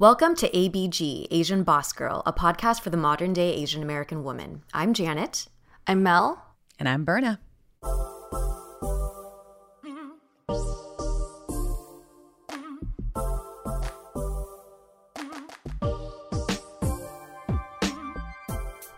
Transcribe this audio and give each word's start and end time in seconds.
Welcome 0.00 0.34
to 0.36 0.50
ABG, 0.50 1.28
Asian 1.30 1.62
Boss 1.62 1.92
Girl, 1.92 2.24
a 2.26 2.32
podcast 2.32 2.80
for 2.80 2.90
the 2.90 2.96
modern 2.96 3.32
day 3.32 3.54
Asian 3.54 3.80
American 3.80 4.24
woman. 4.24 4.64
I'm 4.72 4.92
Janet. 4.92 5.46
I'm 5.86 6.02
Mel. 6.02 6.44
And 6.80 6.88
I'm 6.88 7.04
Berna. 7.04 7.38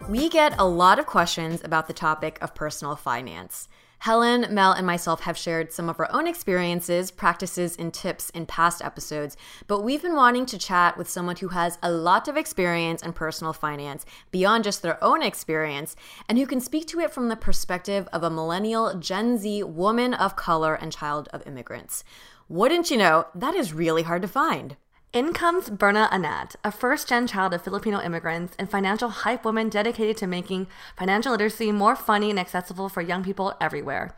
We 0.09 0.31
get 0.31 0.59
a 0.59 0.65
lot 0.65 0.99
of 0.99 1.05
questions 1.05 1.63
about 1.63 1.89
the 1.89 1.93
topic 1.93 2.39
of 2.41 2.55
personal 2.55 2.97
finance. 2.97 3.69
Helen, 3.99 4.47
Mel, 4.51 4.73
and 4.73 4.87
myself 4.87 5.21
have 5.21 5.37
shared 5.37 5.73
some 5.73 5.89
of 5.89 5.99
our 5.99 6.09
own 6.13 6.27
experiences, 6.27 7.11
practices, 7.11 7.77
and 7.77 7.93
tips 7.93 8.31
in 8.31 8.47
past 8.47 8.83
episodes, 8.83 9.37
but 9.67 9.83
we've 9.83 10.03
been 10.03 10.15
wanting 10.15 10.47
to 10.47 10.59
chat 10.59 10.97
with 10.97 11.09
someone 11.09 11.37
who 11.37 11.49
has 11.49 11.79
a 11.83 11.91
lot 11.91 12.29
of 12.29 12.37
experience 12.37 13.03
in 13.03 13.13
personal 13.13 13.53
finance 13.53 14.07
beyond 14.31 14.65
just 14.65 14.83
their 14.83 15.03
own 15.03 15.23
experience 15.23 15.97
and 16.29 16.39
who 16.39 16.47
can 16.47 16.61
speak 16.61 16.87
to 16.87 17.01
it 17.01 17.11
from 17.11 17.29
the 17.29 17.37
perspective 17.37 18.09
of 18.13 18.23
a 18.23 18.31
millennial 18.31 18.95
Gen 18.95 19.39
Z 19.39 19.63
woman 19.65 20.15
of 20.15 20.37
color 20.37 20.75
and 20.75 20.93
child 20.93 21.29
of 21.33 21.47
immigrants. 21.47 22.05
Wouldn't 22.49 22.91
you 22.91 22.97
know, 22.97 23.27
that 23.35 23.55
is 23.55 23.73
really 23.73 24.03
hard 24.03 24.23
to 24.23 24.29
find. 24.29 24.77
In 25.17 25.33
comes 25.33 25.71
Berna 25.71 26.11
Anat, 26.13 26.57
a 26.63 26.71
first 26.71 27.09
gen 27.09 27.27
child 27.27 27.55
of 27.55 27.63
Filipino 27.63 28.03
immigrants 28.03 28.55
and 28.59 28.71
financial 28.71 29.09
hype 29.09 29.47
woman 29.47 29.71
dedicated 29.71 30.19
to 30.19 30.27
making 30.27 30.67
financial 30.95 31.33
literacy 31.33 31.73
more 31.73 31.97
funny 31.97 32.29
and 32.29 32.39
accessible 32.39 32.91
for 32.91 33.01
young 33.01 33.25
people 33.25 33.55
everywhere. 33.59 34.15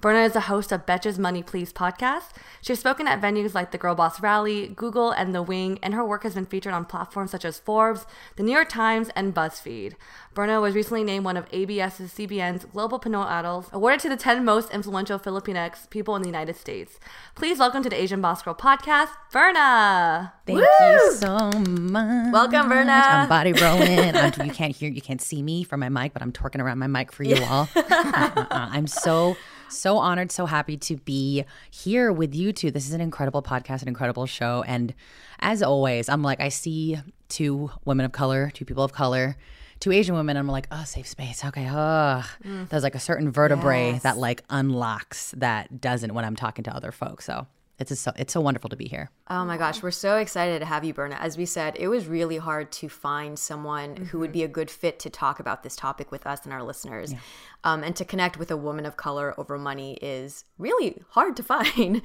Berna 0.00 0.20
is 0.20 0.36
a 0.36 0.42
host 0.42 0.70
of 0.70 0.86
Betches 0.86 1.18
Money 1.18 1.42
Please 1.42 1.72
podcast. 1.72 2.30
She 2.60 2.70
has 2.70 2.78
spoken 2.78 3.08
at 3.08 3.20
venues 3.20 3.52
like 3.52 3.72
the 3.72 3.78
Girl 3.78 3.96
Boss 3.96 4.20
Rally, 4.20 4.68
Google, 4.68 5.10
and 5.10 5.34
The 5.34 5.42
Wing, 5.42 5.80
and 5.82 5.92
her 5.92 6.04
work 6.04 6.22
has 6.22 6.34
been 6.36 6.46
featured 6.46 6.72
on 6.72 6.84
platforms 6.84 7.32
such 7.32 7.44
as 7.44 7.58
Forbes, 7.58 8.06
The 8.36 8.44
New 8.44 8.52
York 8.52 8.68
Times, 8.68 9.10
and 9.16 9.34
BuzzFeed. 9.34 9.94
Berna 10.34 10.60
was 10.60 10.76
recently 10.76 11.02
named 11.02 11.24
one 11.24 11.36
of 11.36 11.46
ABS's 11.52 12.12
CBN's 12.12 12.66
Global 12.66 13.00
Pinoy 13.00 13.26
Idols, 13.26 13.70
awarded 13.72 13.98
to 14.02 14.08
the 14.08 14.16
10 14.16 14.44
most 14.44 14.70
influential 14.70 15.18
Filipinx 15.18 15.90
people 15.90 16.14
in 16.14 16.22
the 16.22 16.28
United 16.28 16.54
States. 16.54 17.00
Please 17.34 17.58
welcome 17.58 17.82
to 17.82 17.90
the 17.90 18.00
Asian 18.00 18.20
Boss 18.20 18.44
Girl 18.44 18.54
podcast, 18.54 19.08
Berna. 19.32 20.32
Thank 20.46 20.60
Woo! 20.60 20.64
you 20.80 21.12
so 21.14 21.50
much. 21.50 22.32
Welcome, 22.32 22.68
Berna. 22.68 23.02
I'm 23.04 23.28
body 23.28 23.52
rolling. 23.52 24.14
I'm, 24.14 24.46
you 24.46 24.52
can't 24.52 24.76
hear, 24.76 24.90
you 24.90 25.02
can't 25.02 25.20
see 25.20 25.42
me 25.42 25.64
from 25.64 25.80
my 25.80 25.88
mic, 25.88 26.12
but 26.12 26.22
I'm 26.22 26.30
twerking 26.30 26.60
around 26.60 26.78
my 26.78 26.86
mic 26.86 27.10
for 27.10 27.24
you 27.24 27.42
all. 27.42 27.68
uh, 27.76 27.82
uh, 27.90 28.46
uh, 28.48 28.68
I'm 28.70 28.86
so 28.86 29.36
so 29.68 29.98
honored, 29.98 30.30
so 30.32 30.46
happy 30.46 30.76
to 30.78 30.96
be 30.96 31.44
here 31.70 32.12
with 32.12 32.34
you 32.34 32.52
two. 32.52 32.70
This 32.70 32.86
is 32.86 32.92
an 32.92 33.00
incredible 33.00 33.42
podcast, 33.42 33.82
an 33.82 33.88
incredible 33.88 34.26
show. 34.26 34.64
And 34.66 34.94
as 35.40 35.62
always, 35.62 36.08
I'm 36.08 36.22
like, 36.22 36.40
I 36.40 36.48
see 36.48 36.98
two 37.28 37.70
women 37.84 38.06
of 38.06 38.12
color, 38.12 38.50
two 38.52 38.64
people 38.64 38.84
of 38.84 38.92
color, 38.92 39.36
two 39.80 39.92
Asian 39.92 40.14
women. 40.14 40.36
I'm 40.36 40.48
like, 40.48 40.66
oh, 40.70 40.84
safe 40.84 41.06
space. 41.06 41.44
Okay. 41.44 41.68
Oh, 41.68 42.24
mm. 42.44 42.68
there's 42.68 42.82
like 42.82 42.94
a 42.94 43.00
certain 43.00 43.30
vertebrae 43.30 43.92
yes. 43.92 44.02
that 44.02 44.16
like 44.16 44.42
unlocks 44.50 45.32
that 45.36 45.80
doesn't 45.80 46.14
when 46.14 46.24
I'm 46.24 46.36
talking 46.36 46.64
to 46.64 46.74
other 46.74 46.92
folks. 46.92 47.24
So 47.24 47.46
it's 47.78 48.00
so 48.00 48.12
it's 48.16 48.32
so 48.32 48.40
wonderful 48.40 48.70
to 48.70 48.76
be 48.76 48.88
here. 48.88 49.10
Oh 49.30 49.44
my 49.44 49.56
gosh, 49.56 49.82
we're 49.82 49.92
so 49.92 50.16
excited 50.16 50.58
to 50.60 50.64
have 50.64 50.84
you, 50.84 50.92
Berna. 50.92 51.14
As 51.14 51.38
we 51.38 51.46
said, 51.46 51.76
it 51.78 51.86
was 51.86 52.08
really 52.08 52.36
hard 52.36 52.72
to 52.72 52.88
find 52.88 53.38
someone 53.38 53.94
mm-hmm. 53.94 54.04
who 54.06 54.18
would 54.18 54.32
be 54.32 54.42
a 54.42 54.48
good 54.48 54.68
fit 54.68 54.98
to 55.00 55.10
talk 55.10 55.38
about 55.38 55.62
this 55.62 55.76
topic 55.76 56.10
with 56.10 56.26
us 56.26 56.44
and 56.44 56.52
our 56.52 56.64
listeners. 56.64 57.12
Yeah. 57.12 57.20
Um, 57.64 57.82
and 57.82 57.94
to 57.96 58.04
connect 58.04 58.38
with 58.38 58.50
a 58.50 58.56
woman 58.56 58.86
of 58.86 58.96
color 58.96 59.34
over 59.36 59.58
money 59.58 59.98
is 60.00 60.44
really 60.58 61.02
hard 61.10 61.36
to 61.36 61.42
find. 61.42 61.96
Yes. 61.96 62.04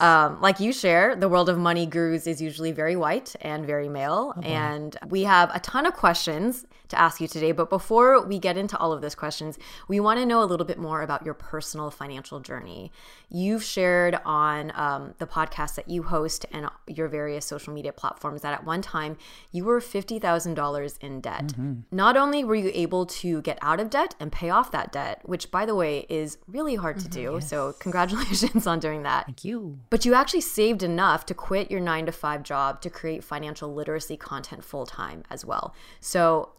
Um, 0.00 0.40
like 0.40 0.60
you 0.60 0.72
share, 0.72 1.14
the 1.14 1.28
world 1.28 1.50
of 1.50 1.58
money 1.58 1.84
gurus 1.84 2.26
is 2.26 2.40
usually 2.40 2.72
very 2.72 2.96
white 2.96 3.36
and 3.42 3.66
very 3.66 3.88
male. 3.88 4.32
Oh 4.34 4.40
and 4.40 4.96
we 5.08 5.24
have 5.24 5.54
a 5.54 5.60
ton 5.60 5.84
of 5.84 5.92
questions 5.92 6.64
to 6.88 6.98
ask 6.98 7.20
you 7.20 7.28
today. 7.28 7.52
But 7.52 7.70
before 7.70 8.24
we 8.24 8.38
get 8.38 8.56
into 8.56 8.76
all 8.78 8.92
of 8.92 9.00
those 9.00 9.14
questions, 9.14 9.58
we 9.88 10.00
want 10.00 10.18
to 10.18 10.26
know 10.26 10.42
a 10.42 10.44
little 10.44 10.66
bit 10.66 10.78
more 10.78 11.02
about 11.02 11.24
your 11.24 11.34
personal 11.34 11.90
financial 11.90 12.40
journey. 12.40 12.92
You've 13.28 13.62
shared 13.62 14.18
on 14.24 14.72
um, 14.74 15.14
the 15.18 15.26
podcast 15.26 15.74
that 15.76 15.88
you 15.88 16.04
host 16.04 16.46
and 16.50 16.68
your 16.86 17.08
various 17.08 17.44
social 17.44 17.72
media 17.72 17.92
platforms 17.92 18.40
that 18.42 18.54
at 18.54 18.64
one 18.64 18.82
time 18.82 19.18
you 19.52 19.64
were 19.64 19.80
$50,000 19.80 20.98
in 21.00 21.20
debt. 21.20 21.46
Mm-hmm. 21.46 21.74
Not 21.90 22.16
only 22.16 22.42
were 22.42 22.54
you 22.54 22.70
able 22.74 23.06
to 23.06 23.42
get 23.42 23.58
out 23.62 23.80
of 23.80 23.90
debt 23.90 24.14
and 24.18 24.32
pay 24.32 24.50
off 24.50 24.70
that 24.72 24.79
debt, 24.92 25.20
which 25.24 25.50
by 25.50 25.66
the 25.66 25.74
way 25.74 26.06
is 26.08 26.38
really 26.46 26.74
hard 26.74 26.98
to 27.00 27.08
mm-hmm, 27.08 27.22
do. 27.22 27.34
Yes. 27.34 27.48
So, 27.48 27.74
congratulations 27.78 28.66
on 28.66 28.78
doing 28.78 29.02
that. 29.04 29.26
Thank 29.26 29.44
you. 29.44 29.78
But 29.90 30.04
you 30.04 30.14
actually 30.14 30.40
saved 30.42 30.82
enough 30.82 31.26
to 31.26 31.34
quit 31.34 31.70
your 31.70 31.80
nine 31.80 32.06
to 32.06 32.12
five 32.12 32.42
job 32.42 32.80
to 32.82 32.90
create 32.90 33.22
financial 33.22 33.72
literacy 33.72 34.16
content 34.16 34.64
full 34.64 34.86
time 34.86 35.24
as 35.30 35.44
well. 35.44 35.74
So, 36.00 36.50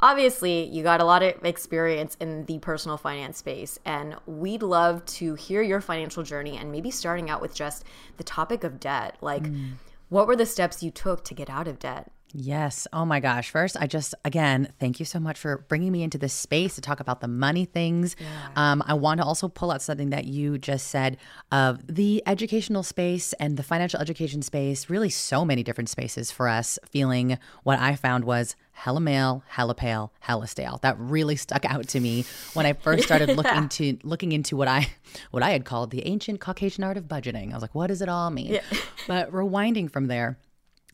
obviously 0.00 0.64
you 0.64 0.82
got 0.82 1.00
a 1.00 1.04
lot 1.04 1.22
of 1.22 1.44
experience 1.44 2.16
in 2.20 2.44
the 2.46 2.58
personal 2.58 2.96
finance 2.96 3.38
space 3.38 3.78
and 3.84 4.16
we'd 4.26 4.62
love 4.62 5.04
to 5.06 5.34
hear 5.34 5.62
your 5.62 5.80
financial 5.80 6.22
journey 6.22 6.56
and 6.56 6.70
maybe 6.70 6.90
starting 6.90 7.30
out 7.30 7.40
with 7.40 7.54
just 7.54 7.84
the 8.16 8.24
topic 8.24 8.64
of 8.64 8.78
debt 8.78 9.16
like 9.20 9.44
mm. 9.44 9.72
what 10.08 10.26
were 10.26 10.36
the 10.36 10.46
steps 10.46 10.82
you 10.82 10.90
took 10.90 11.24
to 11.24 11.34
get 11.34 11.48
out 11.48 11.66
of 11.66 11.78
debt 11.78 12.10
Yes. 12.38 12.86
Oh 12.92 13.06
my 13.06 13.18
gosh. 13.18 13.50
First, 13.50 13.78
I 13.80 13.86
just, 13.86 14.14
again, 14.22 14.70
thank 14.78 15.00
you 15.00 15.06
so 15.06 15.18
much 15.18 15.38
for 15.38 15.64
bringing 15.68 15.90
me 15.90 16.02
into 16.02 16.18
this 16.18 16.34
space 16.34 16.74
to 16.74 16.82
talk 16.82 17.00
about 17.00 17.22
the 17.22 17.28
money 17.28 17.64
things. 17.64 18.14
Yeah. 18.20 18.26
Um, 18.56 18.82
I 18.86 18.92
want 18.92 19.20
to 19.20 19.26
also 19.26 19.48
pull 19.48 19.70
out 19.70 19.80
something 19.80 20.10
that 20.10 20.26
you 20.26 20.58
just 20.58 20.88
said 20.88 21.16
of 21.50 21.86
the 21.86 22.22
educational 22.26 22.82
space 22.82 23.32
and 23.34 23.56
the 23.56 23.62
financial 23.62 24.00
education 24.00 24.42
space, 24.42 24.90
really 24.90 25.08
so 25.08 25.46
many 25.46 25.62
different 25.62 25.88
spaces 25.88 26.30
for 26.30 26.46
us 26.46 26.78
feeling 26.84 27.38
what 27.62 27.78
I 27.78 27.96
found 27.96 28.26
was 28.26 28.54
hella 28.72 29.00
male, 29.00 29.42
hella 29.48 29.74
pale, 29.74 30.12
hella 30.20 30.46
stale. 30.46 30.78
That 30.82 30.98
really 30.98 31.36
stuck 31.36 31.64
out 31.64 31.88
to 31.88 32.00
me 32.00 32.26
when 32.52 32.66
I 32.66 32.74
first 32.74 33.04
started 33.06 33.30
looking 33.30 33.52
yeah. 33.52 33.62
into 33.62 33.98
looking 34.02 34.32
into 34.32 34.56
what 34.56 34.68
I 34.68 34.88
what 35.30 35.42
I 35.42 35.52
had 35.52 35.64
called 35.64 35.90
the 35.90 36.06
ancient 36.06 36.40
Caucasian 36.40 36.84
art 36.84 36.98
of 36.98 37.04
budgeting. 37.04 37.52
I 37.52 37.54
was 37.54 37.62
like, 37.62 37.74
what 37.74 37.86
does 37.86 38.02
it 38.02 38.10
all 38.10 38.30
mean? 38.30 38.52
Yeah. 38.52 38.60
but 39.08 39.32
rewinding 39.32 39.90
from 39.90 40.08
there, 40.08 40.36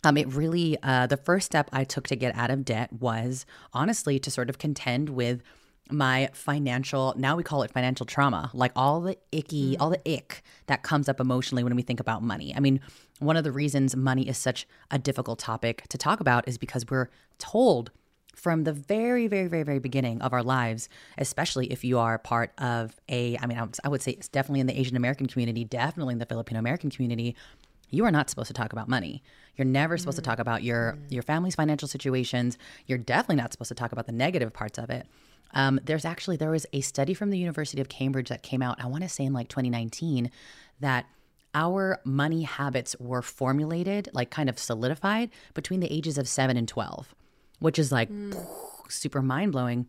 um, 0.05 0.17
it 0.17 0.33
really, 0.33 0.77
uh, 0.83 1.07
the 1.07 1.17
first 1.17 1.47
step 1.47 1.69
I 1.73 1.85
took 1.85 2.07
to 2.09 2.17
get 2.17 2.37
out 2.37 2.51
of 2.51 2.65
debt 2.65 2.93
was 2.93 3.47
honestly 3.73 4.19
to 4.19 4.31
sort 4.31 4.51
of 4.51 4.59
contend 4.59 5.11
with 5.11 5.43
my 5.91 6.31
financial, 6.33 7.15
now 7.17 7.37
we 7.37 7.43
call 7.43 7.63
it 7.63 7.71
financial 7.71 8.07
trauma, 8.07 8.51
like 8.55 8.73
all 8.75 9.01
the 9.01 9.17
icky, 9.31 9.77
mm. 9.77 9.81
all 9.81 9.91
the 9.91 10.01
ick 10.11 10.43
that 10.67 10.83
comes 10.83 11.09
up 11.09 11.21
emotionally 11.21 11.63
when 11.63 11.75
we 11.77 11.83
think 11.83 12.01
about 12.01 12.23
money. 12.23 12.55
I 12.57 12.61
mean, 12.61 12.81
one 13.19 13.37
of 13.37 13.45
the 13.45 13.53
reasons 13.53 13.95
money 13.95 14.29
is 14.29 14.39
such 14.39 14.67
a 14.91 14.99
difficult 14.99 15.39
topic 15.39 15.85
to 15.89 15.99
talk 15.99 16.21
about 16.21 16.49
is 16.49 16.59
because 16.59 16.85
we're 16.89 17.09
told 17.39 17.91
from 18.35 18.65
the 18.65 18.73
very, 18.73 19.27
very, 19.27 19.47
very, 19.47 19.63
very 19.63 19.79
beginning 19.79 20.23
of 20.23 20.33
our 20.33 20.43
lives, 20.43 20.89
especially 21.19 21.71
if 21.71 21.85
you 21.85 21.99
are 21.99 22.19
part 22.19 22.53
of 22.59 22.99
a, 23.09 23.37
I 23.39 23.47
mean, 23.47 23.59
I 23.85 23.89
would 23.89 24.03
say 24.03 24.13
it's 24.13 24.29
definitely 24.29 24.61
in 24.61 24.67
the 24.67 24.79
Asian 24.79 24.97
American 24.97 25.27
community, 25.27 25.65
definitely 25.65 26.13
in 26.13 26.19
the 26.19 26.27
Filipino 26.27 26.59
American 26.59 26.91
community, 26.91 27.37
you 27.93 28.05
are 28.05 28.11
not 28.11 28.29
supposed 28.29 28.49
to 28.49 28.55
talk 28.55 28.73
about 28.73 28.89
money. 28.89 29.23
You're 29.57 29.67
never 29.67 29.97
supposed 29.99 30.17
mm. 30.17 30.25
to 30.25 30.29
talk 30.29 30.39
about 30.41 30.65
your 30.65 30.95
mm. 30.95 31.13
your 31.13 31.23
family's 31.23 31.55
financial 31.55 31.87
situations. 31.87 32.59
You're 32.87 32.99
definitely 32.99 33.37
not 33.37 33.53
supposed 33.53 33.69
to 33.69 33.75
talk 33.75 33.93
about 33.93 34.07
the 34.07 34.13
negative 34.13 34.53
parts 34.53 34.79
of 34.79 34.91
it. 34.91 35.07
Um, 35.55 35.79
there's 35.85 36.05
actually 36.05 36.37
there 36.39 36.51
was 36.51 36.67
a 36.73 36.81
study 36.81 37.15
from 37.15 37.31
the 37.31 37.39
University 37.39 37.81
of 37.81 37.89
Cambridge 37.89 38.31
that 38.31 38.43
came 38.43 38.63
out. 38.63 38.83
I 38.83 38.87
want 38.87 39.03
to 39.05 39.09
say 39.09 39.25
in 39.25 39.33
like 39.33 39.49
2019 39.49 40.31
that 40.81 41.07
our 41.55 42.01
money 42.05 42.43
habits 42.43 42.97
were 42.99 43.21
formulated, 43.21 44.09
like 44.15 44.31
kind 44.31 44.49
of 44.49 44.59
solidified 44.59 45.31
between 45.53 45.81
the 45.81 45.93
ages 45.93 46.17
of 46.17 46.27
seven 46.27 46.57
and 46.57 46.67
12, 46.67 47.15
which 47.59 47.79
is 47.79 47.93
like 47.93 48.11
mm. 48.11 48.35
super 48.89 49.21
mind 49.21 49.53
blowing. 49.53 49.87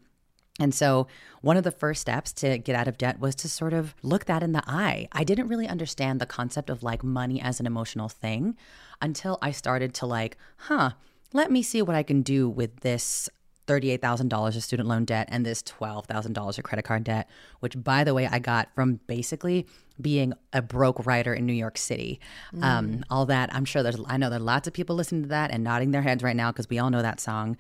And 0.60 0.74
so, 0.74 1.08
one 1.42 1.58
of 1.58 1.64
the 1.64 1.72
first 1.72 2.02
steps 2.02 2.32
to 2.34 2.60
get 2.60 2.76
out 2.76 2.88
of 2.88 2.98
debt 2.98 3.20
was 3.20 3.34
to 3.36 3.50
sort 3.50 3.74
of 3.74 3.96
look 4.04 4.26
that 4.26 4.44
in 4.44 4.52
the 4.52 4.64
eye. 4.68 5.08
I 5.12 5.24
didn't 5.24 5.48
really 5.48 5.68
understand 5.68 6.22
the 6.22 6.28
concept 6.28 6.70
of 6.70 6.84
like 6.84 7.04
money 7.04 7.42
as 7.42 7.60
an 7.60 7.66
emotional 7.66 8.08
thing 8.08 8.56
until 9.02 9.40
I 9.42 9.52
started 9.52 9.96
to 9.96 10.06
like, 10.06 10.38
huh, 10.58 10.92
let 11.34 11.52
me 11.52 11.64
see 11.64 11.82
what 11.82 11.96
I 11.96 12.04
can 12.04 12.22
do 12.22 12.48
with 12.48 12.82
this 12.82 13.30
$38,000 13.68 14.56
of 14.56 14.64
student 14.64 14.90
loan 14.90 15.06
debt 15.06 15.28
and 15.32 15.46
this 15.46 15.64
$12,000 15.64 16.58
of 16.58 16.64
credit 16.64 16.84
card 16.84 17.04
debt, 17.04 17.30
which, 17.60 17.82
by 17.82 18.04
the 18.04 18.14
way, 18.14 18.28
I 18.28 18.40
got 18.40 18.70
from 18.76 19.00
basically 19.08 19.66
being 20.02 20.34
a 20.52 20.62
broke 20.62 21.06
writer 21.06 21.34
in 21.34 21.46
New 21.46 21.54
York 21.54 21.78
City. 21.78 22.20
Mm. 22.54 22.64
Um, 22.64 23.06
all 23.10 23.26
that, 23.28 23.54
I'm 23.54 23.66
sure 23.66 23.84
there's, 23.84 24.00
I 24.08 24.18
know 24.18 24.30
there 24.30 24.40
are 24.40 24.44
lots 24.44 24.68
of 24.68 24.74
people 24.74 24.96
listening 24.96 25.24
to 25.24 25.30
that 25.30 25.52
and 25.52 25.64
nodding 25.64 25.92
their 25.92 26.02
heads 26.02 26.24
right 26.24 26.36
now 26.36 26.52
because 26.52 26.70
we 26.70 26.80
all 26.80 26.90
know 26.90 27.02
that 27.02 27.20
song. 27.20 27.58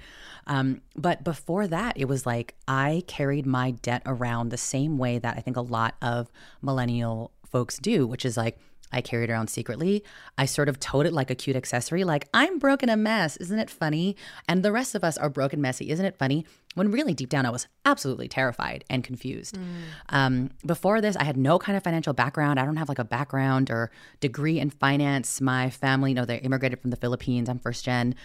Um, 0.47 0.81
but 0.95 1.23
before 1.23 1.67
that, 1.67 1.97
it 1.97 2.06
was 2.06 2.25
like 2.25 2.56
I 2.67 3.03
carried 3.07 3.45
my 3.45 3.71
debt 3.71 4.01
around 4.06 4.49
the 4.49 4.57
same 4.57 4.97
way 4.97 5.19
that 5.19 5.38
I 5.38 5.41
think 5.41 5.57
a 5.57 5.61
lot 5.61 5.95
of 6.01 6.31
millennial 6.61 7.31
folks 7.45 7.77
do, 7.77 8.07
which 8.07 8.25
is 8.25 8.35
like, 8.35 8.57
I 8.94 9.01
carried 9.01 9.30
around 9.30 9.50
secretly. 9.50 10.04
I 10.38 10.45
sort 10.45 10.69
of 10.69 10.80
toted 10.80 11.04
it 11.04 11.13
like 11.13 11.30
a 11.30 11.36
cute 11.36 11.56
accessory, 11.56 12.04
like, 12.04 12.28
I'm 12.34 12.60
broken 12.60 12.90
a 12.90 12.98
mess. 12.98 13.38
Isn't 13.38 13.60
it 13.60 13.69
funny? 13.69 14.16
And 14.48 14.63
the 14.63 14.72
rest 14.72 14.95
of 14.95 15.04
us 15.04 15.18
are 15.18 15.30
broken 15.30 15.62
messy. 15.62 15.90
Isn't 15.90 16.06
it 16.06 16.18
funny? 16.18 16.45
When 16.75 16.92
really 16.92 17.13
deep 17.13 17.30
down, 17.30 17.45
I 17.45 17.50
was 17.50 17.68
absolutely 17.86 18.28
terrified 18.28 18.84
and 18.90 19.04
confused. 19.04 19.56
Mm. 19.56 19.66
Um, 20.10 20.50
before 20.66 21.01
this, 21.01 21.16
I 21.16 21.24
had 21.24 21.38
no 21.38 21.60
kind 21.60 21.78
of 21.78 21.84
financial 21.84 22.13
background. 22.13 22.60
I 22.60 22.66
don't 22.66 22.78
have 22.78 22.90
like 22.90 23.00
a 23.00 23.04
background 23.04 23.69
or 23.69 23.92
degree 24.19 24.60
in 24.60 24.69
finance. 24.69 25.42
My 25.42 25.69
family, 25.69 26.12
you 26.12 26.16
know, 26.16 26.25
they 26.25 26.38
immigrated 26.38 26.81
from 26.81 26.90
the 26.92 26.98
Philippines. 26.98 27.50
I'm 27.50 27.60
first 27.60 27.86
gen. 27.86 28.16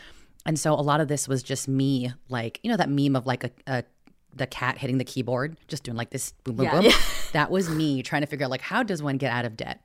And 0.46 0.58
so 0.58 0.72
a 0.72 0.80
lot 0.80 1.00
of 1.00 1.08
this 1.08 1.28
was 1.28 1.42
just 1.42 1.68
me, 1.68 2.12
like, 2.28 2.60
you 2.62 2.70
know, 2.70 2.76
that 2.76 2.88
meme 2.88 3.16
of 3.16 3.26
like 3.26 3.44
a, 3.44 3.50
a 3.66 3.84
the 4.34 4.46
cat 4.46 4.78
hitting 4.78 4.98
the 4.98 5.04
keyboard, 5.04 5.56
just 5.68 5.82
doing 5.82 5.96
like 5.96 6.10
this 6.10 6.32
boom, 6.44 6.56
boom, 6.56 6.64
yeah, 6.64 6.72
boom. 6.72 6.84
Yeah. 6.84 6.96
that 7.32 7.50
was 7.50 7.68
me 7.68 8.02
trying 8.02 8.22
to 8.22 8.26
figure 8.26 8.44
out 8.44 8.50
like 8.50 8.60
how 8.60 8.82
does 8.82 9.02
one 9.02 9.16
get 9.16 9.32
out 9.32 9.44
of 9.44 9.56
debt? 9.56 9.80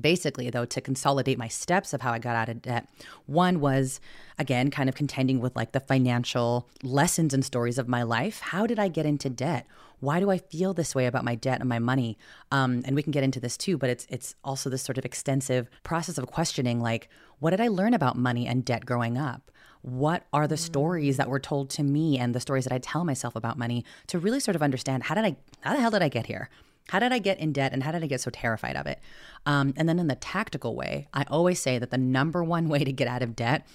Basically, 0.00 0.50
though, 0.50 0.64
to 0.64 0.80
consolidate 0.80 1.38
my 1.38 1.48
steps 1.48 1.92
of 1.92 2.00
how 2.00 2.12
I 2.12 2.18
got 2.18 2.36
out 2.36 2.48
of 2.48 2.62
debt, 2.62 2.88
one 3.26 3.60
was 3.60 4.00
again 4.38 4.70
kind 4.70 4.88
of 4.88 4.94
contending 4.94 5.40
with 5.40 5.54
like 5.56 5.72
the 5.72 5.80
financial 5.80 6.68
lessons 6.82 7.34
and 7.34 7.44
stories 7.44 7.78
of 7.78 7.88
my 7.88 8.02
life. 8.02 8.40
How 8.40 8.66
did 8.66 8.78
I 8.78 8.88
get 8.88 9.06
into 9.06 9.30
debt? 9.30 9.66
Why 10.00 10.18
do 10.18 10.30
I 10.30 10.38
feel 10.38 10.74
this 10.74 10.96
way 10.96 11.06
about 11.06 11.24
my 11.24 11.36
debt 11.36 11.60
and 11.60 11.68
my 11.68 11.78
money? 11.78 12.18
Um, 12.50 12.82
and 12.84 12.96
we 12.96 13.04
can 13.04 13.12
get 13.12 13.22
into 13.22 13.38
this 13.38 13.56
too, 13.56 13.78
but 13.78 13.88
it's 13.88 14.06
it's 14.08 14.34
also 14.42 14.68
this 14.68 14.82
sort 14.82 14.98
of 14.98 15.04
extensive 15.04 15.68
process 15.84 16.18
of 16.18 16.26
questioning 16.26 16.80
like, 16.80 17.08
what 17.38 17.50
did 17.50 17.60
I 17.60 17.68
learn 17.68 17.94
about 17.94 18.16
money 18.16 18.46
and 18.46 18.64
debt 18.64 18.84
growing 18.84 19.16
up? 19.16 19.50
What 19.82 20.26
are 20.32 20.46
the 20.46 20.56
stories 20.56 21.16
that 21.16 21.28
were 21.28 21.40
told 21.40 21.68
to 21.70 21.82
me 21.82 22.18
and 22.18 22.34
the 22.34 22.40
stories 22.40 22.64
that 22.64 22.72
I 22.72 22.78
tell 22.78 23.04
myself 23.04 23.34
about 23.34 23.58
money 23.58 23.84
to 24.08 24.18
really 24.18 24.40
sort 24.40 24.54
of 24.56 24.62
understand 24.62 25.04
how 25.04 25.14
did 25.14 25.24
I 25.24 25.36
how 25.60 25.74
the 25.74 25.80
hell 25.80 25.90
did 25.90 26.02
I 26.02 26.08
get 26.08 26.26
here? 26.26 26.48
How 26.88 26.98
did 26.98 27.12
I 27.12 27.18
get 27.18 27.38
in 27.38 27.52
debt 27.52 27.72
and 27.72 27.82
how 27.82 27.92
did 27.92 28.02
I 28.02 28.06
get 28.06 28.20
so 28.20 28.30
terrified 28.30 28.76
of 28.76 28.86
it? 28.86 29.00
Um, 29.46 29.72
and 29.76 29.88
then 29.88 29.98
in 29.98 30.08
the 30.08 30.14
tactical 30.14 30.74
way, 30.74 31.08
I 31.12 31.24
always 31.28 31.60
say 31.60 31.78
that 31.78 31.90
the 31.90 31.98
number 31.98 32.44
one 32.44 32.68
way 32.68 32.84
to 32.84 32.92
get 32.92 33.08
out 33.08 33.22
of 33.22 33.36
debt 33.36 33.66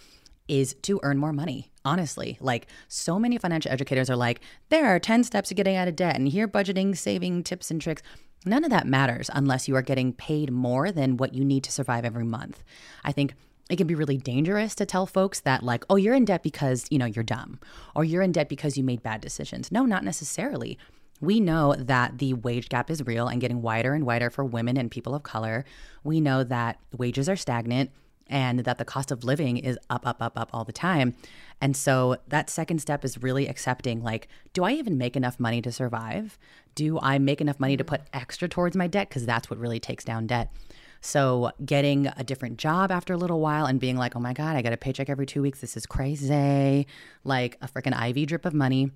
is 0.47 0.75
to 0.81 0.99
earn 1.03 1.17
more 1.17 1.33
money. 1.33 1.71
Honestly, 1.83 2.37
like 2.39 2.67
so 2.87 3.19
many 3.19 3.37
financial 3.37 3.71
educators 3.71 4.09
are 4.09 4.15
like, 4.15 4.41
there 4.69 4.85
are 4.85 4.99
10 4.99 5.23
steps 5.23 5.49
to 5.49 5.55
getting 5.55 5.75
out 5.75 5.87
of 5.87 5.95
debt, 5.95 6.15
and 6.15 6.27
here 6.27 6.47
budgeting, 6.47 6.95
saving 6.97 7.43
tips 7.43 7.71
and 7.71 7.81
tricks. 7.81 8.01
None 8.45 8.63
of 8.63 8.69
that 8.69 8.87
matters 8.87 9.29
unless 9.33 9.67
you 9.67 9.75
are 9.75 9.81
getting 9.81 10.13
paid 10.13 10.51
more 10.51 10.91
than 10.91 11.17
what 11.17 11.33
you 11.33 11.43
need 11.43 11.63
to 11.65 11.71
survive 11.71 12.05
every 12.05 12.23
month. 12.23 12.63
I 13.03 13.11
think 13.11 13.33
it 13.69 13.75
can 13.75 13.87
be 13.87 13.95
really 13.95 14.17
dangerous 14.17 14.75
to 14.75 14.85
tell 14.85 15.05
folks 15.05 15.41
that 15.41 15.63
like 15.63 15.83
oh 15.89 15.97
you're 15.97 16.13
in 16.13 16.23
debt 16.23 16.41
because 16.41 16.85
you 16.89 16.97
know 16.97 17.05
you're 17.05 17.23
dumb 17.23 17.59
or 17.95 18.05
you're 18.05 18.21
in 18.21 18.31
debt 18.31 18.47
because 18.47 18.77
you 18.77 18.83
made 18.83 19.03
bad 19.03 19.19
decisions 19.19 19.73
no 19.73 19.83
not 19.83 20.05
necessarily 20.05 20.77
we 21.19 21.39
know 21.39 21.75
that 21.77 22.19
the 22.19 22.33
wage 22.33 22.69
gap 22.69 22.89
is 22.89 23.05
real 23.05 23.27
and 23.27 23.41
getting 23.41 23.61
wider 23.61 23.93
and 23.93 24.05
wider 24.05 24.29
for 24.29 24.43
women 24.43 24.77
and 24.77 24.91
people 24.91 25.15
of 25.15 25.23
color. 25.23 25.65
We 26.03 26.21
know 26.21 26.43
that 26.43 26.79
wages 26.95 27.27
are 27.27 27.35
stagnant 27.35 27.91
and 28.29 28.59
that 28.59 28.77
the 28.77 28.85
cost 28.85 29.11
of 29.11 29.23
living 29.23 29.57
is 29.57 29.77
up, 29.89 30.05
up, 30.05 30.21
up, 30.21 30.37
up 30.37 30.49
all 30.53 30.63
the 30.63 30.73
time. 30.73 31.15
And 31.61 31.75
so 31.75 32.17
that 32.27 32.49
second 32.49 32.79
step 32.79 33.03
is 33.05 33.21
really 33.21 33.47
accepting 33.47 34.03
like, 34.03 34.27
do 34.53 34.63
I 34.63 34.73
even 34.73 34.97
make 34.97 35.15
enough 35.15 35.39
money 35.39 35.61
to 35.61 35.71
survive? 35.71 36.37
Do 36.75 36.99
I 37.01 37.17
make 37.19 37.41
enough 37.41 37.59
money 37.59 37.77
to 37.77 37.83
mm-hmm. 37.83 37.95
put 37.95 38.01
extra 38.13 38.47
towards 38.47 38.75
my 38.75 38.87
debt? 38.87 39.09
Because 39.09 39.25
that's 39.25 39.49
what 39.49 39.59
really 39.59 39.79
takes 39.79 40.03
down 40.03 40.27
debt. 40.27 40.51
So 40.99 41.51
getting 41.63 42.07
a 42.17 42.23
different 42.23 42.57
job 42.57 42.91
after 42.91 43.13
a 43.13 43.17
little 43.17 43.39
while 43.39 43.65
and 43.65 43.79
being 43.79 43.97
like, 43.97 44.15
oh 44.15 44.19
my 44.19 44.33
God, 44.33 44.55
I 44.55 44.61
get 44.61 44.73
a 44.73 44.77
paycheck 44.77 45.09
every 45.09 45.25
two 45.25 45.41
weeks. 45.41 45.61
This 45.61 45.77
is 45.77 45.85
crazy. 45.85 46.87
Like 47.23 47.57
a 47.61 47.67
freaking 47.67 48.09
IV 48.09 48.27
drip 48.27 48.45
of 48.45 48.53
money 48.53 48.91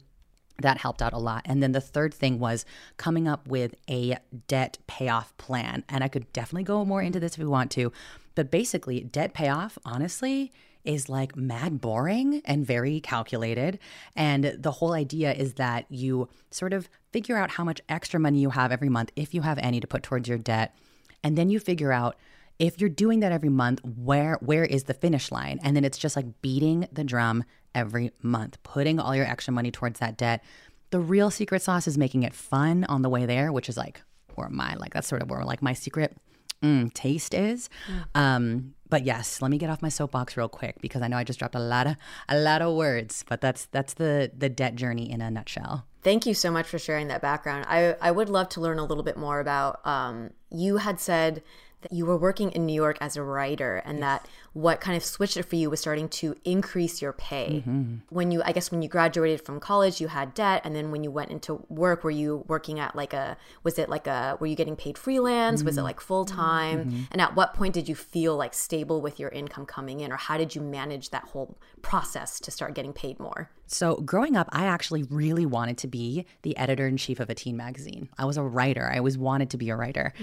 that 0.62 0.78
helped 0.78 1.02
out 1.02 1.14
a 1.14 1.18
lot. 1.18 1.42
And 1.46 1.62
then 1.62 1.72
the 1.72 1.82
third 1.82 2.14
thing 2.14 2.40
was 2.40 2.66
coming 2.98 3.28
up 3.28 3.48
with 3.48 3.76
a 3.90 4.18
debt 4.48 4.78
payoff 4.88 5.36
plan. 5.38 5.84
And 5.90 6.04
I 6.04 6.08
could 6.08 6.32
definitely 6.34 6.64
go 6.64 6.86
more 6.86 7.02
into 7.02 7.20
this 7.20 7.34
if 7.34 7.40
we 7.40 7.46
want 7.46 7.72
to. 7.72 7.92
But 8.36 8.52
basically, 8.52 9.02
debt 9.02 9.34
payoff, 9.34 9.78
honestly, 9.86 10.52
is 10.84 11.10
like 11.10 11.36
mad 11.36 11.80
boring 11.82 12.42
and 12.46 12.66
very 12.66 13.00
calculated. 13.00 13.80
And 14.16 14.56
the 14.58 14.72
whole 14.72 14.94
idea 14.94 15.34
is 15.34 15.56
that 15.56 15.86
you 15.90 16.30
sort 16.50 16.74
of 16.74 16.90
figure 17.12 17.38
out 17.38 17.52
how 17.52 17.64
much 17.64 17.82
extra 17.90 18.20
money 18.20 18.40
you 18.40 18.50
have 18.52 18.72
every 18.72 18.90
month, 18.90 19.12
if 19.16 19.34
you 19.34 19.42
have 19.42 19.60
any, 19.60 19.80
to 19.80 19.88
put 19.88 20.04
towards 20.04 20.28
your 20.28 20.38
debt. 20.38 20.76
And 21.24 21.38
then 21.38 21.50
you 21.50 21.60
figure 21.60 21.92
out 21.92 22.18
if 22.58 22.80
you're 22.80 22.90
doing 22.90 23.22
that 23.22 23.32
every 23.32 23.50
month, 23.50 23.84
where 23.84 24.38
where 24.42 24.64
is 24.64 24.84
the 24.84 24.94
finish 24.94 25.32
line? 25.32 25.60
And 25.64 25.76
then 25.76 25.84
it's 25.84 25.98
just 25.98 26.16
like 26.16 26.42
beating 26.42 26.88
the 26.92 27.04
drum 27.04 27.44
every 27.74 28.12
month, 28.22 28.62
putting 28.64 29.00
all 29.00 29.16
your 29.16 29.26
extra 29.26 29.54
money 29.54 29.72
towards 29.72 30.00
that 30.00 30.18
debt. 30.18 30.44
The 30.90 31.00
real 31.00 31.32
secret 31.32 31.62
sauce 31.62 31.88
is 31.88 31.98
making 31.98 32.24
it 32.24 32.34
fun 32.34 32.86
on 32.86 33.02
the 33.02 33.10
way 33.10 33.26
there, 33.26 33.52
which 33.52 33.70
is 33.70 33.78
like 33.78 34.02
where 34.36 34.50
my 34.50 34.76
like 34.76 34.94
that's 34.94 35.08
sort 35.08 35.22
of 35.22 35.30
where 35.30 35.44
like 35.44 35.62
my 35.62 35.74
secret 35.74 36.18
mm, 36.62 36.94
taste 36.94 37.34
is. 37.34 37.70
Mm. 37.88 38.20
Um, 38.20 38.74
but 38.90 39.06
yes, 39.06 39.42
let 39.42 39.50
me 39.50 39.58
get 39.58 39.70
off 39.70 39.82
my 39.82 39.90
soapbox 39.90 40.36
real 40.36 40.50
quick 40.50 40.82
because 40.82 41.02
I 41.02 41.08
know 41.08 41.18
I 41.18 41.24
just 41.24 41.40
dropped 41.40 41.56
a 41.56 41.60
lot 41.60 41.88
of 41.88 41.96
a 42.28 42.38
lot 42.38 42.62
of 42.62 42.76
words, 42.76 43.24
but 43.28 43.42
that's 43.42 43.66
that's 43.68 43.94
the 43.94 44.32
the 44.38 44.50
debt 44.50 44.76
journey 44.76 45.10
in 45.10 45.22
a 45.22 45.32
nutshell. 45.32 45.86
Thank 46.04 46.26
you 46.26 46.34
so 46.34 46.52
much 46.52 46.68
for 46.68 46.80
sharing 46.80 47.08
that 47.08 47.22
background. 47.22 47.66
I 47.70 47.96
I 48.02 48.12
would 48.12 48.30
love 48.30 48.50
to 48.50 48.62
learn 48.62 48.80
a 48.80 48.86
little 48.86 49.04
bit 49.04 49.18
more 49.18 49.40
about. 49.40 49.86
Um, 49.88 50.32
you 50.50 50.78
had 50.78 51.00
said 51.00 51.42
that 51.82 51.92
you 51.92 52.06
were 52.06 52.18
working 52.18 52.52
in 52.52 52.66
New 52.66 52.74
York 52.74 52.98
as 53.02 53.18
a 53.18 53.24
writer 53.24 53.82
and 53.86 54.00
yes. 54.00 54.02
that 54.02 54.30
what 54.54 54.82
kind 54.82 54.98
of 54.98 55.04
switched 55.04 55.38
it 55.38 55.44
for 55.44 55.56
you 55.56 55.70
was 55.70 55.80
starting 55.80 56.10
to 56.10 56.36
increase 56.44 57.02
your 57.02 57.14
pay. 57.14 57.64
Mm-hmm. 57.66 57.96
When 58.10 58.32
you, 58.32 58.42
I 58.44 58.52
guess, 58.52 58.72
when 58.72 58.82
you 58.82 58.90
graduated 58.90 59.42
from 59.46 59.60
college, 59.60 60.02
you 60.02 60.08
had 60.08 60.34
debt. 60.34 60.62
And 60.66 60.76
then 60.76 60.92
when 60.92 61.04
you 61.04 61.12
went 61.12 61.32
into 61.32 61.66
work, 61.70 62.04
were 62.04 62.12
you 62.12 62.44
working 62.48 62.80
at 62.80 62.96
like 62.96 63.14
a, 63.14 63.38
was 63.64 63.80
it 63.80 63.90
like 63.90 64.08
a, 64.08 64.38
were 64.40 64.48
you 64.48 64.56
getting 64.56 64.76
paid 64.76 64.98
freelance? 64.98 65.60
Mm-hmm. 65.60 65.68
Was 65.68 65.78
it 65.78 65.80
mm-hmm. 65.80 65.86
like 65.86 66.02
full 66.02 66.26
time? 66.26 66.86
Mm-hmm. 66.86 67.02
And 67.12 67.22
at 67.22 67.36
what 67.36 67.54
point 67.54 67.74
did 67.74 67.88
you 67.88 67.96
feel 67.96 68.36
like 68.36 68.54
stable 68.54 69.02
with 69.02 69.20
your 69.20 69.30
income 69.30 69.66
coming 69.66 70.02
in? 70.02 70.12
Or 70.12 70.18
how 70.18 70.38
did 70.38 70.56
you 70.56 70.62
manage 70.62 71.12
that 71.12 71.24
whole 71.26 71.58
process 71.82 72.40
to 72.42 72.52
start 72.52 72.76
getting 72.76 72.94
paid 72.94 73.20
more? 73.20 73.50
So, 73.68 73.96
growing 73.96 74.36
up, 74.36 74.50
I 74.52 74.66
actually 74.66 75.04
really 75.04 75.46
wanted 75.46 75.78
to 75.80 75.88
be 75.88 76.26
the 76.42 76.58
editor 76.58 76.88
in 76.88 76.98
chief 76.98 77.22
of 77.22 77.30
a 77.30 77.36
teen 77.36 77.56
magazine. 77.56 78.10
I 78.18 78.26
was 78.26 78.36
a 78.36 78.44
writer. 78.44 78.86
I 78.86 78.98
always 78.98 79.18
wanted 79.18 79.52
to 79.52 79.58
be 79.58 79.70
a 79.70 79.78
writer. 79.78 80.14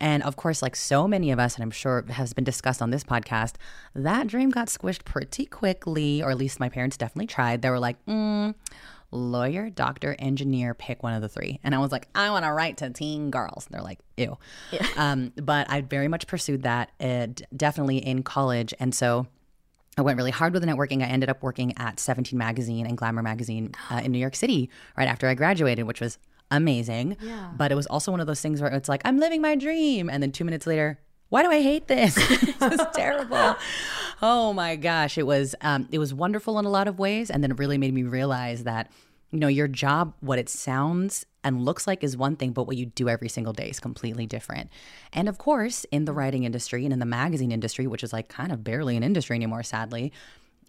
And 0.00 0.22
of 0.22 0.36
course, 0.36 0.60
like 0.60 0.76
so 0.76 1.06
many 1.06 1.30
of 1.30 1.38
us, 1.38 1.54
and 1.54 1.62
I'm 1.62 1.70
sure 1.70 2.04
has 2.10 2.32
been 2.32 2.44
discussed 2.44 2.82
on 2.82 2.90
this 2.90 3.04
podcast, 3.04 3.54
that 3.94 4.26
dream 4.26 4.50
got 4.50 4.68
squished 4.68 5.04
pretty 5.04 5.46
quickly, 5.46 6.22
or 6.22 6.30
at 6.30 6.36
least 6.36 6.60
my 6.60 6.68
parents 6.68 6.96
definitely 6.96 7.28
tried. 7.28 7.62
They 7.62 7.70
were 7.70 7.78
like, 7.78 8.04
mm, 8.06 8.54
lawyer, 9.10 9.70
doctor, 9.70 10.16
engineer, 10.18 10.74
pick 10.74 11.02
one 11.02 11.14
of 11.14 11.22
the 11.22 11.28
three. 11.28 11.60
And 11.62 11.74
I 11.74 11.78
was 11.78 11.92
like, 11.92 12.08
I 12.14 12.30
want 12.30 12.44
to 12.44 12.52
write 12.52 12.78
to 12.78 12.90
teen 12.90 13.30
girls. 13.30 13.66
And 13.66 13.74
they're 13.74 13.82
like, 13.82 14.00
ew. 14.16 14.36
Yeah. 14.70 14.86
Um, 14.96 15.32
but 15.36 15.70
I 15.70 15.80
very 15.80 16.08
much 16.08 16.26
pursued 16.26 16.62
that, 16.62 16.90
uh, 17.00 17.26
definitely 17.54 17.98
in 17.98 18.22
college. 18.22 18.72
And 18.78 18.94
so 18.94 19.26
I 19.98 20.02
went 20.02 20.16
really 20.16 20.30
hard 20.30 20.52
with 20.52 20.62
the 20.62 20.68
networking. 20.68 21.02
I 21.02 21.06
ended 21.06 21.28
up 21.28 21.42
working 21.42 21.76
at 21.78 22.00
17 22.00 22.38
Magazine 22.38 22.86
and 22.86 22.96
Glamour 22.96 23.22
Magazine 23.22 23.72
uh, 23.90 24.00
in 24.04 24.12
New 24.12 24.18
York 24.18 24.34
City 24.34 24.70
right 24.96 25.08
after 25.08 25.28
I 25.28 25.34
graduated, 25.34 25.86
which 25.86 26.00
was 26.00 26.18
amazing. 26.50 27.16
Yeah. 27.20 27.50
But 27.56 27.72
it 27.72 27.74
was 27.74 27.86
also 27.86 28.10
one 28.10 28.20
of 28.20 28.26
those 28.26 28.40
things 28.40 28.60
where 28.60 28.70
it's 28.70 28.88
like, 28.88 29.02
I'm 29.04 29.18
living 29.18 29.42
my 29.42 29.54
dream. 29.54 30.08
And 30.08 30.22
then 30.22 30.32
two 30.32 30.44
minutes 30.44 30.66
later, 30.66 30.98
why 31.28 31.42
do 31.42 31.50
I 31.50 31.62
hate 31.62 31.88
this? 31.88 32.14
this 32.58 32.72
is 32.72 32.86
terrible. 32.94 33.56
oh 34.22 34.52
my 34.52 34.76
gosh. 34.76 35.18
It 35.18 35.26
was 35.26 35.54
um, 35.60 35.88
it 35.90 35.98
was 35.98 36.14
wonderful 36.14 36.58
in 36.58 36.64
a 36.64 36.70
lot 36.70 36.88
of 36.88 36.98
ways. 36.98 37.30
And 37.30 37.42
then 37.42 37.50
it 37.50 37.58
really 37.58 37.78
made 37.78 37.94
me 37.94 38.02
realize 38.02 38.64
that, 38.64 38.90
you 39.30 39.38
know, 39.40 39.48
your 39.48 39.68
job, 39.68 40.14
what 40.20 40.38
it 40.38 40.48
sounds 40.48 41.26
and 41.44 41.64
looks 41.64 41.86
like 41.86 42.02
is 42.02 42.16
one 42.16 42.36
thing, 42.36 42.52
but 42.52 42.66
what 42.66 42.76
you 42.76 42.86
do 42.86 43.08
every 43.08 43.28
single 43.28 43.52
day 43.52 43.68
is 43.68 43.78
completely 43.78 44.26
different. 44.26 44.70
And 45.12 45.28
of 45.28 45.38
course, 45.38 45.84
in 45.92 46.06
the 46.06 46.12
writing 46.12 46.44
industry 46.44 46.84
and 46.84 46.92
in 46.92 46.98
the 46.98 47.06
magazine 47.06 47.52
industry, 47.52 47.86
which 47.86 48.02
is 48.02 48.12
like 48.12 48.28
kind 48.28 48.50
of 48.50 48.64
barely 48.64 48.96
an 48.96 49.02
industry 49.02 49.36
anymore, 49.36 49.62
sadly, 49.62 50.12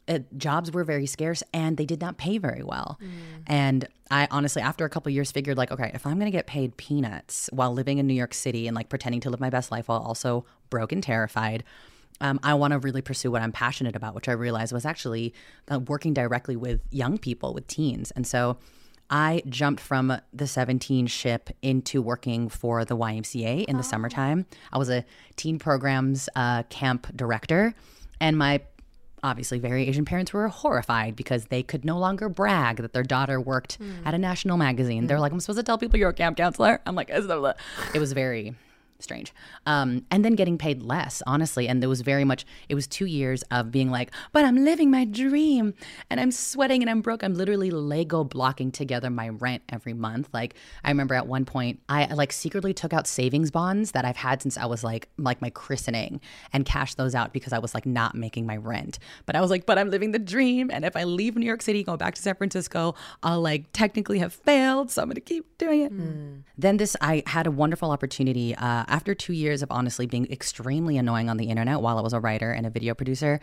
it, 0.08 0.38
jobs 0.38 0.72
were 0.72 0.84
very 0.84 1.06
scarce 1.06 1.44
and 1.54 1.78
they 1.78 1.86
did 1.86 2.02
not 2.02 2.18
pay 2.18 2.38
very 2.38 2.64
well. 2.64 3.00
Mm. 3.02 3.10
And 3.48 3.88
I 4.12 4.28
honestly, 4.30 4.62
after 4.62 4.86
a 4.86 4.90
couple 4.90 5.12
years, 5.12 5.32
figured 5.32 5.58
like, 5.58 5.72
okay, 5.72 5.92
if 5.94 6.06
I'm 6.06 6.16
going 6.20 6.32
to 6.32 6.36
get 6.38 6.46
paid 6.48 6.78
peanuts 6.78 7.50
while 7.52 7.74
living 7.74 7.98
in 7.98 8.08
New 8.08 8.14
York 8.14 8.34
City 8.34 8.68
and 8.68 8.76
like 8.76 8.90
pretending 8.90 9.22
to 9.22 9.30
live 9.30 9.40
my 9.40 9.50
best 9.50 9.72
life 9.72 9.88
while 9.88 10.00
also 10.00 10.46
broke 10.70 10.92
and 10.92 11.02
terrified, 11.02 11.64
um, 12.22 12.40
I 12.44 12.54
want 12.54 12.72
to 12.72 12.80
really 12.80 13.02
pursue 13.02 13.32
what 13.32 13.42
I'm 13.42 13.52
passionate 13.52 13.96
about, 13.96 14.16
which 14.16 14.30
I 14.30 14.34
realized 14.34 14.72
was 14.74 14.86
actually 14.86 15.34
uh, 15.70 15.80
working 15.80 16.14
directly 16.14 16.56
with 16.56 16.82
young 16.92 17.18
people, 17.18 17.54
with 17.54 17.68
teens. 17.68 18.12
And 18.12 18.26
so 18.26 18.58
I 19.10 19.44
jumped 19.50 19.82
from 19.82 20.18
the 20.34 20.48
17 20.48 21.08
ship 21.08 21.50
into 21.62 22.02
working 22.02 22.50
for 22.50 22.86
the 22.86 22.96
YMCA 22.96 23.66
in 23.66 23.78
the 23.78 23.84
summertime. 23.84 24.46
I 24.72 24.78
was 24.78 24.90
a 24.90 25.04
teen 25.36 25.60
programs 25.60 26.30
uh, 26.36 26.64
camp 26.64 27.08
director, 27.16 27.76
and 28.20 28.38
my 28.38 28.62
obviously 29.24 29.60
very 29.60 29.88
Asian 29.88 30.06
parents 30.06 30.34
were 30.34 30.48
horrified 30.48 31.16
because 31.16 31.46
they 31.46 31.64
could 31.64 31.86
no 31.86 31.98
longer 31.98 32.30
brag 32.30 32.78
that 32.78 32.94
their 32.94 33.04
daughter 33.04 33.40
worked 33.40 33.76
hmm. 33.76 33.92
at 34.06 34.14
a 34.14 34.18
national 34.18 34.58
magazine. 34.58 35.08
They're 35.08 35.20
like, 35.20 35.32
I'm 35.32 35.40
supposed 35.40 35.60
to 35.60 35.64
tell 35.64 35.78
people 35.78 36.00
you're 36.00 36.10
a 36.10 36.14
camp 36.14 36.38
counselor. 36.38 36.82
I'm 36.86 36.96
like, 36.96 37.10
it 37.10 38.00
was 38.00 38.14
very 38.14 38.56
strange. 39.00 39.34
Um, 39.66 40.06
and 40.10 40.24
then 40.24 40.36
getting 40.36 40.58
paid 40.58 40.82
less, 40.82 41.22
honestly. 41.28 41.68
And 41.68 41.82
there 41.82 41.90
was 41.90 42.02
very 42.02 42.24
much, 42.24 42.46
it 42.70 42.76
was 42.76 42.88
two 42.88 43.06
years 43.06 43.44
of 43.52 43.72
being 43.72 43.92
like, 43.92 44.12
but 44.32 44.46
I'm 44.46 44.64
living 44.64 44.90
my 44.90 45.06
dream 45.06 45.74
and 46.10 46.20
I'm 46.20 46.32
sweating 46.32 46.82
and 46.82 46.90
I'm 46.90 47.02
broke. 47.02 47.24
I'm 47.24 47.34
literally 47.34 47.72
Lego 47.72 48.24
blocking 48.24 48.72
together 48.72 49.10
my 49.10 49.30
rent 49.30 49.64
every 49.70 49.94
month. 49.94 50.30
Like, 50.34 50.56
I 50.84 50.90
remember 50.90 51.14
at 51.16 51.28
one 51.28 51.46
point, 51.46 51.82
I 51.90 52.06
like 52.14 52.32
secretly 52.32 52.74
took 52.74 52.94
out 52.94 53.08
savings 53.08 53.52
bonds 53.52 53.92
that 53.92 54.06
I've 54.06 54.18
had 54.18 54.42
since 54.42 54.58
I 54.58 54.66
was 54.66 54.84
like, 54.84 55.10
like 55.18 55.42
my 55.42 55.50
christening 55.50 56.22
and 56.54 56.66
cashed 56.66 56.98
those 56.98 57.16
out 57.16 57.34
because 57.34 57.54
I 57.54 57.60
was 57.60 57.74
like 57.74 57.86
not 57.86 58.16
making 58.16 58.46
my 58.46 58.58
rent. 58.58 59.00
But 59.26 59.36
I 59.36 59.42
was 59.42 59.52
like, 59.52 59.66
but 59.66 59.78
I'm 59.78 59.90
living 59.90 60.12
the 60.12 60.20
dream. 60.20 60.70
And 60.72 60.86
if 60.86 60.96
I 60.96 61.04
leave 61.04 61.36
New 61.36 61.46
York 61.46 61.62
City, 61.62 61.84
go 61.84 61.98
back 61.98 62.16
to 62.16 62.22
San 62.22 62.36
Francisco, 62.36 62.96
I'll 63.24 63.42
like 63.42 63.66
technically 63.74 64.20
have 64.20 64.34
failed. 64.34 64.90
So 64.90 65.02
I'm 65.02 65.10
going 65.10 65.16
to 65.16 65.22
keep 65.22 65.58
doing 65.58 65.82
it. 65.82 65.92
Then 66.58 66.78
this, 66.78 66.96
I 67.02 67.24
had 67.28 67.46
a 67.48 67.52
wonderful 67.52 67.92
opportunity. 67.92 68.56
Uh, 68.56 68.85
after 68.88 69.16
two 69.16 69.34
years 69.34 69.62
of 69.62 69.72
honestly 69.72 70.06
being 70.06 70.32
extremely 70.32 70.98
annoying 70.98 71.30
on 71.30 71.38
the 71.38 71.46
internet 71.46 71.82
while 71.82 71.98
I 71.98 72.02
was 72.02 72.14
a 72.14 72.20
writer 72.20 72.52
and 72.52 72.66
a 72.66 72.70
video 72.70 72.94
producer, 72.94 73.40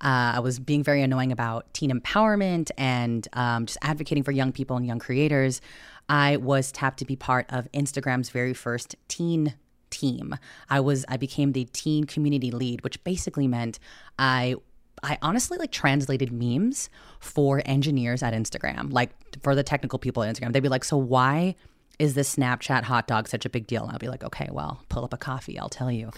uh, 0.00 0.32
I 0.36 0.40
was 0.40 0.58
being 0.58 0.82
very 0.82 1.02
annoying 1.02 1.32
about 1.32 1.72
teen 1.74 1.90
empowerment 1.90 2.70
and 2.76 3.26
um, 3.32 3.66
just 3.66 3.78
advocating 3.82 4.22
for 4.22 4.32
young 4.32 4.52
people 4.52 4.76
and 4.76 4.86
young 4.86 4.98
creators. 4.98 5.60
I 6.08 6.36
was 6.36 6.70
tapped 6.72 6.98
to 7.00 7.04
be 7.04 7.16
part 7.16 7.46
of 7.48 7.70
Instagram's 7.72 8.30
very 8.30 8.54
first 8.54 8.96
teen 9.08 9.54
team. 9.90 10.36
I 10.68 10.80
was 10.80 11.04
I 11.08 11.16
became 11.16 11.52
the 11.52 11.64
teen 11.66 12.04
community 12.04 12.50
lead, 12.50 12.82
which 12.82 13.02
basically 13.04 13.48
meant 13.48 13.78
I 14.18 14.56
I 15.02 15.18
honestly 15.22 15.58
like 15.58 15.72
translated 15.72 16.32
memes 16.32 16.88
for 17.20 17.62
engineers 17.66 18.22
at 18.22 18.32
Instagram, 18.32 18.92
like 18.92 19.10
for 19.42 19.54
the 19.54 19.62
technical 19.62 19.98
people 19.98 20.22
at 20.22 20.34
Instagram. 20.34 20.52
They'd 20.52 20.60
be 20.60 20.68
like, 20.68 20.84
"So 20.84 20.96
why 20.96 21.54
is 21.98 22.14
this 22.14 22.34
Snapchat 22.36 22.84
hot 22.84 23.06
dog 23.06 23.28
such 23.28 23.44
a 23.44 23.50
big 23.50 23.66
deal?" 23.66 23.82
And 23.82 23.92
I'll 23.92 23.98
be 23.98 24.08
like, 24.08 24.24
"Okay, 24.24 24.48
well, 24.52 24.82
pull 24.88 25.04
up 25.04 25.12
a 25.12 25.16
coffee, 25.16 25.58
I'll 25.58 25.68
tell 25.68 25.90
you." 25.90 26.10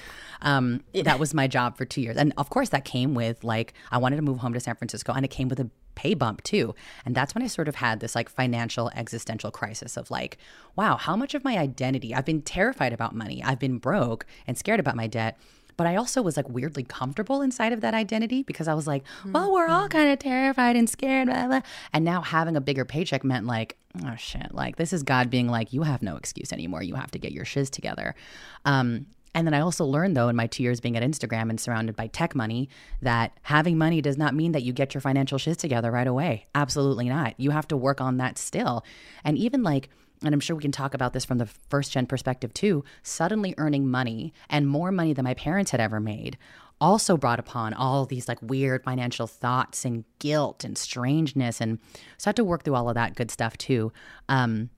Um, 0.42 0.82
That 1.04 1.18
was 1.18 1.34
my 1.34 1.46
job 1.46 1.76
for 1.76 1.84
two 1.84 2.00
years, 2.00 2.16
and 2.16 2.32
of 2.36 2.50
course, 2.50 2.70
that 2.70 2.84
came 2.84 3.14
with 3.14 3.44
like 3.44 3.74
I 3.90 3.98
wanted 3.98 4.16
to 4.16 4.22
move 4.22 4.38
home 4.38 4.54
to 4.54 4.60
San 4.60 4.76
Francisco, 4.76 5.12
and 5.12 5.24
it 5.24 5.28
came 5.28 5.48
with 5.48 5.60
a 5.60 5.70
pay 5.94 6.14
bump 6.14 6.42
too. 6.44 6.76
And 7.04 7.14
that's 7.14 7.34
when 7.34 7.42
I 7.42 7.48
sort 7.48 7.66
of 7.66 7.74
had 7.74 7.98
this 7.98 8.14
like 8.14 8.28
financial 8.28 8.88
existential 8.94 9.50
crisis 9.50 9.96
of 9.96 10.12
like, 10.12 10.38
wow, 10.76 10.96
how 10.96 11.16
much 11.16 11.34
of 11.34 11.42
my 11.42 11.58
identity? 11.58 12.14
I've 12.14 12.24
been 12.24 12.42
terrified 12.42 12.92
about 12.92 13.16
money. 13.16 13.42
I've 13.42 13.58
been 13.58 13.78
broke 13.78 14.24
and 14.46 14.56
scared 14.56 14.78
about 14.78 14.94
my 14.94 15.08
debt. 15.08 15.36
But 15.78 15.86
I 15.86 15.96
also 15.96 16.20
was 16.20 16.36
like 16.36 16.48
weirdly 16.50 16.82
comfortable 16.82 17.40
inside 17.40 17.72
of 17.72 17.80
that 17.80 17.94
identity 17.94 18.42
because 18.42 18.68
I 18.68 18.74
was 18.74 18.86
like, 18.86 19.04
well, 19.24 19.50
we're 19.52 19.68
all 19.68 19.88
kind 19.88 20.10
of 20.12 20.18
terrified 20.18 20.76
and 20.76 20.90
scared. 20.90 21.28
Blah, 21.28 21.46
blah. 21.46 21.60
And 21.94 22.04
now 22.04 22.20
having 22.20 22.56
a 22.56 22.60
bigger 22.60 22.84
paycheck 22.84 23.24
meant 23.24 23.46
like, 23.46 23.78
oh 24.04 24.16
shit, 24.16 24.52
like 24.52 24.74
this 24.76 24.92
is 24.92 25.04
God 25.04 25.30
being 25.30 25.48
like, 25.48 25.72
you 25.72 25.84
have 25.84 26.02
no 26.02 26.16
excuse 26.16 26.52
anymore. 26.52 26.82
You 26.82 26.96
have 26.96 27.12
to 27.12 27.18
get 27.18 27.30
your 27.30 27.44
shiz 27.44 27.70
together. 27.70 28.16
Um, 28.64 29.06
and 29.34 29.46
then 29.46 29.54
I 29.54 29.60
also 29.60 29.84
learned, 29.84 30.16
though, 30.16 30.28
in 30.28 30.34
my 30.34 30.48
two 30.48 30.64
years 30.64 30.80
being 30.80 30.96
at 30.96 31.02
Instagram 31.04 31.48
and 31.48 31.60
surrounded 31.60 31.94
by 31.94 32.08
tech 32.08 32.34
money, 32.34 32.68
that 33.02 33.38
having 33.42 33.78
money 33.78 34.00
does 34.00 34.18
not 34.18 34.34
mean 34.34 34.50
that 34.50 34.64
you 34.64 34.72
get 34.72 34.94
your 34.94 35.00
financial 35.00 35.38
shiz 35.38 35.56
together 35.56 35.92
right 35.92 36.08
away. 36.08 36.46
Absolutely 36.56 37.08
not. 37.08 37.34
You 37.38 37.52
have 37.52 37.68
to 37.68 37.76
work 37.76 38.00
on 38.00 38.16
that 38.16 38.36
still. 38.36 38.84
And 39.22 39.38
even 39.38 39.62
like, 39.62 39.90
and 40.22 40.34
I'm 40.34 40.40
sure 40.40 40.56
we 40.56 40.62
can 40.62 40.72
talk 40.72 40.94
about 40.94 41.12
this 41.12 41.24
from 41.24 41.38
the 41.38 41.46
first 41.46 41.92
gen 41.92 42.06
perspective 42.06 42.52
too, 42.52 42.84
suddenly 43.02 43.54
earning 43.58 43.88
money 43.88 44.32
and 44.50 44.68
more 44.68 44.90
money 44.90 45.12
than 45.12 45.24
my 45.24 45.34
parents 45.34 45.70
had 45.70 45.80
ever 45.80 46.00
made 46.00 46.36
also 46.80 47.16
brought 47.16 47.38
upon 47.38 47.74
all 47.74 48.06
these 48.06 48.28
like 48.28 48.40
weird 48.40 48.84
financial 48.84 49.26
thoughts 49.26 49.84
and 49.84 50.04
guilt 50.18 50.64
and 50.64 50.78
strangeness. 50.78 51.60
And 51.60 51.78
so 52.18 52.28
I 52.28 52.30
had 52.30 52.36
to 52.36 52.44
work 52.44 52.64
through 52.64 52.74
all 52.74 52.88
of 52.88 52.94
that 52.94 53.16
good 53.16 53.30
stuff 53.30 53.58
too. 53.58 53.92
Um, 54.28 54.70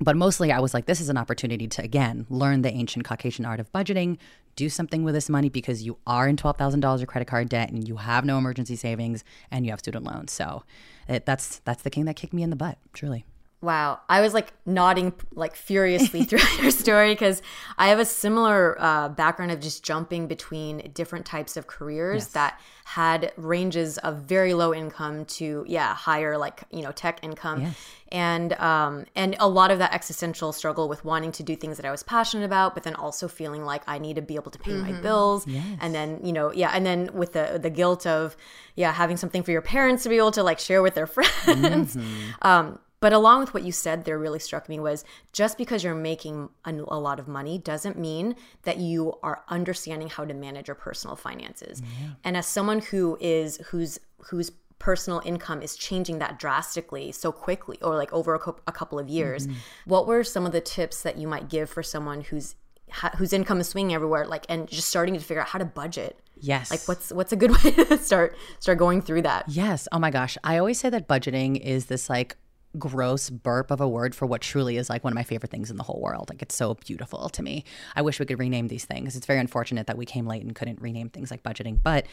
but 0.00 0.16
mostly 0.16 0.52
I 0.52 0.60
was 0.60 0.74
like, 0.74 0.86
this 0.86 1.00
is 1.00 1.08
an 1.08 1.16
opportunity 1.16 1.66
to, 1.66 1.82
again, 1.82 2.26
learn 2.30 2.62
the 2.62 2.72
ancient 2.72 3.04
Caucasian 3.04 3.44
art 3.44 3.58
of 3.58 3.72
budgeting, 3.72 4.18
do 4.54 4.68
something 4.68 5.02
with 5.02 5.14
this 5.14 5.28
money 5.28 5.48
because 5.48 5.82
you 5.82 5.98
are 6.06 6.28
in 6.28 6.36
$12,000 6.36 7.02
of 7.02 7.06
credit 7.08 7.26
card 7.26 7.48
debt 7.48 7.70
and 7.70 7.88
you 7.88 7.96
have 7.96 8.24
no 8.24 8.38
emergency 8.38 8.76
savings 8.76 9.24
and 9.50 9.64
you 9.64 9.72
have 9.72 9.80
student 9.80 10.04
loans. 10.04 10.32
So 10.32 10.62
it, 11.08 11.26
that's, 11.26 11.58
that's 11.60 11.82
the 11.82 11.90
king 11.90 12.04
that 12.04 12.14
kicked 12.14 12.32
me 12.32 12.44
in 12.44 12.50
the 12.50 12.56
butt, 12.56 12.78
truly. 12.92 13.24
Wow. 13.60 14.00
I 14.08 14.20
was 14.20 14.34
like 14.34 14.52
nodding 14.64 15.12
like 15.34 15.56
furiously 15.56 16.22
throughout 16.24 16.58
your 16.62 16.70
story 16.70 17.12
because 17.12 17.42
I 17.76 17.88
have 17.88 17.98
a 17.98 18.04
similar 18.04 18.76
uh, 18.80 19.08
background 19.08 19.50
of 19.50 19.60
just 19.60 19.82
jumping 19.82 20.28
between 20.28 20.92
different 20.94 21.26
types 21.26 21.56
of 21.56 21.66
careers 21.66 22.28
that 22.28 22.60
had 22.84 23.32
ranges 23.36 23.98
of 23.98 24.18
very 24.18 24.54
low 24.54 24.72
income 24.72 25.24
to, 25.24 25.64
yeah, 25.66 25.92
higher 25.92 26.38
like, 26.38 26.62
you 26.70 26.82
know, 26.82 26.92
tech 26.92 27.18
income. 27.22 27.62
And 28.10 28.54
um 28.54 29.04
and 29.14 29.36
a 29.38 29.46
lot 29.48 29.70
of 29.70 29.80
that 29.80 29.92
existential 29.92 30.52
struggle 30.52 30.88
with 30.88 31.04
wanting 31.04 31.30
to 31.32 31.42
do 31.42 31.54
things 31.56 31.76
that 31.76 31.84
I 31.84 31.90
was 31.90 32.02
passionate 32.02 32.44
about, 32.44 32.74
but 32.74 32.84
then 32.84 32.94
also 32.94 33.28
feeling 33.28 33.64
like 33.66 33.82
I 33.86 33.98
need 33.98 34.16
to 34.16 34.22
be 34.22 34.36
able 34.36 34.50
to 34.52 34.58
pay 34.58 34.72
my 34.72 34.92
bills. 35.02 35.46
And 35.80 35.94
then, 35.94 36.20
you 36.24 36.32
know, 36.32 36.50
yeah, 36.52 36.70
and 36.72 36.86
then 36.86 37.10
with 37.12 37.32
the 37.34 37.58
the 37.60 37.70
guilt 37.70 38.06
of 38.06 38.36
yeah, 38.76 38.92
having 38.92 39.16
something 39.18 39.42
for 39.42 39.50
your 39.50 39.60
parents 39.62 40.04
to 40.04 40.08
be 40.08 40.16
able 40.16 40.30
to 40.32 40.42
like 40.42 40.58
share 40.60 40.80
with 40.80 40.94
their 40.94 41.06
friends. 41.18 41.98
Um 42.40 42.78
but 43.00 43.12
along 43.12 43.40
with 43.40 43.54
what 43.54 43.62
you 43.62 43.72
said 43.72 44.04
there 44.04 44.18
really 44.18 44.38
struck 44.38 44.68
me 44.68 44.78
was 44.80 45.04
just 45.32 45.56
because 45.56 45.84
you're 45.84 45.94
making 45.94 46.48
a, 46.64 46.72
a 46.72 46.98
lot 46.98 47.20
of 47.20 47.28
money 47.28 47.58
doesn't 47.58 47.98
mean 47.98 48.34
that 48.62 48.78
you 48.78 49.14
are 49.22 49.42
understanding 49.48 50.08
how 50.08 50.24
to 50.24 50.34
manage 50.34 50.68
your 50.68 50.74
personal 50.74 51.16
finances. 51.16 51.82
And 52.24 52.36
as 52.36 52.46
someone 52.46 52.80
who 52.80 53.16
is 53.20 53.58
who's 53.68 53.98
whose 54.30 54.50
personal 54.78 55.20
income 55.24 55.60
is 55.60 55.76
changing 55.76 56.18
that 56.18 56.38
drastically 56.38 57.10
so 57.10 57.32
quickly 57.32 57.78
or 57.82 57.96
like 57.96 58.12
over 58.12 58.34
a, 58.34 58.38
cou- 58.38 58.60
a 58.66 58.72
couple 58.72 58.98
of 58.98 59.08
years, 59.08 59.46
mm-hmm. 59.46 59.56
what 59.86 60.06
were 60.06 60.24
some 60.24 60.46
of 60.46 60.52
the 60.52 60.60
tips 60.60 61.02
that 61.02 61.18
you 61.18 61.26
might 61.26 61.48
give 61.48 61.68
for 61.68 61.82
someone 61.82 62.22
who's 62.22 62.54
ha- 62.90 63.12
whose 63.16 63.32
income 63.32 63.60
is 63.60 63.68
swinging 63.68 63.94
everywhere 63.94 64.26
like 64.26 64.46
and 64.48 64.68
just 64.68 64.88
starting 64.88 65.14
to 65.14 65.20
figure 65.20 65.40
out 65.40 65.48
how 65.48 65.58
to 65.58 65.64
budget? 65.64 66.18
Yes. 66.40 66.70
Like 66.70 66.86
what's 66.86 67.12
what's 67.12 67.32
a 67.32 67.36
good 67.36 67.50
way 67.64 67.70
to 67.72 67.98
start 67.98 68.36
start 68.58 68.78
going 68.78 69.02
through 69.02 69.22
that? 69.22 69.44
Yes. 69.48 69.86
Oh 69.92 69.98
my 69.98 70.10
gosh. 70.10 70.36
I 70.42 70.58
always 70.58 70.78
say 70.80 70.90
that 70.90 71.08
budgeting 71.08 71.60
is 71.60 71.86
this 71.86 72.08
like 72.08 72.36
gross 72.76 73.30
burp 73.30 73.70
of 73.70 73.80
a 73.80 73.88
word 73.88 74.14
for 74.14 74.26
what 74.26 74.40
truly 74.40 74.76
is 74.76 74.90
like 74.90 75.02
one 75.02 75.12
of 75.12 75.14
my 75.14 75.22
favorite 75.22 75.50
things 75.50 75.70
in 75.70 75.76
the 75.76 75.82
whole 75.82 76.00
world. 76.00 76.28
Like 76.28 76.42
it's 76.42 76.54
so 76.54 76.74
beautiful 76.74 77.28
to 77.30 77.42
me. 77.42 77.64
I 77.96 78.02
wish 78.02 78.20
we 78.20 78.26
could 78.26 78.38
rename 78.38 78.68
these 78.68 78.84
things. 78.84 79.16
It's 79.16 79.26
very 79.26 79.40
unfortunate 79.40 79.86
that 79.86 79.96
we 79.96 80.04
came 80.04 80.26
late 80.26 80.42
and 80.42 80.54
couldn't 80.54 80.80
rename 80.80 81.08
things 81.08 81.30
like 81.30 81.42
budgeting. 81.42 81.82
But 81.82 82.06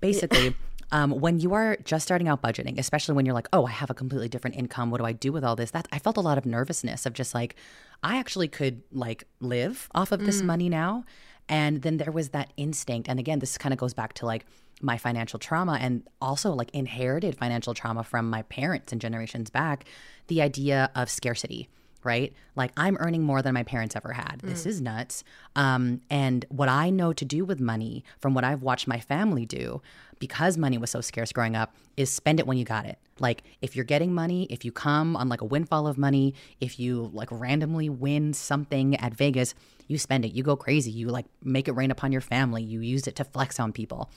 basically, 0.00 0.54
um, 0.92 1.10
when 1.10 1.40
you 1.40 1.54
are 1.54 1.76
just 1.84 2.04
starting 2.04 2.28
out 2.28 2.40
budgeting, 2.40 2.78
especially 2.78 3.14
when 3.14 3.26
you're 3.26 3.34
like, 3.34 3.48
oh, 3.52 3.66
I 3.66 3.70
have 3.70 3.90
a 3.90 3.94
completely 3.94 4.28
different 4.28 4.56
income. 4.56 4.90
What 4.90 4.98
do 4.98 5.06
I 5.06 5.12
do 5.12 5.32
with 5.32 5.44
all 5.44 5.56
this? 5.56 5.72
That 5.72 5.88
I 5.90 5.98
felt 5.98 6.16
a 6.16 6.20
lot 6.20 6.38
of 6.38 6.46
nervousness 6.46 7.04
of 7.06 7.12
just 7.12 7.34
like, 7.34 7.56
I 8.02 8.18
actually 8.18 8.48
could 8.48 8.82
like 8.92 9.24
live 9.40 9.88
off 9.94 10.12
of 10.12 10.24
this 10.24 10.42
money 10.42 10.68
now. 10.68 11.04
And 11.48 11.82
then 11.82 11.96
there 11.96 12.12
was 12.12 12.30
that 12.30 12.52
instinct. 12.56 13.08
And 13.08 13.18
again, 13.18 13.38
this 13.38 13.56
kind 13.58 13.72
of 13.72 13.78
goes 13.78 13.94
back 13.94 14.14
to 14.14 14.26
like 14.26 14.46
my 14.82 14.98
financial 14.98 15.38
trauma 15.38 15.78
and 15.80 16.02
also 16.20 16.52
like 16.52 16.70
inherited 16.74 17.36
financial 17.36 17.74
trauma 17.74 18.04
from 18.04 18.28
my 18.28 18.42
parents 18.42 18.92
and 18.92 19.00
generations 19.00 19.50
back. 19.50 19.84
The 20.26 20.42
idea 20.42 20.90
of 20.94 21.08
scarcity, 21.08 21.68
right? 22.04 22.32
Like 22.54 22.72
I'm 22.76 22.96
earning 23.00 23.22
more 23.22 23.42
than 23.42 23.54
my 23.54 23.62
parents 23.62 23.96
ever 23.96 24.12
had. 24.12 24.40
This 24.42 24.66
is 24.66 24.80
nuts. 24.80 25.24
Um, 25.54 26.02
and 26.10 26.44
what 26.50 26.68
I 26.68 26.90
know 26.90 27.12
to 27.12 27.24
do 27.24 27.44
with 27.44 27.58
money 27.58 28.04
from 28.20 28.34
what 28.34 28.44
I've 28.44 28.62
watched 28.62 28.86
my 28.86 29.00
family 29.00 29.46
do, 29.46 29.80
because 30.18 30.56
money 30.56 30.78
was 30.78 30.90
so 30.90 31.00
scarce 31.00 31.32
growing 31.32 31.56
up, 31.56 31.74
is 31.96 32.10
spend 32.10 32.38
it 32.38 32.46
when 32.46 32.58
you 32.58 32.64
got 32.64 32.86
it. 32.86 32.98
Like 33.18 33.44
if 33.62 33.74
you're 33.74 33.84
getting 33.84 34.14
money, 34.14 34.46
if 34.50 34.64
you 34.64 34.72
come 34.72 35.16
on 35.16 35.28
like 35.28 35.40
a 35.40 35.46
windfall 35.46 35.86
of 35.86 35.96
money, 35.96 36.34
if 36.60 36.78
you 36.78 37.10
like 37.14 37.28
randomly 37.30 37.88
win 37.88 38.34
something 38.34 38.94
at 38.96 39.14
Vegas, 39.14 39.54
you 39.88 39.98
spend 39.98 40.24
it. 40.24 40.32
You 40.32 40.42
go 40.42 40.56
crazy. 40.56 40.90
You 40.90 41.08
like 41.08 41.26
make 41.42 41.68
it 41.68 41.72
rain 41.72 41.90
upon 41.90 42.12
your 42.12 42.20
family. 42.20 42.62
You 42.62 42.80
use 42.80 43.06
it 43.06 43.16
to 43.16 43.24
flex 43.24 43.58
on 43.60 43.72
people. 43.72 44.10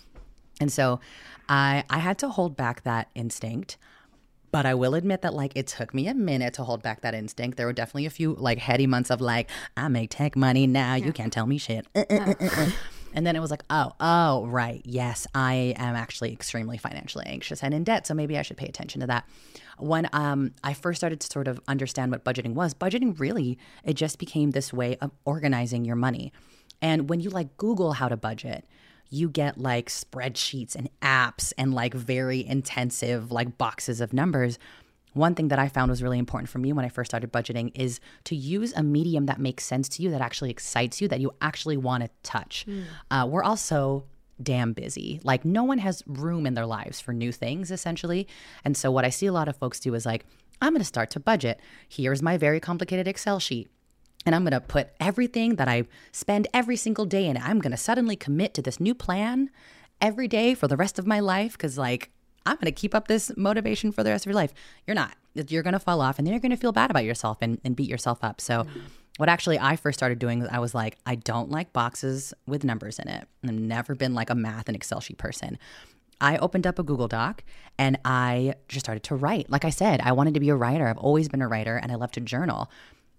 And 0.59 0.71
so 0.71 0.99
I 1.47 1.83
I 1.89 1.99
had 1.99 2.17
to 2.19 2.29
hold 2.29 2.55
back 2.55 2.83
that 2.83 3.09
instinct. 3.15 3.77
But 4.51 4.65
I 4.65 4.73
will 4.73 4.95
admit 4.95 5.21
that 5.21 5.35
like 5.35 5.51
it 5.55 5.67
took 5.67 5.93
me 5.93 6.07
a 6.07 6.13
minute 6.15 6.55
to 6.55 6.63
hold 6.63 6.81
back 6.81 7.01
that 7.01 7.13
instinct. 7.13 7.57
There 7.57 7.67
were 7.67 7.73
definitely 7.73 8.07
a 8.07 8.09
few 8.09 8.33
like 8.33 8.57
heady 8.57 8.87
months 8.87 9.11
of 9.11 9.21
like, 9.21 9.47
I 9.77 9.87
make 9.89 10.09
tech 10.09 10.35
money 10.35 10.65
now. 10.65 10.95
You 10.95 11.13
can't 11.13 11.31
tell 11.31 11.45
me 11.45 11.59
shit. 11.59 11.85
Uh, 11.95 12.05
uh, 12.09 12.33
uh. 12.39 12.71
And 13.13 13.25
then 13.25 13.35
it 13.35 13.39
was 13.39 13.51
like, 13.51 13.63
oh, 13.69 13.93
oh, 13.99 14.45
right. 14.45 14.81
Yes, 14.85 15.25
I 15.33 15.73
am 15.77 15.95
actually 15.95 16.31
extremely 16.31 16.77
financially 16.77 17.25
anxious 17.25 17.63
and 17.63 17.73
in 17.73 17.83
debt. 17.83 18.05
So 18.05 18.13
maybe 18.13 18.37
I 18.37 18.43
should 18.43 18.57
pay 18.57 18.67
attention 18.67 19.01
to 19.01 19.07
that. 19.07 19.27
When 19.77 20.07
um, 20.13 20.51
I 20.63 20.73
first 20.73 20.99
started 20.99 21.19
to 21.21 21.27
sort 21.27 21.47
of 21.47 21.59
understand 21.67 22.11
what 22.11 22.23
budgeting 22.23 22.53
was, 22.53 22.73
budgeting 22.73 23.19
really, 23.19 23.57
it 23.83 23.93
just 23.93 24.19
became 24.19 24.51
this 24.51 24.73
way 24.73 24.97
of 24.97 25.11
organizing 25.25 25.85
your 25.85 25.95
money. 25.95 26.31
And 26.81 27.09
when 27.09 27.19
you 27.19 27.29
like 27.29 27.57
Google 27.57 27.93
how 27.93 28.09
to 28.09 28.17
budget, 28.17 28.65
you 29.09 29.29
get 29.29 29.57
like 29.57 29.89
spreadsheets 29.89 30.75
and 30.75 30.89
apps 31.01 31.53
and 31.57 31.73
like 31.73 31.93
very 31.93 32.45
intensive 32.45 33.31
like 33.31 33.57
boxes 33.57 34.01
of 34.01 34.13
numbers. 34.13 34.59
one 35.13 35.33
thing 35.33 35.47
that 35.47 35.59
I 35.59 35.67
found 35.67 35.89
was 35.89 36.03
really 36.03 36.19
important 36.19 36.49
for 36.49 36.59
me 36.59 36.71
when 36.71 36.85
I 36.85 36.89
first 36.89 37.09
started 37.09 37.31
budgeting 37.31 37.71
is 37.73 37.99
to 38.25 38.35
use 38.35 38.73
a 38.73 38.83
medium 38.83 39.25
that 39.25 39.39
makes 39.39 39.65
sense 39.65 39.89
to 39.89 40.03
you, 40.03 40.11
that 40.11 40.21
actually 40.21 40.51
excites 40.51 41.01
you, 41.01 41.07
that 41.07 41.19
you 41.19 41.31
actually 41.41 41.77
want 41.77 42.03
to 42.03 42.09
touch. 42.21 42.65
Mm. 42.67 42.83
Uh, 43.09 43.27
we're 43.27 43.43
also 43.43 44.05
damn 44.41 44.73
busy. 44.73 45.19
Like, 45.23 45.43
no 45.43 45.63
one 45.63 45.79
has 45.79 46.03
room 46.05 46.45
in 46.45 46.53
their 46.53 46.65
lives 46.65 47.01
for 47.01 47.11
new 47.11 47.31
things, 47.31 47.71
essentially. 47.71 48.27
And 48.63 48.77
so, 48.77 48.91
what 48.91 49.03
I 49.03 49.09
see 49.09 49.25
a 49.25 49.33
lot 49.33 49.47
of 49.47 49.57
folks 49.57 49.79
do 49.79 49.93
is 49.95 50.05
like, 50.05 50.25
I'm 50.61 50.73
going 50.73 50.81
to 50.81 50.85
start 50.85 51.09
to 51.11 51.19
budget. 51.19 51.59
Here's 51.87 52.21
my 52.21 52.37
very 52.37 52.59
complicated 52.59 53.07
Excel 53.07 53.39
sheet. 53.39 53.69
And 54.29 54.35
I'm 54.35 54.43
going 54.43 54.51
to 54.51 54.61
put 54.61 54.89
everything 54.99 55.55
that 55.55 55.67
I 55.67 55.85
spend 56.11 56.47
every 56.53 56.75
single 56.75 57.05
day 57.05 57.25
in. 57.25 57.35
I'm 57.35 57.57
going 57.57 57.71
to 57.71 57.77
suddenly 57.77 58.15
commit 58.15 58.53
to 58.53 58.61
this 58.61 58.79
new 58.79 58.93
plan 58.93 59.49
every 59.99 60.27
day 60.27 60.53
for 60.53 60.67
the 60.67 60.77
rest 60.77 60.99
of 60.99 61.07
my 61.07 61.19
life 61.19 61.53
because, 61.53 61.79
like, 61.79 62.11
I'm 62.45 62.53
going 62.57 62.65
to 62.65 62.71
keep 62.71 62.93
up 62.93 63.07
this 63.07 63.31
motivation 63.35 63.91
for 63.91 64.03
the 64.03 64.11
rest 64.11 64.27
of 64.27 64.29
your 64.29 64.35
life. 64.35 64.53
You're 64.85 64.93
not. 64.93 65.15
You're 65.33 65.63
going 65.63 65.73
to 65.73 65.79
fall 65.79 65.99
off 65.99 66.19
and 66.19 66.27
then 66.27 66.33
you're 66.33 66.41
going 66.41 66.51
to 66.51 66.57
feel 66.57 66.71
bad 66.71 66.91
about 66.91 67.05
yourself 67.05 67.39
and, 67.41 67.59
and 67.65 67.75
beat 67.75 67.89
yourself 67.89 68.23
up. 68.23 68.39
So, 68.39 68.65
mm-hmm. 68.65 68.79
what 69.17 69.29
actually 69.29 69.57
I 69.57 69.75
first 69.75 69.97
started 69.97 70.19
doing, 70.19 70.47
I 70.47 70.59
was 70.59 70.75
like, 70.75 70.99
I 71.07 71.15
don't 71.15 71.49
like 71.49 71.73
boxes 71.73 72.31
with 72.45 72.63
numbers 72.63 72.99
in 72.99 73.07
it. 73.07 73.27
I've 73.43 73.51
never 73.51 73.95
been 73.95 74.13
like 74.13 74.29
a 74.29 74.35
math 74.35 74.67
and 74.67 74.75
Excel 74.75 74.99
sheet 74.99 75.17
person. 75.17 75.57
I 76.21 76.37
opened 76.37 76.67
up 76.67 76.77
a 76.77 76.83
Google 76.83 77.07
Doc 77.07 77.43
and 77.79 77.97
I 78.05 78.53
just 78.67 78.85
started 78.85 79.01
to 79.05 79.15
write. 79.15 79.49
Like 79.49 79.65
I 79.65 79.71
said, 79.71 80.01
I 80.01 80.11
wanted 80.11 80.35
to 80.35 80.39
be 80.39 80.49
a 80.49 80.55
writer. 80.55 80.87
I've 80.87 80.99
always 80.99 81.29
been 81.29 81.41
a 81.41 81.47
writer 81.47 81.77
and 81.77 81.91
I 81.91 81.95
love 81.95 82.11
to 82.11 82.21
journal. 82.21 82.69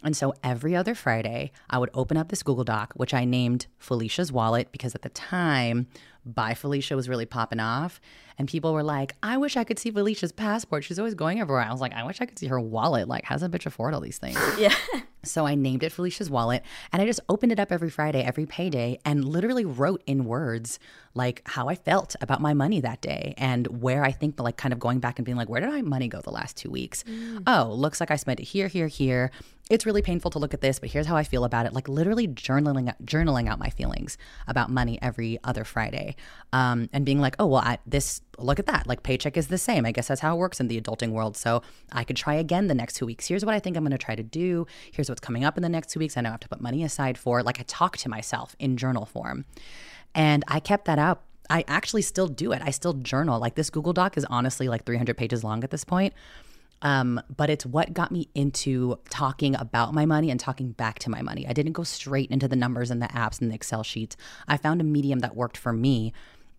And 0.02 0.16
so 0.16 0.34
every 0.42 0.74
other 0.74 0.94
Friday, 0.94 1.52
I 1.68 1.78
would 1.78 1.90
open 1.94 2.16
up 2.16 2.28
this 2.28 2.42
Google 2.42 2.64
Doc, 2.64 2.92
which 2.96 3.12
I 3.12 3.24
named 3.24 3.66
Felicia's 3.78 4.32
Wallet 4.32 4.72
because 4.72 4.94
at 4.94 5.02
the 5.02 5.10
time, 5.10 5.86
Bye 6.24 6.54
Felicia 6.54 6.96
was 6.96 7.08
really 7.08 7.26
popping 7.26 7.60
off. 7.60 8.00
And 8.38 8.48
people 8.48 8.72
were 8.72 8.82
like, 8.82 9.14
I 9.22 9.36
wish 9.36 9.56
I 9.56 9.64
could 9.64 9.78
see 9.78 9.90
Felicia's 9.90 10.32
passport. 10.32 10.84
She's 10.84 10.98
always 10.98 11.14
going 11.14 11.40
everywhere. 11.40 11.62
I 11.62 11.70
was 11.72 11.80
like, 11.80 11.92
I 11.92 12.04
wish 12.04 12.20
I 12.20 12.26
could 12.26 12.38
see 12.38 12.46
her 12.46 12.60
wallet. 12.60 13.08
Like, 13.08 13.24
how's 13.24 13.42
a 13.42 13.48
bitch 13.48 13.66
afford 13.66 13.92
all 13.94 14.00
these 14.00 14.18
things? 14.18 14.38
Yeah. 14.58 14.74
So 15.22 15.46
I 15.46 15.54
named 15.54 15.82
it 15.82 15.92
Felicia's 15.92 16.30
Wallet 16.30 16.62
and 16.92 17.02
I 17.02 17.06
just 17.06 17.20
opened 17.28 17.52
it 17.52 17.60
up 17.60 17.72
every 17.72 17.90
Friday, 17.90 18.22
every 18.22 18.46
payday, 18.46 18.98
and 19.04 19.24
literally 19.24 19.64
wrote 19.64 20.02
in 20.06 20.24
words 20.24 20.78
like 21.14 21.42
how 21.44 21.68
I 21.68 21.74
felt 21.74 22.14
about 22.20 22.40
my 22.40 22.54
money 22.54 22.80
that 22.80 23.00
day 23.00 23.34
and 23.36 23.66
where 23.82 24.04
I 24.04 24.12
think, 24.12 24.38
like, 24.38 24.56
kind 24.56 24.72
of 24.72 24.78
going 24.78 25.00
back 25.00 25.18
and 25.18 25.26
being 25.26 25.36
like, 25.36 25.48
where 25.48 25.60
did 25.60 25.70
my 25.70 25.82
money 25.82 26.08
go 26.08 26.20
the 26.20 26.30
last 26.30 26.56
two 26.56 26.70
weeks? 26.70 27.02
Mm. 27.04 27.42
Oh, 27.46 27.72
looks 27.72 28.00
like 28.00 28.10
I 28.10 28.16
spent 28.16 28.40
it 28.40 28.44
here, 28.44 28.68
here, 28.68 28.86
here. 28.86 29.30
It's 29.68 29.86
really 29.86 30.02
painful 30.02 30.30
to 30.32 30.38
look 30.38 30.54
at 30.54 30.60
this, 30.60 30.78
but 30.78 30.90
here's 30.90 31.06
how 31.06 31.16
I 31.16 31.24
feel 31.24 31.44
about 31.44 31.66
it. 31.66 31.72
Like, 31.72 31.88
literally 31.88 32.28
journaling, 32.28 32.94
journaling 33.04 33.48
out 33.48 33.58
my 33.58 33.70
feelings 33.70 34.18
about 34.46 34.70
money 34.70 34.98
every 35.02 35.38
other 35.42 35.64
Friday 35.64 36.16
um, 36.52 36.88
and 36.92 37.04
being 37.04 37.20
like, 37.20 37.34
oh, 37.38 37.46
well, 37.46 37.62
I, 37.62 37.78
this, 37.86 38.20
look 38.42 38.58
at 38.58 38.66
that. 38.66 38.86
Like, 38.86 39.02
paycheck 39.02 39.36
is 39.36 39.48
the 39.48 39.58
same. 39.58 39.86
I 39.86 39.92
guess 39.92 40.08
that's 40.08 40.20
how 40.20 40.34
it 40.34 40.38
works 40.38 40.60
in 40.60 40.68
the 40.68 40.80
adulting 40.80 41.10
world. 41.10 41.36
So 41.36 41.62
I 41.92 42.04
could 42.04 42.16
try 42.16 42.34
again 42.34 42.66
the 42.66 42.74
next 42.74 42.94
two 42.94 43.06
weeks. 43.06 43.26
Here's 43.26 43.44
what 43.44 43.54
I 43.54 43.58
think 43.58 43.76
I'm 43.76 43.84
going 43.84 43.92
to 43.92 43.98
try 43.98 44.14
to 44.14 44.22
do. 44.22 44.66
Here's 44.92 45.08
what's 45.08 45.20
coming 45.20 45.44
up 45.44 45.56
in 45.56 45.62
the 45.62 45.68
next 45.68 45.90
two 45.90 46.00
weeks. 46.00 46.16
I 46.16 46.20
know 46.20 46.30
I 46.30 46.32
have 46.32 46.40
to 46.40 46.48
put 46.48 46.60
money 46.60 46.84
aside 46.84 47.18
for. 47.18 47.42
Like, 47.42 47.60
I 47.60 47.64
talk 47.66 47.96
to 47.98 48.08
myself 48.08 48.56
in 48.58 48.76
journal 48.76 49.06
form. 49.06 49.44
And 50.14 50.44
I 50.48 50.60
kept 50.60 50.86
that 50.86 50.98
up. 50.98 51.24
I 51.48 51.64
actually 51.66 52.02
still 52.02 52.28
do 52.28 52.52
it. 52.52 52.62
I 52.64 52.70
still 52.70 52.94
journal. 52.94 53.40
Like, 53.40 53.54
this 53.54 53.70
Google 53.70 53.92
Doc 53.92 54.16
is 54.16 54.24
honestly 54.30 54.68
like 54.68 54.84
300 54.84 55.16
pages 55.16 55.42
long 55.42 55.64
at 55.64 55.70
this 55.70 55.84
point. 55.84 56.14
Um, 56.82 57.20
but 57.34 57.50
it's 57.50 57.66
what 57.66 57.92
got 57.92 58.10
me 58.10 58.28
into 58.34 58.98
talking 59.10 59.54
about 59.54 59.92
my 59.92 60.06
money 60.06 60.30
and 60.30 60.40
talking 60.40 60.72
back 60.72 60.98
to 61.00 61.10
my 61.10 61.22
money. 61.22 61.46
I 61.46 61.52
didn't 61.52 61.72
go 61.72 61.82
straight 61.82 62.30
into 62.30 62.48
the 62.48 62.56
numbers 62.56 62.90
and 62.90 63.02
the 63.02 63.08
apps 63.08 63.40
and 63.40 63.50
the 63.50 63.54
Excel 63.54 63.82
sheets. 63.82 64.16
I 64.48 64.56
found 64.56 64.80
a 64.80 64.84
medium 64.84 65.18
that 65.20 65.36
worked 65.36 65.56
for 65.56 65.72
me 65.72 66.12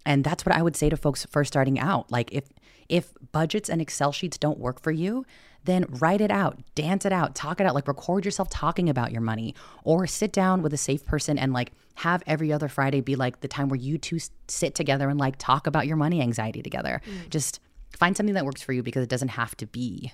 and 0.06 0.24
that's 0.24 0.46
what 0.46 0.56
I 0.56 0.62
would 0.62 0.76
say 0.76 0.90
to 0.90 0.98
folks 0.98 1.26
first 1.26 1.50
starting 1.50 1.80
out. 1.80 2.12
Like 2.12 2.32
if 2.32 2.46
if 2.90 3.14
budgets 3.32 3.70
and 3.70 3.82
Excel 3.82 4.12
sheets 4.12 4.38
don't 4.38 4.60
work 4.60 4.82
for 4.82 4.92
you, 4.92 5.26
then 5.64 5.86
write 5.90 6.22
it 6.22 6.32
out, 6.32 6.60
dance 6.76 7.06
it 7.06 7.14
out, 7.14 7.36
talk 7.36 7.60
it 7.60 7.66
out, 7.66 7.76
like 7.76 7.88
record 7.88 8.26
yourself 8.26 8.50
talking 8.50 8.90
about 8.90 9.12
your 9.12 9.22
money 9.22 9.56
or 9.84 10.08
sit 10.08 10.32
down 10.34 10.62
with 10.62 10.74
a 10.74 10.78
safe 10.78 11.06
person 11.06 11.38
and 11.38 11.54
like 11.54 11.72
have 11.96 12.24
every 12.26 12.52
other 12.52 12.68
Friday 12.68 13.00
be 13.00 13.16
like 13.16 13.42
the 13.42 13.48
time 13.48 13.70
where 13.70 13.80
you 13.80 13.98
two 13.98 14.20
sit 14.48 14.76
together 14.76 15.10
and 15.10 15.20
like 15.20 15.36
talk 15.38 15.68
about 15.68 15.88
your 15.88 15.98
money 15.98 16.22
anxiety 16.22 16.62
together. 16.62 17.02
Mm. 17.06 17.30
Just 17.30 17.60
find 17.96 18.18
something 18.18 18.36
that 18.36 18.46
works 18.46 18.62
for 18.62 18.74
you 18.74 18.82
because 18.82 19.04
it 19.04 19.10
doesn't 19.10 19.30
have 19.30 19.56
to 19.58 19.68
be 19.68 20.12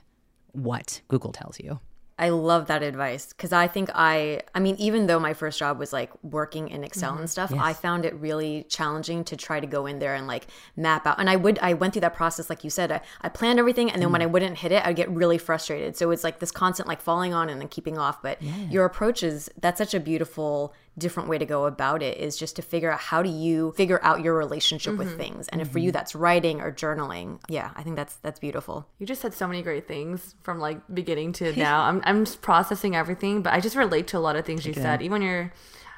what 0.52 1.02
Google 1.08 1.32
tells 1.32 1.60
you. 1.60 1.80
I 2.20 2.30
love 2.30 2.66
that 2.68 2.82
advice 2.82 3.28
because 3.28 3.54
I 3.54 3.68
think 3.68 3.90
I, 3.94 4.42
I 4.56 4.60
mean, 4.60 4.76
even 4.80 5.06
though 5.06 5.20
my 5.20 5.34
first 5.34 5.60
job 5.60 5.78
was 5.78 5.94
like 5.94 6.12
working 6.24 6.68
in 6.70 6.84
Excel 6.84 7.12
mm-hmm. 7.12 7.22
and 7.22 7.30
stuff, 7.30 7.52
yes. 7.52 7.60
I 7.62 7.74
found 7.74 8.06
it 8.06 8.16
really 8.16 8.66
challenging 8.70 9.24
to 9.26 9.38
try 9.38 9.60
to 9.60 9.68
go 9.68 9.86
in 9.86 10.00
there 10.00 10.16
and 10.16 10.26
like 10.26 10.48
map 10.76 11.06
out. 11.06 11.20
And 11.20 11.30
I 11.30 11.36
would, 11.36 11.60
I 11.60 11.74
went 11.74 11.94
through 11.94 12.02
that 12.02 12.16
process, 12.16 12.50
like 12.50 12.64
you 12.64 12.72
said, 12.72 12.92
I, 12.92 13.02
I 13.22 13.30
planned 13.30 13.60
everything. 13.60 13.92
And 13.92 14.02
then 14.02 14.10
mm. 14.10 14.14
when 14.14 14.22
I 14.24 14.26
wouldn't 14.26 14.58
hit 14.58 14.72
it, 14.72 14.84
I'd 14.86 14.96
get 14.96 15.10
really 15.12 15.38
frustrated. 15.38 15.96
So 15.96 16.10
it's 16.10 16.24
like 16.24 16.40
this 16.40 16.52
constant 16.52 16.88
like 16.88 17.02
falling 17.02 17.36
on 17.36 17.50
and 17.50 17.62
then 17.62 17.68
keeping 17.68 18.00
off. 18.00 18.22
But 18.24 18.42
yeah. 18.42 18.56
your 18.70 18.86
approach 18.86 19.22
is, 19.22 19.52
that's 19.62 19.78
such 19.78 19.94
a 19.94 20.00
beautiful 20.00 20.74
different 20.98 21.30
way 21.30 21.38
to 21.38 21.46
go 21.46 21.66
about 21.66 22.02
it 22.02 22.18
is 22.18 22.38
just 22.38 22.56
to 22.56 22.62
figure 22.62 22.92
out 22.92 23.00
how 23.00 23.22
do 23.22 23.30
you 23.30 23.72
figure 23.74 24.00
out 24.04 24.22
your 24.22 24.36
relationship 24.36 24.94
mm-hmm. 24.94 25.00
with 25.00 25.18
things 25.18 25.48
and 25.50 25.62
mm-hmm. 25.62 25.68
if 25.68 25.72
for 25.72 25.80
you 25.80 25.90
mm-hmm. 25.90 25.94
that's 25.94 26.16
writing 26.16 26.60
or 26.60 26.72
journaling 26.72 27.40
yeah 27.48 27.72
i 27.76 27.84
think 27.84 27.96
that's 27.96 28.16
that's 28.18 28.40
beautiful 28.40 28.88
you 28.98 29.06
just 29.06 29.22
said 29.22 29.34
so 29.34 29.48
many 29.48 29.62
great 29.62 29.88
things 29.88 30.36
from 30.42 30.60
like 30.60 30.80
beginning 30.94 31.32
to 31.32 31.56
now 31.58 31.84
i'm, 31.84 32.02
I'm 32.04 32.26
just 32.26 32.42
processing 32.42 32.96
everything 32.96 33.42
but 33.42 33.54
i 33.54 33.60
just 33.60 33.76
relate 33.76 34.08
to 34.08 34.18
a 34.18 34.20
lot 34.20 34.36
of 34.36 34.46
things 34.46 34.66
you 34.66 34.72
okay. 34.72 34.82
said 34.82 35.02
even 35.02 35.14
when 35.14 35.22
you're 35.22 35.54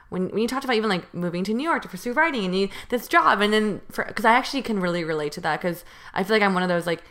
when, 0.09 0.29
when 0.29 0.39
you 0.39 0.47
talked 0.47 0.65
about 0.65 0.75
even 0.75 0.89
like 0.89 1.13
moving 1.13 1.43
to 1.43 1.53
New 1.53 1.63
York 1.63 1.83
to 1.83 1.87
pursue 1.87 2.13
writing 2.13 2.43
and 2.43 2.55
you 2.55 2.69
this 2.89 3.07
job 3.07 3.41
and 3.41 3.53
then 3.53 3.81
for 3.89 4.03
because 4.05 4.25
I 4.25 4.33
actually 4.33 4.63
can 4.63 4.79
really 4.79 5.03
relate 5.03 5.31
to 5.33 5.41
that 5.41 5.61
because 5.61 5.85
I 6.13 6.23
feel 6.23 6.35
like 6.35 6.43
I'm 6.43 6.53
one 6.53 6.63
of 6.63 6.69
those 6.69 6.87
like 6.87 7.03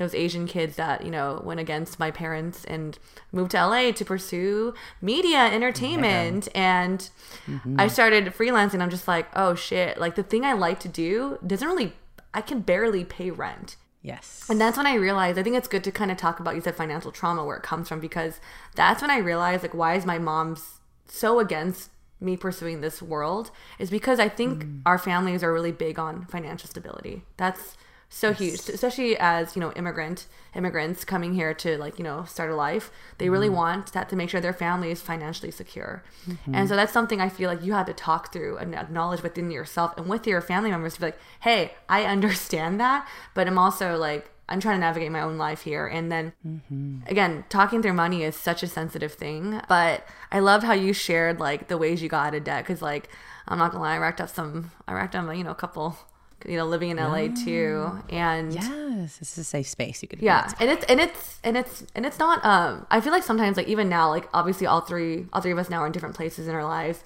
those 0.00 0.14
Asian 0.14 0.46
kids 0.46 0.76
that, 0.76 1.04
you 1.04 1.10
know, 1.10 1.42
went 1.44 1.60
against 1.60 1.98
my 1.98 2.10
parents 2.10 2.64
and 2.64 2.98
moved 3.32 3.50
to 3.50 3.58
LA 3.58 3.92
to 3.92 4.02
pursue 4.02 4.72
media 5.02 5.38
entertainment. 5.38 6.48
Yeah. 6.54 6.82
And 6.82 7.10
mm-hmm. 7.46 7.78
I 7.78 7.86
started 7.86 8.24
freelancing. 8.28 8.80
I'm 8.80 8.88
just 8.88 9.06
like, 9.06 9.28
oh 9.36 9.54
shit. 9.54 10.00
Like 10.00 10.14
the 10.14 10.22
thing 10.22 10.42
I 10.42 10.54
like 10.54 10.80
to 10.80 10.88
do 10.88 11.38
doesn't 11.46 11.68
really, 11.68 11.92
I 12.32 12.40
can 12.40 12.60
barely 12.60 13.04
pay 13.04 13.30
rent. 13.30 13.76
Yes. 14.00 14.46
And 14.48 14.58
that's 14.58 14.78
when 14.78 14.86
I 14.86 14.94
realized, 14.94 15.38
I 15.38 15.42
think 15.42 15.56
it's 15.56 15.68
good 15.68 15.84
to 15.84 15.92
kind 15.92 16.10
of 16.10 16.16
talk 16.16 16.40
about, 16.40 16.54
you 16.54 16.62
said 16.62 16.76
financial 16.76 17.12
trauma, 17.12 17.44
where 17.44 17.58
it 17.58 17.62
comes 17.62 17.86
from, 17.86 18.00
because 18.00 18.40
that's 18.74 19.02
when 19.02 19.10
I 19.10 19.18
realized, 19.18 19.62
like, 19.62 19.74
why 19.74 19.96
is 19.96 20.06
my 20.06 20.18
mom 20.18 20.56
so 21.06 21.40
against 21.40 21.90
me 22.18 22.38
pursuing 22.38 22.80
this 22.80 23.02
world? 23.02 23.50
Is 23.78 23.90
because 23.90 24.18
I 24.18 24.30
think 24.30 24.64
mm. 24.64 24.80
our 24.86 24.96
families 24.96 25.44
are 25.44 25.52
really 25.52 25.72
big 25.72 25.98
on 25.98 26.24
financial 26.24 26.70
stability. 26.70 27.24
That's, 27.36 27.76
so 28.12 28.30
yes. 28.30 28.38
huge 28.38 28.68
especially 28.68 29.16
as 29.18 29.54
you 29.54 29.60
know 29.60 29.72
immigrant 29.72 30.26
immigrants 30.56 31.04
coming 31.04 31.32
here 31.32 31.54
to 31.54 31.78
like 31.78 31.96
you 31.96 32.04
know 32.04 32.24
start 32.24 32.50
a 32.50 32.54
life 32.54 32.90
they 33.18 33.26
mm-hmm. 33.26 33.32
really 33.32 33.48
want 33.48 33.92
that 33.92 34.08
to 34.08 34.16
make 34.16 34.28
sure 34.28 34.40
their 34.40 34.52
family 34.52 34.90
is 34.90 35.00
financially 35.00 35.50
secure 35.50 36.02
mm-hmm. 36.28 36.54
and 36.54 36.68
so 36.68 36.74
that's 36.74 36.92
something 36.92 37.20
i 37.20 37.28
feel 37.28 37.48
like 37.48 37.62
you 37.62 37.72
had 37.72 37.86
to 37.86 37.94
talk 37.94 38.32
through 38.32 38.58
and 38.58 38.74
acknowledge 38.74 39.22
within 39.22 39.50
yourself 39.50 39.96
and 39.96 40.08
with 40.08 40.26
your 40.26 40.40
family 40.40 40.70
members 40.70 40.94
to 40.94 41.00
be 41.00 41.06
like 41.06 41.18
hey 41.40 41.72
i 41.88 42.04
understand 42.04 42.80
that 42.80 43.08
but 43.32 43.46
i'm 43.46 43.56
also 43.56 43.96
like 43.96 44.28
i'm 44.48 44.58
trying 44.58 44.74
to 44.74 44.80
navigate 44.80 45.12
my 45.12 45.20
own 45.20 45.38
life 45.38 45.62
here 45.62 45.86
and 45.86 46.10
then 46.10 46.32
mm-hmm. 46.44 46.98
again 47.06 47.44
talking 47.48 47.80
through 47.80 47.92
money 47.92 48.24
is 48.24 48.34
such 48.34 48.64
a 48.64 48.66
sensitive 48.66 49.14
thing 49.14 49.60
but 49.68 50.04
i 50.32 50.40
love 50.40 50.64
how 50.64 50.72
you 50.72 50.92
shared 50.92 51.38
like 51.38 51.68
the 51.68 51.78
ways 51.78 52.02
you 52.02 52.08
got 52.08 52.26
out 52.26 52.34
of 52.34 52.42
debt 52.42 52.64
because 52.64 52.82
like 52.82 53.08
i'm 53.46 53.58
not 53.58 53.70
gonna 53.70 53.84
lie 53.84 53.94
i 53.94 53.98
racked 53.98 54.20
up 54.20 54.28
some 54.28 54.72
i 54.88 54.92
racked 54.92 55.14
up 55.14 55.32
you 55.36 55.44
know 55.44 55.52
a 55.52 55.54
couple 55.54 55.96
you 56.46 56.56
know, 56.56 56.66
living 56.66 56.90
in 56.90 56.96
LA 56.96 57.28
too. 57.28 58.00
And 58.08 58.52
yes, 58.52 59.18
this 59.18 59.32
is 59.32 59.38
a 59.38 59.44
safe 59.44 59.68
space. 59.68 60.02
You 60.02 60.08
could 60.08 60.20
yeah, 60.20 60.50
and 60.58 60.70
it's 60.70 60.84
and 60.84 61.00
it's 61.00 61.38
and 61.44 61.56
it's 61.56 61.84
and 61.94 62.06
it's 62.06 62.18
not. 62.18 62.44
Um, 62.44 62.86
I 62.90 63.00
feel 63.00 63.12
like 63.12 63.22
sometimes 63.22 63.56
like 63.56 63.68
even 63.68 63.88
now, 63.88 64.08
like 64.08 64.28
obviously 64.32 64.66
all 64.66 64.80
three 64.80 65.26
all 65.32 65.40
three 65.40 65.52
of 65.52 65.58
us 65.58 65.70
now 65.70 65.80
are 65.80 65.86
in 65.86 65.92
different 65.92 66.16
places 66.16 66.48
in 66.48 66.54
our 66.54 66.64
lives. 66.64 67.02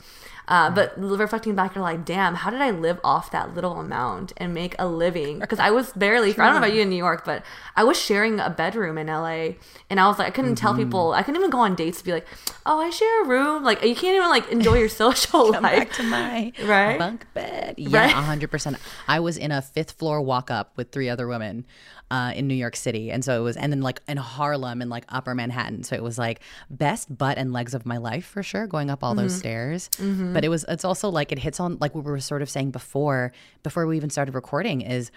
Uh, 0.47 0.71
but 0.71 0.93
reflecting 1.01 1.55
back, 1.55 1.75
you're 1.75 1.83
like, 1.83 2.05
damn, 2.05 2.35
how 2.35 2.51
did 2.51 2.61
I 2.61 2.71
live 2.71 3.01
off 3.03 3.31
that 3.31 3.55
little 3.55 3.81
amount 3.81 4.33
and 4.37 4.53
make 4.53 4.75
a 4.79 4.87
living? 4.87 5.39
Because 5.39 5.59
I 5.59 5.71
was 5.71 5.93
barely, 5.93 6.33
I 6.33 6.35
don't 6.35 6.53
know 6.53 6.59
about 6.59 6.75
you 6.75 6.83
in 6.83 6.91
New 6.91 6.97
York, 6.97 7.25
but 7.25 7.43
I 7.77 7.85
was 7.85 8.01
sharing 8.01 8.39
a 8.41 8.51
bedroom 8.51 8.99
in 8.99 9.07
LA. 9.07 9.55
And 9.89 9.99
I 9.99 10.07
was 10.07 10.19
like, 10.19 10.29
I 10.29 10.31
couldn't 10.31 10.57
mm-hmm. 10.57 10.67
tell 10.67 10.75
people, 10.75 11.13
I 11.13 11.23
couldn't 11.23 11.41
even 11.41 11.51
go 11.51 11.61
on 11.61 11.75
dates 11.75 11.99
to 11.99 12.05
be 12.05 12.13
like, 12.13 12.27
oh, 12.67 12.81
I 12.81 12.91
share 12.91 13.25
a 13.25 13.27
room. 13.27 13.63
Like, 13.63 13.83
you 13.83 13.95
can't 13.95 14.17
even 14.17 14.29
like 14.29 14.51
enjoy 14.51 14.79
your 14.79 14.89
social 14.89 15.53
Come 15.53 15.63
life. 15.63 15.79
back 15.79 15.93
to 15.93 16.03
my 16.03 16.53
right? 16.65 16.99
bunk 16.99 17.27
bed. 17.33 17.77
Yeah, 17.79 18.13
right? 18.13 18.41
100%. 18.41 18.79
I 19.09 19.21
was 19.21 19.39
in 19.39 19.51
a 19.51 19.63
fifth 19.63 19.93
floor 19.93 20.21
walk 20.21 20.51
up 20.51 20.77
with 20.77 20.91
three 20.91 21.09
other 21.09 21.27
women 21.27 21.65
uh, 22.11 22.33
in 22.35 22.47
New 22.47 22.55
York 22.55 22.77
City. 22.77 23.11
And 23.11 23.25
so 23.25 23.39
it 23.39 23.43
was, 23.43 23.57
and 23.57 23.73
then 23.73 23.81
like 23.81 24.01
in 24.07 24.17
Harlem 24.17 24.81
and 24.81 24.91
like 24.91 25.05
upper 25.09 25.35
Manhattan. 25.35 25.83
So 25.83 25.97
it 25.97 26.03
was 26.03 26.19
like 26.19 26.41
best 26.71 27.17
butt 27.17 27.39
and 27.39 27.53
legs 27.53 27.75
of 27.75 27.87
my 27.87 27.97
life 27.97 28.27
for 28.27 28.43
sure, 28.43 28.67
going 28.67 28.91
up 28.91 29.03
all 29.03 29.13
mm-hmm. 29.13 29.23
those 29.23 29.37
stairs. 29.37 29.89
Mm-hmm. 29.97 30.33
But 30.33 30.45
it 30.45 30.49
was, 30.49 30.65
it's 30.69 30.85
also 30.85 31.09
like 31.09 31.33
it 31.33 31.39
hits 31.39 31.61
on, 31.61 31.79
like 31.81 31.95
we 31.95 32.03
were 32.03 32.21
sort 32.21 32.43
of 32.43 32.51
saying 32.51 32.71
before, 32.71 33.33
before 33.63 33.87
we 33.87 33.97
even 33.97 34.11
started 34.11 34.35
recording, 34.35 34.83
is 34.83 35.11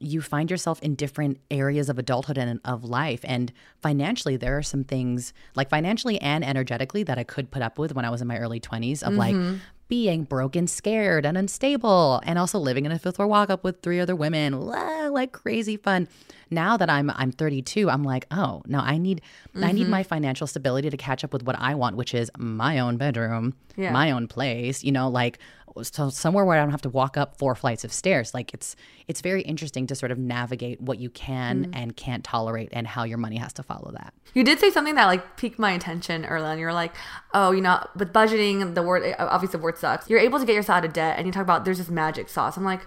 you 0.00 0.20
find 0.20 0.50
yourself 0.50 0.80
in 0.82 0.94
different 0.94 1.38
areas 1.50 1.88
of 1.88 1.98
adulthood 1.98 2.36
and 2.36 2.60
of 2.64 2.84
life. 2.84 3.20
And 3.24 3.52
financially, 3.80 4.36
there 4.36 4.58
are 4.58 4.62
some 4.62 4.84
things 4.84 5.32
like 5.54 5.70
financially 5.70 6.20
and 6.20 6.44
energetically 6.44 7.04
that 7.04 7.18
I 7.18 7.24
could 7.24 7.50
put 7.50 7.62
up 7.62 7.78
with 7.78 7.94
when 7.94 8.04
I 8.04 8.10
was 8.10 8.20
in 8.20 8.28
my 8.28 8.38
early 8.38 8.60
20s 8.60 9.02
of 9.02 9.14
mm-hmm. 9.14 9.18
like 9.18 9.60
being 9.88 10.24
broken, 10.24 10.66
scared, 10.66 11.26
and 11.26 11.36
unstable, 11.36 12.20
and 12.24 12.38
also 12.38 12.58
living 12.58 12.86
in 12.86 12.92
a 12.92 12.98
fifth 12.98 13.16
floor 13.16 13.28
walk 13.28 13.50
up 13.50 13.64
with 13.64 13.82
three 13.82 14.00
other 14.00 14.16
women, 14.16 14.60
like 14.60 15.32
crazy 15.32 15.76
fun. 15.76 16.08
Now 16.50 16.76
that 16.76 16.88
I'm 16.90 17.10
I'm 17.10 17.32
32, 17.32 17.90
I'm 17.90 18.04
like, 18.04 18.26
oh 18.30 18.62
no, 18.66 18.78
I 18.78 18.98
need 18.98 19.20
mm-hmm. 19.54 19.64
I 19.64 19.72
need 19.72 19.88
my 19.88 20.02
financial 20.02 20.46
stability 20.46 20.90
to 20.90 20.96
catch 20.96 21.24
up 21.24 21.32
with 21.32 21.42
what 21.42 21.56
I 21.58 21.74
want, 21.74 21.96
which 21.96 22.14
is 22.14 22.30
my 22.38 22.78
own 22.78 22.96
bedroom, 22.96 23.54
yeah. 23.76 23.92
my 23.92 24.10
own 24.10 24.28
place. 24.28 24.84
You 24.84 24.92
know, 24.92 25.08
like 25.08 25.38
so 25.82 26.08
somewhere 26.08 26.44
where 26.44 26.56
I 26.56 26.60
don't 26.60 26.70
have 26.70 26.82
to 26.82 26.88
walk 26.88 27.16
up 27.16 27.36
four 27.38 27.54
flights 27.54 27.84
of 27.84 27.92
stairs. 27.92 28.32
Like 28.32 28.54
it's 28.54 28.76
it's 29.08 29.20
very 29.20 29.42
interesting 29.42 29.86
to 29.88 29.94
sort 29.94 30.12
of 30.12 30.18
navigate 30.18 30.80
what 30.80 30.98
you 30.98 31.10
can 31.10 31.66
mm. 31.66 31.70
and 31.74 31.96
can't 31.96 32.22
tolerate 32.22 32.68
and 32.72 32.86
how 32.86 33.04
your 33.04 33.18
money 33.18 33.36
has 33.36 33.52
to 33.54 33.62
follow 33.62 33.90
that. 33.92 34.14
You 34.34 34.44
did 34.44 34.60
say 34.60 34.70
something 34.70 34.94
that 34.94 35.06
like 35.06 35.36
piqued 35.36 35.58
my 35.58 35.72
attention 35.72 36.24
early 36.24 36.46
on. 36.46 36.58
You 36.58 36.66
were 36.66 36.72
like, 36.72 36.94
oh, 37.32 37.50
you 37.50 37.60
know, 37.60 37.84
with 37.96 38.12
budgeting, 38.12 38.74
the 38.74 38.82
word 38.82 39.14
obviously 39.18 39.58
the 39.58 39.62
word 39.62 39.78
sucks. 39.78 40.08
You're 40.08 40.20
able 40.20 40.38
to 40.38 40.46
get 40.46 40.54
yourself 40.54 40.78
out 40.78 40.84
of 40.84 40.92
debt, 40.92 41.18
and 41.18 41.26
you 41.26 41.32
talk 41.32 41.42
about 41.42 41.64
there's 41.64 41.78
this 41.78 41.90
magic 41.90 42.28
sauce. 42.28 42.56
I'm 42.56 42.64
like, 42.64 42.86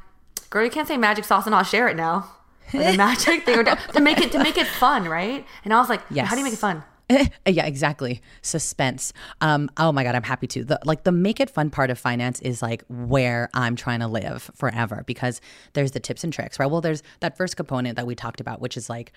girl, 0.50 0.63
you 0.63 0.71
can't 0.71 0.88
say 0.88 0.97
magic 0.97 1.26
sauce 1.26 1.45
and 1.45 1.52
not 1.52 1.67
share 1.67 1.88
it 1.88 1.97
now. 1.97 2.30
the 2.71 2.93
magic 2.97 3.45
thing 3.45 3.63
to 3.65 4.02
make 4.02 4.19
it 4.19 4.32
to 4.32 4.39
make 4.39 4.58
it 4.58 4.67
fun, 4.67 5.06
right? 5.06 5.45
And 5.63 5.73
I 5.73 5.80
was 5.80 5.89
like, 5.89 6.02
yes. 6.10 6.28
how 6.28 6.36
do 6.36 6.39
you 6.39 6.45
make 6.45 6.54
it 6.54 6.60
fun? 6.60 6.84
yeah, 7.46 7.65
exactly. 7.65 8.22
Suspense. 8.41 9.13
Um, 9.41 9.70
oh 9.78 9.91
my 9.91 10.04
god, 10.04 10.15
I'm 10.15 10.24
happy 10.24 10.48
to. 10.48 10.63
The 10.63 10.80
like 10.84 11.04
the 11.04 11.12
make 11.12 11.39
it 11.39 11.50
fun 11.50 11.70
part 11.70 11.89
of 11.89 11.98
finance 11.98 12.39
is 12.41 12.62
like 12.62 12.84
where 12.89 13.50
I'm 13.54 13.76
trying 13.76 14.02
to 14.02 14.08
live 14.08 14.52
forever 14.56 15.04
because 15.06 15.39
there's 15.74 15.91
the 15.91 16.00
tips 16.00 16.24
and 16.24 16.34
tricks, 16.34 16.60
right? 16.60 16.70
Well, 16.70 16.82
there's 16.82 17.04
that 17.22 17.38
first 17.38 17.56
component 17.56 17.96
that 17.96 18.06
we 18.06 18.15
talked 18.15 18.41
about, 18.41 18.60
which 18.60 18.76
is 18.76 18.89
like 18.89 19.13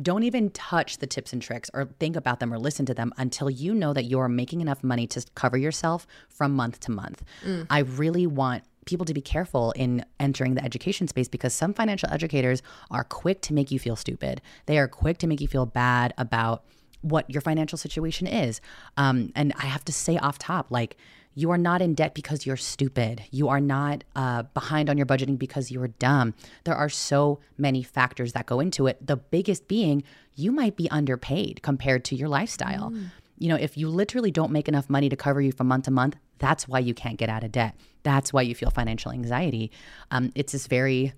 don't 0.00 0.22
even 0.22 0.48
touch 0.50 0.98
the 0.98 1.06
tips 1.06 1.32
and 1.34 1.42
tricks 1.42 1.70
or 1.74 1.84
think 1.98 2.16
about 2.16 2.40
them 2.40 2.52
or 2.52 2.58
listen 2.58 2.86
to 2.86 2.94
them 2.94 3.12
until 3.18 3.50
you 3.50 3.74
know 3.74 3.92
that 3.92 4.04
you're 4.04 4.28
making 4.28 4.62
enough 4.62 4.82
money 4.82 5.06
to 5.06 5.22
cover 5.34 5.58
yourself 5.58 6.06
from 6.30 6.54
month 6.54 6.80
to 6.80 6.90
month. 6.90 7.22
Mm. 7.44 7.66
I 7.68 7.80
really 7.80 8.26
want 8.26 8.64
people 8.86 9.04
to 9.04 9.14
be 9.14 9.20
careful 9.20 9.72
in 9.72 10.04
entering 10.18 10.54
the 10.54 10.64
education 10.64 11.06
space 11.08 11.28
because 11.28 11.52
some 11.52 11.74
financial 11.74 12.08
educators 12.10 12.62
are 12.90 13.04
quick 13.04 13.42
to 13.42 13.52
make 13.52 13.70
you 13.70 13.78
feel 13.78 13.96
stupid. 13.96 14.40
They 14.66 14.78
are 14.78 14.88
quick 14.88 15.18
to 15.18 15.26
make 15.26 15.40
you 15.40 15.48
feel 15.48 15.66
bad 15.66 16.14
about 16.16 16.64
what 17.02 17.28
your 17.28 17.40
financial 17.40 17.78
situation 17.78 18.26
is. 18.26 18.60
Um, 18.96 19.32
and 19.36 19.52
I 19.56 19.66
have 19.66 19.84
to 19.84 19.92
say 19.92 20.16
off 20.16 20.38
top, 20.38 20.70
like, 20.70 20.96
you 21.34 21.50
are 21.50 21.58
not 21.58 21.80
in 21.80 21.94
debt 21.94 22.14
because 22.14 22.44
you're 22.44 22.58
stupid. 22.58 23.22
You 23.30 23.48
are 23.48 23.60
not 23.60 24.04
uh, 24.14 24.42
behind 24.54 24.90
on 24.90 24.98
your 24.98 25.06
budgeting 25.06 25.38
because 25.38 25.70
you're 25.70 25.88
dumb. 25.88 26.34
There 26.64 26.74
are 26.74 26.90
so 26.90 27.40
many 27.56 27.82
factors 27.82 28.34
that 28.34 28.46
go 28.46 28.60
into 28.60 28.86
it. 28.86 29.06
The 29.06 29.16
biggest 29.16 29.66
being 29.66 30.02
you 30.34 30.52
might 30.52 30.76
be 30.76 30.90
underpaid 30.90 31.62
compared 31.62 32.04
to 32.06 32.16
your 32.16 32.28
lifestyle. 32.28 32.90
Mm. 32.90 33.06
You 33.38 33.48
know, 33.48 33.56
if 33.56 33.76
you 33.76 33.88
literally 33.88 34.30
don't 34.30 34.52
make 34.52 34.68
enough 34.68 34.90
money 34.90 35.08
to 35.08 35.16
cover 35.16 35.40
you 35.40 35.52
from 35.52 35.68
month 35.68 35.86
to 35.86 35.90
month, 35.90 36.16
that's 36.38 36.68
why 36.68 36.80
you 36.80 36.92
can't 36.92 37.16
get 37.16 37.28
out 37.28 37.44
of 37.44 37.52
debt. 37.52 37.76
That's 38.02 38.32
why 38.32 38.42
you 38.42 38.54
feel 38.54 38.70
financial 38.70 39.10
anxiety. 39.10 39.70
Um, 40.10 40.32
it's 40.34 40.52
this 40.52 40.66
very 40.66 41.12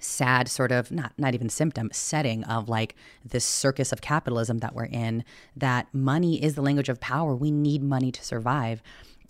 sad 0.00 0.48
sort 0.48 0.72
of 0.72 0.90
not 0.90 1.12
not 1.18 1.34
even 1.34 1.48
symptom 1.48 1.90
setting 1.92 2.44
of 2.44 2.68
like 2.68 2.94
this 3.24 3.44
circus 3.44 3.92
of 3.92 4.00
capitalism 4.00 4.58
that 4.58 4.74
we're 4.74 4.86
in 4.86 5.24
that 5.56 5.86
money 5.92 6.42
is 6.42 6.54
the 6.54 6.62
language 6.62 6.88
of 6.88 7.00
power. 7.00 7.34
We 7.34 7.50
need 7.50 7.82
money 7.82 8.12
to 8.12 8.24
survive. 8.24 8.82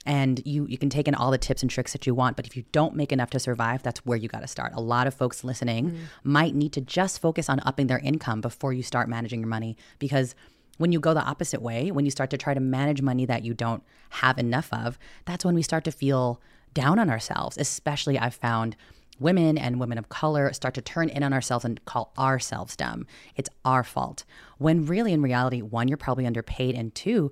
And 0.07 0.41
you 0.47 0.67
you 0.67 0.79
can 0.79 0.91
take 0.91 1.09
in 1.09 1.15
all 1.15 1.31
the 1.31 1.39
tips 1.39 1.63
and 1.63 1.71
tricks 1.71 1.93
that 1.93 2.07
you 2.07 2.15
want 2.15 2.37
but 2.37 2.47
if 2.47 2.57
you 2.57 2.65
don't 2.73 2.95
make 2.95 3.13
enough 3.13 3.31
to 3.31 3.39
survive 3.39 3.83
that's 3.83 4.07
where 4.07 4.17
you 4.17 4.29
got 4.29 4.41
to 4.41 4.47
start. 4.47 4.73
A 4.75 4.81
lot 4.81 5.07
of 5.07 5.15
folks 5.15 5.45
listening 5.45 5.91
mm. 5.91 5.99
might 6.23 6.55
need 6.55 6.73
to 6.75 6.81
just 6.81 7.21
focus 7.21 7.49
on 7.49 7.61
upping 7.67 7.89
their 7.89 7.99
income 7.99 8.41
before 8.41 8.73
you 8.73 8.83
start 8.83 9.09
managing 9.09 9.41
your 9.41 9.49
money. 9.49 9.77
Because 9.99 10.35
when 10.79 10.93
you 10.93 11.01
go 11.01 11.13
the 11.13 11.21
opposite 11.21 11.61
way 11.61 11.91
when 11.91 12.05
you 12.05 12.11
start 12.11 12.31
to 12.31 12.39
try 12.39 12.55
to 12.55 12.61
manage 12.61 13.03
money 13.03 13.27
that 13.27 13.45
you 13.45 13.53
don't 13.53 13.83
have 14.11 14.39
enough 14.39 14.73
of 14.73 14.99
that's 15.25 15.45
when 15.45 15.55
we 15.55 15.63
start 15.63 15.85
to 15.85 15.93
feel 15.93 16.41
down 16.73 16.99
on 16.99 17.11
ourselves. 17.11 17.59
Especially 17.59 18.19
i've 18.19 18.35
found 18.35 18.77
women 19.21 19.59
and 19.59 19.81
women 19.81 19.99
of 19.99 20.09
color 20.09 20.53
start 20.53 20.75
to 20.75 20.83
turn 20.83 21.09
in 21.09 21.23
on 21.23 21.33
ourselves 21.33 21.65
and 21.65 21.85
call 21.85 22.13
ourselves 22.19 22.77
dumb. 22.77 23.07
It's 23.37 23.51
our 23.65 23.85
fault. 23.85 24.25
When 24.59 24.87
really, 24.87 25.13
in 25.13 25.23
reality, 25.23 25.63
one, 25.63 25.89
you're 25.89 25.97
probably 25.97 26.27
underpaid, 26.27 26.75
and 26.75 26.95
two, 26.95 27.31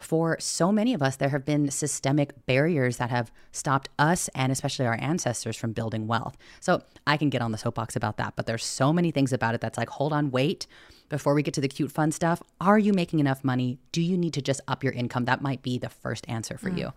for 0.00 0.36
so 0.38 0.70
many 0.70 0.92
of 0.92 1.02
us, 1.02 1.16
there 1.16 1.30
have 1.30 1.44
been 1.44 1.70
systemic 1.70 2.46
barriers 2.46 2.98
that 2.98 3.10
have 3.10 3.32
stopped 3.52 3.88
us 3.98 4.28
and 4.34 4.52
especially 4.52 4.86
our 4.86 4.98
ancestors 5.00 5.56
from 5.56 5.72
building 5.72 6.06
wealth. 6.06 6.36
So 6.60 6.82
I 7.06 7.16
can 7.16 7.30
get 7.30 7.42
on 7.42 7.52
the 7.52 7.58
soapbox 7.58 7.96
about 7.96 8.16
that, 8.18 8.34
but 8.36 8.46
there's 8.46 8.64
so 8.64 8.92
many 8.92 9.10
things 9.10 9.32
about 9.32 9.54
it 9.54 9.60
that's 9.60 9.78
like, 9.78 9.88
hold 9.88 10.12
on, 10.12 10.30
wait. 10.30 10.66
Before 11.08 11.34
we 11.34 11.42
get 11.42 11.54
to 11.54 11.60
the 11.60 11.68
cute, 11.68 11.92
fun 11.92 12.12
stuff, 12.12 12.42
are 12.60 12.78
you 12.78 12.92
making 12.92 13.20
enough 13.20 13.44
money? 13.44 13.78
Do 13.92 14.02
you 14.02 14.18
need 14.18 14.34
to 14.34 14.42
just 14.42 14.60
up 14.66 14.82
your 14.82 14.92
income? 14.92 15.26
That 15.26 15.42
might 15.42 15.62
be 15.62 15.78
the 15.78 15.90
first 15.90 16.28
answer 16.28 16.58
for 16.58 16.70
mm. 16.70 16.78
you 16.78 16.92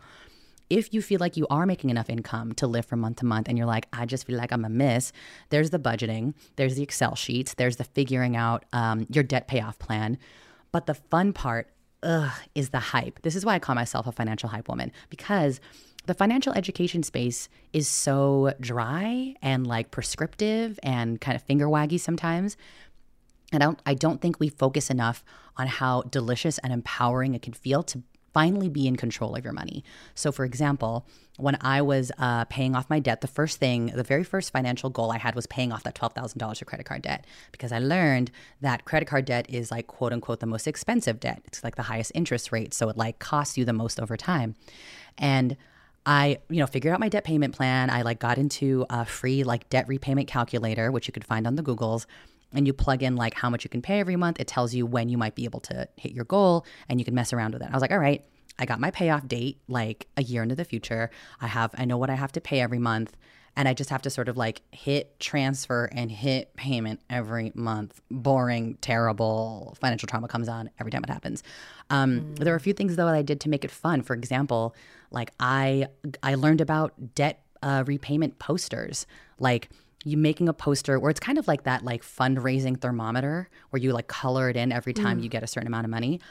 if 0.69 0.93
you 0.93 1.01
feel 1.01 1.19
like 1.19 1.37
you 1.37 1.47
are 1.49 1.65
making 1.65 1.89
enough 1.89 2.09
income 2.09 2.53
to 2.53 2.67
live 2.67 2.85
from 2.85 2.99
month 2.99 3.17
to 3.17 3.25
month 3.25 3.47
and 3.47 3.57
you're 3.57 3.67
like, 3.67 3.87
I 3.93 4.05
just 4.05 4.27
feel 4.27 4.37
like 4.37 4.51
I'm 4.51 4.65
a 4.65 4.69
miss, 4.69 5.11
there's 5.49 5.69
the 5.69 5.79
budgeting, 5.79 6.33
there's 6.55 6.75
the 6.75 6.83
Excel 6.83 7.15
sheets, 7.15 7.53
there's 7.53 7.77
the 7.77 7.83
figuring 7.83 8.35
out 8.35 8.65
um, 8.73 9.05
your 9.09 9.23
debt 9.23 9.47
payoff 9.47 9.79
plan. 9.79 10.17
But 10.71 10.85
the 10.85 10.93
fun 10.93 11.33
part, 11.33 11.69
ugh, 12.03 12.31
is 12.53 12.69
the 12.69 12.79
hype. 12.79 13.21
This 13.21 13.35
is 13.35 13.45
why 13.45 13.55
I 13.55 13.59
call 13.59 13.75
myself 13.75 14.07
a 14.07 14.11
financial 14.11 14.49
hype 14.49 14.67
woman 14.67 14.91
because 15.09 15.61
the 16.05 16.13
financial 16.13 16.53
education 16.53 17.03
space 17.03 17.49
is 17.73 17.87
so 17.87 18.53
dry 18.59 19.35
and 19.41 19.67
like 19.67 19.91
prescriptive 19.91 20.79
and 20.83 21.19
kind 21.19 21.35
of 21.35 21.41
finger 21.43 21.67
waggy 21.67 21.99
sometimes. 21.99 22.57
And 23.53 23.63
I 23.63 23.65
don't, 23.65 23.81
I 23.85 23.93
don't 23.93 24.21
think 24.21 24.39
we 24.39 24.49
focus 24.49 24.89
enough 24.89 25.23
on 25.55 25.67
how 25.67 26.03
delicious 26.03 26.57
and 26.59 26.73
empowering 26.73 27.33
it 27.33 27.41
can 27.41 27.53
feel 27.53 27.83
to 27.83 28.03
finally 28.37 28.69
be 28.69 28.85
in 28.85 28.95
control 28.95 29.35
of 29.35 29.43
your 29.43 29.51
money. 29.51 29.83
So, 30.13 30.31
for 30.31 30.45
example, 30.45 31.07
when 31.37 31.57
I 31.59 31.81
was 31.81 32.11
uh, 32.19 32.45
paying 32.45 32.75
off 32.75 32.87
my 32.87 32.99
debt, 32.99 33.21
the 33.21 33.27
first 33.27 33.57
thing, 33.57 33.87
the 33.87 34.03
very 34.03 34.23
first 34.23 34.53
financial 34.53 34.91
goal 34.91 35.11
I 35.11 35.17
had 35.17 35.33
was 35.33 35.47
paying 35.47 35.71
off 35.71 35.81
that 35.85 35.95
$12,000 35.95 36.61
of 36.61 36.67
credit 36.67 36.85
card 36.85 37.01
debt 37.01 37.25
because 37.51 37.71
I 37.71 37.79
learned 37.79 38.29
that 38.61 38.85
credit 38.85 39.07
card 39.07 39.25
debt 39.25 39.47
is 39.49 39.71
like 39.71 39.87
quote 39.87 40.13
unquote 40.13 40.39
the 40.39 40.45
most 40.45 40.67
expensive 40.67 41.19
debt. 41.19 41.41
It's 41.45 41.63
like 41.63 41.77
the 41.77 41.81
highest 41.81 42.11
interest 42.13 42.51
rate. 42.51 42.75
So, 42.75 42.89
it 42.89 42.95
like 42.95 43.17
costs 43.17 43.57
you 43.57 43.65
the 43.65 43.73
most 43.73 43.99
over 43.99 44.15
time. 44.15 44.53
And 45.17 45.57
I, 46.05 46.37
you 46.47 46.59
know, 46.59 46.67
figured 46.67 46.93
out 46.93 46.99
my 46.99 47.09
debt 47.09 47.23
payment 47.23 47.55
plan. 47.55 47.89
I 47.89 48.03
like 48.03 48.19
got 48.19 48.37
into 48.37 48.85
a 48.91 49.03
free 49.03 49.43
like 49.43 49.67
debt 49.69 49.87
repayment 49.87 50.27
calculator, 50.27 50.91
which 50.91 51.07
you 51.07 51.11
could 51.11 51.25
find 51.25 51.47
on 51.47 51.55
the 51.55 51.63
Googles 51.63 52.05
and 52.53 52.65
you 52.65 52.73
plug 52.73 53.03
in 53.03 53.15
like 53.15 53.33
how 53.33 53.49
much 53.49 53.63
you 53.63 53.69
can 53.69 53.81
pay 53.81 53.99
every 53.99 54.15
month. 54.15 54.39
It 54.39 54.47
tells 54.47 54.73
you 54.73 54.85
when 54.85 55.09
you 55.09 55.17
might 55.17 55.35
be 55.35 55.45
able 55.45 55.59
to 55.61 55.87
hit 55.95 56.11
your 56.11 56.25
goal 56.25 56.65
and 56.89 56.99
you 56.99 57.05
can 57.05 57.13
mess 57.13 57.33
around 57.33 57.53
with 57.53 57.61
it. 57.61 57.69
I 57.69 57.73
was 57.73 57.81
like, 57.81 57.91
all 57.91 57.99
right, 57.99 58.23
I 58.59 58.65
got 58.65 58.79
my 58.79 58.91
payoff 58.91 59.27
date 59.27 59.59
like 59.67 60.07
a 60.17 60.23
year 60.23 60.43
into 60.43 60.55
the 60.55 60.65
future. 60.65 61.09
I 61.41 61.47
have, 61.47 61.75
I 61.77 61.85
know 61.85 61.97
what 61.97 62.09
I 62.09 62.15
have 62.15 62.31
to 62.33 62.41
pay 62.41 62.61
every 62.61 62.79
month. 62.79 63.15
And 63.55 63.67
I 63.67 63.73
just 63.73 63.89
have 63.89 64.03
to 64.03 64.11
sort 64.11 64.29
of 64.29 64.37
like 64.37 64.61
hit 64.71 65.19
transfer 65.19 65.89
and 65.91 66.11
hit 66.11 66.55
payment 66.55 67.01
every 67.09 67.51
month. 67.55 67.99
Boring, 68.11 68.77
terrible 68.81 69.75
financial 69.81 70.05
trauma 70.05 70.27
comes 70.27 70.47
on 70.47 70.69
every 70.79 70.91
time 70.91 71.03
it 71.03 71.09
happens. 71.09 71.41
Um, 71.89 72.21
mm. 72.21 72.39
There 72.39 72.53
are 72.53 72.57
a 72.57 72.61
few 72.61 72.73
things 72.73 72.95
though 72.95 73.05
that 73.05 73.15
I 73.15 73.23
did 73.23 73.41
to 73.41 73.49
make 73.49 73.65
it 73.65 73.71
fun. 73.71 74.03
For 74.03 74.13
example, 74.13 74.75
like 75.09 75.31
I 75.39 75.87
I 76.21 76.35
learned 76.35 76.61
about 76.61 77.15
debt 77.15 77.41
uh, 77.63 77.83
repayment 77.87 78.37
posters. 78.37 79.07
Like 79.39 79.69
you 80.07 80.15
making 80.15 80.47
a 80.47 80.53
poster 80.53 80.99
where 80.99 81.11
it's 81.11 81.19
kind 81.19 81.37
of 81.37 81.47
like 81.47 81.63
that 81.63 81.83
like 81.83 82.01
fundraising 82.01 82.79
thermometer 82.79 83.49
where 83.71 83.81
you 83.81 83.91
like 83.91 84.07
color 84.07 84.49
it 84.49 84.55
in 84.55 84.71
every 84.71 84.93
time 84.93 85.19
mm. 85.19 85.23
you 85.23 85.29
get 85.29 85.43
a 85.43 85.47
certain 85.47 85.67
amount 85.67 85.85
of 85.85 85.91
money. 85.91 86.21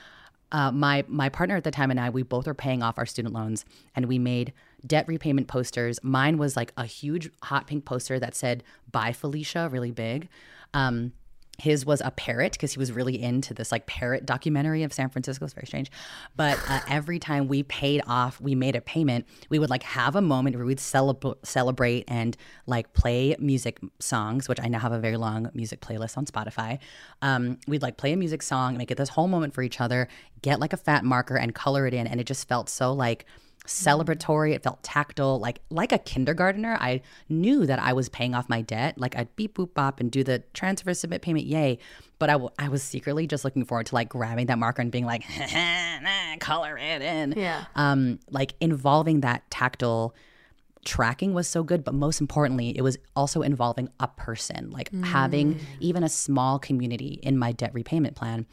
Uh, 0.50 0.70
my 0.70 1.04
my 1.08 1.28
partner 1.28 1.56
at 1.56 1.64
the 1.64 1.70
time 1.70 1.90
and 1.90 2.00
I, 2.00 2.08
we 2.08 2.22
both 2.22 2.46
were 2.46 2.54
paying 2.54 2.82
off 2.82 2.98
our 2.98 3.04
student 3.04 3.34
loans, 3.34 3.64
and 3.94 4.06
we 4.06 4.18
made 4.18 4.52
debt 4.86 5.06
repayment 5.08 5.48
posters. 5.48 5.98
Mine 6.02 6.38
was 6.38 6.56
like 6.56 6.72
a 6.76 6.86
huge 6.86 7.28
hot 7.42 7.66
pink 7.66 7.84
poster 7.84 8.18
that 8.18 8.34
said 8.34 8.62
"Bye 8.90 9.12
Felicia" 9.12 9.68
really 9.70 9.90
big. 9.90 10.28
Um, 10.72 11.12
his 11.58 11.86
was 11.86 12.02
a 12.04 12.10
parrot 12.10 12.52
because 12.52 12.72
he 12.72 12.78
was 12.78 12.92
really 12.92 13.20
into 13.20 13.54
this 13.54 13.72
like 13.72 13.86
parrot 13.86 14.26
documentary 14.26 14.82
of 14.82 14.92
San 14.92 15.08
Francisco. 15.08 15.44
It's 15.44 15.54
very 15.54 15.66
strange. 15.66 15.90
But 16.36 16.58
uh, 16.68 16.80
every 16.88 17.18
time 17.18 17.48
we 17.48 17.62
paid 17.62 18.02
off, 18.06 18.40
we 18.40 18.54
made 18.54 18.76
a 18.76 18.80
payment, 18.80 19.26
we 19.48 19.58
would 19.58 19.70
like 19.70 19.82
have 19.82 20.16
a 20.16 20.22
moment 20.22 20.56
where 20.56 20.66
we'd 20.66 20.78
celeb- 20.78 21.36
celebrate 21.44 22.04
and 22.08 22.36
like 22.66 22.92
play 22.92 23.36
music 23.38 23.78
songs, 24.00 24.48
which 24.48 24.60
I 24.60 24.68
now 24.68 24.80
have 24.80 24.92
a 24.92 24.98
very 24.98 25.16
long 25.16 25.50
music 25.54 25.80
playlist 25.80 26.18
on 26.18 26.26
Spotify. 26.26 26.78
Um, 27.22 27.58
we'd 27.66 27.82
like 27.82 27.96
play 27.96 28.12
a 28.12 28.16
music 28.16 28.42
song, 28.42 28.76
make 28.76 28.90
it 28.90 28.98
this 28.98 29.10
whole 29.10 29.28
moment 29.28 29.54
for 29.54 29.62
each 29.62 29.80
other, 29.80 30.08
get 30.42 30.60
like 30.60 30.72
a 30.72 30.76
fat 30.76 31.04
marker 31.04 31.36
and 31.36 31.54
color 31.54 31.86
it 31.86 31.94
in. 31.94 32.06
And 32.06 32.20
it 32.20 32.24
just 32.24 32.46
felt 32.48 32.68
so 32.68 32.92
like, 32.92 33.24
celebratory. 33.66 34.54
It 34.54 34.62
felt 34.62 34.82
tactile, 34.82 35.38
like 35.38 35.60
like 35.70 35.92
a 35.92 35.98
kindergartner. 35.98 36.76
I 36.80 37.02
knew 37.28 37.66
that 37.66 37.78
I 37.78 37.92
was 37.92 38.08
paying 38.08 38.34
off 38.34 38.48
my 38.48 38.62
debt. 38.62 38.98
Like 38.98 39.16
I'd 39.16 39.34
beep 39.36 39.56
boop 39.56 39.74
bop 39.74 40.00
and 40.00 40.10
do 40.10 40.24
the 40.24 40.42
transfer 40.54 40.94
submit 40.94 41.22
payment, 41.22 41.46
yay. 41.46 41.78
But 42.18 42.30
I, 42.30 42.32
w- 42.32 42.50
I 42.58 42.68
was 42.68 42.82
secretly 42.82 43.26
just 43.26 43.44
looking 43.44 43.64
forward 43.64 43.86
to 43.86 43.94
like 43.94 44.08
grabbing 44.08 44.46
that 44.46 44.58
marker 44.58 44.80
and 44.80 44.90
being 44.90 45.04
like, 45.04 45.22
color 46.40 46.78
it 46.78 47.02
in. 47.02 47.34
Yeah. 47.36 47.64
Um, 47.74 48.20
like 48.30 48.54
involving 48.60 49.20
that 49.20 49.50
tactile 49.50 50.14
tracking 50.86 51.34
was 51.34 51.46
so 51.46 51.62
good, 51.62 51.84
but 51.84 51.92
most 51.92 52.20
importantly, 52.20 52.72
it 52.74 52.80
was 52.80 52.96
also 53.14 53.42
involving 53.42 53.90
a 54.00 54.08
person, 54.08 54.70
like 54.70 54.90
mm. 54.90 55.04
having 55.04 55.60
even 55.80 56.02
a 56.02 56.08
small 56.08 56.58
community 56.58 57.20
in 57.22 57.36
my 57.36 57.52
debt 57.52 57.74
repayment 57.74 58.16
plan 58.16 58.46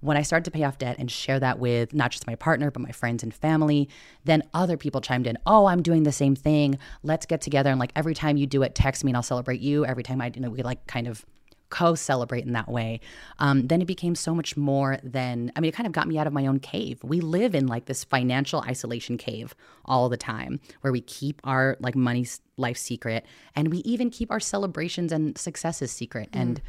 when 0.00 0.16
I 0.16 0.22
started 0.22 0.44
to 0.44 0.50
pay 0.50 0.64
off 0.64 0.78
debt 0.78 0.96
and 0.98 1.10
share 1.10 1.40
that 1.40 1.58
with 1.58 1.92
not 1.92 2.10
just 2.10 2.26
my 2.26 2.34
partner, 2.34 2.70
but 2.70 2.82
my 2.82 2.92
friends 2.92 3.22
and 3.22 3.34
family, 3.34 3.88
then 4.24 4.42
other 4.54 4.76
people 4.76 5.00
chimed 5.00 5.26
in, 5.26 5.38
Oh, 5.46 5.66
I'm 5.66 5.82
doing 5.82 6.04
the 6.04 6.12
same 6.12 6.36
thing. 6.36 6.78
Let's 7.02 7.26
get 7.26 7.40
together. 7.40 7.70
And 7.70 7.80
like 7.80 7.92
every 7.96 8.14
time 8.14 8.36
you 8.36 8.46
do 8.46 8.62
it, 8.62 8.74
text 8.74 9.04
me 9.04 9.10
and 9.10 9.16
I'll 9.16 9.22
celebrate 9.22 9.60
you. 9.60 9.84
Every 9.84 10.02
time 10.02 10.20
I, 10.20 10.30
you 10.34 10.40
know, 10.40 10.50
we 10.50 10.62
like 10.62 10.86
kind 10.86 11.06
of 11.06 11.24
co-celebrate 11.70 12.44
in 12.44 12.52
that 12.52 12.68
way 12.68 12.98
um, 13.38 13.66
then 13.66 13.82
it 13.82 13.84
became 13.84 14.14
so 14.14 14.34
much 14.34 14.56
more 14.56 14.98
than 15.02 15.52
i 15.54 15.60
mean 15.60 15.68
it 15.68 15.74
kind 15.74 15.86
of 15.86 15.92
got 15.92 16.08
me 16.08 16.16
out 16.16 16.26
of 16.26 16.32
my 16.32 16.46
own 16.46 16.58
cave 16.58 16.98
we 17.04 17.20
live 17.20 17.54
in 17.54 17.66
like 17.66 17.84
this 17.84 18.04
financial 18.04 18.62
isolation 18.62 19.18
cave 19.18 19.54
all 19.84 20.08
the 20.08 20.16
time 20.16 20.60
where 20.80 20.92
we 20.92 21.00
keep 21.02 21.40
our 21.44 21.76
like 21.80 21.94
money 21.94 22.26
life 22.56 22.78
secret 22.78 23.26
and 23.54 23.68
we 23.68 23.78
even 23.78 24.08
keep 24.08 24.30
our 24.30 24.40
celebrations 24.40 25.12
and 25.12 25.36
successes 25.36 25.92
secret 25.92 26.30
mm. 26.32 26.40
and 26.40 26.62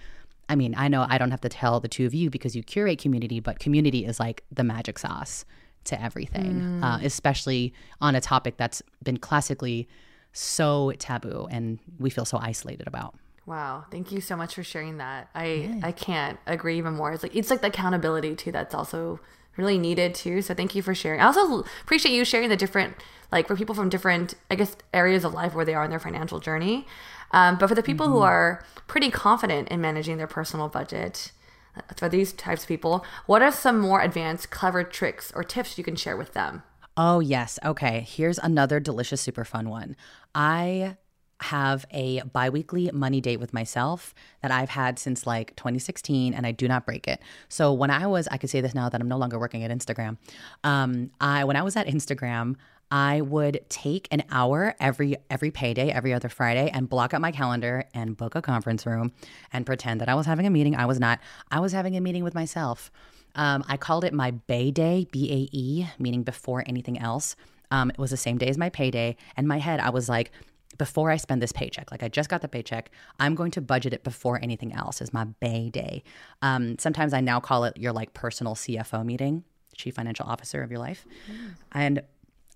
i 0.49 0.55
mean 0.55 0.75
i 0.77 0.87
know 0.87 1.05
i 1.09 1.17
don't 1.17 1.31
have 1.31 1.41
to 1.41 1.49
tell 1.49 1.79
the 1.79 1.87
two 1.87 2.05
of 2.05 2.13
you 2.13 2.29
because 2.29 2.55
you 2.55 2.63
curate 2.63 2.99
community 2.99 3.39
but 3.39 3.59
community 3.59 4.05
is 4.05 4.19
like 4.19 4.43
the 4.51 4.63
magic 4.63 4.99
sauce 4.99 5.45
to 5.85 5.99
everything 6.01 6.55
mm. 6.55 6.83
uh, 6.83 6.99
especially 7.01 7.73
on 8.01 8.15
a 8.15 8.21
topic 8.21 8.57
that's 8.57 8.81
been 9.03 9.17
classically 9.17 9.87
so 10.33 10.91
taboo 10.99 11.47
and 11.49 11.79
we 11.99 12.09
feel 12.09 12.25
so 12.25 12.37
isolated 12.37 12.87
about 12.87 13.15
Wow, 13.49 13.85
thank 13.89 14.11
you 14.11 14.21
so 14.21 14.35
much 14.35 14.53
for 14.53 14.63
sharing 14.63 14.97
that. 14.97 15.27
I 15.33 15.45
yeah. 15.45 15.79
I 15.81 15.91
can't 15.91 16.37
agree 16.45 16.77
even 16.77 16.93
more. 16.93 17.11
It's 17.11 17.23
like 17.23 17.35
it's 17.35 17.49
like 17.49 17.61
the 17.61 17.67
accountability 17.69 18.35
too 18.35 18.51
that's 18.51 18.75
also 18.75 19.19
really 19.57 19.79
needed 19.79 20.13
too. 20.13 20.43
So 20.43 20.53
thank 20.53 20.75
you 20.75 20.83
for 20.83 20.93
sharing. 20.93 21.19
I 21.19 21.25
also 21.25 21.65
appreciate 21.81 22.13
you 22.13 22.23
sharing 22.23 22.49
the 22.49 22.55
different 22.55 22.93
like 23.31 23.47
for 23.47 23.55
people 23.55 23.73
from 23.73 23.89
different 23.89 24.35
I 24.51 24.55
guess 24.55 24.77
areas 24.93 25.23
of 25.25 25.33
life 25.33 25.55
where 25.55 25.65
they 25.65 25.73
are 25.73 25.83
in 25.83 25.89
their 25.89 25.99
financial 25.99 26.39
journey. 26.39 26.85
Um, 27.31 27.57
but 27.57 27.67
for 27.67 27.75
the 27.75 27.83
people 27.83 28.07
mm-hmm. 28.07 28.15
who 28.15 28.21
are 28.21 28.63
pretty 28.87 29.09
confident 29.09 29.67
in 29.69 29.81
managing 29.81 30.17
their 30.17 30.27
personal 30.27 30.67
budget, 30.67 31.31
uh, 31.75 31.81
for 31.95 32.09
these 32.09 32.33
types 32.33 32.63
of 32.63 32.67
people, 32.67 33.05
what 33.25 33.41
are 33.41 33.51
some 33.51 33.79
more 33.79 34.01
advanced, 34.01 34.49
clever 34.49 34.83
tricks 34.83 35.31
or 35.35 35.43
tips 35.43 35.77
you 35.77 35.83
can 35.83 35.95
share 35.95 36.17
with 36.17 36.33
them? 36.33 36.63
Oh, 36.97 37.19
yes. 37.19 37.59
Okay. 37.63 38.05
Here's 38.07 38.39
another 38.39 38.79
delicious, 38.79 39.21
super 39.21 39.45
fun 39.45 39.69
one. 39.69 39.95
I 40.35 40.97
have 41.41 41.85
a 41.91 42.21
biweekly 42.23 42.91
money 42.93 43.21
date 43.21 43.39
with 43.39 43.53
myself 43.53 44.13
that 44.41 44.51
I've 44.51 44.69
had 44.69 44.99
since 44.99 45.25
like 45.25 45.55
2016 45.55 46.33
and 46.33 46.45
I 46.45 46.51
do 46.51 46.67
not 46.67 46.85
break 46.85 47.07
it. 47.07 47.21
So 47.47 47.71
when 47.71 47.89
I 47.89 48.07
was 48.07 48.27
I 48.27 48.37
could 48.37 48.49
say 48.49 48.59
this 48.59 48.75
now 48.75 48.89
that 48.89 48.99
I'm 48.99 49.07
no 49.07 49.17
longer 49.17 49.39
working 49.39 49.63
at 49.63 49.71
Instagram. 49.71 50.17
Um 50.65 51.11
I 51.21 51.45
when 51.45 51.55
I 51.55 51.61
was 51.61 51.77
at 51.77 51.87
Instagram, 51.87 52.55
I 52.91 53.21
would 53.21 53.61
take 53.69 54.07
an 54.11 54.23
hour 54.31 54.75
every 54.79 55.17
every 55.29 55.51
payday, 55.51 55.91
every 55.91 56.13
other 56.13 56.29
Friday 56.29 56.69
and 56.73 56.89
block 56.89 57.13
out 57.13 57.21
my 57.21 57.31
calendar 57.31 57.85
and 57.93 58.17
book 58.17 58.35
a 58.35 58.41
conference 58.41 58.85
room 58.85 59.11
and 59.53 59.65
pretend 59.65 60.01
that 60.01 60.09
I 60.09 60.15
was 60.15 60.25
having 60.25 60.47
a 60.47 60.49
meeting. 60.49 60.75
I 60.75 60.85
was 60.85 60.99
not. 60.99 61.19
I 61.51 61.59
was 61.59 61.71
having 61.71 61.95
a 61.95 62.01
meeting 62.01 62.23
with 62.23 62.33
myself. 62.33 62.91
Um, 63.35 63.63
I 63.67 63.77
called 63.77 64.03
it 64.03 64.13
my 64.13 64.31
Bay 64.31 64.71
Day, 64.71 65.07
B 65.11 65.31
A 65.31 65.55
E, 65.55 65.87
meaning 65.99 66.23
before 66.23 66.63
anything 66.65 66.97
else. 66.97 67.35
Um, 67.71 67.91
it 67.91 67.99
was 67.99 68.09
the 68.09 68.17
same 68.17 68.37
day 68.37 68.47
as 68.47 68.57
my 68.57 68.69
payday. 68.69 69.15
And 69.37 69.47
my 69.47 69.59
head, 69.59 69.79
I 69.79 69.91
was 69.91 70.09
like, 70.09 70.31
before 70.79 71.11
I 71.11 71.17
spend 71.17 71.41
this 71.41 71.51
paycheck. 71.51 71.91
Like 71.91 72.01
I 72.01 72.07
just 72.07 72.29
got 72.29 72.41
the 72.41 72.47
paycheck, 72.47 72.89
I'm 73.19 73.35
going 73.35 73.51
to 73.51 73.61
budget 73.61 73.93
it 73.93 74.03
before 74.03 74.39
anything 74.41 74.73
else. 74.73 75.01
Is 75.01 75.13
my 75.13 75.25
bay 75.25 75.69
day. 75.69 76.03
Um, 76.41 76.79
sometimes 76.79 77.13
I 77.13 77.21
now 77.21 77.39
call 77.39 77.65
it 77.65 77.77
your 77.77 77.91
like 77.91 78.13
personal 78.13 78.55
CFO 78.55 79.05
meeting, 79.05 79.43
chief 79.75 79.95
financial 79.95 80.25
officer 80.25 80.63
of 80.63 80.71
your 80.71 80.79
life, 80.79 81.05
mm. 81.29 81.53
and 81.71 82.01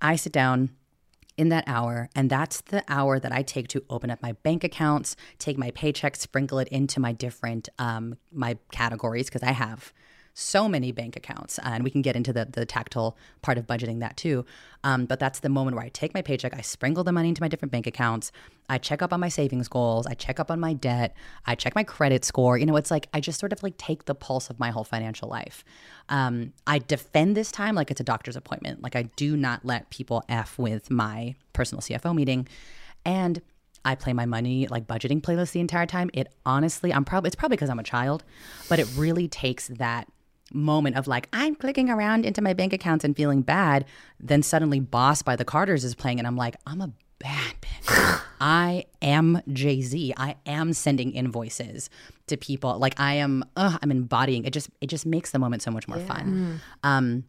I 0.04 0.18
sit 0.18 0.34
down 0.34 0.70
in 1.38 1.50
that 1.50 1.64
hour 1.66 2.10
and 2.16 2.30
that's 2.30 2.62
the 2.62 2.84
hour 2.88 3.20
that 3.20 3.32
i 3.32 3.42
take 3.42 3.68
to 3.68 3.84
open 3.90 4.12
up 4.12 4.22
my 4.22 4.34
bank 4.44 4.64
accounts 4.64 5.16
take 5.40 5.58
my 5.58 5.72
paycheck 5.72 6.16
sprinkle 6.16 6.60
it 6.60 6.68
into 6.68 7.00
my 7.00 7.12
different 7.12 7.70
um, 7.80 8.16
my 8.32 8.56
categories 8.72 9.26
because 9.26 9.42
i 9.42 9.52
have 9.52 9.92
so 10.34 10.68
many 10.68 10.92
bank 10.92 11.16
accounts. 11.16 11.60
And 11.64 11.84
we 11.84 11.90
can 11.90 12.02
get 12.02 12.16
into 12.16 12.34
the, 12.34 12.46
the 12.46 12.66
tactile 12.66 13.18
part 13.42 13.58
of 13.58 13.68
budgeting 13.68 14.00
that 14.00 14.18
too. 14.18 14.46
Um, 14.84 15.06
but 15.06 15.20
that's 15.20 15.40
the 15.40 15.50
moment 15.50 15.76
where 15.76 15.86
I 15.86 15.90
take 15.90 16.14
my 16.14 16.22
paycheck, 16.22 16.56
I 16.56 16.62
sprinkle 16.62 17.04
the 17.04 17.12
money 17.12 17.30
into 17.30 17.42
my 17.42 17.48
different 17.48 17.72
bank 17.72 17.88
accounts, 17.88 18.32
I 18.70 18.78
check 18.78 19.02
up 19.02 19.14
on 19.14 19.20
my 19.20 19.30
savings 19.30 19.68
goals, 19.68 20.08
I 20.08 20.14
check 20.14 20.40
up 20.40 20.50
on 20.50 20.60
my 20.60 20.74
debt, 20.74 21.16
I 21.46 21.56
check 21.56 21.76
my 21.76 21.84
credit 21.84 22.26
score. 22.26 22.58
You 22.58 22.66
know, 22.66 22.76
it's 22.76 22.92
like 22.92 23.08
I 23.14 23.20
just 23.20 23.40
sort 23.40 23.54
of 23.54 23.62
like 23.64 23.78
take 23.78 24.06
the 24.06 24.16
pulse 24.16 24.50
of 24.50 24.60
my 24.60 24.72
whole 24.72 24.84
financial 24.84 25.30
life. 25.30 25.64
Um, 26.10 26.54
I 26.68 26.80
defend 26.80 27.38
this 27.38 27.52
time 27.52 27.76
like 27.76 27.92
it's 27.92 28.02
a 28.02 28.06
doctor's 28.06 28.36
appointment. 28.36 28.82
Like 28.82 28.96
I 28.96 29.04
do 29.16 29.38
not 29.38 29.64
let 29.64 29.90
people 29.90 30.24
F 30.28 30.58
with 30.58 30.90
my 30.90 31.36
personal 31.54 31.82
CFO 31.82 32.16
meeting. 32.16 32.48
And 33.06 33.42
I 33.86 33.96
play 33.96 34.14
my 34.14 34.26
money 34.26 34.68
like 34.68 34.88
budgeting 34.88 35.22
playlist 35.22 35.52
the 35.52 35.60
entire 35.60 35.86
time. 35.86 36.10
It 36.14 36.34
honestly, 36.46 36.94
I'm 36.94 37.04
probably 37.04 37.28
it's 37.28 37.36
probably 37.36 37.58
because 37.58 37.70
I'm 37.70 37.80
a 37.80 37.84
child, 37.84 38.24
but 38.70 38.80
it 38.80 38.88
really 38.96 39.28
takes 39.28 39.68
that 39.68 40.08
moment 40.54 40.96
of 40.96 41.08
like 41.08 41.28
I'm 41.34 41.56
clicking 41.56 41.90
around 41.90 42.26
into 42.26 42.42
my 42.42 42.54
bank 42.54 42.74
accounts 42.74 43.04
and 43.04 43.16
feeling 43.16 43.42
bad, 43.42 43.86
then 44.20 44.44
suddenly 44.44 44.80
Boss 44.80 45.22
by 45.22 45.36
the 45.36 45.46
Carters 45.46 45.84
is 45.84 45.96
playing 45.96 46.20
and 46.20 46.28
I'm 46.28 46.38
like, 46.38 46.56
I'm 46.66 46.82
a 46.82 46.92
bad 47.20 47.56
bitch. 47.62 48.22
I 48.42 48.86
am 49.02 49.42
Jay 49.52 49.82
Z. 49.82 50.14
I 50.18 50.36
am 50.46 50.74
sending 50.74 51.14
invoices 51.14 51.90
to 52.28 52.38
people. 52.38 52.78
Like 52.78 53.00
I 53.00 53.14
am, 53.16 53.46
uh, 53.56 53.78
I'm 53.82 53.92
embodying. 53.92 54.46
It 54.46 54.52
just 54.52 54.70
it 54.82 54.88
just 54.88 55.06
makes 55.06 55.32
the 55.32 55.40
moment 55.40 55.62
so 55.62 55.72
much 55.72 55.88
more 55.88 55.98
yeah. 55.98 56.06
fun. 56.06 56.62
Um, 56.84 57.24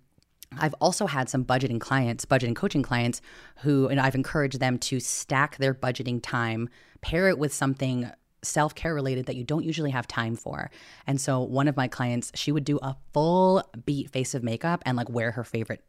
I've 0.59 0.75
also 0.81 1.07
had 1.07 1.29
some 1.29 1.45
budgeting 1.45 1.81
clients, 1.81 2.25
budgeting 2.25 2.55
coaching 2.55 2.83
clients, 2.83 3.21
who 3.59 3.89
and 3.89 4.01
I've 4.01 4.15
encouraged 4.15 4.61
them 4.61 4.79
to 4.79 5.01
stack 5.01 5.57
their 5.57 5.75
budgeting 5.75 6.21
time, 6.23 6.69
pair 7.01 7.29
it 7.29 7.39
with 7.39 7.53
something 7.53 8.11
self 8.45 8.75
care 8.75 8.95
related 8.95 9.27
that 9.27 9.37
you 9.37 9.45
don't 9.45 9.65
usually 9.65 9.91
have 9.91 10.07
time 10.07 10.37
for. 10.37 10.71
And 11.07 11.21
so 11.21 11.41
one 11.41 11.69
of 11.69 11.77
my 11.77 11.89
clients, 11.89 12.33
she 12.35 12.53
would 12.53 12.65
do 12.65 12.79
a 12.83 12.97
full 13.13 13.63
beat 13.87 14.11
face 14.11 14.35
of 14.35 14.43
makeup 14.43 14.83
and 14.87 14.97
like 14.97 15.09
wear 15.09 15.33
her 15.33 15.45
favorite 15.45 15.83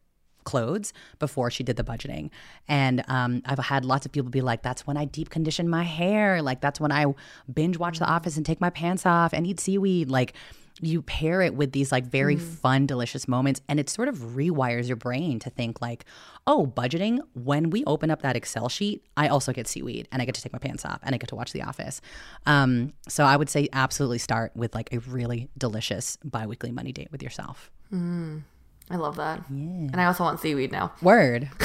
clothes 0.45 0.93
before 1.19 1.51
she 1.51 1.63
did 1.63 1.75
the 1.75 1.83
budgeting. 1.83 2.29
And 2.67 3.03
um, 3.07 3.41
I've 3.45 3.59
had 3.59 3.83
lots 3.83 4.05
of 4.05 4.11
people 4.11 4.29
be 4.29 4.41
like, 4.41 4.61
that's 4.61 4.87
when 4.87 4.95
I 4.95 5.05
deep 5.05 5.29
condition 5.29 5.67
my 5.67 5.83
hair. 5.83 6.41
Like, 6.41 6.61
that's 6.61 6.79
when 6.79 6.91
I 6.91 7.05
binge 7.53 7.77
watch 7.77 7.99
The 7.99 8.05
Office 8.05 8.37
and 8.37 8.45
take 8.45 8.61
my 8.61 8.69
pants 8.69 9.05
off 9.05 9.33
and 9.33 9.45
eat 9.45 9.59
seaweed. 9.59 10.09
Like, 10.09 10.33
you 10.81 11.01
pair 11.01 11.41
it 11.41 11.55
with 11.55 11.71
these 11.71 11.91
like 11.91 12.05
very 12.05 12.35
mm. 12.35 12.41
fun 12.41 12.85
delicious 12.85 13.27
moments 13.27 13.61
and 13.69 13.79
it 13.79 13.89
sort 13.89 14.07
of 14.07 14.17
rewires 14.17 14.87
your 14.87 14.97
brain 14.97 15.39
to 15.39 15.49
think 15.49 15.81
like 15.81 16.03
oh 16.47 16.65
budgeting 16.65 17.19
when 17.33 17.69
we 17.69 17.83
open 17.85 18.11
up 18.11 18.21
that 18.21 18.35
excel 18.35 18.67
sheet 18.67 19.01
i 19.15 19.27
also 19.27 19.53
get 19.53 19.67
seaweed 19.67 20.07
and 20.11 20.21
i 20.21 20.25
get 20.25 20.35
to 20.35 20.41
take 20.41 20.51
my 20.51 20.59
pants 20.59 20.83
off 20.83 20.99
and 21.03 21.15
i 21.15 21.17
get 21.17 21.29
to 21.29 21.35
watch 21.35 21.53
the 21.53 21.61
office 21.61 22.01
um, 22.45 22.91
so 23.07 23.23
i 23.23 23.37
would 23.37 23.49
say 23.49 23.69
absolutely 23.71 24.17
start 24.17 24.51
with 24.55 24.75
like 24.75 24.91
a 24.91 24.99
really 24.99 25.49
delicious 25.57 26.17
biweekly 26.23 26.71
money 26.71 26.91
date 26.91 27.11
with 27.11 27.23
yourself 27.23 27.71
mm. 27.93 28.41
I 28.89 28.97
love 28.97 29.15
that. 29.15 29.43
Yeah. 29.49 29.89
And 29.91 29.99
I 29.99 30.05
also 30.05 30.23
want 30.23 30.39
seaweed 30.39 30.71
now. 30.71 30.93
Word. 31.01 31.49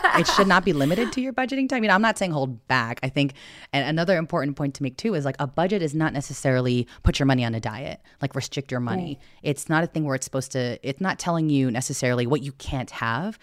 it 0.18 0.26
should 0.26 0.46
not 0.46 0.64
be 0.64 0.72
limited 0.72 1.12
to 1.12 1.20
your 1.20 1.32
budgeting 1.32 1.68
time. 1.68 1.78
I 1.78 1.80
mean, 1.80 1.90
I'm 1.90 2.02
not 2.02 2.18
saying 2.18 2.32
hold 2.32 2.66
back. 2.68 3.00
I 3.02 3.08
think, 3.08 3.34
and 3.72 3.88
another 3.88 4.16
important 4.16 4.56
point 4.56 4.74
to 4.74 4.82
make 4.82 4.96
too 4.96 5.14
is 5.14 5.24
like 5.24 5.36
a 5.38 5.46
budget 5.46 5.82
is 5.82 5.94
not 5.94 6.12
necessarily 6.12 6.86
put 7.02 7.18
your 7.18 7.26
money 7.26 7.44
on 7.44 7.54
a 7.54 7.60
diet, 7.60 8.00
like 8.22 8.34
restrict 8.34 8.70
your 8.70 8.80
money. 8.80 9.18
Mm. 9.20 9.26
It's 9.42 9.68
not 9.68 9.84
a 9.84 9.86
thing 9.86 10.04
where 10.04 10.14
it's 10.14 10.24
supposed 10.24 10.52
to, 10.52 10.78
it's 10.82 11.00
not 11.00 11.18
telling 11.18 11.48
you 11.50 11.70
necessarily 11.70 12.26
what 12.26 12.42
you 12.42 12.52
can't 12.52 12.90
have. 12.90 13.38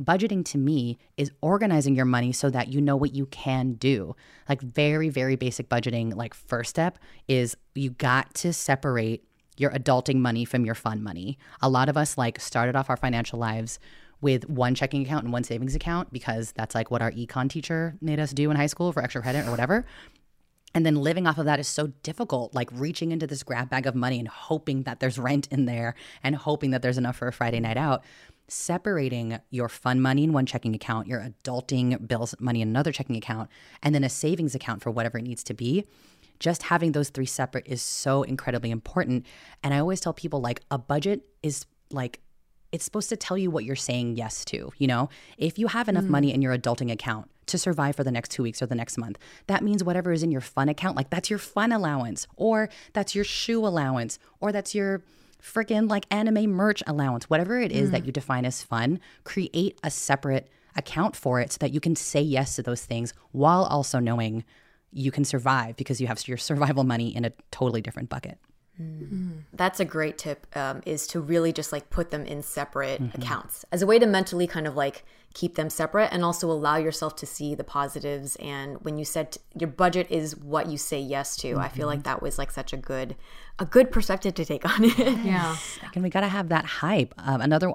Budgeting 0.00 0.44
to 0.46 0.58
me 0.58 0.98
is 1.16 1.30
organizing 1.40 1.94
your 1.94 2.04
money 2.04 2.32
so 2.32 2.50
that 2.50 2.68
you 2.68 2.80
know 2.80 2.96
what 2.96 3.14
you 3.14 3.26
can 3.26 3.74
do. 3.74 4.16
Like 4.48 4.60
very, 4.60 5.08
very 5.08 5.36
basic 5.36 5.68
budgeting, 5.68 6.16
like 6.16 6.34
first 6.34 6.70
step 6.70 6.98
is 7.28 7.56
you 7.74 7.90
got 7.90 8.34
to 8.34 8.52
separate 8.52 9.24
your 9.56 9.70
adulting 9.70 10.16
money 10.16 10.44
from 10.44 10.64
your 10.64 10.74
fun 10.74 11.02
money. 11.02 11.38
A 11.62 11.68
lot 11.68 11.88
of 11.88 11.96
us 11.96 12.18
like 12.18 12.40
started 12.40 12.74
off 12.74 12.90
our 12.90 12.96
financial 12.96 13.38
lives 13.38 13.78
with 14.20 14.48
one 14.48 14.74
checking 14.74 15.02
account 15.02 15.24
and 15.24 15.32
one 15.32 15.44
savings 15.44 15.74
account 15.74 16.12
because 16.12 16.52
that's 16.52 16.74
like 16.74 16.90
what 16.90 17.02
our 17.02 17.12
econ 17.12 17.48
teacher 17.48 17.96
made 18.00 18.18
us 18.18 18.32
do 18.32 18.50
in 18.50 18.56
high 18.56 18.66
school 18.66 18.92
for 18.92 19.02
extra 19.02 19.22
credit 19.22 19.46
or 19.46 19.50
whatever. 19.50 19.84
And 20.74 20.84
then 20.84 20.96
living 20.96 21.26
off 21.26 21.38
of 21.38 21.44
that 21.44 21.60
is 21.60 21.68
so 21.68 21.88
difficult, 22.02 22.52
like 22.52 22.68
reaching 22.72 23.12
into 23.12 23.26
this 23.26 23.44
grab 23.44 23.70
bag 23.70 23.86
of 23.86 23.94
money 23.94 24.18
and 24.18 24.26
hoping 24.26 24.82
that 24.82 24.98
there's 24.98 25.18
rent 25.18 25.46
in 25.52 25.66
there 25.66 25.94
and 26.22 26.34
hoping 26.34 26.70
that 26.72 26.82
there's 26.82 26.98
enough 26.98 27.16
for 27.16 27.28
a 27.28 27.32
Friday 27.32 27.60
night 27.60 27.76
out. 27.76 28.02
Separating 28.48 29.38
your 29.50 29.68
fun 29.68 30.00
money 30.00 30.24
in 30.24 30.32
one 30.32 30.46
checking 30.46 30.74
account, 30.74 31.06
your 31.06 31.20
adulting 31.20 32.06
bills 32.06 32.34
money 32.40 32.60
in 32.60 32.68
another 32.68 32.92
checking 32.92 33.16
account, 33.16 33.48
and 33.82 33.94
then 33.94 34.04
a 34.04 34.08
savings 34.10 34.54
account 34.54 34.82
for 34.82 34.90
whatever 34.90 35.16
it 35.16 35.22
needs 35.22 35.42
to 35.44 35.54
be 35.54 35.86
just 36.40 36.64
having 36.64 36.92
those 36.92 37.08
three 37.08 37.26
separate 37.26 37.66
is 37.66 37.80
so 37.80 38.22
incredibly 38.22 38.70
important. 38.70 39.24
And 39.62 39.72
I 39.72 39.78
always 39.78 40.00
tell 40.00 40.12
people 40.12 40.40
like 40.40 40.60
a 40.70 40.78
budget 40.78 41.22
is 41.42 41.64
like 41.90 42.20
it's 42.74 42.84
supposed 42.84 43.08
to 43.08 43.16
tell 43.16 43.38
you 43.38 43.52
what 43.52 43.64
you're 43.64 43.76
saying 43.76 44.16
yes 44.16 44.44
to, 44.46 44.72
you 44.78 44.88
know? 44.88 45.08
If 45.38 45.60
you 45.60 45.68
have 45.68 45.88
enough 45.88 46.04
mm. 46.04 46.08
money 46.08 46.34
in 46.34 46.42
your 46.42 46.56
adulting 46.58 46.90
account 46.90 47.30
to 47.46 47.56
survive 47.56 47.94
for 47.94 48.02
the 48.02 48.10
next 48.10 48.32
2 48.32 48.42
weeks 48.42 48.60
or 48.60 48.66
the 48.66 48.74
next 48.74 48.98
month, 48.98 49.16
that 49.46 49.62
means 49.62 49.84
whatever 49.84 50.10
is 50.10 50.24
in 50.24 50.32
your 50.32 50.40
fun 50.40 50.68
account, 50.68 50.96
like 50.96 51.08
that's 51.08 51.30
your 51.30 51.38
fun 51.38 51.70
allowance 51.70 52.26
or 52.36 52.68
that's 52.92 53.14
your 53.14 53.22
shoe 53.22 53.64
allowance 53.64 54.18
or 54.40 54.50
that's 54.50 54.74
your 54.74 55.02
freaking 55.40 55.88
like 55.88 56.04
anime 56.10 56.50
merch 56.50 56.82
allowance, 56.88 57.30
whatever 57.30 57.60
it 57.60 57.70
is 57.70 57.90
mm. 57.90 57.92
that 57.92 58.04
you 58.04 58.10
define 58.10 58.44
as 58.44 58.60
fun, 58.60 58.98
create 59.22 59.78
a 59.84 59.90
separate 59.90 60.48
account 60.74 61.14
for 61.14 61.38
it 61.38 61.52
so 61.52 61.58
that 61.60 61.72
you 61.72 61.78
can 61.78 61.94
say 61.94 62.20
yes 62.20 62.56
to 62.56 62.62
those 62.62 62.84
things 62.84 63.14
while 63.30 63.62
also 63.66 64.00
knowing 64.00 64.42
you 64.90 65.12
can 65.12 65.24
survive 65.24 65.76
because 65.76 66.00
you 66.00 66.08
have 66.08 66.26
your 66.26 66.38
survival 66.38 66.82
money 66.82 67.14
in 67.14 67.24
a 67.24 67.32
totally 67.52 67.80
different 67.80 68.08
bucket. 68.08 68.36
Mm. 68.80 69.42
That's 69.52 69.80
a 69.80 69.84
great 69.84 70.18
tip. 70.18 70.46
Um, 70.56 70.82
is 70.84 71.06
to 71.08 71.20
really 71.20 71.52
just 71.52 71.72
like 71.72 71.90
put 71.90 72.10
them 72.10 72.24
in 72.26 72.42
separate 72.42 73.02
mm-hmm. 73.02 73.20
accounts 73.20 73.64
as 73.70 73.82
a 73.82 73.86
way 73.86 73.98
to 73.98 74.06
mentally 74.06 74.46
kind 74.46 74.66
of 74.66 74.74
like 74.74 75.04
keep 75.34 75.56
them 75.56 75.68
separate 75.68 76.08
and 76.12 76.24
also 76.24 76.48
allow 76.48 76.76
yourself 76.76 77.16
to 77.16 77.26
see 77.26 77.56
the 77.56 77.64
positives. 77.64 78.36
And 78.36 78.78
when 78.82 78.98
you 78.98 79.04
said 79.04 79.32
t- 79.32 79.40
your 79.58 79.68
budget 79.68 80.06
is 80.08 80.36
what 80.36 80.68
you 80.68 80.78
say 80.78 81.00
yes 81.00 81.36
to, 81.38 81.48
mm-hmm. 81.48 81.60
I 81.60 81.68
feel 81.68 81.88
like 81.88 81.98
mm-hmm. 81.98 82.04
that 82.04 82.22
was 82.22 82.38
like 82.38 82.52
such 82.52 82.72
a 82.72 82.76
good, 82.76 83.16
a 83.58 83.64
good 83.64 83.90
perspective 83.90 84.34
to 84.34 84.44
take 84.44 84.64
on 84.64 84.84
it. 84.84 84.96
Yeah. 85.24 85.56
And 85.94 86.04
we 86.04 86.10
got 86.10 86.20
to 86.20 86.28
have 86.28 86.50
that 86.50 86.64
hype. 86.64 87.14
Um, 87.18 87.40
another, 87.40 87.72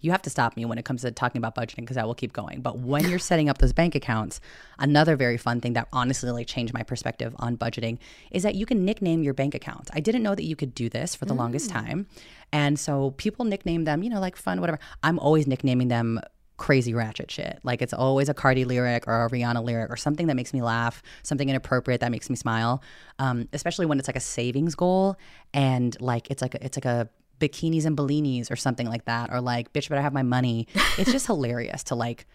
you 0.00 0.12
have 0.12 0.22
to 0.22 0.30
stop 0.30 0.56
me 0.56 0.64
when 0.64 0.78
it 0.78 0.84
comes 0.84 1.02
to 1.02 1.10
talking 1.10 1.38
about 1.38 1.56
budgeting 1.56 1.78
because 1.78 1.96
I 1.96 2.04
will 2.04 2.14
keep 2.14 2.32
going. 2.32 2.60
But 2.60 2.78
when 2.78 3.08
you're 3.08 3.18
setting 3.18 3.48
up 3.48 3.58
those 3.58 3.72
bank 3.72 3.96
accounts, 3.96 4.40
another 4.78 5.16
very 5.16 5.36
fun 5.36 5.60
thing 5.60 5.72
that 5.72 5.88
honestly 5.92 6.30
like 6.30 6.46
changed 6.46 6.72
my 6.72 6.84
perspective 6.84 7.34
on 7.40 7.56
budgeting 7.56 7.98
is 8.30 8.44
that 8.44 8.54
you 8.54 8.64
can 8.64 8.84
nickname 8.84 9.24
your 9.24 9.34
bank 9.34 9.56
accounts. 9.56 9.90
I 9.92 9.98
didn't 9.98 10.22
know 10.22 10.36
that 10.36 10.44
you 10.44 10.54
could 10.54 10.72
do 10.72 10.88
this 10.88 11.16
for 11.16 11.24
the 11.24 11.34
mm. 11.34 11.38
longest 11.38 11.68
time. 11.68 12.06
And 12.52 12.78
so 12.78 13.10
people 13.12 13.44
nickname 13.44 13.84
them, 13.84 14.04
you 14.04 14.10
know, 14.10 14.20
like 14.20 14.36
fun, 14.36 14.60
whatever. 14.60 14.78
I'm 15.02 15.18
always 15.18 15.48
nicknaming 15.48 15.88
them 15.88 16.20
crazy 16.62 16.94
ratchet 16.94 17.28
shit. 17.28 17.58
Like 17.64 17.82
it's 17.82 17.92
always 17.92 18.28
a 18.28 18.34
Cardi 18.34 18.64
lyric 18.64 19.08
or 19.08 19.24
a 19.24 19.28
Rihanna 19.28 19.64
lyric 19.64 19.90
or 19.90 19.96
something 19.96 20.28
that 20.28 20.36
makes 20.36 20.54
me 20.54 20.62
laugh, 20.62 21.02
something 21.24 21.48
inappropriate 21.48 22.00
that 22.02 22.12
makes 22.12 22.30
me 22.30 22.36
smile. 22.36 22.84
Um, 23.18 23.48
especially 23.52 23.84
when 23.84 23.98
it's 23.98 24.06
like 24.06 24.14
a 24.14 24.20
savings 24.20 24.76
goal 24.76 25.16
and 25.52 26.00
like 26.00 26.30
it's 26.30 26.40
like 26.40 26.54
a, 26.54 26.64
it's 26.64 26.76
like 26.76 26.84
a 26.84 27.08
bikinis 27.40 27.84
and 27.84 27.96
bellinis 27.96 28.48
or 28.48 28.54
something 28.54 28.88
like 28.88 29.06
that, 29.06 29.30
or 29.32 29.40
like 29.40 29.72
bitch, 29.72 29.88
better 29.88 30.00
have 30.00 30.12
my 30.12 30.22
money. 30.22 30.68
It's 30.98 31.10
just 31.10 31.26
hilarious 31.26 31.82
to 31.84 31.96
like 31.96 32.28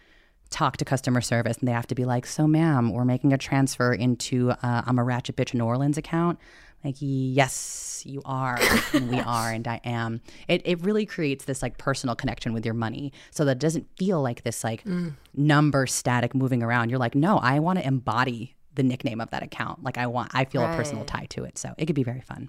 talk 0.50 0.76
to 0.76 0.84
customer 0.84 1.22
service 1.22 1.56
and 1.56 1.66
they 1.66 1.72
have 1.72 1.86
to 1.86 1.94
be 1.94 2.04
like, 2.04 2.26
so 2.26 2.46
ma'am, 2.46 2.92
we're 2.92 3.06
making 3.06 3.32
a 3.32 3.38
transfer 3.38 3.94
into 3.94 4.50
uh, 4.50 4.82
I'm 4.84 4.98
a 4.98 5.04
ratchet 5.04 5.36
bitch 5.36 5.54
New 5.54 5.64
Orleans 5.64 5.96
account. 5.96 6.38
Like, 6.84 6.96
yes, 7.00 8.02
you 8.06 8.22
are, 8.24 8.58
and 8.92 9.10
we 9.10 9.18
are, 9.18 9.50
and 9.50 9.66
I 9.66 9.80
am. 9.84 10.20
It, 10.46 10.62
it 10.64 10.80
really 10.82 11.06
creates 11.06 11.44
this 11.44 11.60
like 11.60 11.76
personal 11.76 12.14
connection 12.14 12.52
with 12.52 12.64
your 12.64 12.74
money 12.74 13.12
so 13.30 13.44
that 13.44 13.52
it 13.52 13.58
doesn't 13.58 13.88
feel 13.96 14.22
like 14.22 14.44
this 14.44 14.62
like 14.62 14.84
mm. 14.84 15.12
number 15.34 15.86
static 15.86 16.34
moving 16.34 16.62
around. 16.62 16.90
You're 16.90 17.00
like, 17.00 17.14
no, 17.14 17.38
I 17.38 17.58
want 17.58 17.78
to 17.80 17.86
embody 17.86 18.54
the 18.74 18.84
nickname 18.84 19.20
of 19.20 19.30
that 19.30 19.42
account. 19.42 19.82
Like, 19.82 19.98
I 19.98 20.06
want, 20.06 20.30
I 20.34 20.44
feel 20.44 20.62
right. 20.62 20.72
a 20.72 20.76
personal 20.76 21.04
tie 21.04 21.26
to 21.30 21.44
it. 21.44 21.58
So 21.58 21.74
it 21.76 21.86
could 21.86 21.96
be 21.96 22.04
very 22.04 22.20
fun. 22.20 22.48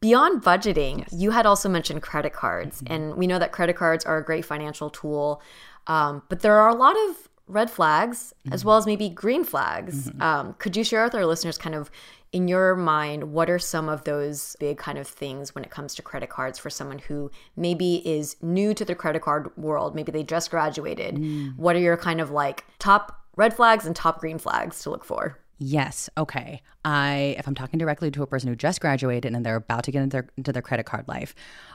Beyond 0.00 0.42
budgeting, 0.42 1.00
yes. 1.00 1.12
you 1.12 1.30
had 1.30 1.44
also 1.44 1.68
mentioned 1.68 2.02
credit 2.02 2.32
cards, 2.32 2.80
mm-hmm. 2.80 2.92
and 2.92 3.14
we 3.16 3.26
know 3.26 3.38
that 3.38 3.52
credit 3.52 3.76
cards 3.76 4.04
are 4.04 4.16
a 4.18 4.24
great 4.24 4.44
financial 4.44 4.88
tool, 4.88 5.42
um, 5.86 6.22
but 6.28 6.40
there 6.40 6.58
are 6.58 6.70
a 6.70 6.74
lot 6.74 6.96
of 7.08 7.28
red 7.46 7.70
flags 7.70 8.32
mm-hmm. 8.44 8.54
as 8.54 8.64
well 8.64 8.76
as 8.76 8.86
maybe 8.86 9.08
green 9.08 9.44
flags. 9.44 10.08
Mm-hmm. 10.08 10.22
Um, 10.22 10.54
could 10.58 10.76
you 10.76 10.84
share 10.84 11.04
with 11.04 11.14
our 11.14 11.26
listeners, 11.26 11.58
kind 11.58 11.74
of 11.74 11.90
in 12.32 12.46
your 12.46 12.76
mind, 12.76 13.32
what 13.32 13.50
are 13.50 13.58
some 13.58 13.88
of 13.88 14.04
those 14.04 14.56
big 14.60 14.78
kind 14.78 14.98
of 14.98 15.06
things 15.06 15.54
when 15.54 15.64
it 15.64 15.70
comes 15.70 15.94
to 15.96 16.02
credit 16.02 16.30
cards 16.30 16.58
for 16.58 16.70
someone 16.70 16.98
who 16.98 17.30
maybe 17.56 17.96
is 18.08 18.36
new 18.40 18.72
to 18.74 18.84
the 18.84 18.94
credit 18.94 19.22
card 19.22 19.54
world? 19.56 19.94
Maybe 19.94 20.12
they 20.12 20.22
just 20.22 20.50
graduated. 20.50 21.16
Mm. 21.16 21.56
What 21.56 21.74
are 21.74 21.80
your 21.80 21.96
kind 21.96 22.20
of 22.20 22.30
like 22.30 22.64
top 22.78 23.20
red 23.36 23.52
flags 23.52 23.84
and 23.84 23.96
top 23.96 24.20
green 24.20 24.38
flags 24.38 24.82
to 24.82 24.90
look 24.90 25.04
for? 25.04 25.38
Yes. 25.62 26.08
Okay. 26.16 26.62
I 26.86 27.36
if 27.38 27.46
I'm 27.46 27.54
talking 27.54 27.78
directly 27.78 28.10
to 28.12 28.22
a 28.22 28.26
person 28.26 28.48
who 28.48 28.56
just 28.56 28.80
graduated 28.80 29.34
and 29.34 29.44
they're 29.44 29.56
about 29.56 29.84
to 29.84 29.90
get 29.90 30.02
into 30.02 30.14
their, 30.14 30.28
into 30.38 30.52
their 30.52 30.62
credit 30.62 30.86
card 30.86 31.06
life, 31.06 31.34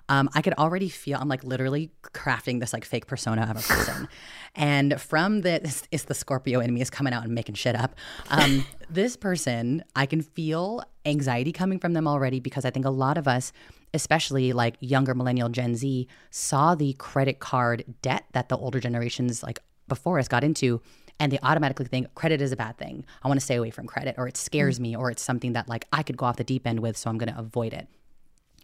um, 0.09 0.27
I 0.33 0.41
could 0.41 0.55
already 0.55 0.89
feel 0.89 1.19
I'm 1.21 1.27
like 1.27 1.43
literally 1.43 1.91
crafting 2.01 2.59
this 2.59 2.73
like 2.73 2.83
fake 2.83 3.05
persona 3.05 3.43
of 3.43 3.51
a 3.51 3.61
person, 3.61 4.07
and 4.55 4.99
from 4.99 5.41
this 5.41 5.83
is 5.91 6.05
the 6.05 6.15
Scorpio 6.15 6.61
in 6.61 6.73
me 6.73 6.81
is 6.81 6.89
coming 6.89 7.13
out 7.13 7.23
and 7.23 7.35
making 7.35 7.53
shit 7.53 7.75
up. 7.75 7.93
Um, 8.31 8.65
this 8.89 9.15
person, 9.15 9.83
I 9.95 10.07
can 10.07 10.23
feel 10.23 10.83
anxiety 11.05 11.51
coming 11.51 11.77
from 11.77 11.93
them 11.93 12.07
already 12.07 12.39
because 12.39 12.65
I 12.65 12.71
think 12.71 12.87
a 12.87 12.89
lot 12.89 13.19
of 13.19 13.27
us 13.27 13.53
especially 13.93 14.51
like 14.51 14.75
younger 14.81 15.15
millennial 15.15 15.47
Gen 15.47 15.73
Z, 15.73 16.05
saw 16.29 16.75
the 16.75 16.93
credit 16.93 17.39
card 17.39 17.85
debt 18.01 18.25
that 18.33 18.49
the 18.49 18.57
older 18.57 18.81
generations 18.81 19.41
like 19.41 19.59
before 19.87 20.19
us 20.19 20.27
got 20.27 20.43
into 20.43 20.81
and 21.19 21.31
they 21.31 21.39
automatically 21.43 21.85
think 21.85 22.13
credit 22.15 22.41
is 22.41 22.51
a 22.51 22.57
bad 22.57 22.77
thing. 22.77 23.05
I 23.23 23.27
want 23.27 23.39
to 23.39 23.45
stay 23.45 23.55
away 23.55 23.69
from 23.69 23.87
credit, 23.87 24.15
or 24.17 24.27
it 24.27 24.37
scares 24.37 24.79
mm. 24.79 24.83
me, 24.83 24.95
or 24.95 25.11
it's 25.11 25.21
something 25.21 25.53
that 25.53 25.69
like 25.69 25.85
I 25.91 26.03
could 26.03 26.17
go 26.17 26.25
off 26.25 26.37
the 26.37 26.43
deep 26.43 26.67
end 26.67 26.79
with, 26.79 26.97
so 26.97 27.09
I'm 27.09 27.17
going 27.17 27.33
to 27.33 27.39
avoid 27.39 27.73
it. 27.73 27.87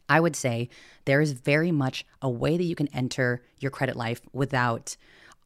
I 0.09 0.19
would 0.19 0.35
say 0.35 0.69
there 1.05 1.21
is 1.21 1.31
very 1.31 1.71
much 1.71 2.05
a 2.21 2.29
way 2.29 2.57
that 2.57 2.63
you 2.63 2.75
can 2.75 2.89
enter 2.89 3.41
your 3.59 3.71
credit 3.71 3.95
life 3.95 4.21
without 4.33 4.97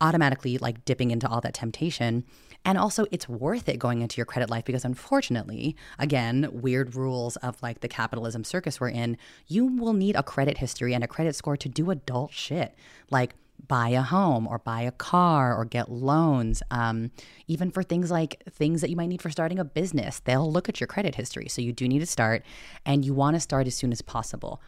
automatically 0.01 0.57
like 0.57 0.83
dipping 0.85 1.11
into 1.11 1.27
all 1.27 1.41
that 1.41 1.53
temptation. 1.53 2.23
And 2.67 2.79
also, 2.79 3.05
it's 3.11 3.29
worth 3.29 3.69
it 3.69 3.77
going 3.77 4.01
into 4.01 4.17
your 4.17 4.25
credit 4.25 4.49
life 4.49 4.65
because, 4.65 4.83
unfortunately, 4.83 5.75
again, 5.99 6.49
weird 6.51 6.95
rules 6.95 7.35
of 7.37 7.61
like 7.61 7.81
the 7.81 7.87
capitalism 7.87 8.43
circus 8.43 8.79
we're 8.79 8.89
in, 8.89 9.17
you 9.47 9.67
will 9.67 9.93
need 9.93 10.15
a 10.15 10.23
credit 10.23 10.57
history 10.57 10.95
and 10.95 11.03
a 11.03 11.07
credit 11.07 11.35
score 11.35 11.57
to 11.57 11.69
do 11.69 11.91
adult 11.91 12.33
shit. 12.33 12.75
Like, 13.11 13.35
buy 13.67 13.89
a 13.89 14.01
home 14.01 14.47
or 14.47 14.59
buy 14.59 14.81
a 14.81 14.91
car 14.91 15.55
or 15.55 15.65
get 15.65 15.89
loans 15.89 16.61
um, 16.71 17.11
even 17.47 17.71
for 17.71 17.83
things 17.83 18.11
like 18.11 18.43
things 18.51 18.81
that 18.81 18.89
you 18.89 18.95
might 18.95 19.07
need 19.07 19.21
for 19.21 19.29
starting 19.29 19.59
a 19.59 19.65
business 19.65 20.19
they'll 20.19 20.51
look 20.51 20.69
at 20.69 20.79
your 20.79 20.87
credit 20.87 21.15
history. 21.15 21.47
So 21.47 21.61
you 21.61 21.73
do 21.73 21.88
need 21.88 21.99
to 21.99 22.05
start 22.05 22.43
and 22.86 23.05
you 23.05 23.13
want 23.13 23.36
to 23.36 23.39
start 23.39 23.67
as 23.67 23.75
soon 23.75 23.91
as 23.91 24.01
possible 24.01 24.61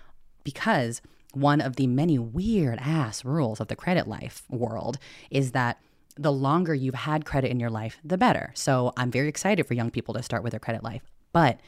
because 0.44 1.02
one 1.34 1.62
of 1.62 1.76
the 1.76 1.88
many 1.88 2.18
weird 2.18 2.80
ass 2.80 3.24
rules 3.24 3.60
of 3.60 3.68
the 3.68 3.76
credit 3.76 4.08
life 4.08 4.44
world 4.50 4.98
is 5.30 5.52
that 5.52 5.80
the 6.16 6.32
longer 6.32 6.74
you've 6.74 6.96
had 6.96 7.26
credit 7.26 7.52
in 7.52 7.60
your 7.60 7.70
life 7.70 8.00
the 8.04 8.18
better. 8.18 8.52
So 8.56 8.94
i'm 8.98 9.12
very 9.12 9.28
excited 9.28 9.68
for 9.68 9.74
young 9.74 9.92
people 9.92 10.14
to 10.16 10.24
start 10.24 10.44
with 10.44 10.52
their 10.52 10.60
credit 10.60 10.84
life 10.84 11.04
but 11.34 11.60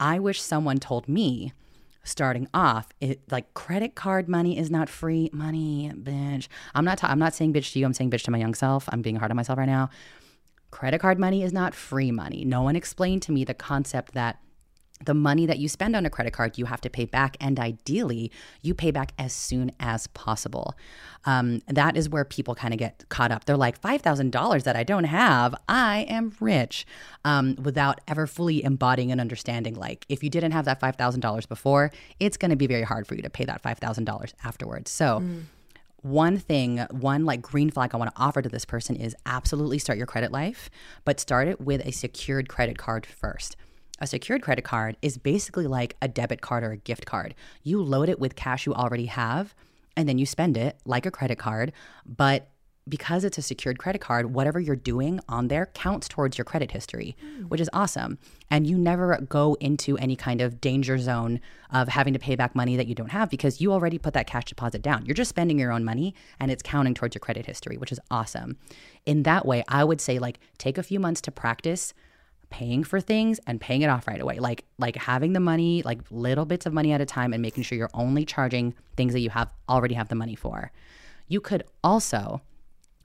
i 0.00 0.18
wish 0.18 0.40
someone 0.40 0.78
told 0.78 1.08
me 1.08 1.52
starting 2.04 2.48
off, 2.52 2.88
it 3.00 3.20
like 3.30 3.52
credit 3.54 3.94
card 3.94 4.28
money 4.28 4.58
is 4.58 4.70
not 4.70 4.88
free 4.88 5.30
money, 5.32 5.92
bitch. 5.94 6.48
I'm 6.74 6.84
not 6.84 6.98
ta- 6.98 7.08
I'm 7.08 7.18
not 7.18 7.34
saying 7.34 7.52
bitch 7.52 7.72
to 7.72 7.78
you. 7.78 7.86
I'm 7.86 7.94
saying 7.94 8.10
bitch 8.10 8.24
to 8.24 8.30
my 8.30 8.38
young 8.38 8.54
self. 8.54 8.88
I'm 8.92 9.02
being 9.02 9.16
hard 9.16 9.30
on 9.30 9.36
myself 9.36 9.58
right 9.58 9.66
now. 9.66 9.90
Credit 10.70 11.00
card 11.00 11.18
money 11.18 11.42
is 11.42 11.52
not 11.52 11.74
free 11.74 12.10
money. 12.10 12.44
No 12.44 12.62
one 12.62 12.76
explained 12.76 13.22
to 13.22 13.32
me 13.32 13.44
the 13.44 13.54
concept 13.54 14.14
that 14.14 14.38
the 15.04 15.14
money 15.14 15.46
that 15.46 15.58
you 15.58 15.68
spend 15.68 15.96
on 15.96 16.06
a 16.06 16.10
credit 16.10 16.32
card, 16.32 16.58
you 16.58 16.66
have 16.66 16.80
to 16.82 16.90
pay 16.90 17.04
back. 17.04 17.36
And 17.40 17.58
ideally, 17.58 18.30
you 18.60 18.74
pay 18.74 18.90
back 18.90 19.12
as 19.18 19.32
soon 19.32 19.72
as 19.80 20.06
possible. 20.08 20.74
Um, 21.24 21.62
that 21.68 21.96
is 21.96 22.08
where 22.08 22.24
people 22.24 22.54
kind 22.54 22.74
of 22.74 22.78
get 22.78 23.04
caught 23.08 23.30
up. 23.30 23.44
They're 23.44 23.56
like, 23.56 23.80
$5,000 23.80 24.62
that 24.64 24.76
I 24.76 24.82
don't 24.82 25.04
have, 25.04 25.54
I 25.68 26.06
am 26.08 26.34
rich, 26.40 26.86
um, 27.24 27.56
without 27.62 28.00
ever 28.08 28.26
fully 28.26 28.64
embodying 28.64 29.12
and 29.12 29.20
understanding. 29.20 29.74
Like, 29.74 30.04
if 30.08 30.22
you 30.22 30.30
didn't 30.30 30.52
have 30.52 30.64
that 30.64 30.80
$5,000 30.80 31.48
before, 31.48 31.92
it's 32.18 32.36
going 32.36 32.50
to 32.50 32.56
be 32.56 32.66
very 32.66 32.82
hard 32.82 33.06
for 33.06 33.14
you 33.14 33.22
to 33.22 33.30
pay 33.30 33.44
that 33.44 33.62
$5,000 33.62 34.32
afterwards. 34.44 34.90
So, 34.90 35.20
mm 35.20 35.42
one 36.02 36.36
thing, 36.36 36.78
one 36.90 37.24
like 37.24 37.40
green 37.40 37.70
flag 37.70 37.94
I 37.94 37.96
want 37.96 38.14
to 38.14 38.20
offer 38.20 38.42
to 38.42 38.48
this 38.48 38.64
person 38.64 38.96
is 38.96 39.16
absolutely 39.24 39.78
start 39.78 39.98
your 39.98 40.06
credit 40.06 40.32
life, 40.32 40.68
but 41.04 41.20
start 41.20 41.48
it 41.48 41.60
with 41.60 41.84
a 41.86 41.92
secured 41.92 42.48
credit 42.48 42.76
card 42.76 43.06
first. 43.06 43.56
A 44.02 44.06
secured 44.06 44.42
credit 44.42 44.64
card 44.64 44.96
is 45.00 45.16
basically 45.16 45.68
like 45.68 45.96
a 46.02 46.08
debit 46.08 46.40
card 46.40 46.64
or 46.64 46.72
a 46.72 46.76
gift 46.76 47.06
card. 47.06 47.36
You 47.62 47.80
load 47.80 48.08
it 48.08 48.18
with 48.18 48.34
cash 48.34 48.66
you 48.66 48.74
already 48.74 49.06
have, 49.06 49.54
and 49.96 50.08
then 50.08 50.18
you 50.18 50.26
spend 50.26 50.56
it 50.56 50.76
like 50.84 51.06
a 51.06 51.10
credit 51.12 51.38
card, 51.38 51.72
but 52.04 52.48
because 52.88 53.22
it's 53.22 53.38
a 53.38 53.42
secured 53.42 53.78
credit 53.78 54.00
card, 54.00 54.34
whatever 54.34 54.58
you're 54.58 54.74
doing 54.74 55.20
on 55.28 55.46
there 55.46 55.66
counts 55.66 56.08
towards 56.08 56.36
your 56.36 56.44
credit 56.44 56.72
history, 56.72 57.16
mm. 57.24 57.48
which 57.48 57.60
is 57.60 57.70
awesome. 57.72 58.18
And 58.50 58.66
you 58.66 58.76
never 58.76 59.24
go 59.28 59.56
into 59.60 59.96
any 59.98 60.16
kind 60.16 60.40
of 60.40 60.60
danger 60.60 60.98
zone 60.98 61.38
of 61.70 61.86
having 61.86 62.12
to 62.12 62.18
pay 62.18 62.34
back 62.34 62.56
money 62.56 62.76
that 62.76 62.88
you 62.88 62.96
don't 62.96 63.12
have 63.12 63.30
because 63.30 63.60
you 63.60 63.72
already 63.72 63.98
put 63.98 64.14
that 64.14 64.26
cash 64.26 64.46
deposit 64.46 64.82
down. 64.82 65.06
You're 65.06 65.14
just 65.14 65.28
spending 65.28 65.60
your 65.60 65.70
own 65.70 65.84
money 65.84 66.12
and 66.40 66.50
it's 66.50 66.62
counting 66.64 66.94
towards 66.94 67.14
your 67.14 67.20
credit 67.20 67.46
history, 67.46 67.76
which 67.76 67.92
is 67.92 68.00
awesome. 68.10 68.56
In 69.06 69.22
that 69.22 69.46
way, 69.46 69.62
I 69.68 69.84
would 69.84 70.00
say 70.00 70.18
like 70.18 70.40
take 70.58 70.76
a 70.76 70.82
few 70.82 70.98
months 70.98 71.20
to 71.20 71.30
practice 71.30 71.94
paying 72.52 72.84
for 72.84 73.00
things 73.00 73.40
and 73.46 73.60
paying 73.60 73.82
it 73.82 73.88
off 73.88 74.06
right 74.06 74.20
away. 74.20 74.38
Like 74.38 74.64
like 74.78 74.94
having 74.96 75.32
the 75.32 75.40
money, 75.40 75.82
like 75.84 76.00
little 76.10 76.44
bits 76.44 76.66
of 76.66 76.72
money 76.72 76.92
at 76.92 77.00
a 77.00 77.06
time 77.06 77.32
and 77.32 77.42
making 77.42 77.64
sure 77.64 77.76
you're 77.76 77.90
only 77.94 78.24
charging 78.24 78.74
things 78.96 79.12
that 79.14 79.20
you 79.20 79.30
have 79.30 79.50
already 79.68 79.94
have 79.94 80.08
the 80.08 80.14
money 80.14 80.36
for. 80.36 80.70
You 81.26 81.40
could 81.40 81.64
also 81.82 82.42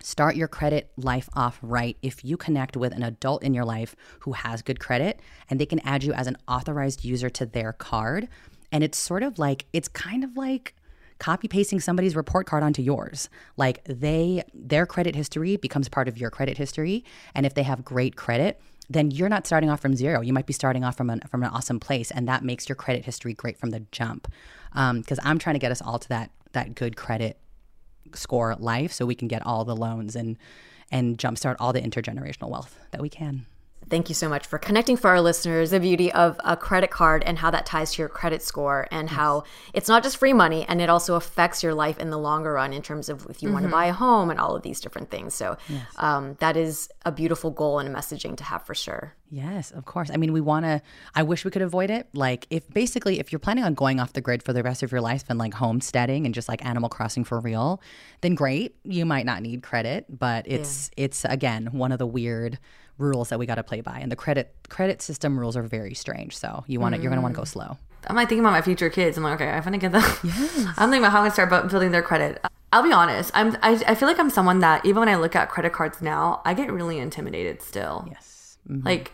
Start 0.01 0.35
your 0.35 0.47
credit 0.47 0.91
life 0.95 1.27
off 1.33 1.59
right 1.61 1.97
if 2.01 2.23
you 2.23 2.37
connect 2.37 2.77
with 2.77 2.93
an 2.93 3.03
adult 3.03 3.43
in 3.43 3.53
your 3.53 3.65
life 3.65 3.95
who 4.21 4.33
has 4.33 4.61
good 4.61 4.79
credit 4.79 5.19
and 5.49 5.59
they 5.59 5.65
can 5.65 5.79
add 5.79 6.03
you 6.03 6.13
as 6.13 6.27
an 6.27 6.37
authorized 6.47 7.03
user 7.03 7.29
to 7.31 7.45
their 7.45 7.73
card. 7.73 8.27
And 8.71 8.83
it's 8.83 8.97
sort 8.97 9.23
of 9.23 9.39
like, 9.39 9.65
it's 9.73 9.87
kind 9.87 10.23
of 10.23 10.37
like, 10.37 10.75
copy 11.19 11.47
pasting 11.47 11.79
somebody's 11.79 12.15
report 12.15 12.45
card 12.45 12.61
onto 12.61 12.81
yours. 12.81 13.27
Like 13.57 13.83
they 13.85 14.43
their 14.53 14.85
credit 14.85 15.15
history 15.15 15.57
becomes 15.57 15.89
part 15.89 16.07
of 16.07 16.17
your 16.17 16.29
credit 16.29 16.59
history 16.59 17.03
and 17.33 17.43
if 17.43 17.55
they 17.55 17.63
have 17.63 17.83
great 17.83 18.15
credit, 18.15 18.61
then 18.89 19.11
you're 19.11 19.29
not 19.29 19.45
starting 19.45 19.69
off 19.69 19.81
from 19.81 19.95
zero. 19.95 20.21
You 20.21 20.33
might 20.33 20.45
be 20.45 20.53
starting 20.53 20.83
off 20.83 20.95
from 20.95 21.09
an 21.09 21.21
from 21.29 21.43
an 21.43 21.49
awesome 21.49 21.79
place 21.79 22.11
and 22.11 22.27
that 22.27 22.43
makes 22.43 22.69
your 22.69 22.75
credit 22.75 23.05
history 23.05 23.33
great 23.33 23.57
from 23.57 23.71
the 23.71 23.81
jump. 23.91 24.31
Um, 24.73 25.03
cuz 25.03 25.19
I'm 25.23 25.39
trying 25.39 25.55
to 25.55 25.59
get 25.59 25.71
us 25.71 25.81
all 25.81 25.99
to 25.99 26.09
that 26.09 26.31
that 26.53 26.75
good 26.75 26.95
credit 26.95 27.39
score 28.13 28.55
life 28.55 28.93
so 28.93 29.05
we 29.05 29.15
can 29.15 29.27
get 29.27 29.45
all 29.45 29.65
the 29.65 29.75
loans 29.75 30.15
and 30.15 30.37
and 30.89 31.17
jumpstart 31.17 31.57
all 31.59 31.73
the 31.73 31.81
intergenerational 31.81 32.49
wealth 32.49 32.79
that 32.91 33.01
we 33.01 33.09
can. 33.09 33.45
Thank 33.89 34.09
you 34.09 34.15
so 34.15 34.27
much 34.27 34.45
for 34.45 34.59
connecting 34.59 34.97
for 34.97 35.09
our 35.09 35.21
listeners 35.21 35.71
the 35.71 35.79
beauty 35.79 36.11
of 36.11 36.39
a 36.43 36.57
credit 36.57 36.91
card 36.91 37.23
and 37.23 37.37
how 37.37 37.51
that 37.51 37.65
ties 37.65 37.93
to 37.93 38.01
your 38.01 38.09
credit 38.09 38.41
score 38.41 38.87
and 38.91 39.07
yes. 39.07 39.15
how 39.15 39.43
it's 39.73 39.87
not 39.87 40.03
just 40.03 40.17
free 40.17 40.33
money 40.33 40.65
and 40.67 40.81
it 40.81 40.89
also 40.89 41.15
affects 41.15 41.63
your 41.63 41.73
life 41.73 41.97
in 41.97 42.09
the 42.09 42.17
longer 42.17 42.53
run 42.53 42.73
in 42.73 42.81
terms 42.81 43.09
of 43.09 43.25
if 43.29 43.41
you 43.41 43.47
mm-hmm. 43.47 43.53
want 43.53 43.65
to 43.65 43.71
buy 43.71 43.85
a 43.85 43.93
home 43.93 44.29
and 44.29 44.39
all 44.39 44.55
of 44.55 44.63
these 44.63 44.81
different 44.81 45.09
things. 45.09 45.33
So 45.33 45.57
yes. 45.69 45.85
um, 45.97 46.35
that 46.39 46.57
is 46.57 46.89
a 47.05 47.11
beautiful 47.11 47.51
goal 47.51 47.79
and 47.79 47.93
messaging 47.95 48.35
to 48.37 48.43
have 48.43 48.65
for 48.65 48.75
sure. 48.75 49.15
Yes, 49.29 49.71
of 49.71 49.85
course. 49.85 50.09
I 50.09 50.17
mean, 50.17 50.31
we 50.31 50.41
want 50.41 50.65
to, 50.65 50.81
I 51.13 51.23
wish 51.23 51.43
we 51.43 51.51
could 51.51 51.61
avoid 51.61 51.89
it. 51.89 52.07
Like, 52.13 52.47
if 52.49 52.69
basically, 52.69 53.19
if 53.19 53.31
you're 53.31 53.39
planning 53.39 53.65
on 53.65 53.73
going 53.73 53.99
off 53.99 54.13
the 54.13 54.21
grid 54.21 54.41
for 54.41 54.53
the 54.53 54.63
rest 54.63 54.83
of 54.83 54.91
your 54.91 55.01
life 55.01 55.25
and 55.27 55.37
like 55.37 55.53
homesteading 55.53 56.25
and 56.25 56.33
just 56.33 56.47
like 56.47 56.63
Animal 56.65 56.87
Crossing 56.89 57.25
for 57.25 57.39
real, 57.39 57.81
then 58.21 58.35
great. 58.35 58.75
You 58.83 59.05
might 59.05 59.25
not 59.25 59.41
need 59.41 59.63
credit, 59.63 60.05
but 60.09 60.45
it's, 60.47 60.91
yeah. 60.97 61.05
it's 61.05 61.25
again, 61.25 61.69
one 61.73 61.91
of 61.91 61.99
the 61.99 62.07
weird 62.07 62.57
rules 62.97 63.29
that 63.29 63.39
we 63.39 63.45
got 63.45 63.55
to 63.55 63.63
play 63.63 63.81
by 63.81 63.99
and 63.99 64.11
the 64.11 64.15
credit 64.15 64.53
credit 64.69 65.01
system 65.01 65.39
rules 65.39 65.55
are 65.55 65.63
very 65.63 65.93
strange 65.93 66.35
so 66.37 66.63
you 66.67 66.79
want 66.79 66.93
to 66.93 66.99
mm. 66.99 67.03
you're 67.03 67.09
going 67.09 67.19
to 67.19 67.23
want 67.23 67.33
to 67.33 67.39
go 67.39 67.45
slow 67.45 67.77
i'm 68.07 68.15
like 68.15 68.27
thinking 68.29 68.43
about 68.43 68.51
my 68.51 68.61
future 68.61 68.89
kids 68.89 69.17
i'm 69.17 69.23
like 69.23 69.39
okay 69.39 69.49
i'm 69.49 69.63
gonna 69.63 69.77
get 69.77 69.91
them 69.91 70.01
yes. 70.23 70.57
i'm 70.77 70.89
thinking 70.89 70.99
about 70.99 71.11
how 71.11 71.21
i 71.21 71.29
start 71.29 71.49
building 71.69 71.91
their 71.91 72.01
credit 72.01 72.39
i'll 72.73 72.83
be 72.83 72.91
honest 72.91 73.31
i'm 73.33 73.55
I, 73.61 73.81
I 73.87 73.95
feel 73.95 74.07
like 74.07 74.19
i'm 74.19 74.29
someone 74.29 74.59
that 74.59 74.85
even 74.85 74.99
when 74.99 75.09
i 75.09 75.15
look 75.15 75.35
at 75.35 75.49
credit 75.49 75.73
cards 75.73 76.01
now 76.01 76.41
i 76.45 76.53
get 76.53 76.71
really 76.71 76.97
intimidated 76.99 77.61
still 77.61 78.07
yes 78.09 78.57
mm-hmm. 78.67 78.85
like 78.85 79.11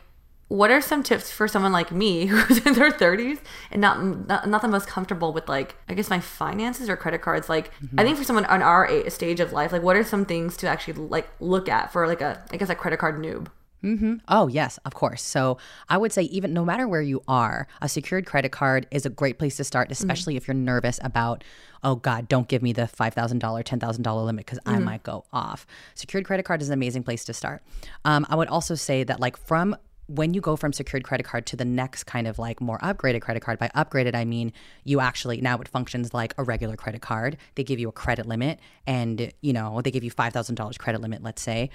what 0.53 0.69
are 0.69 0.81
some 0.81 1.01
tips 1.01 1.31
for 1.31 1.47
someone 1.47 1.71
like 1.71 1.91
me 1.91 2.25
who's 2.27 2.63
in 2.65 2.73
their 2.73 2.91
30s 2.91 3.39
and 3.71 3.81
not, 3.81 4.03
not, 4.27 4.47
not 4.47 4.61
the 4.61 4.67
most 4.67 4.87
comfortable 4.87 5.33
with 5.33 5.49
like 5.49 5.75
i 5.89 5.93
guess 5.93 6.09
my 6.09 6.19
finances 6.19 6.89
or 6.89 6.95
credit 6.95 7.21
cards 7.21 7.49
like 7.49 7.73
mm-hmm. 7.81 7.99
i 7.99 8.03
think 8.03 8.17
for 8.17 8.23
someone 8.23 8.45
on 8.45 8.61
our 8.61 9.09
stage 9.09 9.39
of 9.39 9.51
life 9.51 9.71
like 9.71 9.81
what 9.81 9.95
are 9.95 10.03
some 10.03 10.25
things 10.25 10.55
to 10.55 10.67
actually 10.67 10.93
like 10.93 11.27
look 11.39 11.67
at 11.67 11.91
for 11.91 12.07
like 12.07 12.21
a 12.21 12.43
i 12.51 12.57
guess 12.57 12.69
a 12.69 12.75
credit 12.75 12.97
card 12.97 13.15
noob 13.15 13.47
Mm-hmm. 13.83 14.15
Oh, 14.27 14.47
yes, 14.47 14.79
of 14.85 14.93
course. 14.93 15.21
So 15.21 15.57
I 15.89 15.97
would 15.97 16.11
say, 16.11 16.23
even 16.23 16.53
no 16.53 16.63
matter 16.63 16.87
where 16.87 17.01
you 17.01 17.21
are, 17.27 17.67
a 17.81 17.89
secured 17.89 18.25
credit 18.25 18.51
card 18.51 18.87
is 18.91 19.05
a 19.05 19.09
great 19.09 19.37
place 19.37 19.57
to 19.57 19.63
start, 19.63 19.87
mm-hmm. 19.87 19.93
especially 19.93 20.33
mm-hmm. 20.33 20.37
if 20.37 20.47
you're 20.47 20.55
nervous 20.55 20.99
about, 21.03 21.43
oh 21.83 21.95
God, 21.95 22.27
don't 22.29 22.47
give 22.47 22.61
me 22.61 22.71
the 22.71 22.83
$5,000, 22.83 23.39
$10,000 23.39 24.25
limit 24.25 24.45
because 24.45 24.59
mm-hmm. 24.59 24.75
I 24.75 24.79
might 24.79 25.03
go 25.03 25.25
off. 25.33 25.67
Secured 25.95 26.25
credit 26.25 26.43
card 26.43 26.61
is 26.61 26.69
an 26.69 26.73
amazing 26.73 27.03
place 27.03 27.25
to 27.25 27.33
start. 27.33 27.61
Um, 28.05 28.25
I 28.29 28.35
would 28.35 28.47
also 28.47 28.75
say 28.75 29.03
that, 29.03 29.19
like, 29.19 29.37
from 29.37 29.75
when 30.07 30.33
you 30.33 30.41
go 30.41 30.55
from 30.55 30.73
secured 30.73 31.03
credit 31.03 31.25
card 31.25 31.45
to 31.47 31.55
the 31.55 31.65
next 31.65 32.03
kind 32.03 32.27
of 32.27 32.37
like 32.37 32.59
more 32.59 32.77
upgraded 32.79 33.21
credit 33.21 33.41
card, 33.41 33.57
by 33.57 33.69
upgraded, 33.69 34.15
I 34.15 34.25
mean 34.25 34.51
you 34.83 34.99
actually 34.99 35.39
now 35.39 35.57
it 35.59 35.67
functions 35.67 36.13
like 36.13 36.33
a 36.37 36.43
regular 36.43 36.75
credit 36.75 37.01
card. 37.01 37.37
They 37.55 37.63
give 37.63 37.79
you 37.79 37.89
a 37.89 37.93
credit 37.93 38.25
limit 38.25 38.59
and, 38.85 39.31
you 39.41 39.53
know, 39.53 39.81
they 39.81 39.91
give 39.91 40.03
you 40.03 40.11
$5,000 40.11 40.77
credit 40.77 41.01
limit, 41.01 41.23
let's 41.23 41.41
say. 41.41 41.69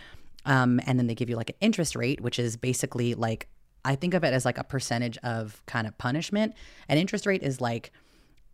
Um, 0.48 0.80
and 0.86 0.98
then 0.98 1.06
they 1.06 1.14
give 1.14 1.30
you 1.30 1.36
like 1.36 1.50
an 1.50 1.56
interest 1.60 1.94
rate, 1.94 2.20
which 2.20 2.38
is 2.38 2.56
basically 2.56 3.14
like, 3.14 3.48
I 3.84 3.94
think 3.94 4.14
of 4.14 4.24
it 4.24 4.32
as 4.32 4.44
like 4.44 4.58
a 4.58 4.64
percentage 4.64 5.16
of 5.18 5.62
kind 5.66 5.86
of 5.86 5.96
punishment. 5.98 6.54
An 6.88 6.98
interest 6.98 7.26
rate 7.26 7.42
is 7.42 7.60
like, 7.60 7.92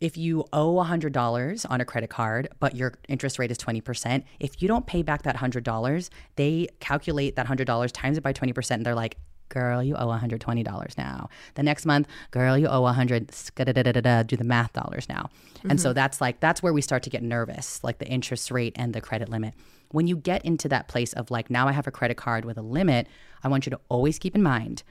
if 0.01 0.17
you 0.17 0.43
owe 0.51 0.75
$100 0.75 1.65
on 1.69 1.81
a 1.81 1.85
credit 1.85 2.09
card, 2.09 2.49
but 2.59 2.75
your 2.75 2.95
interest 3.07 3.39
rate 3.39 3.49
is 3.49 3.57
20%, 3.57 4.23
if 4.41 4.61
you 4.61 4.67
don't 4.67 4.85
pay 4.85 5.03
back 5.03 5.23
that 5.23 5.37
$100, 5.37 6.09
they 6.35 6.67
calculate 6.81 7.37
that 7.37 7.47
$100 7.47 7.91
times 7.93 8.17
it 8.17 8.21
by 8.21 8.33
20%, 8.33 8.71
and 8.71 8.85
they're 8.85 8.93
like, 8.93 9.17
girl, 9.49 9.83
you 9.83 9.95
owe 9.95 10.07
$120 10.07 10.97
now. 10.97 11.29
The 11.55 11.63
next 11.63 11.85
month, 11.85 12.07
girl, 12.31 12.57
you 12.57 12.67
owe 12.67 12.81
100, 12.81 13.27
do 13.27 13.63
the 13.63 14.43
math 14.43 14.73
dollars 14.73 15.09
now. 15.09 15.29
Mm-hmm. 15.57 15.71
And 15.71 15.81
so 15.81 15.89
mm-hmm. 15.89 15.95
that's 15.95 16.21
like, 16.21 16.39
that's 16.39 16.63
where 16.63 16.73
we 16.73 16.81
start 16.81 17.03
to 17.03 17.09
get 17.09 17.23
nervous, 17.23 17.83
like 17.83 17.99
the 17.99 18.07
interest 18.07 18.51
rate 18.51 18.73
and 18.75 18.93
the 18.93 19.01
credit 19.01 19.29
limit. 19.29 19.53
When 19.91 20.07
you 20.07 20.17
get 20.17 20.43
into 20.43 20.67
that 20.69 20.87
place 20.87 21.13
of 21.13 21.31
like, 21.31 21.49
now 21.49 21.67
I 21.67 21.71
have 21.71 21.87
a 21.87 21.91
credit 21.91 22.17
card 22.17 22.45
with 22.45 22.57
a 22.57 22.61
limit, 22.61 23.07
I 23.43 23.47
want 23.47 23.65
you 23.65 23.69
to 23.69 23.79
always 23.89 24.19
keep 24.19 24.35
in 24.35 24.43
mind 24.43 24.83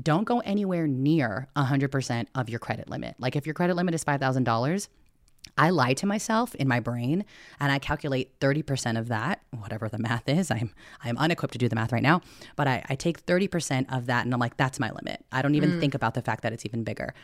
don't 0.00 0.24
go 0.24 0.40
anywhere 0.40 0.86
near 0.86 1.48
100% 1.56 2.26
of 2.34 2.48
your 2.48 2.58
credit 2.58 2.88
limit. 2.88 3.16
Like 3.18 3.36
if 3.36 3.46
your 3.46 3.54
credit 3.54 3.76
limit 3.76 3.94
is 3.94 4.04
$5,000, 4.04 4.88
I 5.58 5.70
lie 5.70 5.94
to 5.94 6.06
myself 6.06 6.54
in 6.54 6.68
my 6.68 6.80
brain 6.80 7.24
and 7.58 7.70
I 7.70 7.78
calculate 7.78 8.38
30% 8.40 8.98
of 8.98 9.08
that, 9.08 9.42
whatever 9.58 9.88
the 9.88 9.98
math 9.98 10.28
is. 10.28 10.50
I'm 10.50 10.72
I'm 11.02 11.18
unequipped 11.18 11.52
to 11.52 11.58
do 11.58 11.68
the 11.68 11.74
math 11.74 11.92
right 11.92 12.02
now, 12.02 12.22
but 12.56 12.66
I, 12.66 12.82
I 12.88 12.94
take 12.94 13.24
30% 13.26 13.94
of 13.94 14.06
that 14.06 14.24
and 14.24 14.32
I'm 14.32 14.40
like, 14.40 14.56
that's 14.56 14.80
my 14.80 14.90
limit. 14.90 15.24
I 15.32 15.42
don't 15.42 15.54
even 15.54 15.72
mm. 15.72 15.80
think 15.80 15.94
about 15.94 16.14
the 16.14 16.22
fact 16.22 16.42
that 16.42 16.52
it's 16.52 16.64
even 16.64 16.84
bigger. 16.84 17.14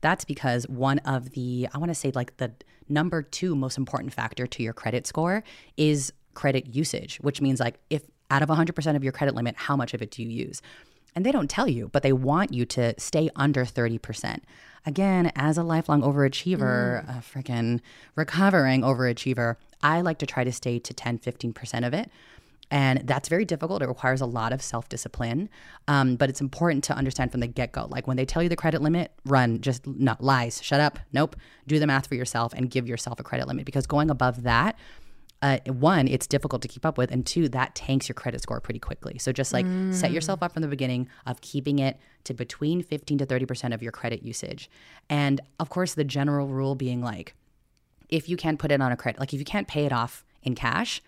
That's 0.00 0.24
because 0.24 0.68
one 0.68 0.98
of 1.00 1.30
the, 1.30 1.68
I 1.72 1.78
want 1.78 1.90
to 1.90 1.94
say 1.94 2.12
like 2.14 2.36
the 2.36 2.52
number 2.88 3.22
two 3.22 3.56
most 3.56 3.78
important 3.78 4.12
factor 4.12 4.46
to 4.46 4.62
your 4.62 4.72
credit 4.72 5.06
score 5.06 5.42
is 5.76 6.12
credit 6.34 6.74
usage, 6.74 7.18
which 7.22 7.40
means 7.40 7.60
like 7.60 7.78
if 7.90 8.02
out 8.30 8.42
of 8.42 8.48
100% 8.48 8.96
of 8.96 9.04
your 9.04 9.12
credit 9.12 9.34
limit, 9.34 9.54
how 9.56 9.76
much 9.76 9.94
of 9.94 10.02
it 10.02 10.10
do 10.10 10.22
you 10.22 10.28
use? 10.28 10.60
And 11.16 11.26
they 11.26 11.32
don't 11.32 11.50
tell 11.50 11.66
you, 11.66 11.88
but 11.92 12.04
they 12.04 12.12
want 12.12 12.52
you 12.52 12.64
to 12.66 12.94
stay 13.00 13.30
under 13.34 13.64
30% 13.64 14.40
again, 14.86 15.32
as 15.34 15.58
a 15.58 15.62
lifelong 15.62 16.00
overachiever, 16.02 17.04
mm. 17.04 17.18
a 17.18 17.20
freaking 17.20 17.80
recovering 18.14 18.82
overachiever, 18.82 19.56
I 19.82 20.00
like 20.00 20.18
to 20.18 20.26
try 20.26 20.44
to 20.44 20.52
stay 20.52 20.78
to 20.78 20.94
10, 20.94 21.18
15% 21.18 21.86
of 21.86 21.92
it. 21.92 22.10
And 22.68 23.06
that's 23.06 23.28
very 23.28 23.44
difficult. 23.44 23.82
It 23.82 23.86
requires 23.86 24.20
a 24.20 24.26
lot 24.26 24.52
of 24.52 24.60
self 24.60 24.88
discipline. 24.88 25.48
Um, 25.86 26.16
but 26.16 26.28
it's 26.28 26.40
important 26.40 26.82
to 26.84 26.94
understand 26.94 27.30
from 27.30 27.38
the 27.38 27.46
get 27.46 27.70
go. 27.70 27.86
Like 27.88 28.08
when 28.08 28.16
they 28.16 28.24
tell 28.24 28.42
you 28.42 28.48
the 28.48 28.56
credit 28.56 28.82
limit, 28.82 29.12
run, 29.24 29.60
just 29.60 29.86
not 29.86 30.22
lies, 30.22 30.60
shut 30.62 30.80
up, 30.80 30.98
nope. 31.12 31.36
Do 31.68 31.78
the 31.78 31.86
math 31.86 32.08
for 32.08 32.16
yourself 32.16 32.52
and 32.54 32.68
give 32.68 32.88
yourself 32.88 33.20
a 33.20 33.22
credit 33.22 33.46
limit 33.46 33.66
because 33.66 33.86
going 33.86 34.10
above 34.10 34.42
that, 34.42 34.76
uh, 35.46 35.58
one, 35.72 36.08
it's 36.08 36.26
difficult 36.26 36.60
to 36.60 36.66
keep 36.66 36.84
up 36.84 36.98
with, 36.98 37.12
and 37.12 37.24
two, 37.24 37.48
that 37.48 37.72
tanks 37.76 38.08
your 38.08 38.14
credit 38.14 38.42
score 38.42 38.60
pretty 38.60 38.80
quickly. 38.80 39.16
So 39.18 39.30
just 39.30 39.52
like 39.52 39.64
mm. 39.64 39.94
set 39.94 40.10
yourself 40.10 40.42
up 40.42 40.52
from 40.52 40.62
the 40.62 40.68
beginning 40.68 41.08
of 41.24 41.40
keeping 41.40 41.78
it 41.78 42.00
to 42.24 42.34
between 42.34 42.82
15 42.82 43.18
to 43.18 43.26
30% 43.26 43.72
of 43.72 43.80
your 43.80 43.92
credit 43.92 44.24
usage. 44.24 44.68
And 45.08 45.40
of 45.60 45.70
course, 45.70 45.94
the 45.94 46.02
general 46.02 46.48
rule 46.48 46.74
being 46.74 47.00
like, 47.00 47.34
if 48.08 48.28
you 48.28 48.36
can't 48.36 48.58
put 48.58 48.72
it 48.72 48.80
on 48.80 48.90
a 48.90 48.96
credit, 48.96 49.20
like 49.20 49.32
if 49.32 49.38
you 49.38 49.44
can't 49.44 49.68
pay 49.68 49.84
it 49.84 49.92
off 49.92 50.24
in 50.42 50.56
cash, 50.56 51.00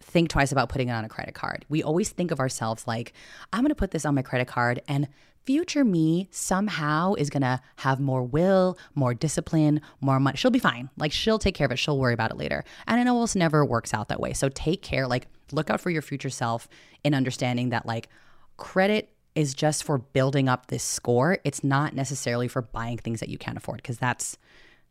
think 0.00 0.28
twice 0.28 0.52
about 0.52 0.68
putting 0.68 0.88
it 0.88 0.92
on 0.92 1.06
a 1.06 1.08
credit 1.08 1.34
card. 1.34 1.64
We 1.70 1.82
always 1.82 2.10
think 2.10 2.30
of 2.30 2.40
ourselves 2.40 2.86
like, 2.86 3.14
I'm 3.54 3.60
going 3.60 3.70
to 3.70 3.74
put 3.74 3.92
this 3.92 4.04
on 4.04 4.14
my 4.14 4.22
credit 4.22 4.48
card 4.48 4.82
and 4.86 5.08
future 5.48 5.82
me 5.82 6.28
somehow 6.30 7.14
is 7.14 7.30
gonna 7.30 7.58
have 7.76 7.98
more 7.98 8.22
will, 8.22 8.76
more 8.94 9.14
discipline, 9.14 9.80
more 10.02 10.20
money. 10.20 10.36
She'll 10.36 10.50
be 10.50 10.58
fine. 10.58 10.90
Like 10.98 11.10
she'll 11.10 11.38
take 11.38 11.54
care 11.54 11.64
of 11.64 11.72
it. 11.72 11.78
She'll 11.78 11.98
worry 11.98 12.12
about 12.12 12.30
it 12.30 12.36
later. 12.36 12.64
And 12.86 13.00
it 13.00 13.08
almost 13.08 13.34
never 13.34 13.64
works 13.64 13.94
out 13.94 14.08
that 14.08 14.20
way. 14.20 14.34
So 14.34 14.50
take 14.50 14.82
care. 14.82 15.06
Like 15.06 15.26
look 15.50 15.70
out 15.70 15.80
for 15.80 15.88
your 15.88 16.02
future 16.02 16.28
self 16.28 16.68
in 17.02 17.14
understanding 17.14 17.70
that 17.70 17.86
like 17.86 18.10
credit 18.58 19.08
is 19.34 19.54
just 19.54 19.84
for 19.84 19.96
building 19.96 20.50
up 20.50 20.66
this 20.66 20.84
score. 20.84 21.38
It's 21.44 21.64
not 21.64 21.94
necessarily 21.94 22.46
for 22.46 22.60
buying 22.60 22.98
things 22.98 23.20
that 23.20 23.30
you 23.30 23.38
can't 23.38 23.56
afford 23.56 23.78
because 23.78 23.96
that's 23.96 24.36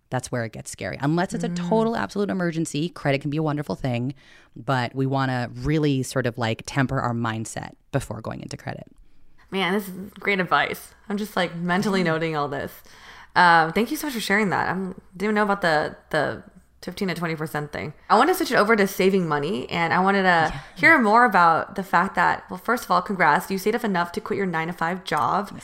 that's 0.10 0.32
where 0.32 0.43
it 0.43 0.53
gets 0.53 0.72
scary. 0.72 0.97
Unless 0.99 1.36
it's 1.36 1.43
a 1.43 1.49
mm. 1.49 1.70
total 1.70 1.95
absolute 1.95 2.32
emergency, 2.32 2.89
credit 2.89 3.22
can 3.22 3.30
be 3.30 3.38
a 3.38 3.43
wonderful 3.43 3.76
thing, 3.76 4.16
but 4.55 4.95
we 4.95 5.05
want 5.05 5.30
to 5.30 5.51
really 5.53 6.01
sort 6.01 6.26
of 6.26 6.36
like 6.39 6.64
temper 6.66 6.99
our 6.99 7.14
mindset 7.14 7.74
before 7.91 8.22
going 8.22 8.41
into 8.41 8.58
credit. 8.58 8.88
Man, 9.51 9.73
this 9.73 9.87
is 9.87 9.93
great 10.19 10.39
advice. 10.39 10.93
I'm 11.09 11.17
just 11.17 11.35
like 11.35 11.55
mentally 11.55 12.03
noting 12.03 12.35
all 12.35 12.47
this. 12.47 12.71
Um, 13.35 13.71
thank 13.71 13.91
you 13.91 13.97
so 13.97 14.07
much 14.07 14.13
for 14.13 14.19
sharing 14.19 14.49
that. 14.49 14.67
I 14.69 14.73
didn't 14.73 14.95
even 15.21 15.35
know 15.35 15.43
about 15.43 15.61
the 15.61 15.95
the 16.09 16.43
15 16.81 17.09
to 17.09 17.13
20 17.15 17.35
percent 17.35 17.71
thing. 17.71 17.93
I 18.09 18.17
want 18.17 18.29
to 18.29 18.35
switch 18.35 18.51
it 18.51 18.55
over 18.55 18.75
to 18.75 18.87
saving 18.87 19.27
money, 19.27 19.69
and 19.69 19.93
I 19.93 19.99
wanted 19.99 20.23
to 20.23 20.61
hear 20.75 20.99
more 20.99 21.25
about 21.25 21.75
the 21.75 21.83
fact 21.83 22.15
that, 22.15 22.49
well, 22.49 22.57
first 22.57 22.85
of 22.85 22.91
all, 22.91 23.01
congrats, 23.01 23.49
you 23.49 23.57
saved 23.57 23.75
up 23.75 23.83
enough 23.83 24.11
to 24.13 24.21
quit 24.21 24.37
your 24.37 24.45
nine 24.45 24.67
to 24.67 24.73
five 24.73 25.03
job. 25.03 25.59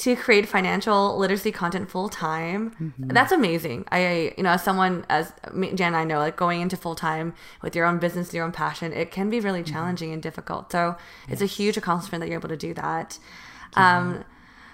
To 0.00 0.16
create 0.16 0.48
financial 0.48 1.18
literacy 1.18 1.52
content 1.52 1.90
full 1.90 2.08
time, 2.08 2.94
that's 2.98 3.32
amazing. 3.32 3.84
I, 3.92 4.32
you 4.36 4.42
know, 4.42 4.50
as 4.50 4.62
someone 4.62 5.04
as 5.10 5.32
Jan 5.52 5.78
and 5.88 5.96
I 5.96 6.04
know, 6.04 6.18
like 6.18 6.36
going 6.36 6.62
into 6.62 6.76
full 6.78 6.94
time 6.94 7.34
with 7.60 7.76
your 7.76 7.84
own 7.84 7.98
business, 7.98 8.32
your 8.32 8.44
own 8.46 8.52
passion, 8.52 8.94
it 8.94 9.10
can 9.10 9.28
be 9.28 9.40
really 9.40 9.62
challenging 9.62 10.10
and 10.12 10.22
difficult. 10.22 10.72
So 10.72 10.96
it's 11.28 11.42
a 11.42 11.46
huge 11.46 11.76
accomplishment 11.76 12.20
that 12.22 12.28
you're 12.28 12.38
able 12.38 12.48
to 12.48 12.56
do 12.56 12.72
that. 12.74 13.18
Um, 13.74 14.24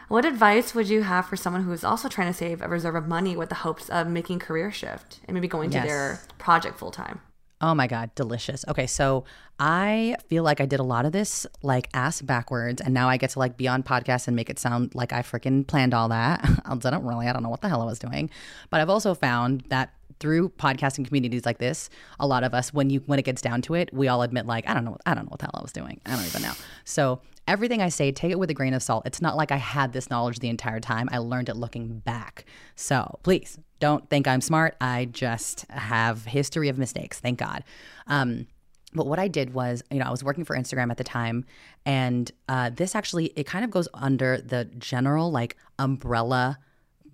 what 0.09 0.24
advice 0.24 0.77
would 0.77 0.89
you 0.89 1.03
have 1.03 1.27
for 1.27 1.37
someone 1.37 1.64
who 1.64 1.72
is 1.72 1.83
also 1.83 2.09
trying 2.09 2.29
to 2.29 2.33
save 2.33 2.62
a 2.62 2.68
reserve 2.68 2.95
of 2.95 3.09
money 3.09 3.37
with 3.37 3.49
the 3.49 3.57
hopes 3.57 3.89
of 3.89 4.07
making 4.07 4.39
career 4.39 4.70
shift 4.70 5.18
and 5.24 5.35
maybe 5.35 5.49
going 5.49 5.72
Yes. 5.72 5.83
to 5.83 5.89
their 5.89 6.20
project 6.39 6.79
full 6.79 6.93
time? 6.93 7.20
Oh 7.61 7.74
my 7.74 7.86
God, 7.86 8.14
delicious. 8.14 8.64
Okay, 8.68 8.86
so 8.86 9.24
I 9.59 10.16
feel 10.28 10.42
like 10.42 10.61
I 10.61 10.66
did 10.66 10.78
a 10.78 10.82
lot 10.82 11.07
of 11.07 11.12
this 11.12 11.46
like 11.62 11.88
ass 11.94 12.20
backwards, 12.20 12.82
and 12.82 12.92
now 12.92 13.09
I 13.09 13.16
get 13.16 13.30
to 13.30 13.38
like 13.38 13.57
be 13.57 13.66
on 13.66 13.82
podcast 13.82 14.26
and 14.26 14.36
make 14.36 14.50
it 14.50 14.59
sound 14.59 14.94
like 14.94 15.12
I 15.12 15.22
freaking 15.22 15.66
planned 15.66 15.94
all 15.94 16.09
that. 16.11 16.46
I 16.64 16.74
don't 16.74 17.04
really, 17.04 17.26
I 17.26 17.32
don't 17.32 17.42
know 17.42 17.48
what 17.48 17.62
the 17.62 17.68
hell 17.68 17.80
I 17.80 17.86
was 17.86 17.98
doing. 17.98 18.28
But 18.68 18.80
I've 18.80 18.90
also 18.90 19.14
found 19.14 19.62
that 19.68 19.94
through 20.20 20.50
podcasting 20.50 21.07
communities 21.07 21.46
like 21.46 21.59
this, 21.59 21.88
a 22.20 22.26
lot 22.26 22.44
of 22.44 22.52
us, 22.52 22.74
when 22.74 22.90
you 22.90 23.00
when 23.07 23.18
it 23.18 23.24
gets 23.24 23.40
down 23.40 23.62
to 23.62 23.74
it, 23.74 23.90
we 23.92 24.09
all 24.09 24.20
admit 24.20 24.46
like 24.46 24.68
I 24.68 24.74
don't 24.74 24.84
know, 24.84 24.98
I 25.07 25.14
don't 25.14 25.24
know 25.24 25.30
what 25.30 25.40
the 25.40 25.46
hell 25.46 25.54
I 25.54 25.62
was 25.62 25.72
doing. 25.72 26.00
I 26.04 26.16
don't 26.16 26.26
even 26.26 26.42
know. 26.42 26.52
So 26.84 27.22
everything 27.48 27.80
I 27.80 27.88
say, 27.88 28.12
take 28.12 28.32
it 28.32 28.38
with 28.38 28.50
a 28.50 28.54
grain 28.54 28.74
of 28.74 28.82
salt. 28.82 29.07
It's 29.07 29.22
not 29.22 29.34
like 29.34 29.50
I 29.50 29.57
had 29.57 29.94
this 29.94 30.11
knowledge 30.11 30.40
the 30.40 30.48
entire 30.48 30.80
time. 30.80 31.09
I 31.11 31.18
learned 31.18 31.48
it 31.48 31.57
looking 31.57 32.00
back. 32.00 32.44
So 32.74 33.18
please 33.22 33.59
don't 33.79 34.09
think 34.09 34.27
I'm 34.27 34.41
smart. 34.41 34.77
I 34.81 35.07
just 35.07 35.70
have 35.70 36.24
history 36.24 36.68
of 36.68 36.79
mistakes. 36.79 37.20
Thank 37.20 37.39
God. 37.39 37.64
Um, 38.07 38.47
but 38.95 39.07
what 39.07 39.18
I 39.18 39.29
did 39.29 39.53
was, 39.53 39.83
you 39.91 39.99
know, 39.99 40.07
I 40.07 40.11
was 40.11 40.24
working 40.24 40.45
for 40.45 40.57
Instagram 40.57 40.91
at 40.91 40.97
the 40.97 41.05
time, 41.05 41.45
and 41.85 42.31
uh, 42.49 42.70
this 42.70 42.95
actually 42.95 43.27
it 43.37 43.45
kind 43.45 43.64
of 43.64 43.70
goes 43.70 43.89
under 43.93 44.39
the 44.39 44.64
general 44.79 45.31
like 45.31 45.57
umbrella 45.79 46.59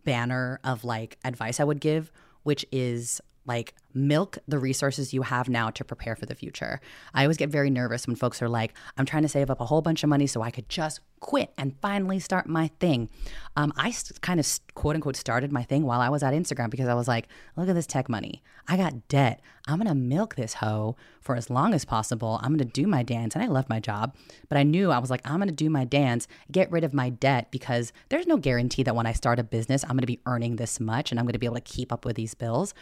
banner 0.04 0.60
of 0.64 0.84
like 0.84 1.18
advice 1.24 1.58
I 1.58 1.64
would 1.64 1.80
give, 1.80 2.12
which 2.44 2.64
is 2.70 3.20
like 3.46 3.74
milk 3.94 4.38
the 4.48 4.58
resources 4.58 5.12
you 5.12 5.22
have 5.22 5.48
now 5.48 5.68
to 5.70 5.84
prepare 5.84 6.16
for 6.16 6.26
the 6.26 6.34
future. 6.34 6.80
I 7.12 7.24
always 7.24 7.36
get 7.36 7.50
very 7.50 7.70
nervous 7.70 8.06
when 8.06 8.16
folks 8.16 8.40
are 8.40 8.48
like, 8.48 8.72
I'm 8.96 9.04
trying 9.04 9.22
to 9.22 9.28
save 9.28 9.50
up 9.50 9.60
a 9.60 9.66
whole 9.66 9.82
bunch 9.82 10.02
of 10.02 10.08
money 10.08 10.26
so 10.26 10.42
I 10.42 10.50
could 10.50 10.68
just 10.68 11.00
quit 11.20 11.52
and 11.56 11.76
finally 11.80 12.18
start 12.18 12.48
my 12.48 12.68
thing. 12.80 13.08
Um, 13.56 13.72
I 13.76 13.88
s- 13.88 14.12
kind 14.20 14.40
of 14.40 14.46
quote 14.74 14.96
unquote 14.96 15.16
started 15.16 15.52
my 15.52 15.62
thing 15.62 15.84
while 15.84 16.00
I 16.00 16.08
was 16.08 16.22
at 16.22 16.34
Instagram 16.34 16.70
because 16.70 16.88
I 16.88 16.94
was 16.94 17.06
like, 17.08 17.28
look 17.56 17.68
at 17.68 17.74
this 17.74 17.86
tech 17.86 18.08
money. 18.08 18.42
I 18.66 18.76
got 18.76 19.08
debt. 19.08 19.40
I'm 19.68 19.76
going 19.78 19.88
to 19.88 19.94
milk 19.94 20.34
this 20.34 20.54
hoe 20.54 20.96
for 21.20 21.36
as 21.36 21.50
long 21.50 21.74
as 21.74 21.84
possible. 21.84 22.40
I'm 22.42 22.56
going 22.56 22.58
to 22.58 22.64
do 22.64 22.86
my 22.86 23.02
dance. 23.02 23.34
And 23.34 23.44
I 23.44 23.46
love 23.48 23.68
my 23.68 23.78
job, 23.78 24.16
but 24.48 24.58
I 24.58 24.62
knew 24.62 24.90
I 24.90 24.98
was 24.98 25.10
like, 25.10 25.20
I'm 25.24 25.36
going 25.36 25.48
to 25.48 25.54
do 25.54 25.70
my 25.70 25.84
dance, 25.84 26.26
get 26.50 26.70
rid 26.70 26.82
of 26.84 26.94
my 26.94 27.10
debt 27.10 27.50
because 27.50 27.92
there's 28.08 28.26
no 28.26 28.36
guarantee 28.36 28.82
that 28.84 28.96
when 28.96 29.06
I 29.06 29.12
start 29.12 29.38
a 29.38 29.44
business, 29.44 29.84
I'm 29.84 29.90
going 29.90 30.00
to 30.00 30.06
be 30.06 30.20
earning 30.26 30.56
this 30.56 30.80
much 30.80 31.10
and 31.10 31.20
I'm 31.20 31.26
going 31.26 31.34
to 31.34 31.38
be 31.38 31.46
able 31.46 31.56
to 31.56 31.60
keep 31.60 31.92
up 31.92 32.04
with 32.04 32.16
these 32.16 32.34
bills. 32.34 32.74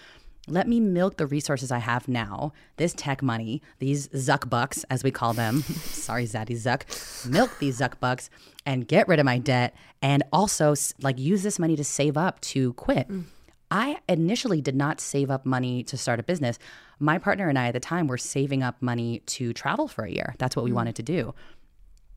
Let 0.51 0.67
me 0.69 0.81
milk 0.81 1.17
the 1.17 1.27
resources 1.27 1.71
I 1.71 1.79
have 1.79 2.09
now, 2.09 2.53
this 2.77 2.93
tech 2.93 3.23
money, 3.23 3.63
these 3.79 4.09
Zuck 4.09 4.51
bucks, 4.51 4.85
as 4.91 5.05
we 5.05 5.11
call 5.11 5.33
them. 5.33 5.63
Sorry, 5.63 6.25
Zaddy 6.25 6.57
Zuck. 6.57 7.29
Milk 7.29 7.59
these 7.59 7.79
Zuck 7.79 8.01
bucks 8.01 8.31
and 8.67 8.87
get 8.87 9.07
rid 9.09 9.21
of 9.21 9.25
my 9.25 9.39
debt 9.39 9.75
and 10.03 10.23
also 10.33 10.75
like 11.01 11.19
use 11.19 11.43
this 11.43 11.59
money 11.59 11.77
to 11.77 11.85
save 11.85 12.17
up 12.17 12.41
to 12.41 12.73
quit. 12.75 13.09
Mm. 13.09 13.25
I 13.71 13.99
initially 14.09 14.61
did 14.61 14.75
not 14.75 15.01
save 15.01 15.31
up 15.31 15.47
money 15.47 15.85
to 15.85 15.97
start 15.97 16.19
a 16.19 16.25
business. 16.25 16.59
My 16.99 17.19
partner 17.19 17.49
and 17.49 17.59
I 17.59 17.69
at 17.69 17.73
the 17.73 17.81
time 17.81 18.09
were 18.09 18.19
saving 18.19 18.65
up 18.65 18.83
money 18.83 19.23
to 19.27 19.53
travel 19.53 19.87
for 19.87 20.05
a 20.05 20.11
year. 20.11 20.35
That's 20.39 20.57
what 20.57 20.65
we 20.65 20.73
mm. 20.73 20.75
wanted 20.75 20.97
to 20.97 21.03
do. 21.05 21.35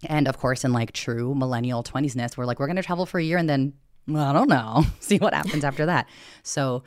And 0.07 0.27
of 0.27 0.37
course, 0.39 0.65
in 0.65 0.73
like 0.73 0.91
true 0.91 1.35
millennial 1.35 1.83
20s 1.83 2.15
ness, 2.15 2.35
we're 2.35 2.45
like, 2.45 2.59
we're 2.59 2.67
going 2.67 2.77
to 2.77 2.83
travel 2.83 3.05
for 3.05 3.19
a 3.19 3.23
year 3.23 3.37
and 3.37 3.47
then, 3.47 3.73
well, 4.07 4.25
I 4.25 4.33
don't 4.33 4.49
know, 4.49 4.83
see 4.99 5.17
what 5.17 5.33
happens 5.33 5.63
after 5.63 5.85
that. 5.85 6.07
So 6.41 6.83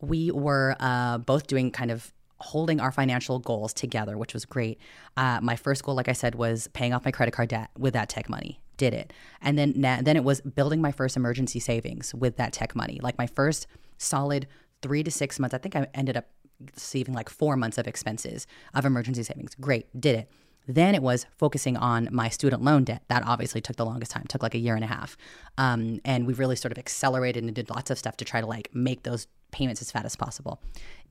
we 0.00 0.30
were 0.30 0.76
uh, 0.80 1.18
both 1.18 1.46
doing 1.46 1.70
kind 1.70 1.90
of 1.90 2.12
holding 2.38 2.80
our 2.80 2.92
financial 2.92 3.38
goals 3.38 3.72
together, 3.72 4.18
which 4.18 4.34
was 4.34 4.44
great. 4.44 4.78
Uh, 5.16 5.40
my 5.42 5.56
first 5.56 5.82
goal, 5.82 5.94
like 5.94 6.08
I 6.08 6.12
said, 6.12 6.34
was 6.34 6.68
paying 6.68 6.92
off 6.92 7.04
my 7.04 7.10
credit 7.10 7.32
card 7.32 7.48
debt 7.48 7.70
with 7.78 7.94
that 7.94 8.08
tech 8.08 8.28
money. 8.28 8.60
Did 8.76 8.92
it, 8.92 9.12
and 9.40 9.56
then 9.56 9.72
na- 9.76 10.00
then 10.02 10.16
it 10.16 10.24
was 10.24 10.40
building 10.40 10.80
my 10.80 10.90
first 10.90 11.16
emergency 11.16 11.60
savings 11.60 12.12
with 12.12 12.36
that 12.38 12.52
tech 12.52 12.74
money. 12.74 12.98
Like 13.00 13.16
my 13.16 13.28
first 13.28 13.68
solid 13.98 14.48
three 14.82 15.04
to 15.04 15.12
six 15.12 15.38
months. 15.38 15.54
I 15.54 15.58
think 15.58 15.76
I 15.76 15.86
ended 15.94 16.16
up 16.16 16.26
saving 16.74 17.14
like 17.14 17.28
four 17.28 17.56
months 17.56 17.78
of 17.78 17.86
expenses 17.86 18.48
of 18.74 18.84
emergency 18.84 19.22
savings. 19.22 19.54
Great, 19.60 19.86
did 20.00 20.16
it. 20.16 20.30
Then 20.66 20.94
it 20.94 21.02
was 21.02 21.26
focusing 21.36 21.76
on 21.76 22.08
my 22.10 22.28
student 22.28 22.62
loan 22.62 22.84
debt. 22.84 23.02
That 23.08 23.22
obviously 23.26 23.60
took 23.60 23.76
the 23.76 23.84
longest 23.84 24.12
time, 24.12 24.24
took 24.28 24.42
like 24.42 24.54
a 24.54 24.58
year 24.58 24.74
and 24.74 24.84
a 24.84 24.88
half. 24.88 25.16
Um, 25.58 26.00
and 26.04 26.26
we 26.26 26.34
really 26.34 26.56
sort 26.56 26.72
of 26.72 26.78
accelerated 26.78 27.44
and 27.44 27.54
did 27.54 27.70
lots 27.70 27.90
of 27.90 27.98
stuff 27.98 28.16
to 28.18 28.24
try 28.24 28.40
to 28.40 28.46
like 28.46 28.74
make 28.74 29.02
those 29.02 29.26
payments 29.50 29.80
as 29.80 29.90
fat 29.90 30.04
as 30.04 30.16
possible. 30.16 30.60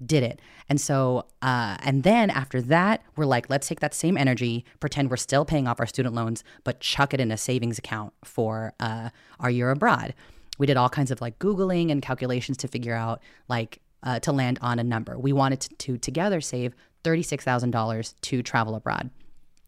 Did 0.06 0.24
it. 0.24 0.40
And 0.68 0.82
so, 0.82 1.28
uh, 1.42 1.78
and 1.80 2.04
then 2.04 2.30
after 2.30 2.62
that, 2.64 3.02
we're 3.16 3.26
like, 3.26 3.50
let's 3.50 3.68
take 3.68 3.80
that 3.80 3.94
same 3.94 4.18
energy, 4.18 4.66
pretend 4.80 5.10
we're 5.10 5.18
still 5.18 5.46
paying 5.46 5.68
off 5.68 5.80
our 5.80 5.86
student 5.86 6.14
loans, 6.14 6.44
but 6.64 6.80
chuck 6.80 7.14
it 7.14 7.22
in 7.22 7.32
a 7.32 7.38
savings 7.38 7.78
account 7.78 8.14
for 8.24 8.74
uh, 8.80 9.10
our 9.40 9.50
year 9.50 9.72
abroad. 9.72 10.14
We 10.58 10.68
did 10.68 10.78
all 10.78 10.90
kinds 10.90 11.10
of 11.10 11.22
like 11.22 11.40
Googling 11.40 11.92
and 11.92 12.02
calculations 12.02 12.58
to 12.58 12.68
figure 12.68 12.96
out 12.96 13.22
like 13.48 13.80
uh, 14.04 14.20
to 14.20 14.32
land 14.32 14.60
on 14.62 14.78
a 14.78 14.84
number. 14.84 15.18
We 15.18 15.32
wanted 15.32 15.62
to, 15.62 15.76
to 15.76 15.98
together 15.98 16.42
save 16.42 16.76
$36,000 17.04 18.14
to 18.22 18.44
travel 18.44 18.76
abroad. 18.76 19.10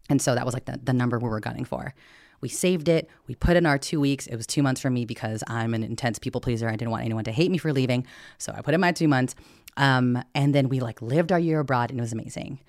And 0.09 0.21
so 0.21 0.35
that 0.35 0.45
was 0.45 0.53
like 0.53 0.65
the, 0.65 0.79
the 0.81 0.93
number 0.93 1.19
we 1.19 1.29
were 1.29 1.39
gunning 1.39 1.65
for. 1.65 1.93
We 2.41 2.49
saved 2.49 2.89
it. 2.89 3.09
We 3.27 3.35
put 3.35 3.55
in 3.55 3.65
our 3.65 3.77
two 3.77 3.99
weeks. 3.99 4.27
It 4.27 4.35
was 4.35 4.45
two 4.45 4.61
months 4.61 4.81
for 4.81 4.89
me 4.89 5.05
because 5.05 5.43
I'm 5.47 5.73
an 5.73 5.83
intense 5.83 6.19
people 6.19 6.41
pleaser. 6.41 6.67
I 6.67 6.75
didn't 6.75 6.91
want 6.91 7.05
anyone 7.05 7.23
to 7.23 7.31
hate 7.31 7.49
me 7.49 7.57
for 7.57 7.73
leaving. 7.73 8.05
So 8.37 8.53
I 8.55 8.61
put 8.61 8.73
in 8.73 8.81
my 8.81 8.91
two 8.91 9.07
months. 9.07 9.35
Um, 9.77 10.21
and 10.35 10.53
then 10.53 10.69
we 10.69 10.79
like 10.79 11.01
lived 11.01 11.31
our 11.31 11.39
year 11.39 11.59
abroad 11.59 11.89
and 11.89 11.99
it 11.99 12.03
was 12.03 12.13
amazing. 12.13 12.59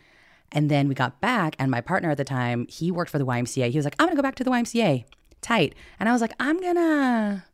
And 0.53 0.71
then 0.71 0.89
we 0.89 0.95
got 0.95 1.21
back, 1.21 1.57
and 1.59 1.71
my 1.71 1.81
partner 1.81 2.11
at 2.11 2.19
the 2.19 2.25
time, 2.25 2.67
he 2.69 2.93
worked 2.93 3.11
for 3.11 3.19
the 3.19 3.27
YMCA. 3.27 3.71
He 3.71 3.79
was 3.79 3.85
like, 3.85 3.97
I'm 3.99 4.07
gonna 4.07 4.17
go 4.17 4.23
back 4.23 4.37
to 4.37 4.45
the 4.45 4.51
YMCA. 4.51 5.05
Tight. 5.43 5.75
And 5.99 6.09
I 6.09 6.13
was 6.13 6.21
like, 6.21 6.33
I'm 6.39 6.61
gonna 6.61 7.45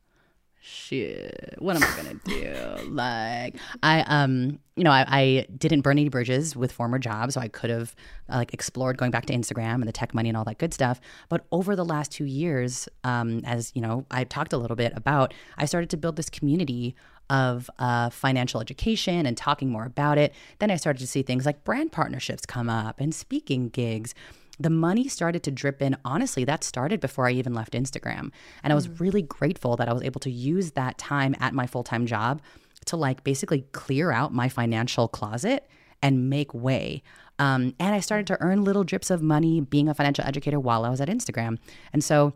shit 0.65 1.57
what 1.59 1.75
am 1.75 1.83
i 1.83 1.97
gonna 1.97 2.15
do? 2.25 2.91
Like 2.91 3.57
i 3.83 4.03
um 4.03 4.61
you 4.77 4.85
know 4.85 4.93
I, 4.93 5.05
I 5.09 5.47
didn't 5.59 5.81
burn 5.81 5.99
any 5.99 6.09
bridges 6.09 6.55
with 6.55 6.71
former 6.71 6.99
jobs 7.01 7.35
so 7.35 7.41
i 7.41 7.49
could 7.49 7.69
have 7.71 7.97
uh, 8.31 8.37
like 8.37 8.55
explored 8.55 8.97
going 8.97 9.11
back 9.11 9.27
to 9.27 9.35
instagram 9.35 9.75
and 9.75 9.89
the 9.89 9.93
tech 9.93 10.15
money 10.15 10.29
and 10.29 10.39
all 10.39 10.45
that 10.45 10.59
good 10.59 10.73
stuff. 10.73 11.01
But 11.29 11.47
over 11.51 11.75
the 11.75 11.85
last 11.85 12.13
two 12.13 12.25
years 12.25 12.89
um 13.03 13.41
as 13.45 13.73
you 13.75 13.83
know 13.83 14.07
i 14.11 14.23
talked 14.23 14.53
a 14.53 14.57
little 14.57 14.77
bit 14.77 14.93
about 14.95 15.35
i 15.59 15.65
started 15.65 15.91
to 15.91 15.97
build 15.97 16.17
this 16.17 16.31
community 16.31 16.95
of 17.31 17.71
uh, 17.79 18.11
financial 18.11 18.61
education 18.61 19.25
and 19.27 19.37
talking 19.37 19.71
more 19.71 19.85
about 19.85 20.17
it. 20.17 20.33
Then 20.61 20.71
i 20.71 20.77
started 20.77 21.01
to 21.01 21.07
see 21.07 21.23
things 21.23 21.45
like 21.45 21.65
brand 21.65 21.91
partnerships 21.91 22.47
come 22.47 22.71
up 22.71 23.01
and 23.01 23.13
speaking 23.13 23.69
gigs 23.69 24.15
the 24.63 24.71
money 24.71 25.09
started 25.09 25.43
to 25.45 25.51
drip 25.51 25.83
in. 25.83 25.97
Honestly, 26.05 26.45
that 26.45 26.65
started 26.65 27.01
before 27.01 27.27
I 27.27 27.33
even 27.33 27.55
left 27.55 27.73
Instagram. 27.73 28.31
And 28.63 28.73
I 28.73 28.75
was 28.75 28.89
really 29.01 29.23
grateful 29.23 29.77
that 29.77 29.89
I 29.89 29.93
was 29.93 30.03
able 30.03 30.21
to 30.21 30.31
use 30.31 30.73
that 30.73 30.99
time 30.99 31.35
at 31.41 31.55
my 31.55 31.67
full 31.67 31.85
time 31.85 32.07
job 32.07 32.41
to 32.87 32.97
like 32.97 33.25
basically 33.25 33.63
clear 33.73 34.11
out 34.11 34.33
my 34.33 34.49
financial 34.49 35.09
closet 35.09 35.69
and 36.03 36.29
make 36.29 36.53
way. 36.53 37.03
Um, 37.39 37.75
and 37.79 37.95
I 37.95 38.01
started 38.01 38.27
to 38.29 38.41
earn 38.41 38.65
little 38.65 38.85
drips 38.85 39.11
of 39.11 39.23
money 39.23 39.61
being 39.61 39.89
a 39.89 39.95
financial 39.95 40.25
educator 40.25 40.61
while 40.61 40.85
I 40.85 40.91
was 40.91 41.01
at 41.01 41.09
Instagram. 41.09 41.59
And 41.93 42.03
so 42.03 42.35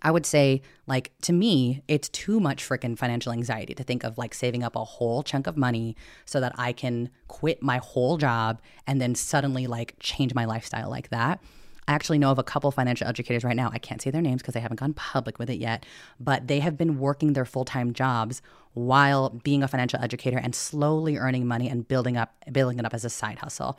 I 0.00 0.10
would 0.10 0.24
say, 0.24 0.62
like, 0.86 1.12
to 1.22 1.32
me, 1.32 1.82
it's 1.86 2.08
too 2.08 2.40
much 2.40 2.66
freaking 2.66 2.96
financial 2.96 3.32
anxiety 3.32 3.74
to 3.74 3.82
think 3.82 4.04
of 4.04 4.16
like 4.16 4.34
saving 4.34 4.62
up 4.62 4.74
a 4.74 4.84
whole 4.84 5.22
chunk 5.22 5.46
of 5.46 5.56
money 5.56 5.96
so 6.24 6.40
that 6.40 6.52
I 6.56 6.72
can 6.72 7.10
quit 7.28 7.62
my 7.62 7.78
whole 7.78 8.16
job 8.16 8.60
and 8.86 9.00
then 9.00 9.14
suddenly 9.14 9.66
like 9.66 9.96
change 10.00 10.34
my 10.34 10.44
lifestyle 10.44 10.88
like 10.88 11.10
that. 11.10 11.40
I 11.88 11.94
actually 11.94 12.18
know 12.18 12.30
of 12.30 12.38
a 12.38 12.44
couple 12.44 12.70
financial 12.70 13.08
educators 13.08 13.44
right 13.44 13.56
now. 13.56 13.70
I 13.72 13.78
can't 13.78 14.00
say 14.00 14.10
their 14.10 14.22
names 14.22 14.40
because 14.40 14.54
they 14.54 14.60
haven't 14.60 14.78
gone 14.78 14.94
public 14.94 15.38
with 15.38 15.50
it 15.50 15.58
yet, 15.58 15.84
but 16.20 16.46
they 16.46 16.60
have 16.60 16.78
been 16.78 16.98
working 16.98 17.32
their 17.32 17.44
full 17.44 17.64
time 17.64 17.92
jobs 17.92 18.40
while 18.74 19.30
being 19.30 19.62
a 19.62 19.68
financial 19.68 20.00
educator 20.00 20.38
and 20.38 20.54
slowly 20.54 21.18
earning 21.18 21.46
money 21.46 21.68
and 21.68 21.86
building 21.86 22.16
up 22.16 22.34
building 22.50 22.78
it 22.78 22.84
up 22.84 22.94
as 22.94 23.04
a 23.04 23.10
side 23.10 23.38
hustle. 23.38 23.78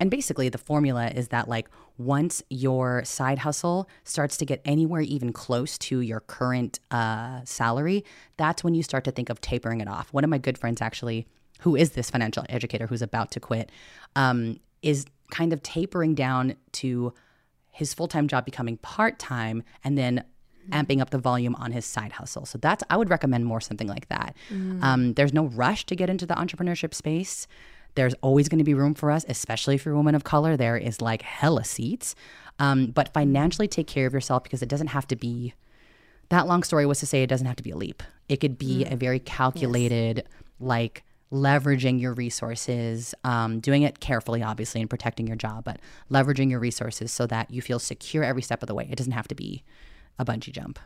And 0.00 0.10
basically, 0.10 0.48
the 0.48 0.58
formula 0.58 1.08
is 1.08 1.28
that, 1.28 1.48
like, 1.48 1.68
once 1.96 2.42
your 2.48 3.04
side 3.04 3.38
hustle 3.38 3.88
starts 4.04 4.36
to 4.38 4.44
get 4.44 4.60
anywhere 4.64 5.02
even 5.02 5.32
close 5.32 5.78
to 5.78 6.00
your 6.00 6.20
current 6.20 6.80
uh, 6.90 7.40
salary, 7.44 8.04
that's 8.36 8.64
when 8.64 8.74
you 8.74 8.82
start 8.82 9.04
to 9.04 9.12
think 9.12 9.30
of 9.30 9.40
tapering 9.40 9.80
it 9.80 9.88
off. 9.88 10.12
One 10.12 10.24
of 10.24 10.30
my 10.30 10.38
good 10.38 10.58
friends, 10.58 10.80
actually, 10.80 11.26
who 11.60 11.76
is 11.76 11.90
this 11.90 12.10
financial 12.10 12.44
educator 12.48 12.86
who's 12.88 13.02
about 13.02 13.30
to 13.32 13.40
quit, 13.40 13.70
um, 14.16 14.58
is 14.82 15.06
kind 15.30 15.52
of 15.52 15.62
tapering 15.62 16.14
down 16.14 16.56
to 16.72 17.14
his 17.70 17.94
full 17.94 18.08
time 18.08 18.28
job 18.28 18.44
becoming 18.44 18.76
part 18.78 19.18
time 19.18 19.62
and 19.84 19.96
then 19.96 20.24
amping 20.70 21.00
up 21.00 21.10
the 21.10 21.18
volume 21.18 21.54
on 21.56 21.72
his 21.72 21.84
side 21.84 22.12
hustle. 22.12 22.46
So 22.46 22.58
that's, 22.58 22.84
I 22.90 22.96
would 22.96 23.10
recommend 23.10 23.46
more 23.46 23.60
something 23.60 23.88
like 23.88 24.08
that. 24.08 24.36
Mm. 24.50 24.82
Um, 24.82 25.14
there's 25.14 25.32
no 25.32 25.46
rush 25.46 25.86
to 25.86 25.96
get 25.96 26.08
into 26.08 26.26
the 26.26 26.34
entrepreneurship 26.34 26.94
space. 26.94 27.46
There's 27.94 28.14
always 28.22 28.48
going 28.48 28.58
to 28.58 28.64
be 28.64 28.74
room 28.74 28.94
for 28.94 29.10
us, 29.10 29.24
especially 29.28 29.74
if 29.74 29.84
you're 29.84 29.94
a 29.94 29.96
woman 29.96 30.14
of 30.14 30.24
color. 30.24 30.56
There 30.56 30.76
is 30.76 31.00
like 31.00 31.22
hella 31.22 31.64
seats. 31.64 32.14
Um, 32.58 32.86
but 32.86 33.12
financially 33.12 33.66
take 33.66 33.86
care 33.86 34.06
of 34.06 34.12
yourself 34.12 34.42
because 34.42 34.62
it 34.62 34.68
doesn't 34.68 34.88
have 34.88 35.06
to 35.08 35.16
be 35.16 35.54
that 36.32 36.46
long 36.46 36.62
story 36.62 36.86
was 36.86 36.98
to 37.00 37.06
say 37.06 37.22
it 37.22 37.26
doesn't 37.26 37.46
have 37.46 37.56
to 37.56 37.62
be 37.62 37.70
a 37.70 37.76
leap. 37.76 38.02
It 38.28 38.38
could 38.38 38.56
be 38.56 38.84
mm. 38.84 38.92
a 38.92 38.96
very 38.96 39.18
calculated, 39.18 40.16
yes. 40.16 40.26
like 40.58 41.04
leveraging 41.30 42.00
your 42.00 42.14
resources, 42.14 43.14
um, 43.22 43.60
doing 43.60 43.82
it 43.82 44.00
carefully, 44.00 44.42
obviously, 44.42 44.80
and 44.80 44.88
protecting 44.88 45.26
your 45.26 45.36
job, 45.36 45.64
but 45.64 45.78
leveraging 46.10 46.50
your 46.50 46.58
resources 46.58 47.12
so 47.12 47.26
that 47.26 47.50
you 47.50 47.60
feel 47.60 47.78
secure 47.78 48.24
every 48.24 48.40
step 48.40 48.62
of 48.62 48.66
the 48.66 48.74
way. 48.74 48.88
It 48.90 48.96
doesn't 48.96 49.12
have 49.12 49.28
to 49.28 49.34
be 49.34 49.62
a 50.18 50.24
bungee 50.24 50.52
jump. 50.52 50.78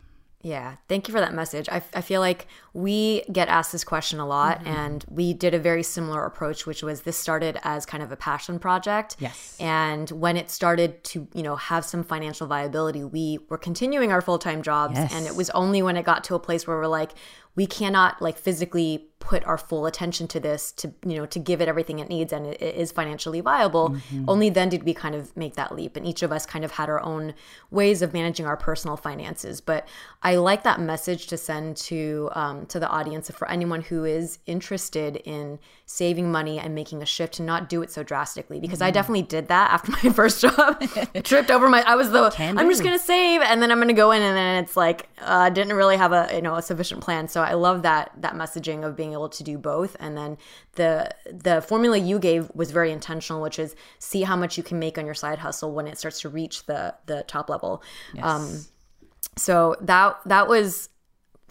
Yeah, 0.43 0.77
thank 0.89 1.09
you 1.09 1.13
for 1.13 1.19
that 1.21 1.35
message. 1.35 1.69
I, 1.69 1.83
I 1.93 2.01
feel 2.03 2.21
like 2.21 2.47
we 2.73 3.23
get 3.33 3.49
asked 3.49 3.73
this 3.73 3.83
question 3.83 4.21
a 4.21 4.27
lot, 4.27 4.61
mm-hmm. 4.61 4.69
and 4.69 5.05
we 5.09 5.33
did 5.33 5.55
a 5.55 5.59
very 5.59 5.83
similar 5.83 6.25
approach, 6.25 6.67
which 6.67 6.83
was 6.83 7.03
this 7.03 7.17
started 7.17 7.59
as 7.65 7.85
kind 7.85 8.03
of 8.03 8.13
a 8.13 8.17
passion 8.17 8.59
project. 8.59 9.17
Yes. 9.19 9.57
And 9.59 10.09
when 10.11 10.37
it 10.37 10.51
started 10.51 11.03
to, 11.05 11.27
you 11.35 11.43
know, 11.43 11.57
have 11.57 11.85
some 11.85 12.05
financial 12.05 12.47
viability, 12.47 13.03
we 13.03 13.41
were 13.49 13.59
continuing 13.59 14.13
our 14.13 14.21
full 14.21 14.39
time 14.39 14.63
jobs. 14.63 14.95
Yes. 14.95 15.13
And 15.13 15.27
it 15.27 15.35
was 15.35 15.51
only 15.51 15.83
when 15.83 15.97
it 15.97 16.05
got 16.05 16.23
to 16.25 16.35
a 16.35 16.39
place 16.39 16.67
where 16.67 16.77
we're 16.77 16.87
like, 16.87 17.13
we 17.57 17.67
cannot 17.67 18.21
like 18.23 18.39
physically 18.39 19.09
put 19.19 19.45
our 19.45 19.59
full 19.59 19.87
attention 19.87 20.29
to 20.29 20.39
this 20.39 20.71
to 20.71 20.93
you 21.05 21.17
know 21.17 21.27
to 21.27 21.41
give 21.41 21.61
it 21.61 21.67
everything 21.67 21.99
it 21.99 22.09
needs 22.09 22.33
and 22.33 22.47
it, 22.47 22.63
it 22.63 22.77
is 22.77 22.93
financially 22.93 23.41
viable. 23.41 23.91
Mm-hmm. 23.91 24.25
only 24.29 24.51
then 24.51 24.69
did 24.69 24.85
we 24.85 24.95
kind 24.95 25.15
of 25.15 25.37
make 25.37 25.55
that 25.55 25.75
leap 25.75 25.97
and 25.97 26.07
each 26.07 26.23
of 26.23 26.31
us 26.31 26.47
kind 26.47 26.65
of 26.65 26.73
had 26.73 26.89
our 26.89 27.01
own 27.03 27.35
ways 27.71 28.03
of 28.03 28.13
managing 28.13 28.47
our 28.47 28.57
personal 28.57 28.97
finances. 28.97 29.61
But 29.61 29.89
i 30.23 30.37
like 30.37 30.63
that 30.63 30.81
message 30.81 31.27
to 31.29 31.37
send 31.37 31.77
to 31.77 32.31
um, 32.33 32.67
to 32.67 32.79
the 32.79 32.89
audience 32.89 33.31
for 33.31 33.51
anyone 33.51 33.83
who 33.83 34.05
is 34.05 34.39
interested 34.47 35.17
in 35.25 35.59
saving 35.87 36.31
money 36.31 36.59
and 36.59 36.75
making 36.75 37.03
a 37.03 37.07
shift 37.07 37.35
to 37.35 37.43
not 37.43 37.69
do 37.69 37.83
it 37.83 37.91
so 37.91 38.03
drastically 38.03 38.61
because 38.61 38.79
mm-hmm. 38.79 38.89
i 38.89 38.91
definitely 38.91 39.23
did 39.23 39.49
that 39.49 39.71
after 39.71 39.93
my 40.03 40.13
first 40.13 40.41
job. 40.41 40.81
Tripped 41.25 41.51
over 41.51 41.69
my 41.69 41.83
i 41.83 41.97
was 41.97 42.11
the 42.11 42.33
i'm 42.39 42.69
just 42.69 42.85
gonna 42.85 42.99
save 42.99 43.41
and 43.41 43.63
then 43.63 43.73
i'm 43.73 43.79
gonna 43.79 43.93
go 43.93 44.11
in 44.11 44.23
and 44.23 44.37
then 44.37 44.63
it's 44.63 44.77
like 44.77 45.09
uh, 45.21 45.49
didn't 45.51 45.73
really 45.73 45.97
have 45.97 46.13
a 46.13 46.29
you 46.35 46.43
know 46.43 46.57
a 46.57 46.63
sufficient 46.63 47.01
plan. 47.01 47.29
So 47.29 47.43
i 47.47 47.55
love 47.55 47.83
that 47.83 48.11
that 48.17 48.35
messaging 48.35 48.85
of 48.85 48.97
being 48.97 49.13
able 49.13 49.29
to 49.29 49.43
do 49.43 49.57
both 49.59 49.97
and 50.01 50.17
then 50.17 50.37
the 50.75 51.09
the 51.27 51.61
formula 51.63 51.97
you 51.97 52.19
gave 52.19 52.51
was 52.55 52.71
very 52.71 52.93
intentional 52.93 53.41
which 53.41 53.59
is 53.59 53.75
see 53.99 54.23
how 54.23 54.37
much 54.37 54.57
you 54.57 54.63
can 54.63 54.79
make 54.79 54.99
on 54.99 55.07
your 55.07 55.15
side 55.15 55.39
hustle 55.39 55.73
when 55.73 55.87
it 55.87 55.99
starts 55.99 56.21
to 56.21 56.29
reach 56.29 56.67
the 56.67 56.95
the 57.07 57.25
top 57.27 57.49
level 57.49 57.83
yes. 58.15 58.25
um 58.25 58.65
so 59.37 59.77
that 59.81 60.19
that 60.27 60.49
was 60.49 60.89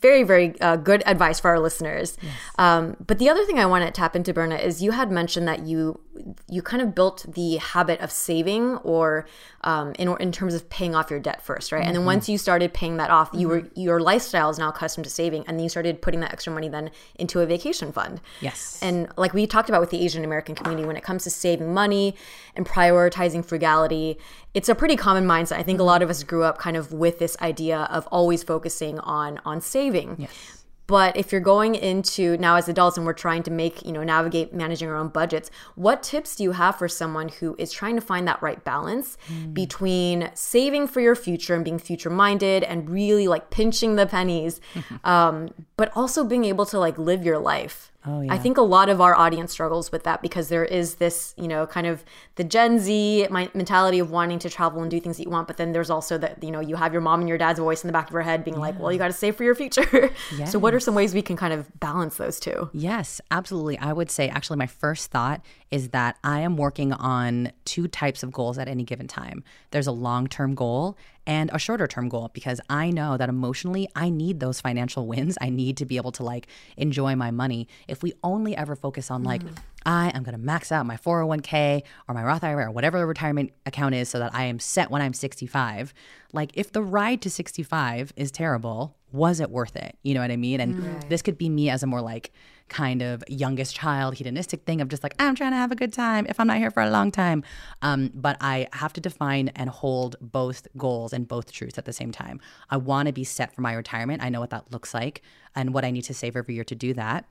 very 0.06 0.24
very 0.24 0.60
uh, 0.62 0.76
good 0.76 1.02
advice 1.08 1.40
for 1.40 1.50
our 1.50 1.60
listeners 1.60 2.18
yes. 2.22 2.34
um, 2.60 2.96
but 3.06 3.18
the 3.18 3.28
other 3.28 3.44
thing 3.46 3.58
i 3.60 3.66
want 3.66 3.84
to 3.84 3.92
tap 3.92 4.16
into 4.16 4.32
berna 4.34 4.56
is 4.56 4.82
you 4.82 4.92
had 4.92 5.10
mentioned 5.12 5.48
that 5.48 5.66
you 5.66 6.00
you 6.48 6.62
kind 6.62 6.82
of 6.82 6.94
built 6.94 7.26
the 7.34 7.58
habit 7.58 8.00
of 8.00 8.12
saving 8.12 8.78
or 8.78 9.26
um, 9.62 9.94
in, 9.98 10.16
in 10.20 10.32
terms 10.32 10.54
of 10.54 10.70
paying 10.70 10.94
off 10.96 11.10
your 11.10 11.20
debt 11.20 11.42
first 11.42 11.72
right 11.72 11.80
mm-hmm. 11.80 11.88
and 11.88 11.96
then 11.96 12.02
mm-hmm. 12.02 12.18
once 12.18 12.30
you 12.30 12.38
started 12.38 12.74
paying 12.74 12.98
that 12.98 13.10
off 13.10 13.30
mm-hmm. 13.30 13.40
you 13.40 13.48
were 13.48 13.62
mm-hmm. 13.62 13.80
your 13.80 14.00
lifestyle 14.00 14.50
is 14.50 14.60
now 14.60 14.70
accustomed 14.70 15.04
to 15.04 15.10
saving 15.10 15.44
and 15.48 15.58
then 15.58 15.64
you 15.64 15.70
started 15.70 16.02
putting 16.02 16.20
that 16.20 16.32
extra 16.32 16.54
money 16.54 16.70
then 16.70 16.92
into 17.16 17.40
a 17.40 17.46
vacation 17.46 17.92
fund 17.92 18.22
yes 18.42 18.80
and 18.82 19.08
like 19.18 19.34
we 19.34 19.48
talked 19.48 19.70
about 19.70 19.82
with 19.82 19.90
the 19.90 20.04
asian 20.06 20.24
american 20.24 20.54
community 20.54 20.86
when 20.86 20.96
it 20.96 21.04
comes 21.04 21.24
to 21.24 21.30
saving 21.30 21.74
money 21.74 22.16
and 22.56 22.66
prioritizing 22.66 23.44
frugality 23.44 24.18
it's 24.56 24.70
a 24.70 24.76
pretty 24.76 24.96
common 24.96 25.26
mindset 25.26 25.58
i 25.58 25.64
think 25.64 25.78
a 25.78 25.82
mm-hmm. 25.82 25.88
lot 25.88 26.02
of 26.02 26.10
us 26.10 26.24
grew 26.24 26.44
up 26.44 26.58
kind 26.58 26.76
of 26.76 26.92
with 26.92 27.20
this 27.20 27.38
idea 27.42 27.82
of 27.92 28.08
always 28.08 28.42
focusing 28.42 28.98
on 29.00 29.40
on 29.46 29.62
saving 29.62 30.16
yes 30.18 30.56
but 30.88 31.18
if 31.18 31.32
you're 31.32 31.42
going 31.42 31.76
into 31.76 32.38
now 32.38 32.56
as 32.56 32.70
adults 32.70 32.98
and 32.98 33.06
we're 33.06 33.14
trying 33.14 33.44
to 33.44 33.52
make, 33.52 33.84
you 33.86 33.92
know, 33.92 34.04
navigate 34.04 34.54
managing 34.54 34.88
our 34.88 34.96
own 34.96 35.10
budgets, 35.10 35.50
what 35.76 36.04
tips 36.04 36.36
do 36.36 36.44
you 36.44 36.52
have 36.52 36.78
for 36.78 36.88
someone 36.88 37.30
who 37.30 37.56
is 37.58 37.72
trying 37.72 37.96
to 37.96 38.02
find 38.02 38.28
that 38.28 38.42
right 38.42 38.64
balance 38.64 39.18
mm. 39.28 39.54
between 39.54 40.30
saving 40.36 40.88
for 40.88 41.02
your 41.02 41.16
future 41.16 41.56
and 41.56 41.66
being 41.66 41.80
future 41.80 42.10
minded 42.10 42.64
and 42.64 42.90
really 42.90 43.28
like 43.28 43.50
pinching 43.50 43.96
the 43.96 44.06
pennies, 44.06 44.62
um, 45.04 45.50
but 45.76 45.92
also 45.96 46.24
being 46.24 46.46
able 46.46 46.66
to 46.68 46.78
like 46.78 46.98
live 46.98 47.26
your 47.26 47.40
life? 47.40 47.92
Oh, 48.08 48.22
yeah. 48.22 48.34
I 48.34 48.38
think 48.38 48.58
a 48.58 48.62
lot 48.62 48.90
of 48.90 49.02
our 49.02 49.16
audience 49.16 49.52
struggles 49.52 49.92
with 49.92 50.04
that 50.04 50.22
because 50.22 50.50
there 50.50 50.66
is 50.66 50.96
this, 50.96 51.34
you 51.38 51.48
know, 51.48 51.66
kind 51.66 51.88
of 51.88 52.04
the 52.36 52.44
Gen 52.44 52.80
Z 52.80 53.28
mentality 53.30 54.00
of 54.00 54.12
wanting 54.12 54.40
to 54.40 54.50
travel 54.50 54.82
and 54.82 54.92
do 54.92 55.00
things 55.00 55.18
that 55.18 55.24
you 55.24 55.30
want, 55.30 55.48
but 55.48 55.58
then 55.58 55.72
there's 55.72 55.90
also 55.90 56.18
that, 56.18 56.44
you 56.44 56.52
know, 56.52 56.60
you 56.60 56.76
have 56.76 56.94
your 56.94 57.02
mom 57.02 57.20
and 57.22 57.30
your 57.30 57.38
dad's 57.38 57.60
voice 57.60 57.84
in 57.84 57.88
the 57.88 57.94
back 57.94 58.08
of 58.08 58.14
your 58.14 58.22
head 58.22 58.44
being 58.44 58.56
yeah. 58.56 58.62
like, 58.62 58.80
well, 58.80 58.92
you 58.92 58.98
got 58.98 59.08
to 59.08 59.14
save 59.14 59.36
for 59.36 59.44
your 59.44 59.56
future. 59.56 60.12
Yes. 60.38 60.52
so, 60.52 60.60
what 60.60 60.74
are 60.74 60.80
some 60.80 60.96
ways 60.96 61.14
we 61.14 61.22
can 61.22 61.36
kind 61.36 61.54
of 61.54 61.68
balance 61.80 62.18
those 62.18 62.40
two? 62.40 62.70
Yes, 62.74 63.22
absolutely. 63.32 63.78
I 63.80 63.94
would 63.94 64.12
say 64.12 64.30
actually, 64.30 64.58
my 64.58 64.68
first 64.68 65.12
thought 65.12 65.42
is 65.72 65.90
that 65.90 66.18
I 66.24 66.42
am 66.42 66.58
working 66.58 66.94
on 66.94 67.52
two 67.66 67.88
types 67.88 68.24
of 68.24 68.32
goals 68.32 68.58
at 68.58 68.68
any 68.68 68.84
given 68.84 69.08
time. 69.08 69.44
There's 69.72 69.88
a 69.88 69.92
long 69.92 70.28
term 70.28 70.56
goal 70.56 70.98
and 71.28 71.50
a 71.54 71.60
shorter 71.60 71.88
term 71.88 72.10
goal 72.10 72.30
because 72.34 72.62
I 72.70 72.92
know 72.92 73.18
that 73.18 73.30
emotionally 73.30 73.88
I 73.96 74.10
need 74.10 74.40
those 74.40 74.62
financial 74.62 75.08
wins. 75.08 75.38
I 75.42 75.50
need 75.50 75.78
to 75.78 75.86
be 75.86 75.98
able 75.98 76.12
to 76.14 76.24
like 76.24 76.48
enjoy 76.78 77.16
my 77.16 77.32
money. 77.32 77.68
If 77.88 78.04
we 78.04 78.14
only 78.24 78.56
ever 78.56 78.76
focus 78.76 79.10
on 79.10 79.24
like, 79.24 79.44
mm. 79.44 79.56
I 79.86 80.10
am 80.10 80.24
going 80.24 80.34
to 80.34 80.42
max 80.42 80.72
out 80.72 80.86
my 80.86 80.98
401k 80.98 81.84
or 82.08 82.16
my 82.16 82.24
Roth 82.24 82.44
IRA 82.44 82.68
or 82.68 82.72
whatever 82.72 82.98
the 82.98 83.06
retirement 83.06 83.52
account 83.66 83.94
is 83.94 84.10
so 84.10 84.20
that 84.20 84.34
I 84.34 84.46
am 84.46 84.60
set 84.60 84.90
when 84.90 85.02
I'm 85.02 85.14
65. 85.14 85.94
Like, 86.34 86.52
if 86.56 86.72
the 86.72 86.82
ride 86.82 87.22
to 87.22 87.30
65 87.30 88.12
is 88.16 88.32
terrible, 88.32 88.98
was 89.12 89.40
it 89.40 89.52
worth 89.52 89.76
it? 89.76 89.96
You 90.02 90.16
know 90.16 90.22
what 90.22 90.32
I 90.32 90.38
mean? 90.38 90.60
And 90.60 90.84
right. 90.84 91.10
this 91.10 91.22
could 91.22 91.38
be 91.38 91.50
me 91.50 91.70
as 91.70 91.84
a 91.84 91.88
more 91.88 92.02
like, 92.02 92.32
kind 92.68 93.02
of 93.02 93.24
youngest 93.28 93.76
child 93.76 94.16
hedonistic 94.16 94.64
thing 94.64 94.82
of 94.82 94.88
just 94.88 95.04
like 95.04 95.14
I'm 95.20 95.36
trying 95.36 95.52
to 95.52 95.58
have 95.58 95.72
a 95.72 95.76
good 95.76 95.94
time 95.94 96.26
if 96.28 96.40
I'm 96.40 96.48
not 96.48 96.58
here 96.58 96.72
for 96.72 96.82
a 96.82 96.90
long 96.90 97.12
time. 97.12 97.44
Um, 97.82 98.12
but 98.14 98.38
I 98.42 98.68
have 98.74 98.94
to 98.94 99.02
define 99.02 99.50
and 99.50 99.70
hold 99.70 100.16
both 100.20 100.68
goals 100.78 101.14
and 101.14 101.28
both 101.28 101.52
truths 101.52 101.78
at 101.78 101.86
the 101.86 101.94
same 101.94 102.12
time. 102.12 102.40
I 102.70 102.78
want 102.78 103.08
to 103.08 103.14
be 103.14 103.24
set 103.24 103.54
for 103.54 103.62
my 103.62 103.74
retirement. 103.74 104.24
I 104.24 104.30
know 104.30 104.40
what 104.40 104.50
that 104.50 104.72
looks 104.72 104.94
like 104.94 105.22
and 105.56 105.74
what 105.74 105.86
I 105.86 105.92
need 105.92 106.04
to 106.04 106.14
save 106.14 106.36
every 106.36 106.56
year 106.56 106.64
to 106.66 106.76
do 106.76 106.94
that. 106.96 107.26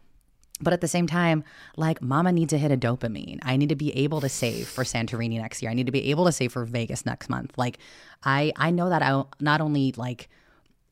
But 0.60 0.72
at 0.72 0.80
the 0.80 0.88
same 0.88 1.08
time, 1.08 1.42
like 1.76 2.00
mama 2.00 2.30
needs 2.30 2.50
to 2.50 2.58
hit 2.58 2.70
a 2.70 2.76
dopamine. 2.76 3.40
I 3.42 3.56
need 3.56 3.70
to 3.70 3.76
be 3.76 3.94
able 3.96 4.20
to 4.20 4.28
save 4.28 4.68
for 4.68 4.84
Santorini 4.84 5.40
next 5.40 5.62
year. 5.62 5.70
I 5.70 5.74
need 5.74 5.86
to 5.86 5.92
be 5.92 6.10
able 6.10 6.26
to 6.26 6.32
save 6.32 6.52
for 6.52 6.64
Vegas 6.64 7.04
next 7.04 7.28
month. 7.28 7.58
Like 7.58 7.78
I 8.22 8.52
I 8.56 8.70
know 8.70 8.88
that 8.88 9.02
I 9.02 9.24
not 9.40 9.60
only 9.60 9.92
like 9.96 10.28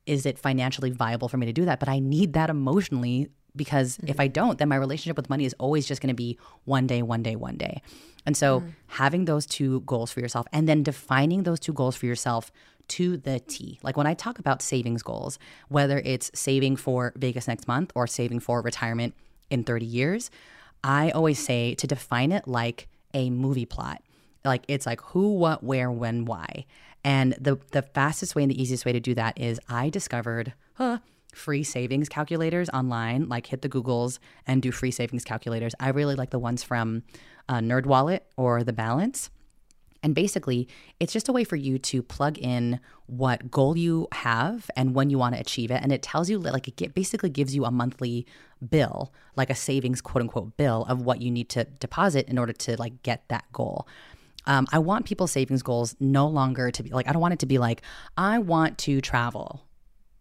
is 0.05 0.25
it 0.25 0.37
financially 0.37 0.89
viable 0.89 1.29
for 1.29 1.37
me 1.37 1.45
to 1.45 1.53
do 1.53 1.63
that, 1.63 1.79
but 1.79 1.87
I 1.87 1.99
need 1.99 2.33
that 2.33 2.49
emotionally 2.49 3.29
because 3.55 3.97
mm-hmm. 3.97 4.09
if 4.09 4.19
I 4.19 4.27
don't, 4.27 4.57
then 4.57 4.69
my 4.69 4.75
relationship 4.75 5.17
with 5.17 5.29
money 5.29 5.45
is 5.45 5.55
always 5.59 5.85
just 5.85 6.01
going 6.01 6.09
to 6.09 6.15
be 6.15 6.37
one 6.65 6.87
day, 6.87 7.01
one 7.01 7.23
day, 7.23 7.35
one 7.35 7.57
day. 7.57 7.81
And 8.25 8.37
so 8.37 8.59
mm-hmm. 8.59 8.69
having 8.87 9.25
those 9.25 9.45
two 9.45 9.81
goals 9.81 10.11
for 10.11 10.19
yourself 10.19 10.47
and 10.53 10.67
then 10.67 10.83
defining 10.83 11.43
those 11.43 11.59
two 11.59 11.73
goals 11.73 11.95
for 11.95 12.05
yourself 12.05 12.51
to 12.89 13.17
the 13.17 13.39
T. 13.39 13.79
Like 13.83 13.97
when 13.97 14.07
I 14.07 14.13
talk 14.13 14.39
about 14.39 14.61
savings 14.61 15.03
goals, 15.03 15.39
whether 15.69 15.99
it's 15.99 16.31
saving 16.33 16.77
for 16.77 17.13
Vegas 17.15 17.47
next 17.47 17.67
month 17.67 17.91
or 17.95 18.07
saving 18.07 18.39
for 18.39 18.61
retirement 18.61 19.13
in 19.49 19.63
30 19.63 19.85
years, 19.85 20.31
I 20.83 21.11
always 21.11 21.39
say 21.39 21.75
to 21.75 21.87
define 21.87 22.31
it 22.31 22.47
like 22.47 22.87
a 23.13 23.29
movie 23.29 23.65
plot. 23.65 24.01
Like 24.43 24.63
it's 24.67 24.85
like 24.85 25.01
who, 25.01 25.33
what, 25.33 25.63
where, 25.63 25.89
when, 25.91 26.25
why. 26.25 26.65
And 27.05 27.33
the 27.39 27.59
the 27.71 27.81
fastest 27.81 28.35
way 28.35 28.43
and 28.43 28.51
the 28.51 28.61
easiest 28.61 28.85
way 28.85 28.93
to 28.93 28.99
do 28.99 29.13
that 29.15 29.39
is 29.39 29.59
I 29.67 29.89
discovered, 29.89 30.53
huh, 30.75 30.99
free 31.33 31.63
savings 31.63 32.09
calculators 32.09 32.69
online, 32.69 33.27
like 33.29 33.47
hit 33.47 33.61
the 33.61 33.69
Googles 33.69 34.19
and 34.47 34.61
do 34.61 34.71
free 34.71 34.91
savings 34.91 35.23
calculators. 35.23 35.73
I 35.79 35.89
really 35.89 36.15
like 36.15 36.29
the 36.29 36.39
ones 36.39 36.63
from 36.63 37.03
uh, 37.49 37.59
NerdWallet 37.59 38.21
or 38.37 38.63
The 38.63 38.73
Balance. 38.73 39.29
And 40.03 40.13
basically, 40.13 40.67
it's 40.99 41.13
just 41.13 41.29
a 41.29 41.31
way 41.31 41.45
for 41.45 41.55
you 41.55 41.79
to 41.79 42.03
plug 42.03 42.37
in 42.37 42.81
what 43.05 43.49
goal 43.49 43.77
you 43.77 44.09
have 44.11 44.69
and 44.75 44.93
when 44.93 45.09
you 45.09 45.17
want 45.17 45.33
to 45.33 45.39
achieve 45.39 45.71
it. 45.71 45.79
And 45.81 45.93
it 45.93 46.01
tells 46.01 46.29
you, 46.29 46.39
like, 46.39 46.81
it 46.81 46.93
basically 46.93 47.29
gives 47.29 47.55
you 47.55 47.63
a 47.63 47.71
monthly 47.71 48.27
bill, 48.69 49.13
like 49.37 49.49
a 49.49 49.55
savings 49.55 50.01
quote 50.01 50.21
unquote 50.21 50.57
bill 50.57 50.85
of 50.89 51.03
what 51.03 51.21
you 51.21 51.31
need 51.31 51.47
to 51.49 51.63
deposit 51.63 52.27
in 52.27 52.37
order 52.37 52.51
to, 52.51 52.75
like, 52.75 53.01
get 53.03 53.23
that 53.29 53.45
goal. 53.53 53.87
Um, 54.45 54.67
I 54.73 54.79
want 54.79 55.05
people's 55.05 55.31
savings 55.31 55.63
goals 55.63 55.95
no 56.01 56.27
longer 56.27 56.69
to 56.69 56.83
be 56.83 56.89
like, 56.89 57.07
I 57.07 57.13
don't 57.13 57.21
want 57.21 57.35
it 57.35 57.39
to 57.39 57.45
be 57.45 57.57
like, 57.57 57.81
I 58.17 58.39
want 58.39 58.77
to 58.79 58.99
travel. 58.99 59.65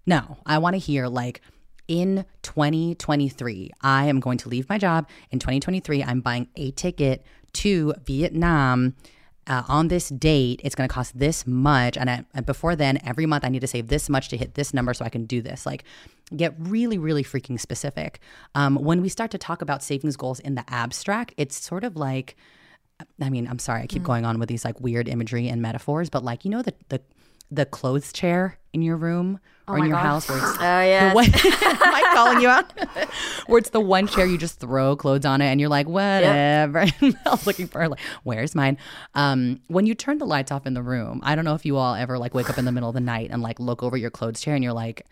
No, 0.06 0.38
I 0.46 0.58
want 0.58 0.74
to 0.74 0.78
hear 0.78 1.06
like, 1.08 1.40
in 1.88 2.24
2023, 2.42 3.70
I 3.82 4.06
am 4.06 4.20
going 4.20 4.38
to 4.38 4.48
leave 4.48 4.68
my 4.68 4.78
job. 4.78 5.08
In 5.30 5.38
2023, 5.38 6.02
I'm 6.02 6.20
buying 6.20 6.48
a 6.56 6.70
ticket 6.72 7.24
to 7.54 7.94
Vietnam. 8.04 8.94
Uh, 9.48 9.64
on 9.66 9.88
this 9.88 10.08
date, 10.08 10.60
it's 10.62 10.76
going 10.76 10.88
to 10.88 10.94
cost 10.94 11.18
this 11.18 11.46
much. 11.46 11.98
And, 11.98 12.08
I, 12.08 12.24
and 12.32 12.46
before 12.46 12.76
then, 12.76 13.00
every 13.04 13.26
month 13.26 13.44
I 13.44 13.48
need 13.48 13.60
to 13.60 13.66
save 13.66 13.88
this 13.88 14.08
much 14.08 14.28
to 14.28 14.36
hit 14.36 14.54
this 14.54 14.72
number 14.72 14.94
so 14.94 15.04
I 15.04 15.08
can 15.08 15.26
do 15.26 15.42
this. 15.42 15.66
Like, 15.66 15.82
get 16.34 16.54
really, 16.58 16.96
really 16.96 17.24
freaking 17.24 17.58
specific. 17.58 18.20
Um, 18.54 18.76
when 18.76 19.02
we 19.02 19.08
start 19.08 19.32
to 19.32 19.38
talk 19.38 19.60
about 19.60 19.82
savings 19.82 20.16
goals 20.16 20.38
in 20.40 20.54
the 20.54 20.64
abstract, 20.68 21.34
it's 21.36 21.60
sort 21.60 21.82
of 21.82 21.96
like, 21.96 22.36
I 23.20 23.30
mean, 23.30 23.48
I'm 23.48 23.58
sorry, 23.58 23.82
I 23.82 23.86
keep 23.86 24.04
going 24.04 24.24
on 24.24 24.38
with 24.38 24.48
these 24.48 24.64
like 24.64 24.80
weird 24.80 25.08
imagery 25.08 25.48
and 25.48 25.60
metaphors, 25.60 26.08
but 26.08 26.22
like, 26.22 26.44
you 26.44 26.50
know, 26.50 26.62
the, 26.62 26.74
the, 26.88 27.00
the 27.52 27.66
clothes 27.66 28.12
chair 28.12 28.58
in 28.72 28.80
your 28.80 28.96
room 28.96 29.38
or 29.68 29.78
in 29.78 29.84
your 29.86 29.96
house 29.98 30.28
where 30.28 30.38
it's 30.38 30.46
Oh 30.60 30.80
yeah. 30.82 31.10
the 31.10 31.14
one, 31.14 31.24
am 31.34 31.94
I 31.94 32.10
calling 32.14 32.40
you 32.40 32.48
out? 32.48 32.72
Where 33.46 33.58
it's 33.58 33.70
the 33.70 33.80
one 33.80 34.06
chair 34.06 34.24
you 34.24 34.38
just 34.38 34.58
throw 34.58 34.96
clothes 34.96 35.24
on 35.26 35.40
it 35.42 35.46
and 35.46 35.60
you're 35.60 35.68
like, 35.68 35.86
whatever. 35.88 36.80
I 36.80 37.10
was 37.26 37.46
looking 37.46 37.66
for 37.66 37.86
like, 37.88 38.00
where's 38.22 38.54
mine? 38.54 38.78
Um, 39.14 39.60
when 39.68 39.86
you 39.86 39.94
turn 39.94 40.18
the 40.18 40.26
lights 40.26 40.50
off 40.50 40.66
in 40.66 40.74
the 40.74 40.82
room, 40.82 41.20
I 41.22 41.34
don't 41.34 41.44
know 41.44 41.54
if 41.54 41.66
you 41.66 41.76
all 41.76 41.94
ever 41.94 42.18
like 42.18 42.34
wake 42.34 42.48
up 42.48 42.58
in 42.58 42.64
the 42.64 42.72
middle 42.72 42.88
of 42.88 42.94
the 42.94 43.00
night 43.00 43.28
and 43.30 43.42
like 43.42 43.60
look 43.60 43.82
over 43.82 43.96
your 43.96 44.10
clothes 44.10 44.40
chair 44.40 44.54
and 44.54 44.64
you're 44.64 44.72
like, 44.72 45.06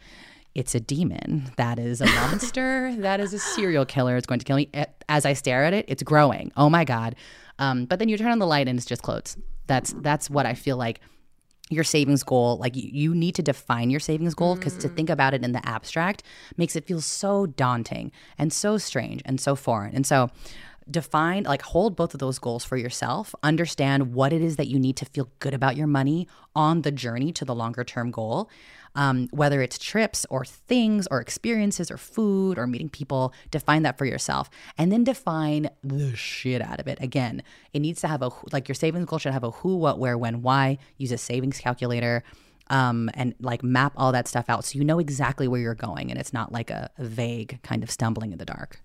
it's 0.54 0.74
a 0.74 0.80
demon. 0.80 1.52
That 1.56 1.78
is 1.78 2.00
a 2.00 2.06
monster. 2.06 2.94
that 2.98 3.20
is 3.20 3.34
a 3.34 3.38
serial 3.38 3.84
killer. 3.84 4.16
It's 4.16 4.26
going 4.26 4.40
to 4.40 4.44
kill 4.44 4.56
me. 4.56 4.70
As 5.08 5.24
I 5.26 5.34
stare 5.34 5.64
at 5.64 5.74
it, 5.74 5.84
it's 5.86 6.02
growing. 6.02 6.50
Oh 6.56 6.70
my 6.70 6.84
god. 6.84 7.14
Um, 7.58 7.84
but 7.84 7.98
then 7.98 8.08
you 8.08 8.16
turn 8.16 8.32
on 8.32 8.38
the 8.38 8.46
light 8.46 8.66
and 8.68 8.78
it's 8.78 8.86
just 8.86 9.02
clothes. 9.02 9.36
That's 9.66 9.92
that's 9.98 10.28
what 10.30 10.46
I 10.46 10.54
feel 10.54 10.76
like 10.76 11.00
your 11.70 11.84
savings 11.84 12.22
goal 12.22 12.58
like 12.58 12.74
you, 12.74 13.14
need 13.14 13.34
to 13.36 13.42
define 13.42 13.90
your 13.90 14.00
savings 14.00 14.34
goal 14.34 14.56
because 14.56 14.76
to 14.76 14.88
think 14.88 15.08
mm. 15.08 15.12
about 15.12 15.32
it 15.32 15.42
in 15.42 15.52
the 15.52 15.66
abstract 15.66 16.22
makes 16.56 16.76
it 16.76 16.84
feel 16.84 17.00
so 17.00 17.46
daunting 17.46 18.12
and 18.36 18.52
so 18.52 18.76
strange 18.76 19.22
and 19.24 19.40
so 19.40 19.54
foreign. 19.56 19.94
And 19.94 20.06
so 20.06 20.30
define 20.90 21.44
like 21.44 21.62
hold 21.62 21.94
both 21.94 22.12
of 22.12 22.20
those 22.20 22.38
goals 22.38 22.64
for 22.64 22.76
yourself. 22.76 23.34
Understand 23.42 24.12
what 24.12 24.32
it 24.32 24.42
is 24.42 24.56
that 24.56 24.66
you 24.66 24.78
need 24.78 24.96
to 24.96 25.04
feel 25.04 25.30
good 25.38 25.54
about 25.54 25.76
your 25.76 25.86
money 25.86 26.26
on 26.56 26.82
the 26.82 26.90
journey 26.90 27.32
to 27.32 27.44
the 27.44 27.54
longer 27.54 27.84
term 27.84 28.10
goal 28.10 28.50
um, 28.94 29.28
whether 29.30 29.62
it's 29.62 29.78
trips 29.78 30.26
or 30.30 30.44
things 30.44 31.06
or 31.10 31.20
experiences 31.20 31.90
or 31.90 31.96
food 31.96 32.58
or 32.58 32.66
meeting 32.66 32.88
people, 32.88 33.32
define 33.50 33.82
that 33.82 33.98
for 33.98 34.04
yourself. 34.04 34.50
And 34.78 34.90
then 34.90 35.04
define 35.04 35.70
the 35.82 36.14
shit 36.16 36.60
out 36.60 36.80
of 36.80 36.86
it. 36.86 36.98
Again, 37.00 37.42
it 37.72 37.80
needs 37.80 38.00
to 38.02 38.08
have 38.08 38.22
a, 38.22 38.30
like 38.52 38.68
your 38.68 38.74
savings 38.74 39.06
goal 39.06 39.18
should 39.18 39.32
have 39.32 39.44
a 39.44 39.50
who, 39.50 39.76
what, 39.76 39.98
where, 39.98 40.18
when, 40.18 40.42
why. 40.42 40.78
Use 40.96 41.12
a 41.12 41.18
savings 41.18 41.58
calculator. 41.58 42.22
Um, 42.68 43.10
and 43.14 43.34
like 43.40 43.64
map 43.64 43.94
all 43.96 44.12
that 44.12 44.28
stuff 44.28 44.44
out 44.48 44.64
so 44.64 44.78
you 44.78 44.84
know 44.84 45.00
exactly 45.00 45.48
where 45.48 45.60
you're 45.60 45.74
going 45.74 46.08
and 46.08 46.20
it's 46.20 46.32
not 46.32 46.52
like 46.52 46.70
a, 46.70 46.88
a 46.98 47.04
vague 47.04 47.58
kind 47.64 47.82
of 47.82 47.90
stumbling 47.90 48.30
in 48.30 48.38
the 48.38 48.44
dark. 48.44 48.80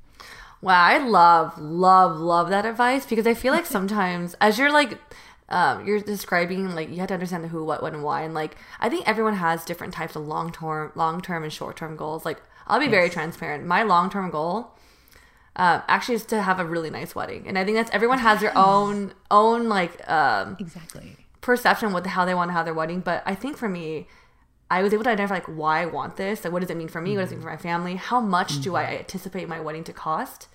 Wow, 0.59 0.83
I 0.83 0.97
love, 0.97 1.55
love, 1.59 2.17
love 2.17 2.49
that 2.49 2.65
advice 2.65 3.05
because 3.05 3.27
I 3.27 3.35
feel 3.35 3.53
like 3.53 3.65
sometimes 3.67 4.35
as 4.41 4.57
you're 4.57 4.71
like 4.71 4.97
um, 5.49 5.85
you're 5.85 5.99
describing 5.99 6.73
like 6.73 6.89
you 6.89 6.97
have 6.97 7.07
to 7.09 7.13
understand 7.13 7.43
the 7.43 7.47
who, 7.49 7.63
what, 7.63 7.83
when, 7.83 7.93
and 7.93 8.03
why, 8.03 8.21
and 8.23 8.33
like 8.33 8.55
I 8.79 8.89
think 8.89 9.07
everyone 9.07 9.35
has 9.35 9.63
different 9.65 9.93
types 9.93 10.15
of 10.15 10.25
long 10.27 10.51
term, 10.51 10.91
long 10.95 11.21
term 11.21 11.43
and 11.43 11.53
short 11.53 11.77
term 11.77 11.95
goals. 11.95 12.25
Like 12.25 12.41
I'll 12.67 12.79
be 12.79 12.87
very 12.87 13.09
transparent. 13.09 13.65
My 13.65 13.83
long 13.83 14.09
term 14.09 14.31
goal, 14.31 14.71
uh, 15.55 15.81
actually, 15.87 16.15
is 16.15 16.25
to 16.25 16.41
have 16.41 16.59
a 16.59 16.65
really 16.65 16.89
nice 16.89 17.13
wedding, 17.15 17.47
and 17.47 17.57
I 17.59 17.63
think 17.63 17.77
that's 17.77 17.91
everyone 17.91 18.19
has 18.19 18.39
their 18.41 18.57
own 18.57 19.13
own 19.29 19.69
like 19.69 20.09
um, 20.09 20.57
Exactly. 20.59 21.17
perception 21.41 21.93
with 21.93 22.05
how 22.07 22.25
they 22.25 22.33
want 22.33 22.49
to 22.49 22.53
have 22.53 22.65
their 22.65 22.73
wedding. 22.73 23.01
But 23.01 23.21
I 23.25 23.35
think 23.35 23.55
for 23.55 23.69
me, 23.69 24.07
I 24.71 24.81
was 24.81 24.93
able 24.93 25.03
to 25.03 25.11
identify 25.11 25.35
like 25.35 25.45
why 25.45 25.81
I 25.83 25.85
want 25.85 26.17
this. 26.17 26.43
Like, 26.43 26.51
what 26.53 26.61
does 26.61 26.71
it 26.71 26.77
mean 26.77 26.87
for 26.87 27.01
me? 27.01 27.15
What 27.15 27.21
does 27.23 27.31
it 27.31 27.35
mean 27.35 27.43
for 27.43 27.51
my 27.51 27.57
family? 27.57 27.95
How 27.97 28.19
much 28.19 28.61
do 28.61 28.75
I 28.75 28.85
anticipate 28.97 29.47
my 29.47 29.59
wedding 29.59 29.83
to 29.83 29.93
cost? 29.93 30.47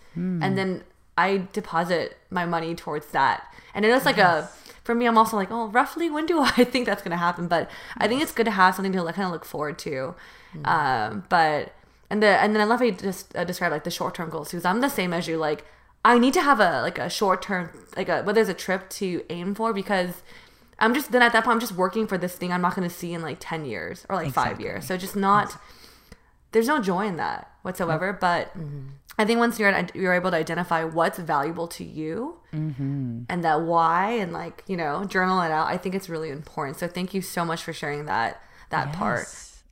And 0.42 0.58
then 0.58 0.82
I 1.16 1.46
deposit 1.52 2.16
my 2.28 2.44
money 2.44 2.74
towards 2.74 3.06
that. 3.12 3.44
And 3.72 3.84
it 3.84 3.90
is 3.92 4.04
like 4.04 4.18
a 4.18 4.50
for 4.84 4.94
me. 4.94 5.06
I'm 5.06 5.18
also 5.18 5.36
like, 5.36 5.50
oh, 5.50 5.68
roughly 5.68 6.10
when 6.10 6.26
do 6.26 6.40
I 6.56 6.64
think 6.64 6.86
that's 6.86 7.02
gonna 7.02 7.16
happen? 7.16 7.48
But 7.48 7.70
I 7.96 8.08
think 8.08 8.22
it's 8.22 8.32
good 8.32 8.46
to 8.46 8.52
have 8.52 8.74
something 8.74 8.92
to 8.92 9.02
like, 9.02 9.14
kind 9.14 9.26
of 9.26 9.32
look 9.32 9.44
forward 9.44 9.78
to. 9.80 10.14
Um, 10.64 11.24
but 11.28 11.72
and 12.10 12.22
the 12.22 12.26
and 12.26 12.54
then 12.54 12.60
I 12.60 12.64
love 12.64 12.80
how 12.80 12.86
you 12.86 12.92
just 12.92 13.34
uh, 13.36 13.44
describe 13.44 13.72
like 13.72 13.84
the 13.84 13.90
short 13.90 14.14
term 14.14 14.30
goals 14.30 14.50
because 14.50 14.64
I'm 14.64 14.80
the 14.80 14.88
same 14.88 15.12
as 15.12 15.28
you. 15.28 15.36
Like, 15.36 15.64
I 16.04 16.18
need 16.18 16.34
to 16.34 16.42
have 16.42 16.60
a 16.60 16.82
like 16.82 16.98
a 16.98 17.08
short 17.08 17.42
term 17.42 17.70
like 17.96 18.08
a 18.08 18.22
whether 18.22 18.40
it's 18.40 18.50
a 18.50 18.54
trip 18.54 18.90
to 18.90 19.24
aim 19.30 19.54
for 19.54 19.72
because 19.72 20.22
I'm 20.78 20.94
just 20.94 21.12
then 21.12 21.22
at 21.22 21.32
that 21.32 21.44
point 21.44 21.54
I'm 21.54 21.60
just 21.60 21.76
working 21.76 22.06
for 22.06 22.18
this 22.18 22.34
thing 22.34 22.52
I'm 22.52 22.62
not 22.62 22.74
going 22.74 22.88
to 22.88 22.94
see 22.94 23.12
in 23.12 23.22
like 23.22 23.36
10 23.38 23.64
years 23.64 24.06
or 24.08 24.16
like 24.16 24.32
5 24.32 24.60
years. 24.60 24.86
So 24.86 24.96
just 24.96 25.14
not 25.14 25.56
there's 26.52 26.66
no 26.66 26.80
joy 26.80 27.06
in 27.06 27.16
that 27.16 27.52
whatsoever, 27.62 28.12
but 28.12 28.52
I 29.18 29.24
think 29.24 29.38
once 29.38 29.58
you're 29.60 29.86
you're 29.94 30.14
able 30.14 30.30
to 30.32 30.36
identify 30.36 30.82
what's 30.82 31.18
valuable 31.18 31.68
to 31.68 31.84
you 31.84 32.39
and 32.52 33.44
that 33.44 33.62
why 33.62 34.12
and 34.12 34.32
like, 34.32 34.64
you 34.66 34.76
know, 34.76 35.04
journal 35.04 35.40
it 35.42 35.50
out, 35.50 35.68
I 35.68 35.76
think 35.76 35.94
it's 35.94 36.08
really 36.08 36.30
important. 36.30 36.78
So 36.78 36.88
thank 36.88 37.14
you 37.14 37.22
so 37.22 37.44
much 37.44 37.62
for 37.62 37.72
sharing 37.72 38.06
that 38.06 38.42
that 38.70 38.92
part. 38.92 39.26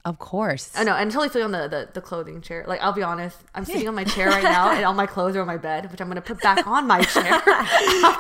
Of 0.05 0.19
course. 0.19 0.71
I 0.75 0.85
know, 0.85 0.95
and 0.95 1.11
totally 1.11 1.29
feel 1.29 1.43
on 1.45 1.51
the, 1.51 1.69
the 1.69 1.89
the 1.93 2.01
clothing 2.01 2.41
chair. 2.41 2.65
Like 2.67 2.81
I'll 2.81 2.93
be 2.93 3.03
honest, 3.03 3.37
I'm 3.55 3.65
sitting 3.65 3.87
on 3.89 3.95
my 3.95 4.05
chair 4.05 4.29
right 4.29 4.43
now, 4.43 4.71
and 4.71 4.85
all 4.85 4.95
my 4.95 5.07
clothes 5.07 5.37
are 5.37 5.41
on 5.43 5.47
my 5.47 5.57
bed, 5.59 5.91
which 5.91 6.01
I'm 6.01 6.09
gonna 6.09 6.23
put 6.23 6.41
back 6.41 6.67
on 6.67 6.87
my 6.87 7.03
chair. 7.03 7.43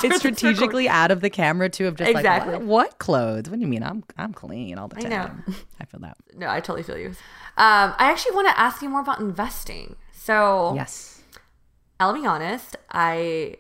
it's 0.05 0.19
strategically 0.19 0.89
out 0.89 1.11
of 1.11 1.21
the 1.23 1.31
camera 1.31 1.71
too 1.71 1.87
of 1.87 1.97
just 1.97 2.11
Exactly. 2.11 2.53
like 2.53 2.61
what, 2.63 2.69
what 2.69 2.99
clothes? 2.99 3.49
What 3.49 3.57
do 3.57 3.63
you 3.63 3.69
mean? 3.69 3.83
I'm 3.83 4.05
I'm 4.19 4.35
clean 4.35 4.77
all 4.77 4.89
the 4.89 4.97
time. 4.97 5.11
know. 5.11 5.55
I 5.81 5.85
feel 5.87 6.01
that. 6.01 6.17
No, 6.37 6.49
I 6.51 6.61
totally 6.61 6.83
feel 6.83 6.99
you. 6.99 7.09
Um, 7.57 7.95
I 7.97 8.11
actually 8.11 8.35
want 8.35 8.49
to 8.49 8.59
ask 8.59 8.83
you 8.83 8.89
more 8.89 9.01
about 9.01 9.21
investing. 9.21 9.97
So, 10.13 10.75
Yes. 10.75 11.23
I'll 11.99 12.13
be 12.13 12.27
honest. 12.27 12.77
I 12.91 13.57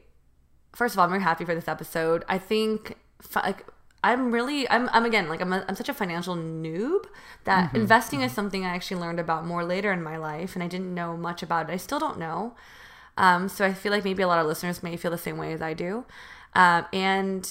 first 0.78 0.94
of 0.94 1.00
all, 1.00 1.04
I'm 1.06 1.10
very 1.10 1.22
happy 1.22 1.44
for 1.44 1.56
this 1.56 1.66
episode. 1.66 2.24
I 2.28 2.38
think 2.38 2.96
like 3.34 3.66
I'm 4.04 4.30
really 4.30 4.70
I'm 4.70 4.88
I'm 4.92 5.04
again 5.04 5.28
like 5.28 5.40
I'm 5.40 5.52
a, 5.52 5.64
I'm 5.68 5.74
such 5.74 5.88
a 5.88 5.94
financial 5.94 6.36
noob 6.36 7.06
that 7.44 7.74
investing 7.74 8.22
is 8.22 8.32
something 8.32 8.64
I 8.64 8.68
actually 8.68 9.00
learned 9.00 9.18
about 9.18 9.44
more 9.44 9.64
later 9.64 9.92
in 9.92 10.02
my 10.02 10.16
life, 10.16 10.54
and 10.54 10.62
I 10.62 10.68
didn't 10.68 10.94
know 10.94 11.16
much 11.16 11.42
about 11.42 11.68
it. 11.68 11.72
I 11.72 11.76
still 11.78 11.98
don't 11.98 12.18
know. 12.18 12.54
Um, 13.16 13.48
so 13.48 13.66
I 13.66 13.74
feel 13.74 13.90
like 13.90 14.04
maybe 14.04 14.22
a 14.22 14.28
lot 14.28 14.38
of 14.38 14.46
listeners 14.46 14.80
may 14.80 14.96
feel 14.96 15.10
the 15.10 15.18
same 15.18 15.36
way 15.36 15.52
as 15.52 15.60
I 15.60 15.74
do, 15.74 16.04
um, 16.54 16.86
and 16.92 17.42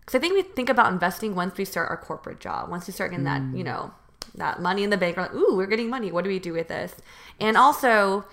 because 0.00 0.14
I 0.14 0.20
think 0.20 0.34
we 0.34 0.42
think 0.42 0.68
about 0.68 0.92
investing 0.92 1.34
once 1.34 1.58
we 1.58 1.64
start 1.64 1.90
our 1.90 1.96
corporate 1.96 2.38
job, 2.38 2.70
once 2.70 2.86
we 2.86 2.92
start 2.92 3.10
getting 3.10 3.24
that 3.24 3.42
you 3.52 3.64
know 3.64 3.90
that 4.36 4.62
money 4.62 4.84
in 4.84 4.90
the 4.90 4.96
bank. 4.96 5.16
We're 5.16 5.24
like, 5.24 5.34
ooh, 5.34 5.56
we're 5.56 5.66
getting 5.66 5.90
money. 5.90 6.12
What 6.12 6.22
do 6.22 6.30
we 6.30 6.38
do 6.38 6.52
with 6.52 6.68
this? 6.68 6.94
And 7.40 7.56
also 7.56 8.26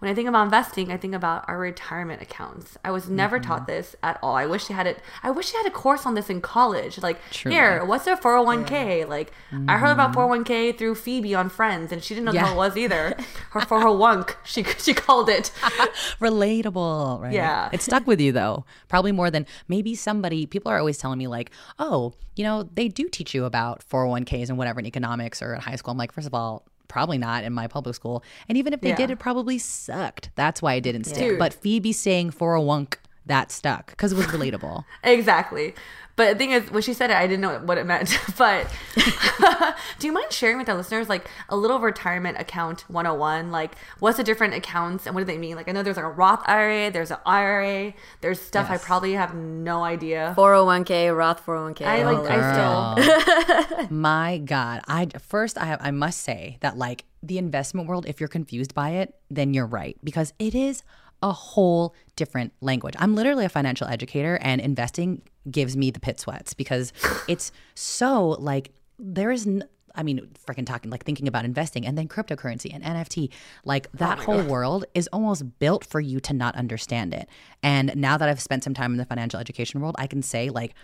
when 0.00 0.10
I 0.10 0.14
think 0.14 0.28
about 0.28 0.42
investing, 0.44 0.90
I 0.90 0.96
think 0.96 1.14
about 1.14 1.44
our 1.48 1.58
retirement 1.58 2.20
accounts. 2.20 2.76
I 2.84 2.90
was 2.90 3.08
never 3.08 3.38
Mm-hmm. 3.38 3.48
taught 3.48 3.66
this 3.66 3.94
at 4.02 4.18
all. 4.22 4.34
I 4.34 4.44
wish 4.46 4.66
they 4.66 4.74
had 4.74 4.86
it. 4.86 4.98
I 5.22 5.30
wish 5.30 5.52
they 5.52 5.58
had 5.58 5.66
a 5.66 5.70
course 5.70 6.04
on 6.04 6.14
this 6.14 6.28
in 6.28 6.40
college. 6.40 6.98
Like, 7.00 7.18
Truly. 7.30 7.54
here, 7.56 7.84
what's 7.84 8.06
a 8.06 8.16
401k? 8.16 9.06
Like, 9.08 9.32
I 9.68 9.78
heard 9.78 9.92
about 9.92 10.12
401k 10.12 10.76
through 10.76 10.96
Phoebe 10.96 11.34
on 11.34 11.48
Friends, 11.48 11.92
and 11.92 12.02
she 12.02 12.14
didn't 12.14 12.24
know 12.26 12.32
Mm-hmm. 12.32 12.44
Yeah. 12.44 12.54
what 12.56 12.66
it 12.66 12.68
was 12.70 12.76
either. 12.76 13.16
Her 13.50 13.60
for 13.62 13.80
her 13.80 13.90
wunk, 13.92 14.36
she 14.44 14.62
she 14.64 14.94
called 14.94 15.28
it. 15.28 15.52
relatable, 16.20 17.20
right? 17.20 17.32
Yeah. 17.32 17.68
It 17.72 17.82
stuck 17.82 18.06
with 18.06 18.20
you 18.20 18.32
though. 18.32 18.64
Probably 18.88 19.12
more 19.12 19.30
than 19.30 19.46
maybe 19.68 19.94
somebody 19.94 20.46
people 20.46 20.70
are 20.72 20.78
always 20.78 20.98
telling 20.98 21.18
me 21.18 21.26
like, 21.26 21.50
"Oh, 21.78 22.14
you 22.36 22.44
know, 22.44 22.62
they 22.62 22.88
do 22.88 23.08
teach 23.08 23.34
you 23.34 23.44
about 23.44 23.82
401k's 23.88 24.48
and 24.48 24.58
whatever 24.58 24.80
in 24.80 24.86
economics 24.86 25.42
or 25.42 25.54
in 25.54 25.60
high 25.60 25.76
school." 25.76 25.92
I'm 25.92 25.98
like, 25.98 26.12
first 26.12 26.26
of 26.26 26.34
all, 26.34 26.64
probably 26.90 27.16
not 27.16 27.44
in 27.44 27.54
my 27.54 27.66
public 27.66 27.94
school. 27.94 28.22
And 28.48 28.58
even 28.58 28.74
if 28.74 28.82
they 28.82 28.90
Yeah. 28.90 28.96
did, 28.96 29.10
it 29.10 29.18
probably 29.18 29.56
sucked. 29.58 30.28
That's 30.34 30.60
why 30.60 30.74
it 30.74 30.82
didn't 30.82 31.04
stick. 31.04 31.30
Dude. 31.30 31.38
But 31.38 31.54
Phoebe 31.54 31.92
saying 31.92 32.32
401k 32.32 32.98
that 33.26 33.52
stuck 33.52 33.86
because 33.90 34.12
it 34.12 34.16
was 34.16 34.26
relatable. 34.26 34.84
exactly. 35.04 35.74
But 36.20 36.34
the 36.34 36.38
thing 36.38 36.50
is, 36.50 36.70
when 36.70 36.82
she 36.82 36.92
said 36.92 37.08
it, 37.08 37.16
I 37.16 37.26
didn't 37.26 37.40
know 37.40 37.58
what 37.60 37.78
it 37.78 37.86
meant. 37.86 38.14
But 38.36 38.70
do 39.98 40.06
you 40.06 40.12
mind 40.12 40.32
sharing 40.32 40.58
with 40.58 40.68
our 40.68 40.74
listeners 40.74 41.08
like 41.08 41.30
a 41.48 41.56
little 41.56 41.78
retirement 41.78 42.38
account 42.38 42.84
101? 42.88 43.50
Like, 43.50 43.74
what's 44.00 44.18
the 44.18 44.24
different 44.24 44.52
accounts 44.52 45.06
and 45.06 45.14
what 45.14 45.22
do 45.22 45.24
they 45.24 45.38
mean? 45.38 45.56
Like, 45.56 45.66
I 45.66 45.72
know 45.72 45.82
there's 45.82 45.96
like 45.96 46.04
a 46.04 46.10
Roth 46.10 46.42
IRA, 46.46 46.90
there's 46.90 47.10
an 47.10 47.18
IRA, 47.24 47.94
there's 48.20 48.38
stuff 48.38 48.70
I 48.70 48.76
probably 48.76 49.14
have 49.14 49.34
no 49.34 49.82
idea. 49.82 50.34
401k, 50.36 51.16
Roth 51.16 51.44
401k. 51.46 51.86
I 51.86 52.02
like, 52.04 52.18
all 52.18 52.28
I 52.28 53.76
still. 53.78 53.86
My 53.90 54.36
God. 54.38 54.82
I 54.86 55.08
first 55.26 55.56
I 55.56 55.64
have 55.64 55.80
I 55.82 55.90
must 55.90 56.20
say 56.20 56.58
that 56.60 56.76
like 56.76 57.06
the 57.22 57.38
investment 57.38 57.88
world, 57.88 58.04
if 58.06 58.20
you're 58.20 58.28
confused 58.28 58.74
by 58.74 58.90
it, 58.90 59.14
then 59.30 59.54
you're 59.54 59.66
right. 59.66 59.96
Because 60.04 60.34
it 60.38 60.54
is 60.54 60.82
a 61.22 61.32
whole 61.32 61.94
different 62.16 62.52
language. 62.60 62.94
I'm 62.98 63.14
literally 63.14 63.44
a 63.44 63.48
financial 63.48 63.86
educator 63.86 64.38
and 64.40 64.60
investing 64.60 65.22
gives 65.50 65.76
me 65.76 65.90
the 65.90 66.00
pit 66.00 66.20
sweats 66.20 66.54
because 66.54 66.92
it's 67.28 67.52
so 67.74 68.30
like 68.38 68.72
there 68.98 69.30
is 69.30 69.46
n- 69.46 69.64
I 69.94 70.02
mean, 70.02 70.28
freaking 70.46 70.66
talking 70.66 70.90
like 70.90 71.04
thinking 71.04 71.26
about 71.26 71.44
investing 71.44 71.84
and 71.84 71.98
then 71.98 72.06
cryptocurrency 72.06 72.72
and 72.72 72.84
NFT, 72.84 73.30
like 73.64 73.88
oh 73.88 73.96
that 73.98 74.18
whole 74.20 74.42
world 74.42 74.84
is 74.94 75.08
almost 75.12 75.58
built 75.58 75.84
for 75.84 76.00
you 76.00 76.20
to 76.20 76.32
not 76.32 76.54
understand 76.54 77.12
it. 77.12 77.28
And 77.62 77.94
now 77.96 78.16
that 78.16 78.28
I've 78.28 78.40
spent 78.40 78.62
some 78.62 78.74
time 78.74 78.92
in 78.92 78.98
the 78.98 79.04
financial 79.04 79.40
education 79.40 79.80
world, 79.80 79.96
I 79.98 80.06
can 80.06 80.22
say 80.22 80.48
like 80.48 80.74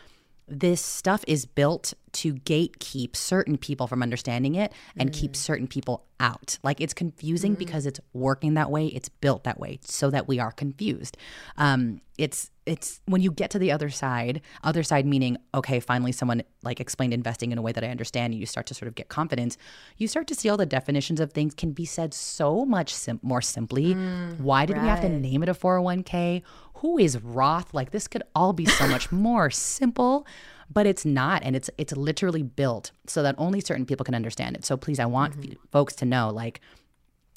this 0.49 0.81
stuff 0.81 1.25
is 1.27 1.45
built 1.45 1.93
to 2.13 2.35
gatekeep 2.35 3.17
certain 3.17 3.59
people 3.59 3.87
from 3.87 4.03
understanding 4.03 4.55
it 4.55 4.73
and 4.97 5.13
keep 5.13 5.33
Mm. 5.33 5.37
certain 5.37 5.67
people 5.67 6.05
out. 6.21 6.59
Like 6.63 6.81
it's 6.81 6.95
confusing 6.95 7.55
because 7.55 7.85
it's 7.85 8.01
working 8.13 8.55
that 8.55 8.71
way. 8.71 8.87
It's 8.87 9.09
built 9.09 9.45
that 9.45 9.59
way 9.59 9.81
so 9.83 10.09
that 10.11 10.29
we 10.29 10.39
are 10.39 10.53
confused. 10.53 11.17
Um, 11.57 12.01
it's 12.17 12.51
it's 12.67 13.01
when 13.07 13.23
you 13.23 13.31
get 13.31 13.51
to 13.51 13.59
the 13.59 13.71
other 13.73 13.89
side, 13.91 14.41
other 14.65 14.83
side 14.83 15.07
meaning 15.07 15.37
okay, 15.55 15.79
finally 15.81 16.13
someone 16.13 16.43
like 16.63 16.81
explained 16.81 17.15
investing 17.15 17.53
in 17.53 17.59
a 17.59 17.63
way 17.63 17.73
that 17.73 17.85
I 17.85 17.89
understand, 17.89 18.33
and 18.33 18.41
you 18.41 18.47
start 18.47 18.67
to 18.67 18.75
sort 18.75 18.89
of 18.89 18.95
get 18.97 19.09
confidence. 19.09 19.57
You 19.97 20.09
start 20.09 20.27
to 20.29 20.35
see 20.35 20.49
all 20.49 20.57
the 20.57 20.67
definitions 20.67 21.21
of 21.21 21.33
things 21.33 21.55
can 21.55 21.73
be 21.73 21.85
said 21.85 22.13
so 22.13 22.65
much 22.65 22.93
sim- 22.93 23.21
more 23.23 23.41
simply. 23.41 23.95
Mm, 23.95 24.41
Why 24.41 24.67
did 24.67 24.81
we 24.83 24.87
have 24.89 25.01
to 25.03 25.09
name 25.09 25.43
it 25.43 25.49
a 25.49 25.55
401k? 25.55 26.43
Who 26.81 26.99
is 26.99 27.23
Roth? 27.23 27.73
Like 27.73 27.91
this 27.93 28.07
could 28.09 28.23
all 28.35 28.53
be 28.53 28.67
so 28.67 28.87
much 28.89 29.11
more 29.29 29.49
simple, 29.51 30.27
but 30.71 30.87
it's 30.87 31.05
not 31.07 31.43
and 31.45 31.55
it's 31.57 31.71
it's 31.79 31.95
literally 31.97 32.43
built 32.43 32.91
so 33.07 33.23
that 33.23 33.35
only 33.39 33.61
certain 33.61 33.87
people 33.87 34.05
can 34.05 34.15
understand 34.15 34.57
it. 34.57 34.65
So 34.65 34.77
please 34.77 34.99
I 34.99 35.07
want 35.07 35.35
f- 35.39 35.57
folks 35.71 35.95
to 35.97 36.05
know 36.05 36.31
like 36.31 36.61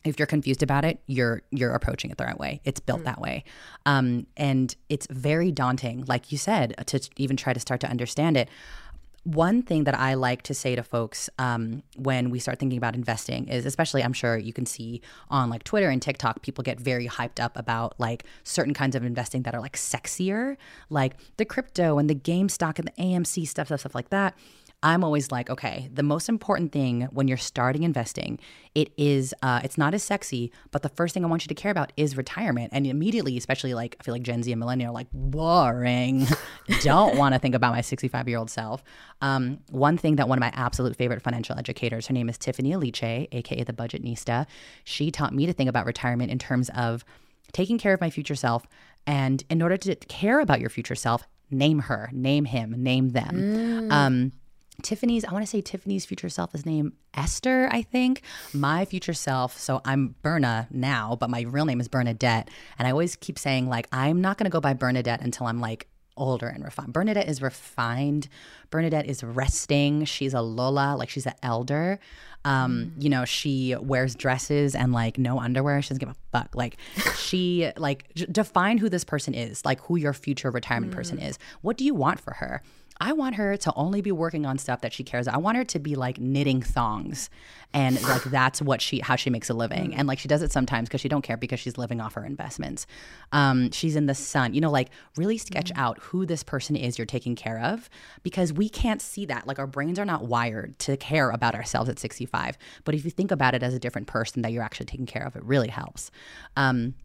if 0.05 0.17
you're 0.17 0.27
confused 0.27 0.63
about 0.63 0.85
it, 0.85 1.01
you're 1.07 1.41
you're 1.51 1.73
approaching 1.73 2.09
it 2.09 2.17
the 2.17 2.25
right 2.25 2.39
way. 2.39 2.61
It's 2.63 2.79
built 2.79 3.03
that 3.03 3.19
way, 3.19 3.43
um, 3.85 4.27
and 4.37 4.75
it's 4.87 5.07
very 5.09 5.51
daunting, 5.51 6.05
like 6.05 6.31
you 6.31 6.37
said, 6.37 6.75
to 6.87 7.01
even 7.17 7.35
try 7.35 7.53
to 7.53 7.59
start 7.59 7.81
to 7.81 7.87
understand 7.87 8.37
it. 8.37 8.49
One 9.25 9.61
thing 9.61 9.83
that 9.83 9.99
I 9.99 10.13
like 10.13 10.43
to 10.43 10.53
say 10.53 10.75
to 10.75 10.81
folks 10.81 11.29
um, 11.37 11.83
when 11.97 12.29
we 12.29 12.39
start 12.39 12.57
thinking 12.57 12.77
about 12.77 12.95
investing 12.95 13.49
is, 13.49 13.65
especially, 13.65 14.01
I'm 14.01 14.13
sure 14.13 14.37
you 14.37 14.53
can 14.53 14.65
see 14.65 15.01
on 15.29 15.49
like 15.49 15.63
Twitter 15.65 15.89
and 15.89 16.01
TikTok, 16.01 16.41
people 16.41 16.63
get 16.63 16.79
very 16.79 17.07
hyped 17.07 17.43
up 17.43 17.57
about 17.57 17.99
like 17.99 18.23
certain 18.43 18.73
kinds 18.73 18.95
of 18.95 19.03
investing 19.03 19.43
that 19.43 19.53
are 19.53 19.59
like 19.59 19.75
sexier, 19.75 20.55
like 20.89 21.15
the 21.35 21.43
crypto 21.43 21.99
and 21.99 22.09
the 22.09 22.15
GameStop 22.15 22.79
and 22.79 22.87
the 22.87 23.03
AMC 23.03 23.45
stuff, 23.45 23.67
stuff, 23.67 23.81
stuff 23.81 23.93
like 23.93 24.09
that. 24.09 24.35
I'm 24.81 25.03
always 25.03 25.29
like, 25.29 25.49
okay, 25.49 25.89
the 25.93 26.03
most 26.03 26.29
important 26.29 26.71
thing 26.71 27.01
when 27.11 27.27
you're 27.27 27.37
starting 27.37 27.83
investing, 27.83 28.39
it 28.73 28.93
is, 28.97 29.33
uh, 29.43 29.59
it's 29.61 29.77
not 29.77 29.93
as 29.93 30.03
sexy, 30.03 30.53
but 30.71 30.83
the 30.83 30.89
first 30.89 31.13
thing 31.13 31.25
I 31.25 31.27
want 31.27 31.43
you 31.43 31.49
to 31.49 31.53
care 31.55 31.71
about 31.71 31.91
is 31.97 32.15
retirement. 32.15 32.69
And 32.71 32.87
immediately, 32.87 33.35
especially 33.35 33.73
like, 33.73 33.97
I 33.99 34.03
feel 34.03 34.13
like 34.13 34.21
Gen 34.21 34.41
Z 34.41 34.49
and 34.49 34.59
millennial 34.59 34.91
are 34.91 34.93
like, 34.93 35.07
boring. 35.11 36.27
Don't 36.81 37.17
want 37.17 37.35
to 37.35 37.39
think 37.39 37.55
about 37.55 37.73
my 37.73 37.81
65 37.81 38.29
year 38.29 38.37
old 38.37 38.49
self. 38.49 38.81
Um, 39.21 39.59
one 39.69 39.97
thing 39.97 40.15
that 40.15 40.29
one 40.29 40.37
of 40.37 40.41
my 40.41 40.51
absolute 40.55 40.95
favorite 40.95 41.21
financial 41.21 41.57
educators, 41.59 42.07
her 42.07 42.13
name 42.13 42.29
is 42.29 42.37
Tiffany 42.37 42.71
Aliche, 42.71 43.27
aka 43.33 43.63
the 43.63 43.73
Budgetnista, 43.73 44.45
she 44.85 45.11
taught 45.11 45.33
me 45.33 45.45
to 45.45 45.51
think 45.51 45.69
about 45.69 45.85
retirement 45.85 46.31
in 46.31 46.39
terms 46.39 46.69
of 46.69 47.03
taking 47.51 47.77
care 47.77 47.93
of 47.93 47.99
my 47.99 48.09
future 48.09 48.35
self. 48.35 48.65
And 49.05 49.43
in 49.49 49.61
order 49.61 49.75
to 49.75 49.95
care 49.95 50.39
about 50.39 50.61
your 50.61 50.69
future 50.69 50.95
self, 50.95 51.27
name 51.51 51.79
her, 51.79 52.09
name 52.13 52.45
him, 52.45 52.75
name 52.77 53.09
them. 53.09 53.91
Um, 53.91 54.31
Tiffany's, 54.83 55.25
I 55.25 55.31
want 55.31 55.43
to 55.43 55.49
say 55.49 55.61
Tiffany's 55.61 56.05
future 56.05 56.29
self 56.29 56.53
is 56.55 56.65
named 56.65 56.93
Esther, 57.13 57.69
I 57.71 57.81
think. 57.81 58.21
My 58.53 58.85
future 58.85 59.13
self, 59.13 59.57
so 59.57 59.81
I'm 59.85 60.15
Berna 60.21 60.67
now, 60.71 61.17
but 61.19 61.29
my 61.29 61.41
real 61.41 61.65
name 61.65 61.79
is 61.79 61.87
Bernadette. 61.87 62.49
And 62.77 62.87
I 62.87 62.91
always 62.91 63.15
keep 63.15 63.39
saying, 63.39 63.67
like, 63.67 63.87
I'm 63.91 64.21
not 64.21 64.37
going 64.37 64.45
to 64.45 64.51
go 64.51 64.61
by 64.61 64.73
Bernadette 64.73 65.21
until 65.21 65.47
I'm 65.47 65.59
like 65.59 65.87
older 66.19 66.47
and 66.47 66.63
refined. 66.63 66.93
Bernadette 66.93 67.27
is 67.27 67.41
refined. 67.41 68.27
Bernadette 68.69 69.07
is 69.07 69.23
resting. 69.23 70.05
She's 70.05 70.33
a 70.33 70.41
Lola, 70.41 70.95
like 70.97 71.09
she's 71.09 71.25
an 71.25 71.33
elder. 71.41 71.99
Um, 72.45 72.93
you 72.97 73.09
know, 73.09 73.25
she 73.25 73.75
wears 73.75 74.15
dresses 74.15 74.75
and 74.75 74.93
like 74.93 75.17
no 75.17 75.39
underwear. 75.39 75.81
She 75.81 75.89
doesn't 75.89 75.99
give 75.99 76.09
a 76.09 76.15
fuck. 76.31 76.55
Like 76.55 76.77
she 77.17 77.71
like 77.77 78.13
j- 78.13 78.27
define 78.31 78.77
who 78.77 78.89
this 78.89 79.03
person 79.03 79.33
is, 79.33 79.65
like 79.65 79.81
who 79.81 79.97
your 79.97 80.13
future 80.13 80.51
retirement 80.51 80.93
person 80.93 81.19
is. 81.19 81.39
What 81.61 81.77
do 81.77 81.83
you 81.83 81.93
want 81.93 82.19
for 82.19 82.35
her? 82.35 82.61
I 83.01 83.13
want 83.13 83.35
her 83.35 83.55
to 83.55 83.73
only 83.75 84.01
be 84.01 84.11
working 84.11 84.45
on 84.45 84.57
stuff 84.57 84.81
that 84.81 84.91
she 84.91 85.03
cares. 85.03 85.27
About. 85.27 85.35
I 85.35 85.39
want 85.39 85.57
her 85.57 85.63
to 85.63 85.79
be 85.79 85.95
like 85.95 86.19
knitting 86.19 86.61
thongs, 86.61 87.29
and 87.73 88.01
like 88.03 88.23
that's 88.25 88.61
what 88.61 88.81
she 88.81 88.99
how 88.99 89.15
she 89.15 89.29
makes 89.29 89.49
a 89.49 89.53
living. 89.53 89.95
And 89.95 90.07
like 90.07 90.19
she 90.19 90.27
does 90.27 90.41
it 90.41 90.51
sometimes 90.51 90.89
because 90.89 91.01
she 91.01 91.07
don't 91.09 91.21
care 91.21 91.37
because 91.37 91.59
she's 91.59 91.77
living 91.77 92.01
off 92.01 92.13
her 92.15 92.25
investments. 92.25 92.85
Um, 93.31 93.71
she's 93.71 93.95
in 93.95 94.05
the 94.05 94.15
sun, 94.15 94.53
you 94.53 94.61
know, 94.61 94.71
like 94.71 94.89
really 95.15 95.37
sketch 95.37 95.71
out 95.75 95.99
who 95.99 96.25
this 96.25 96.43
person 96.43 96.75
is 96.75 96.97
you're 96.97 97.05
taking 97.05 97.35
care 97.35 97.59
of 97.59 97.89
because 98.23 98.51
we 98.51 98.67
can't 98.67 99.01
see 99.01 99.25
that. 99.27 99.47
Like 99.47 99.59
our 99.59 99.67
brains 99.67 99.97
are 99.97 100.05
not 100.05 100.25
wired 100.25 100.77
to 100.79 100.97
care 100.97 101.29
about 101.29 101.55
ourselves 101.55 101.89
at 101.89 101.99
65. 101.99 102.57
But 102.83 102.95
if 102.95 103.05
you 103.05 103.11
think 103.11 103.31
about 103.31 103.55
it 103.55 103.63
as 103.63 103.73
a 103.73 103.79
different 103.79 104.07
person 104.07 104.41
that 104.41 104.51
you're 104.51 104.63
actually 104.63 104.87
taking 104.87 105.05
care 105.05 105.25
of, 105.25 105.35
it 105.35 105.43
really 105.43 105.69
helps. 105.69 106.11
Um, 106.57 106.95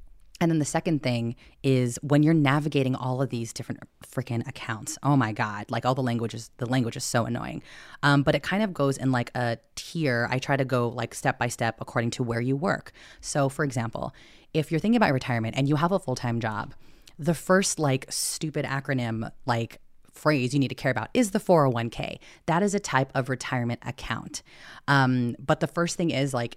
and 0.40 0.50
then 0.50 0.58
the 0.58 0.64
second 0.64 1.02
thing 1.02 1.36
is 1.62 1.98
when 2.02 2.22
you're 2.22 2.34
navigating 2.34 2.96
all 2.96 3.22
of 3.22 3.30
these 3.30 3.52
different 3.52 3.80
freaking 4.04 4.46
accounts. 4.48 4.98
Oh 5.02 5.16
my 5.16 5.32
god, 5.32 5.70
like 5.70 5.86
all 5.86 5.94
the 5.94 6.02
languages, 6.02 6.50
the 6.58 6.66
language 6.66 6.96
is 6.96 7.04
so 7.04 7.24
annoying. 7.24 7.62
Um, 8.02 8.22
but 8.22 8.34
it 8.34 8.42
kind 8.42 8.62
of 8.62 8.74
goes 8.74 8.96
in 8.96 9.12
like 9.12 9.30
a 9.36 9.58
tier. 9.76 10.28
I 10.30 10.38
try 10.38 10.56
to 10.56 10.64
go 10.64 10.88
like 10.88 11.14
step 11.14 11.38
by 11.38 11.48
step 11.48 11.76
according 11.80 12.10
to 12.12 12.24
where 12.24 12.40
you 12.40 12.56
work. 12.56 12.92
So, 13.20 13.48
for 13.48 13.64
example, 13.64 14.12
if 14.52 14.70
you're 14.70 14.80
thinking 14.80 14.96
about 14.96 15.12
retirement 15.12 15.54
and 15.56 15.68
you 15.68 15.76
have 15.76 15.92
a 15.92 15.98
full 15.98 16.16
time 16.16 16.40
job, 16.40 16.74
the 17.18 17.34
first 17.34 17.78
like 17.78 18.06
stupid 18.10 18.64
acronym 18.64 19.30
like 19.46 19.80
phrase 20.12 20.54
you 20.54 20.60
need 20.60 20.68
to 20.68 20.74
care 20.74 20.90
about 20.90 21.08
is 21.14 21.32
the 21.32 21.40
401k. 21.40 22.18
That 22.46 22.62
is 22.62 22.74
a 22.74 22.80
type 22.80 23.10
of 23.14 23.28
retirement 23.28 23.80
account. 23.84 24.42
Um, 24.88 25.36
but 25.38 25.60
the 25.60 25.66
first 25.66 25.96
thing 25.96 26.10
is 26.10 26.32
like 26.32 26.56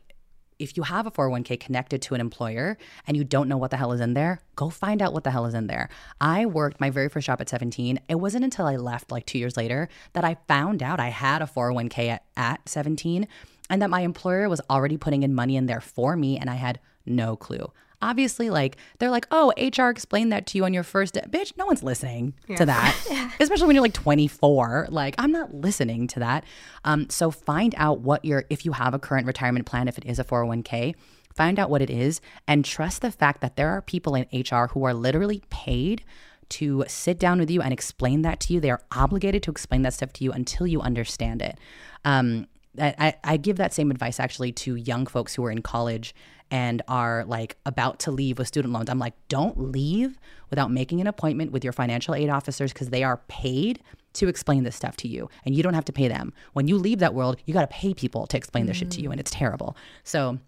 if 0.60 0.78
you 0.78 0.84
have 0.84 1.06
a 1.06 1.12
401k 1.12 1.60
connected 1.60 2.02
to 2.04 2.16
an 2.16 2.22
employer 2.22 2.78
and 3.06 3.16
you 3.16 3.24
don't 3.24 3.48
know 3.48 3.58
what 3.58 3.72
the 3.72 3.78
hell 3.78 3.92
is 3.92 4.02
in 4.02 4.14
there, 4.14 4.42
go 4.56 4.70
find 4.70 5.02
out 5.02 5.14
what 5.14 5.24
the 5.24 5.32
hell 5.32 5.46
is 5.46 5.54
in 5.54 5.68
there. 5.68 5.90
I 6.20 6.46
worked 6.46 6.80
my 6.80 6.90
very 6.90 7.10
first 7.10 7.28
job 7.28 7.42
at 7.42 7.50
17. 7.50 8.00
It 8.08 8.16
wasn't 8.16 8.44
until 8.44 8.66
I 8.66 8.76
left 8.76 9.12
like 9.12 9.26
two 9.26 9.38
years 9.38 9.58
later 9.58 9.90
that 10.14 10.24
I 10.24 10.38
found 10.48 10.82
out 10.82 11.00
I 11.00 11.10
had 11.10 11.42
a 11.42 11.46
401k 11.46 12.10
at, 12.10 12.24
at 12.36 12.68
17 12.68 13.28
and 13.70 13.82
that 13.82 13.90
my 13.90 14.02
employer 14.02 14.50
was 14.50 14.62
already 14.70 14.98
putting 14.98 15.24
in 15.24 15.34
money 15.34 15.56
in 15.56 15.66
there 15.66 15.82
for 15.82 16.16
me 16.16 16.38
and 16.38 16.50
I 16.50 16.56
had 16.56 16.80
no 17.06 17.36
clue. 17.36 17.72
Obviously, 18.02 18.50
like 18.52 18.78
they're 19.00 19.10
like, 19.10 19.26
oh, 19.32 19.52
HR 19.58 19.90
explained 19.90 20.32
that 20.32 20.46
to 20.48 20.58
you 20.58 20.66
on 20.66 20.74
your 20.74 20.84
first 20.84 21.16
day. 21.16 21.24
Bitch, 21.30 21.56
no 21.58 21.66
one's 21.66 21.82
listening 21.82 22.34
to 22.58 22.66
that. 22.66 22.96
Especially 23.40 23.66
when 23.68 23.76
you're 23.76 23.82
like 23.84 23.94
24. 23.94 24.88
Like, 24.92 25.16
I'm 25.18 25.32
not 25.32 25.54
listening 25.54 26.08
to 26.10 26.20
that. 26.20 26.44
Um, 26.86 27.10
so 27.10 27.32
find 27.32 27.74
out 27.78 28.02
what 28.02 28.24
your 28.24 28.46
if 28.50 28.66
you 28.66 28.74
have 28.74 28.94
a 28.94 29.00
current 29.00 29.26
retirement 29.26 29.66
plan, 29.66 29.88
if 29.88 29.98
it 29.98 30.06
is 30.06 30.20
a 30.20 30.24
401k, 30.24 30.94
find 31.36 31.58
out 31.60 31.70
what 31.70 31.82
it 31.82 31.90
is 31.90 32.22
and 32.48 32.64
trust 32.64 33.02
the 33.02 33.12
fact 33.12 33.42
that 33.42 33.56
there 33.56 33.70
are 33.70 33.82
people 33.82 34.16
in 34.16 34.26
HR 34.32 34.68
who 34.68 34.84
are 34.84 34.94
literally 34.94 35.42
paid 35.50 36.04
to 36.50 36.86
sit 36.88 37.20
down 37.20 37.40
with 37.40 37.50
you 37.52 37.62
and 37.62 37.74
explain 37.74 38.22
that 38.22 38.40
to 38.42 38.54
you. 38.54 38.60
They 38.60 38.72
are 38.72 38.82
obligated 38.92 39.44
to 39.44 39.52
explain 39.52 39.82
that 39.82 39.94
stuff 39.94 40.14
to 40.14 40.24
you 40.24 40.32
until 40.32 40.66
you 40.68 40.82
understand 40.82 41.42
it. 41.42 41.58
Um, 42.06 42.48
I, 42.80 42.96
I- 43.00 43.16
I 43.34 43.38
give 43.38 43.58
that 43.58 43.74
same 43.74 43.90
advice 43.92 44.20
actually 44.20 44.52
to 44.54 44.76
young 44.76 45.08
folks 45.08 45.34
who 45.36 45.44
are 45.46 45.52
in 45.52 45.62
college 45.62 46.14
and 46.52 46.82
are 46.88 47.26
like 47.26 47.58
about 47.66 48.00
to 48.00 48.12
leave 48.12 48.38
with 48.38 48.48
student 48.48 48.74
loans. 48.74 48.90
I'm 48.90 49.00
like, 49.00 49.14
don't 49.28 49.72
leave 49.72 50.18
without 50.50 50.72
making 50.72 51.02
an 51.02 51.08
appointment 51.08 51.52
with 51.52 51.64
your 51.64 51.74
financial 51.74 52.16
aid 52.16 52.30
officers 52.30 52.74
because 52.74 52.90
they 52.90 53.04
are 53.04 53.18
paid 53.28 53.82
to 54.14 54.28
explain 54.28 54.64
this 54.64 54.76
stuff 54.76 54.98
to 54.98 55.08
you 55.08 55.30
and 55.46 55.56
you 55.56 55.62
don't 55.62 55.74
have 55.74 55.86
to 55.86 55.94
pay 55.94 56.08
them. 56.08 56.34
When 56.54 56.68
you 56.68 56.78
leave 56.78 57.00
that 57.00 57.14
world, 57.14 57.38
you 57.46 57.54
got 57.54 57.62
to 57.62 57.68
pay 57.68 57.94
people 57.94 58.28
to 58.28 58.38
explain 58.38 58.66
this 58.66 58.78
shit 58.78 58.92
to 58.92 59.02
you 59.02 59.12
and 59.12 59.20
it's 59.20 59.32
terrible. 59.32 59.76
So, 60.04 60.40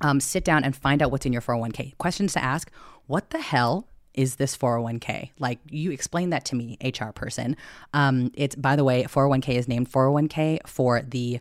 um, 0.00 0.20
sit 0.20 0.44
down 0.44 0.64
and 0.64 0.74
find 0.74 1.02
out 1.02 1.10
what's 1.12 1.24
in 1.24 1.32
your 1.32 1.42
401k. 1.42 1.96
Questions 1.98 2.32
to 2.32 2.42
ask 2.42 2.70
What 3.06 3.30
the 3.30 3.40
hell 3.40 3.88
is 4.12 4.36
this 4.36 4.56
401k? 4.56 5.30
Like, 5.38 5.58
you 5.70 5.90
explain 5.90 6.30
that 6.30 6.44
to 6.46 6.56
me, 6.56 6.78
HR 6.82 7.10
person. 7.10 7.56
Um, 7.92 8.30
it's, 8.34 8.54
by 8.54 8.76
the 8.76 8.84
way, 8.84 9.04
401k 9.04 9.50
is 9.50 9.68
named 9.68 9.90
401k 9.90 10.66
for 10.66 11.02
the 11.02 11.40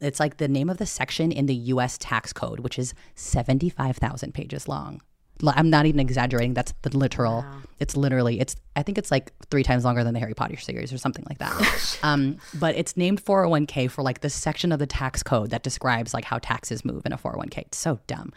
it's 0.00 0.20
like 0.20 0.36
the 0.36 0.48
name 0.48 0.70
of 0.70 0.78
the 0.78 0.86
section 0.86 1.32
in 1.32 1.46
the 1.46 1.54
US 1.54 1.98
tax 1.98 2.32
code, 2.32 2.60
which 2.60 2.78
is 2.78 2.94
75,000 3.14 4.32
pages 4.32 4.68
long. 4.68 5.00
I'm 5.46 5.70
not 5.70 5.86
even 5.86 6.00
exaggerating. 6.00 6.54
That's 6.54 6.74
the 6.82 6.96
literal. 6.96 7.44
It's 7.78 7.96
literally. 7.96 8.40
It's. 8.40 8.56
I 8.74 8.82
think 8.82 8.98
it's 8.98 9.10
like 9.10 9.32
three 9.50 9.62
times 9.62 9.84
longer 9.84 10.02
than 10.02 10.14
the 10.14 10.20
Harry 10.20 10.34
Potter 10.34 10.56
series 10.56 10.92
or 10.92 10.98
something 10.98 11.24
like 11.28 11.38
that. 11.38 11.98
um, 12.02 12.38
but 12.54 12.74
it's 12.74 12.96
named 12.96 13.24
401k 13.24 13.88
for 13.88 14.02
like 14.02 14.20
the 14.20 14.30
section 14.30 14.72
of 14.72 14.80
the 14.80 14.86
tax 14.86 15.22
code 15.22 15.50
that 15.50 15.62
describes 15.62 16.12
like 16.12 16.24
how 16.24 16.38
taxes 16.38 16.84
move 16.84 17.06
in 17.06 17.12
a 17.12 17.18
401k. 17.18 17.58
It's 17.58 17.78
so 17.78 18.00
dumb. 18.08 18.32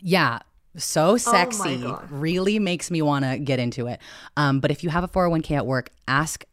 Yeah, 0.00 0.40
so 0.76 1.16
sexy. 1.16 1.84
really 2.10 2.58
makes 2.58 2.90
me 2.90 3.02
want 3.02 3.24
to 3.24 3.38
get 3.38 3.58
into 3.58 3.86
it. 3.86 4.00
Um, 4.36 4.60
but 4.60 4.70
if 4.70 4.84
you 4.84 4.90
have 4.90 5.04
a 5.04 5.08
401k 5.08 5.56
at 5.56 5.66
work, 5.66 5.90
ask 6.06 6.44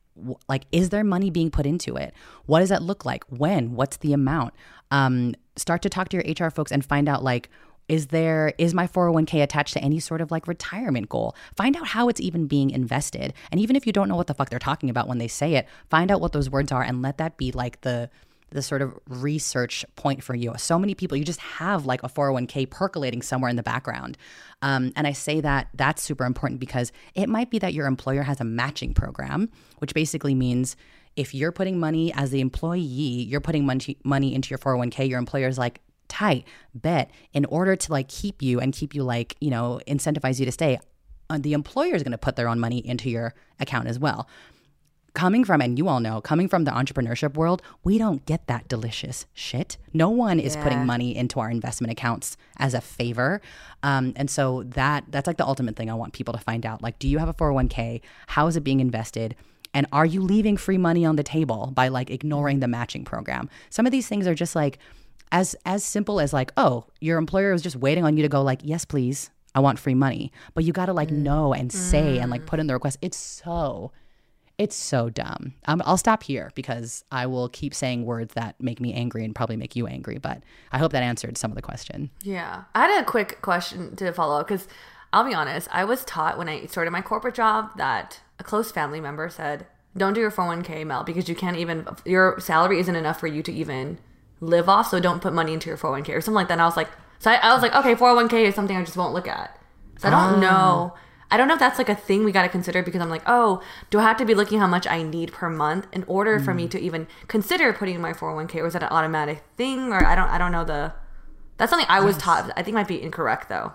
like, 0.48 0.66
is 0.72 0.90
there 0.90 1.04
money 1.04 1.30
being 1.30 1.52
put 1.52 1.66
into 1.66 1.96
it? 1.96 2.14
What 2.46 2.60
does 2.60 2.70
that 2.70 2.82
look 2.82 3.06
like? 3.06 3.24
When? 3.26 3.76
What's 3.76 3.98
the 3.98 4.14
amount? 4.14 4.54
Um, 4.92 5.36
start 5.56 5.82
to 5.84 5.90
talk 5.90 6.10
to 6.10 6.18
your 6.18 6.48
HR 6.48 6.50
folks 6.50 6.72
and 6.72 6.84
find 6.84 7.08
out 7.08 7.24
like, 7.24 7.50
is 7.88 8.08
there 8.08 8.54
is 8.58 8.74
my 8.74 8.88
401k 8.88 9.44
attached 9.44 9.74
to 9.74 9.84
any 9.84 10.00
sort 10.00 10.22
of 10.22 10.32
like 10.32 10.48
retirement 10.48 11.10
goal? 11.10 11.36
Find 11.58 11.76
out 11.76 11.88
how 11.88 12.08
it's 12.08 12.22
even 12.22 12.48
being 12.48 12.70
invested. 12.70 13.34
And 13.52 13.60
even 13.60 13.76
if 13.76 13.86
you 13.86 13.92
don't 13.92 14.08
know 14.08 14.16
what 14.16 14.28
the 14.28 14.34
fuck 14.34 14.50
they're 14.50 14.60
talking 14.60 14.90
about 14.90 15.08
when 15.10 15.18
they 15.18 15.28
say 15.28 15.56
it, 15.56 15.68
find 15.90 16.10
out 16.10 16.22
what 16.22 16.32
those 16.32 16.50
words 16.50 16.72
are 16.72 16.84
and 16.84 17.02
let 17.02 17.18
that 17.18 17.36
be 17.38 17.52
like 17.52 17.82
the 17.82 18.10
the 18.52 18.62
sort 18.62 18.82
of 18.82 18.98
research 19.08 19.86
point 19.96 20.24
for 20.24 20.36
you. 20.36 20.54
So 20.58 20.78
many 20.78 20.94
people, 20.94 21.18
you 21.18 21.24
just 21.24 21.40
have 21.40 21.86
like 21.86 22.04
a 22.04 22.10
401k 22.10 22.70
percolating 22.70 23.22
somewhere 23.22 23.50
in 23.50 23.56
the 23.56 23.64
background. 23.64 24.18
Um, 24.62 24.94
and 24.96 25.08
I 25.08 25.14
say 25.14 25.42
that 25.42 25.70
that's 25.74 26.02
super 26.02 26.26
important 26.26 26.60
because 26.60 26.92
it 27.16 27.30
might 27.30 27.50
be 27.50 27.60
that 27.60 27.74
your 27.74 27.88
employer 27.88 28.24
has 28.24 28.40
a 28.40 28.44
matching 28.44 28.94
program, 28.94 29.50
which 29.80 29.94
basically 29.94 30.36
means 30.36 30.76
if 31.16 31.34
you're 31.34 31.52
putting 31.52 31.80
money 31.80 32.14
as 32.14 32.32
the 32.32 32.42
employee, 32.42 32.80
you're 32.82 33.42
putting 33.42 33.66
money 33.66 33.98
money 34.04 34.34
into 34.36 34.50
your 34.50 34.60
401k, 34.60 35.10
your 35.10 35.20
employer 35.20 35.48
is 35.48 35.58
like, 35.58 35.82
tight 36.12 36.46
bet 36.76 37.10
in 37.32 37.46
order 37.46 37.74
to 37.74 37.90
like 37.90 38.10
keep 38.10 38.42
you 38.42 38.60
and 38.60 38.74
keep 38.74 38.94
you 38.94 39.02
like, 39.02 39.38
you 39.40 39.50
know, 39.50 39.80
incentivize 39.88 40.40
you 40.40 40.46
to 40.46 40.52
stay, 40.52 40.78
uh, 41.30 41.38
the 41.40 41.54
employer 41.54 41.96
is 41.96 42.04
going 42.04 42.12
to 42.12 42.18
put 42.18 42.36
their 42.36 42.50
own 42.50 42.60
money 42.60 42.86
into 42.86 43.10
your 43.10 43.34
account 43.62 43.88
as 43.88 43.98
well. 43.98 44.28
Coming 45.14 45.44
from, 45.44 45.60
and 45.60 45.78
you 45.78 45.90
all 45.90 46.00
know, 46.00 46.22
coming 46.22 46.48
from 46.48 46.64
the 46.64 46.72
entrepreneurship 46.72 47.34
world, 47.34 47.62
we 47.84 47.98
don't 47.98 48.26
get 48.26 48.48
that 48.48 48.70
delicious 48.70 49.26
shit. 49.34 49.78
No 49.94 50.10
one 50.10 50.40
is 50.40 50.56
putting 50.56 50.86
money 50.86 51.16
into 51.16 51.40
our 51.42 51.52
investment 51.52 51.92
accounts 51.92 52.38
as 52.58 52.74
a 52.74 52.80
favor, 52.80 53.42
um, 53.84 54.14
and 54.16 54.30
so 54.30 54.64
that 54.64 55.04
that's 55.10 55.28
like 55.28 55.36
the 55.36 55.46
ultimate 55.46 55.76
thing 55.76 55.90
I 55.90 55.96
want 55.96 56.14
people 56.14 56.34
to 56.34 56.40
find 56.40 56.66
out. 56.66 56.82
Like, 56.82 56.98
do 56.98 57.10
you 57.10 57.18
have 57.18 57.28
a 57.28 57.34
four 57.34 57.48
hundred 57.48 57.54
oh 57.54 57.56
one 57.56 57.68
k? 57.68 58.02
How 58.28 58.48
is 58.48 58.56
it 58.56 58.64
being 58.64 58.80
invested? 58.80 59.36
And 59.74 59.86
are 59.92 60.06
you 60.06 60.22
leaving 60.22 60.56
free 60.58 60.78
money 60.78 61.06
on 61.06 61.18
the 61.18 61.24
table 61.24 61.72
by 61.74 61.90
like 61.90 62.10
ignoring 62.10 62.60
the 62.60 62.68
matching 62.68 63.04
program? 63.04 63.50
Some 63.70 63.86
of 63.86 63.92
these 63.92 64.08
things 64.08 64.28
are 64.28 64.36
just 64.36 64.56
like 64.56 64.80
as 65.32 65.56
as 65.66 65.84
simple 65.84 66.20
as 66.20 66.32
like, 66.32 66.52
oh, 66.56 66.86
your 67.00 67.18
employer 67.18 67.52
is 67.52 67.62
just 67.62 67.76
waiting 67.76 68.06
on 68.06 68.16
you 68.16 68.24
to 68.24 68.30
go 68.30 68.42
like, 68.42 68.60
yes, 68.64 68.86
please, 68.86 69.30
I 69.56 69.60
want 69.60 69.80
free 69.80 69.96
money. 69.96 70.32
But 70.54 70.64
you 70.64 70.74
got 70.74 70.86
to 70.86 70.94
like 70.94 71.10
mm. 71.10 71.18
know 71.18 71.54
and 71.54 71.72
say 71.72 72.18
mm. 72.18 72.22
and 72.22 72.32
like 72.32 72.46
put 72.46 72.60
in 72.60 72.68
the 72.68 72.74
request. 72.74 72.98
It's 73.02 73.18
so 73.18 73.92
it's 74.62 74.76
so 74.76 75.10
dumb. 75.10 75.56
Um, 75.66 75.82
I'll 75.86 75.98
stop 75.98 76.22
here 76.22 76.52
because 76.54 77.04
I 77.12 77.26
will 77.26 77.50
keep 77.50 77.74
saying 77.74 78.06
words 78.06 78.36
that 78.36 78.62
make 78.62 78.80
me 78.80 78.94
angry 78.94 79.26
and 79.26 79.34
probably 79.34 79.58
make 79.58 79.76
you 79.76 79.88
angry. 79.88 80.20
But 80.20 80.44
I 80.72 80.78
hope 80.78 80.92
that 80.92 81.02
answered 81.02 81.36
some 81.36 81.50
of 81.50 81.56
the 81.56 81.64
question. 81.64 82.12
Yeah. 82.22 82.66
I 82.76 82.82
had 82.88 83.02
a 83.02 83.06
quick 83.06 83.42
question 83.42 83.96
to 83.96 84.14
follow 84.14 84.40
up 84.40 84.48
because 84.48 84.68
I'll 85.12 85.26
be 85.28 85.34
honest, 85.34 85.68
I 85.72 85.84
was 85.84 86.06
taught 86.06 86.38
when 86.38 86.48
I 86.48 86.68
started 86.68 86.92
my 86.92 87.02
corporate 87.02 87.34
job 87.34 87.76
that 87.78 88.20
a 88.38 88.44
close 88.44 88.72
family 88.72 89.02
member 89.02 89.30
said, 89.30 89.66
don't 89.98 90.14
do 90.14 90.22
your 90.22 90.32
401k, 90.32 90.86
Mel, 90.86 91.04
because 91.04 91.28
you 91.28 91.34
can't 91.34 91.58
even, 91.58 91.88
your 92.06 92.40
salary 92.40 92.80
isn't 92.80 92.96
enough 92.96 93.20
for 93.20 93.28
you 93.28 93.42
to 93.42 93.52
even 93.52 93.98
live 94.42 94.70
off, 94.70 94.90
so 94.90 95.00
don't 95.00 95.24
put 95.24 95.34
money 95.34 95.54
into 95.54 95.70
your 95.70 95.78
401k 95.78 96.10
or 96.10 96.22
something 96.22 96.36
like 96.36 96.48
that. 96.50 96.54
And 96.54 96.62
I 96.62 96.66
was 96.66 96.78
like, 96.78 96.90
so 97.18 97.32
I, 97.32 97.38
I 97.38 97.54
was 97.54 97.64
like, 97.64 97.74
okay, 97.74 97.96
401k 97.96 98.46
is 98.46 98.54
something 98.54 98.78
I 98.78 98.86
just 98.86 98.96
won't 98.96 99.14
look 99.14 99.28
at. 99.28 99.60
So 99.98 100.08
I 100.08 100.12
don't 100.12 100.36
oh. 100.36 100.40
know. 100.40 100.94
I 101.32 101.38
don't 101.38 101.48
know 101.48 101.54
if 101.54 101.60
that's 101.60 101.78
like 101.78 101.90
a 101.90 101.96
thing 101.96 102.24
we 102.26 102.32
got 102.32 102.44
to 102.44 102.50
consider 102.50 102.84
because 102.84 103.02
I'm 103.02 103.10
like, 103.10 103.24
oh, 103.26 103.62
do 103.90 104.00
I 104.00 104.04
have 104.04 104.18
to 104.18 104.26
be 104.26 104.36
looking 104.36 104.60
how 104.60 104.68
much 104.68 104.86
I 104.86 105.02
need 105.02 105.32
per 105.32 105.50
month 105.50 105.88
in 105.94 106.04
order 106.04 106.40
mm. 106.40 106.46
for 106.46 106.54
me 106.54 106.68
mm. 106.68 106.72
to 106.72 106.80
even 106.80 107.08
consider 107.28 107.72
putting 107.74 107.96
in 107.96 108.02
my 108.02 108.14
401k, 108.14 108.56
or 108.56 108.68
is 108.68 108.74
that 108.74 108.84
an 108.84 108.90
automatic 108.90 109.44
thing? 109.56 109.94
Or 109.94 110.06
I 110.06 110.16
don't, 110.16 110.30
I 110.30 110.38
don't 110.38 110.52
know 110.52 110.66
the. 110.66 110.94
That's 111.58 111.70
something 111.70 111.88
I 111.90 112.02
was 112.02 112.16
yes. 112.16 112.24
taught. 112.24 112.52
I 112.58 112.64
think 112.64 112.76
might 112.76 112.88
be 112.88 113.02
incorrect 113.02 113.50
though. 113.50 113.72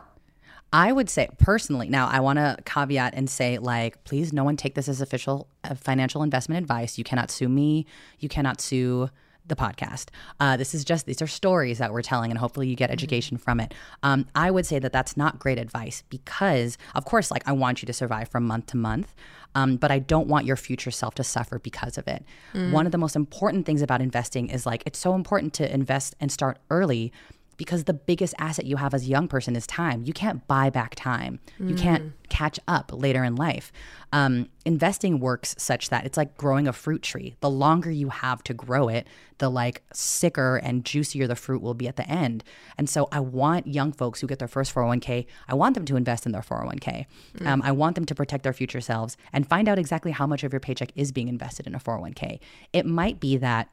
I 0.72 0.92
would 0.92 1.08
say 1.08 1.28
personally, 1.38 1.88
now 1.88 2.08
I 2.08 2.20
want 2.20 2.38
to 2.38 2.56
caveat 2.64 3.14
and 3.14 3.30
say, 3.30 3.58
like, 3.58 4.02
please, 4.04 4.32
no 4.32 4.44
one 4.44 4.56
take 4.56 4.74
this 4.74 4.88
as 4.88 5.00
official 5.00 5.48
uh, 5.64 5.74
financial 5.74 6.22
investment 6.22 6.58
advice. 6.58 6.98
You 6.98 7.04
cannot 7.04 7.30
sue 7.30 7.48
me. 7.48 7.86
You 8.18 8.28
cannot 8.28 8.60
sue 8.60 9.08
the 9.48 9.56
podcast. 9.56 10.08
Uh, 10.40 10.56
this 10.56 10.74
is 10.74 10.84
just 10.84 11.06
these 11.06 11.22
are 11.22 11.26
stories 11.26 11.78
that 11.78 11.92
we're 11.92 12.02
telling, 12.02 12.30
and 12.30 12.38
hopefully 12.38 12.68
you 12.68 12.76
get 12.76 12.88
mm-hmm. 12.88 12.94
education 12.94 13.36
from 13.36 13.60
it. 13.60 13.74
Um, 14.02 14.26
I 14.34 14.50
would 14.50 14.66
say 14.66 14.78
that 14.78 14.92
that's 14.92 15.16
not 15.16 15.38
great 15.38 15.58
advice 15.58 16.02
because, 16.08 16.78
of 16.94 17.04
course, 17.04 17.30
like 17.30 17.46
I 17.46 17.52
want 17.52 17.82
you 17.82 17.86
to 17.86 17.92
survive 17.92 18.28
from 18.28 18.44
month 18.44 18.66
to 18.66 18.76
month, 18.76 19.14
um, 19.54 19.76
but 19.76 19.90
I 19.90 19.98
don't 19.98 20.28
want 20.28 20.46
your 20.46 20.56
future 20.56 20.90
self 20.90 21.14
to 21.14 21.24
suffer 21.24 21.58
because 21.58 21.96
of 21.96 22.06
it. 22.06 22.24
Mm. 22.54 22.72
One 22.72 22.86
of 22.86 22.92
the 22.92 22.98
most 22.98 23.16
important 23.16 23.66
things 23.66 23.82
about 23.82 24.00
investing 24.02 24.48
is 24.48 24.66
like 24.66 24.82
it's 24.86 24.98
so 24.98 25.14
important 25.14 25.54
to 25.54 25.72
invest 25.72 26.14
and 26.20 26.30
start 26.30 26.58
early 26.70 27.12
because 27.56 27.84
the 27.84 27.94
biggest 27.94 28.34
asset 28.38 28.66
you 28.66 28.76
have 28.76 28.94
as 28.94 29.04
a 29.04 29.06
young 29.06 29.28
person 29.28 29.56
is 29.56 29.66
time. 29.66 30.02
You 30.04 30.12
can't 30.12 30.46
buy 30.46 30.70
back 30.70 30.94
time. 30.94 31.40
Mm. 31.60 31.70
You 31.70 31.74
can't 31.74 32.12
catch 32.28 32.58
up 32.66 32.90
later 32.92 33.24
in 33.24 33.36
life. 33.36 33.72
Um, 34.12 34.48
investing 34.64 35.20
works 35.20 35.54
such 35.58 35.90
that 35.90 36.04
it's 36.04 36.16
like 36.16 36.36
growing 36.36 36.66
a 36.66 36.72
fruit 36.72 37.02
tree. 37.02 37.36
The 37.40 37.50
longer 37.50 37.90
you 37.90 38.08
have 38.08 38.42
to 38.44 38.54
grow 38.54 38.88
it, 38.88 39.06
the 39.38 39.50
like 39.50 39.82
sicker 39.92 40.56
and 40.56 40.84
juicier 40.84 41.26
the 41.26 41.36
fruit 41.36 41.62
will 41.62 41.74
be 41.74 41.88
at 41.88 41.96
the 41.96 42.08
end. 42.08 42.42
And 42.78 42.88
so 42.88 43.08
I 43.12 43.20
want 43.20 43.66
young 43.66 43.92
folks 43.92 44.20
who 44.20 44.26
get 44.26 44.38
their 44.38 44.48
first 44.48 44.74
401k, 44.74 45.26
I 45.48 45.54
want 45.54 45.74
them 45.74 45.84
to 45.86 45.96
invest 45.96 46.26
in 46.26 46.32
their 46.32 46.42
401k. 46.42 47.06
Mm. 47.38 47.46
Um, 47.46 47.62
I 47.62 47.72
want 47.72 47.94
them 47.94 48.06
to 48.06 48.14
protect 48.14 48.42
their 48.44 48.52
future 48.52 48.80
selves 48.80 49.16
and 49.32 49.48
find 49.48 49.68
out 49.68 49.78
exactly 49.78 50.12
how 50.12 50.26
much 50.26 50.44
of 50.44 50.52
your 50.52 50.60
paycheck 50.60 50.92
is 50.94 51.12
being 51.12 51.28
invested 51.28 51.66
in 51.66 51.74
a 51.74 51.80
401k. 51.80 52.40
It 52.72 52.86
might 52.86 53.20
be 53.20 53.36
that 53.38 53.68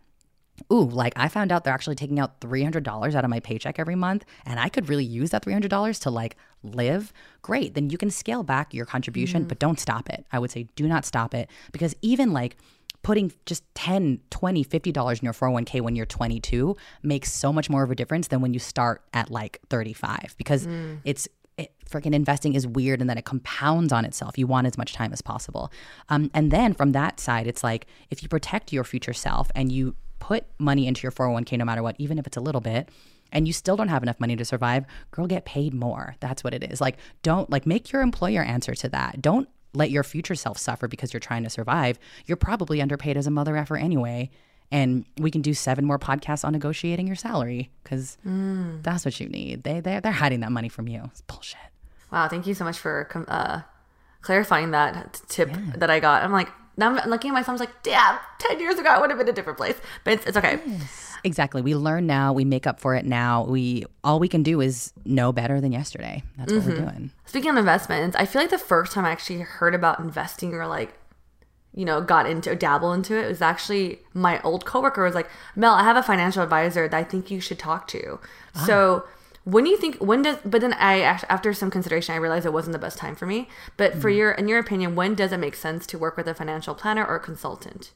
ooh, 0.72 0.84
like 0.84 1.14
I 1.16 1.28
found 1.28 1.52
out 1.52 1.64
they're 1.64 1.74
actually 1.74 1.96
taking 1.96 2.20
out 2.20 2.40
$300 2.42 3.16
out 3.16 3.24
of 3.24 3.30
my 3.30 3.40
paycheck 3.40 3.80
every 3.80 3.96
month 3.96 4.26
and 4.46 4.60
I 4.60 4.70
could 4.70 4.90
really 4.90 5.06
use 5.06 5.32
that 5.32 5.46
$300 5.46 6.02
to 6.02 6.10
like 6.10 6.38
live, 6.64 7.12
great. 7.42 7.74
Then 7.74 7.90
you 7.90 7.98
can 7.98 8.10
scale 8.10 8.44
back 8.44 8.74
your 8.74 8.86
contribution, 8.86 9.46
mm. 9.46 9.48
but 9.48 9.60
don't 9.60 9.80
stop 9.80 10.10
it. 10.10 10.26
I 10.32 10.40
would 10.40 10.52
say 10.52 10.68
do 10.76 10.88
not 10.88 11.06
stop 11.06 11.34
it 11.34 11.50
because 11.72 11.96
even 12.02 12.34
like 12.34 12.58
putting 13.02 13.32
just 13.46 13.64
10, 13.76 14.22
20, 14.30 14.64
$50 14.64 15.20
in 15.20 15.26
your 15.26 15.34
401k 15.34 15.82
when 15.82 15.96
you're 15.96 16.06
22 16.06 16.76
makes 17.04 17.32
so 17.32 17.52
much 17.52 17.70
more 17.70 17.84
of 17.84 17.92
a 17.92 17.96
difference 17.96 18.30
than 18.30 18.42
when 18.42 18.54
you 18.54 18.60
start 18.60 19.04
at 19.14 19.30
like 19.30 19.60
35 19.70 20.36
because 20.38 20.66
mm. 20.66 21.00
it's 21.04 21.28
it, 21.58 21.72
freaking 21.88 22.16
investing 22.16 22.56
is 22.56 22.66
weird 22.66 23.02
and 23.02 23.10
then 23.10 23.18
it 23.18 23.26
compounds 23.26 23.94
on 23.94 24.06
itself. 24.06 24.38
You 24.38 24.48
want 24.48 24.68
as 24.68 24.78
much 24.78 24.94
time 24.94 25.14
as 25.14 25.22
possible. 25.22 25.72
Um, 26.10 26.32
and 26.34 26.50
then 26.50 26.74
from 26.74 26.94
that 26.94 27.20
side, 27.20 27.46
it's 27.46 27.64
like 27.64 27.86
if 28.10 28.24
you 28.24 28.30
protect 28.30 28.74
your 28.74 28.84
future 28.84 29.14
self 29.14 29.52
and 29.54 29.72
you 29.72 29.96
put 30.24 30.46
money 30.58 30.88
into 30.88 31.04
your 31.04 31.12
401k 31.12 31.58
no 31.58 31.66
matter 31.66 31.84
what, 31.84 31.98
even 32.00 32.18
if 32.18 32.26
it's 32.26 32.38
a 32.38 32.42
little 32.42 32.62
bit, 32.62 32.88
and 33.34 33.46
you 33.46 33.52
still 33.52 33.76
don't 33.76 33.90
have 33.90 34.04
enough 34.04 34.22
money 34.22 34.38
to 34.38 34.46
survive, 34.46 34.86
girl, 35.12 35.28
get 35.28 35.44
paid 35.44 35.74
more. 35.74 36.16
That's 36.22 36.46
what 36.46 36.54
it 36.54 36.64
is. 36.64 36.80
Like, 36.80 36.98
don't, 37.24 37.50
like, 37.50 37.66
make 37.66 37.92
your 37.92 38.02
employer 38.02 38.42
answer 38.42 38.74
to 38.74 38.90
that. 38.90 39.22
Don't 39.22 39.50
let 39.74 39.92
your 39.92 40.04
future 40.04 40.36
self 40.36 40.58
suffer 40.58 40.88
because 40.88 41.12
you're 41.12 41.20
trying 41.20 41.44
to 41.44 41.50
survive. 41.50 42.00
You're 42.26 42.38
probably 42.38 42.82
underpaid 42.82 43.18
as 43.18 43.28
a 43.28 43.32
mother 43.32 43.58
effer 43.58 43.76
anyway. 43.76 44.30
And 44.72 45.06
we 45.18 45.30
can 45.30 45.42
do 45.42 45.54
seven 45.54 45.84
more 45.84 46.00
podcasts 46.00 46.46
on 46.46 46.54
negotiating 46.54 47.06
your 47.06 47.18
salary 47.18 47.70
because 47.84 48.18
mm. 48.26 48.82
that's 48.82 49.04
what 49.04 49.20
you 49.20 49.28
need. 49.28 49.64
They, 49.64 49.82
they're, 49.82 50.00
they're 50.00 50.14
hiding 50.14 50.40
that 50.40 50.54
money 50.54 50.70
from 50.70 50.88
you. 50.88 51.02
It's 51.12 51.22
bullshit. 51.22 51.60
Wow. 52.14 52.30
Thank 52.30 52.48
you 52.48 52.54
so 52.54 52.64
much 52.64 52.80
for 52.80 53.10
uh, 53.28 53.62
clarifying 54.22 54.72
that 54.72 55.22
tip 55.28 55.50
yeah. 55.50 55.74
that 55.76 55.90
I 55.90 56.00
got. 56.00 56.24
I'm 56.24 56.32
like, 56.32 56.48
now 56.78 56.96
I'm 56.96 57.10
looking 57.10 57.30
at 57.30 57.34
myself, 57.34 57.50
I 57.50 57.52
was 57.54 57.60
like, 57.62 57.84
damn, 57.84 58.18
10 58.40 58.60
years 58.60 58.80
ago, 58.80 58.90
I 58.90 59.00
would 59.00 59.10
have 59.10 59.20
been 59.20 59.30
a 59.30 59.34
different 59.34 59.58
place. 59.58 59.76
But 60.04 60.14
it's, 60.14 60.26
it's 60.26 60.38
okay. 60.38 60.60
Yes. 60.66 61.14
Exactly. 61.24 61.62
We 61.62 61.76
learn 61.76 62.06
now. 62.06 62.34
We 62.34 62.44
make 62.44 62.68
up 62.68 62.80
for 62.80 62.96
it 62.96 63.06
now. 63.06 63.46
We 63.46 63.86
all 64.04 64.20
we 64.20 64.28
can 64.28 64.44
do 64.44 64.60
is 64.60 64.92
know 65.06 65.32
better 65.32 65.62
than 65.62 65.72
yesterday. 65.72 66.24
That's 66.38 66.52
what 66.52 66.64
mm-hmm. 66.64 66.70
we're 66.72 66.92
doing. 66.92 67.12
Speaking 67.26 67.52
of 67.52 67.58
investments, 67.58 68.18
I 68.18 68.26
feel 68.26 68.42
like 68.42 68.52
the 68.52 68.58
first 68.58 68.92
time 68.92 69.06
I 69.06 69.12
actually 69.12 69.40
heard 69.40 69.74
about 69.74 70.00
investing 70.00 70.54
or 70.54 70.68
like, 70.68 70.94
you 71.74 71.86
know, 71.86 72.02
got 72.02 72.30
into 72.30 72.54
dabble 72.56 72.92
into 72.92 73.16
it 73.16 73.28
was 73.28 73.42
actually 73.42 74.00
my 74.14 74.42
old 74.42 74.66
coworker 74.66 75.04
was 75.04 75.16
like, 75.16 75.30
Mel, 75.56 75.74
I 75.74 75.84
have 75.84 75.96
a 75.96 76.04
financial 76.04 76.44
advisor 76.44 76.90
that 76.90 76.98
I 76.98 77.04
think 77.06 77.32
you 77.32 77.40
should 77.40 77.58
talk 77.58 77.88
to. 77.90 78.20
Ah. 78.56 78.66
So 78.66 79.06
when 79.44 79.64
do 79.64 79.70
you 79.70 79.78
think 79.78 79.98
when 79.98 80.22
does 80.22 80.38
but 80.46 80.62
then 80.62 80.74
i 80.74 81.00
after 81.02 81.54
some 81.54 81.70
consideration 81.70 82.16
i 82.16 82.18
realized 82.18 82.46
it 82.46 82.54
wasn't 82.54 82.72
the 82.72 82.80
best 82.80 82.98
time 82.98 83.16
for 83.16 83.26
me 83.26 83.48
but 83.78 83.94
for 83.94 84.10
mm. 84.10 84.18
your 84.18 84.32
in 84.32 84.48
your 84.48 84.60
opinion 84.60 84.96
when 84.96 85.16
does 85.16 85.32
it 85.32 85.38
make 85.38 85.56
sense 85.56 85.86
to 85.86 85.98
work 85.98 86.16
with 86.16 86.28
a 86.28 86.34
financial 86.34 86.74
planner 86.74 87.06
or 87.06 87.20
consultant 87.20 87.92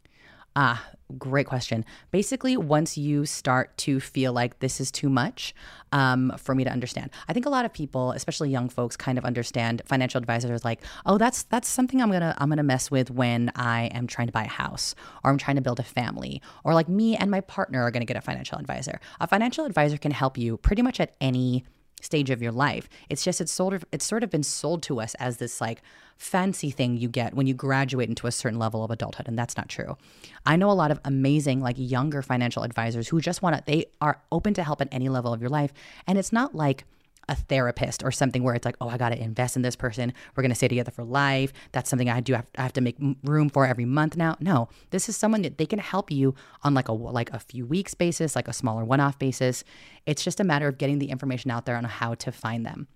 Ah, 0.60 0.90
great 1.18 1.48
question. 1.48 1.86
Basically, 2.12 2.58
once 2.58 2.98
you 2.98 3.26
start 3.26 3.78
to 3.78 4.00
feel 4.00 4.34
like 4.34 4.60
this 4.60 4.82
is 4.82 4.92
too 4.92 5.10
much 5.10 5.56
um, 5.92 6.34
for 6.38 6.54
me 6.54 6.64
to 6.64 6.70
understand, 6.70 7.12
I 7.28 7.34
think 7.34 7.46
a 7.46 7.50
lot 7.50 7.66
of 7.66 7.74
people, 7.74 8.12
especially 8.12 8.50
young 8.50 8.70
folks, 8.70 8.98
kind 8.98 9.18
of 9.18 9.26
understand 9.26 9.82
financial 9.86 10.20
advisors 10.20 10.66
like, 10.66 10.84
oh, 11.06 11.18
that's 11.18 11.44
that's 11.44 11.68
something 11.68 12.02
I'm 12.02 12.12
gonna 12.12 12.36
I'm 12.38 12.50
gonna 12.50 12.64
mess 12.64 12.92
with 12.92 13.10
when 13.10 13.52
I 13.56 13.86
am 13.94 14.08
trying 14.08 14.28
to 14.28 14.34
buy 14.34 14.44
a 14.44 14.50
house 14.50 14.96
or 15.24 15.32
I'm 15.32 15.38
trying 15.38 15.56
to 15.56 15.62
build 15.62 15.80
a 15.80 15.84
family 15.84 16.42
or 16.64 16.74
like 16.74 16.90
me 16.90 17.16
and 17.16 17.32
my 17.32 17.42
partner 17.42 17.84
are 17.84 17.92
gonna 17.92 18.06
get 18.06 18.18
a 18.18 18.22
financial 18.22 18.58
advisor. 18.58 19.00
A 19.22 19.28
financial 19.28 19.66
advisor 19.66 19.98
can 19.98 20.12
help 20.12 20.38
you 20.38 20.58
pretty 20.58 20.82
much 20.82 21.00
at 21.00 21.16
any 21.22 21.64
stage 22.02 22.30
of 22.30 22.42
your 22.42 22.52
life. 22.52 22.88
It's 23.10 23.24
just 23.24 23.42
it's 23.42 23.52
sort 23.52 23.74
of 23.74 23.86
it's 23.92 24.06
sort 24.06 24.24
of 24.24 24.30
been 24.30 24.44
sold 24.44 24.84
to 24.84 25.00
us 25.00 25.16
as 25.16 25.38
this 25.38 25.60
like 25.60 25.82
fancy 26.18 26.72
thing 26.72 26.98
you 26.98 27.10
get 27.10 27.34
when 27.34 27.48
you 27.48 27.54
graduate 27.54 28.10
into 28.10 28.28
a 28.28 28.32
certain 28.32 28.58
level 28.58 28.84
of 28.84 28.92
adulthood 28.92 29.28
and 29.28 29.38
that's 29.38 29.58
not 29.58 29.70
true. 29.70 29.98
I 30.46 30.56
know 30.56 30.70
a 30.70 30.74
lot 30.74 30.92
of 30.92 31.00
amazing 31.06 31.62
like 31.62 31.76
younger 31.78 32.22
financial 32.22 32.64
advisors 32.64 33.08
who 33.08 33.22
just 33.22 33.42
want 33.42 33.56
to 33.56 33.64
they 33.66 33.86
are 34.02 34.22
open 34.32 34.54
to 34.56 34.64
help 34.64 34.82
at 34.82 34.88
any 34.92 35.10
level 35.10 35.34
of 35.34 35.42
your 35.42 35.50
life 35.50 35.74
and 36.08 36.18
it's 36.18 36.34
not 36.34 36.56
like 36.56 36.86
a 37.30 37.36
therapist 37.36 38.04
or 38.04 38.12
something 38.12 38.44
where 38.44 38.56
it's 38.56 38.66
like, 38.66 38.78
oh, 38.80 38.90
I 38.90 38.98
got 38.98 39.10
to 39.10 39.22
invest 39.22 39.56
in 39.56 39.62
this 39.62 39.76
person. 39.76 40.14
We're 40.36 40.44
going 40.44 40.52
to 40.52 40.56
stay 40.56 40.68
together 40.68 40.92
for 40.92 41.04
life. 41.04 41.52
That's 41.72 41.90
something 41.90 42.10
I 42.10 42.20
do. 42.22 42.34
Have, 42.34 42.48
I 42.58 42.64
have 42.64 42.74
to 42.74 42.82
make 42.82 42.98
room 43.24 43.50
for 43.50 43.66
every 43.66 43.86
month 43.86 44.16
now. 44.16 44.38
No, 44.40 44.70
this 44.92 45.10
is 45.10 45.18
someone 45.18 45.42
that 45.42 45.58
they 45.58 45.66
can 45.66 45.80
help 45.80 46.12
you 46.12 46.36
on 46.64 46.74
like 46.74 46.88
a 46.88 46.94
like 46.94 47.32
a 47.32 47.40
few 47.40 47.66
weeks 47.66 47.94
basis, 47.94 48.36
like 48.36 48.48
a 48.48 48.54
smaller 48.54 48.86
one-off 48.86 49.20
basis. 49.20 49.64
It's 50.06 50.24
just 50.24 50.40
a 50.40 50.44
matter 50.44 50.68
of 50.68 50.78
getting 50.78 51.00
the 51.00 51.10
information 51.10 51.52
out 51.52 51.66
there 51.66 51.76
on 51.76 51.84
how 51.84 52.16
to 52.16 52.32
find 52.32 52.66
them. 52.66 52.88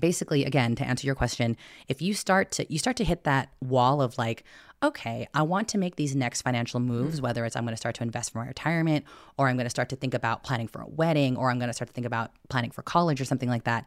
Basically 0.00 0.44
again 0.44 0.74
to 0.74 0.84
answer 0.84 1.06
your 1.06 1.14
question 1.14 1.56
if 1.88 2.00
you 2.00 2.14
start 2.14 2.50
to 2.50 2.72
you 2.72 2.78
start 2.78 2.96
to 2.96 3.04
hit 3.04 3.24
that 3.24 3.50
wall 3.60 4.00
of 4.00 4.16
like 4.18 4.44
okay 4.82 5.26
i 5.34 5.42
want 5.42 5.68
to 5.68 5.78
make 5.78 5.96
these 5.96 6.14
next 6.14 6.42
financial 6.42 6.80
moves 6.80 7.16
mm-hmm. 7.16 7.24
whether 7.24 7.44
it's 7.44 7.56
i'm 7.56 7.64
going 7.64 7.72
to 7.72 7.78
start 7.78 7.94
to 7.94 8.02
invest 8.02 8.32
for 8.32 8.38
my 8.38 8.46
retirement 8.46 9.04
or 9.36 9.48
i'm 9.48 9.56
going 9.56 9.66
to 9.66 9.70
start 9.70 9.88
to 9.88 9.96
think 9.96 10.14
about 10.14 10.42
planning 10.42 10.68
for 10.68 10.80
a 10.80 10.88
wedding 10.88 11.36
or 11.36 11.50
i'm 11.50 11.58
going 11.58 11.68
to 11.68 11.74
start 11.74 11.88
to 11.88 11.94
think 11.94 12.06
about 12.06 12.30
planning 12.48 12.70
for 12.70 12.82
college 12.82 13.20
or 13.20 13.24
something 13.24 13.48
like 13.48 13.64
that 13.64 13.86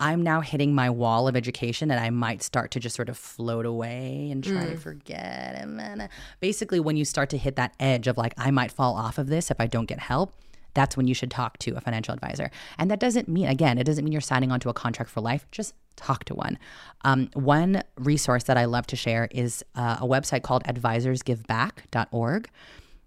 i'm 0.00 0.22
now 0.22 0.40
hitting 0.40 0.74
my 0.74 0.88
wall 0.88 1.28
of 1.28 1.36
education 1.36 1.90
and 1.90 2.00
i 2.00 2.10
might 2.10 2.42
start 2.42 2.70
to 2.70 2.80
just 2.80 2.96
sort 2.96 3.08
of 3.08 3.18
float 3.18 3.66
away 3.66 4.28
and 4.30 4.42
try 4.42 4.64
to 4.64 4.74
mm. 4.74 4.78
forget. 4.78 5.54
And 5.56 5.78
then 5.78 6.08
basically 6.40 6.80
when 6.80 6.96
you 6.96 7.04
start 7.04 7.30
to 7.30 7.38
hit 7.38 7.56
that 7.56 7.74
edge 7.78 8.06
of 8.06 8.16
like 8.16 8.34
i 8.38 8.50
might 8.50 8.72
fall 8.72 8.96
off 8.96 9.18
of 9.18 9.26
this 9.26 9.50
if 9.50 9.60
i 9.60 9.66
don't 9.66 9.86
get 9.86 10.00
help 10.00 10.32
that's 10.74 10.96
when 10.96 11.06
you 11.06 11.14
should 11.14 11.30
talk 11.30 11.58
to 11.58 11.76
a 11.76 11.80
financial 11.80 12.12
advisor. 12.12 12.50
And 12.78 12.90
that 12.90 13.00
doesn't 13.00 13.28
mean, 13.28 13.46
again, 13.46 13.78
it 13.78 13.84
doesn't 13.84 14.04
mean 14.04 14.12
you're 14.12 14.20
signing 14.20 14.52
onto 14.52 14.68
a 14.68 14.74
contract 14.74 15.10
for 15.10 15.20
life. 15.20 15.46
Just 15.50 15.74
talk 15.96 16.24
to 16.24 16.34
one. 16.34 16.58
Um, 17.02 17.30
one 17.34 17.82
resource 17.96 18.44
that 18.44 18.56
I 18.56 18.64
love 18.64 18.86
to 18.88 18.96
share 18.96 19.28
is 19.30 19.64
uh, 19.74 19.98
a 20.00 20.06
website 20.06 20.42
called 20.42 20.64
advisorsgiveback.org. 20.64 22.48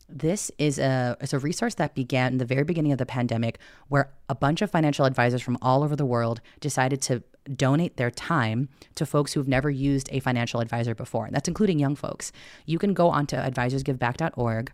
This 0.10 0.50
is 0.58 0.80
a 0.80 1.18
it's 1.20 1.34
a 1.34 1.40
resource 1.40 1.76
that 1.76 1.94
began 1.94 2.32
in 2.32 2.38
the 2.38 2.46
very 2.46 2.64
beginning 2.64 2.94
of 2.94 2.98
the 2.98 3.06
pandemic, 3.06 3.60
where 3.90 4.10
a 4.30 4.36
bunch 4.36 4.62
of 4.62 4.72
financial 4.72 5.04
advisors 5.04 5.42
from 5.42 5.58
all 5.62 5.84
over 5.84 5.98
the 5.98 6.06
world 6.06 6.40
decided 6.62 7.02
to 7.04 7.24
donate 7.54 7.98
their 7.98 8.12
time 8.12 8.70
to 8.96 9.06
folks 9.06 9.34
who've 9.34 9.48
never 9.50 9.70
used 9.70 10.08
a 10.14 10.22
financial 10.22 10.62
advisor 10.62 10.96
before. 10.96 11.26
And 11.26 11.36
that's 11.36 11.48
including 11.50 11.78
young 11.78 11.96
folks. 11.96 12.32
You 12.66 12.80
can 12.80 12.94
go 12.94 13.10
onto 13.10 13.36
advisorsgiveback.org 13.36 14.72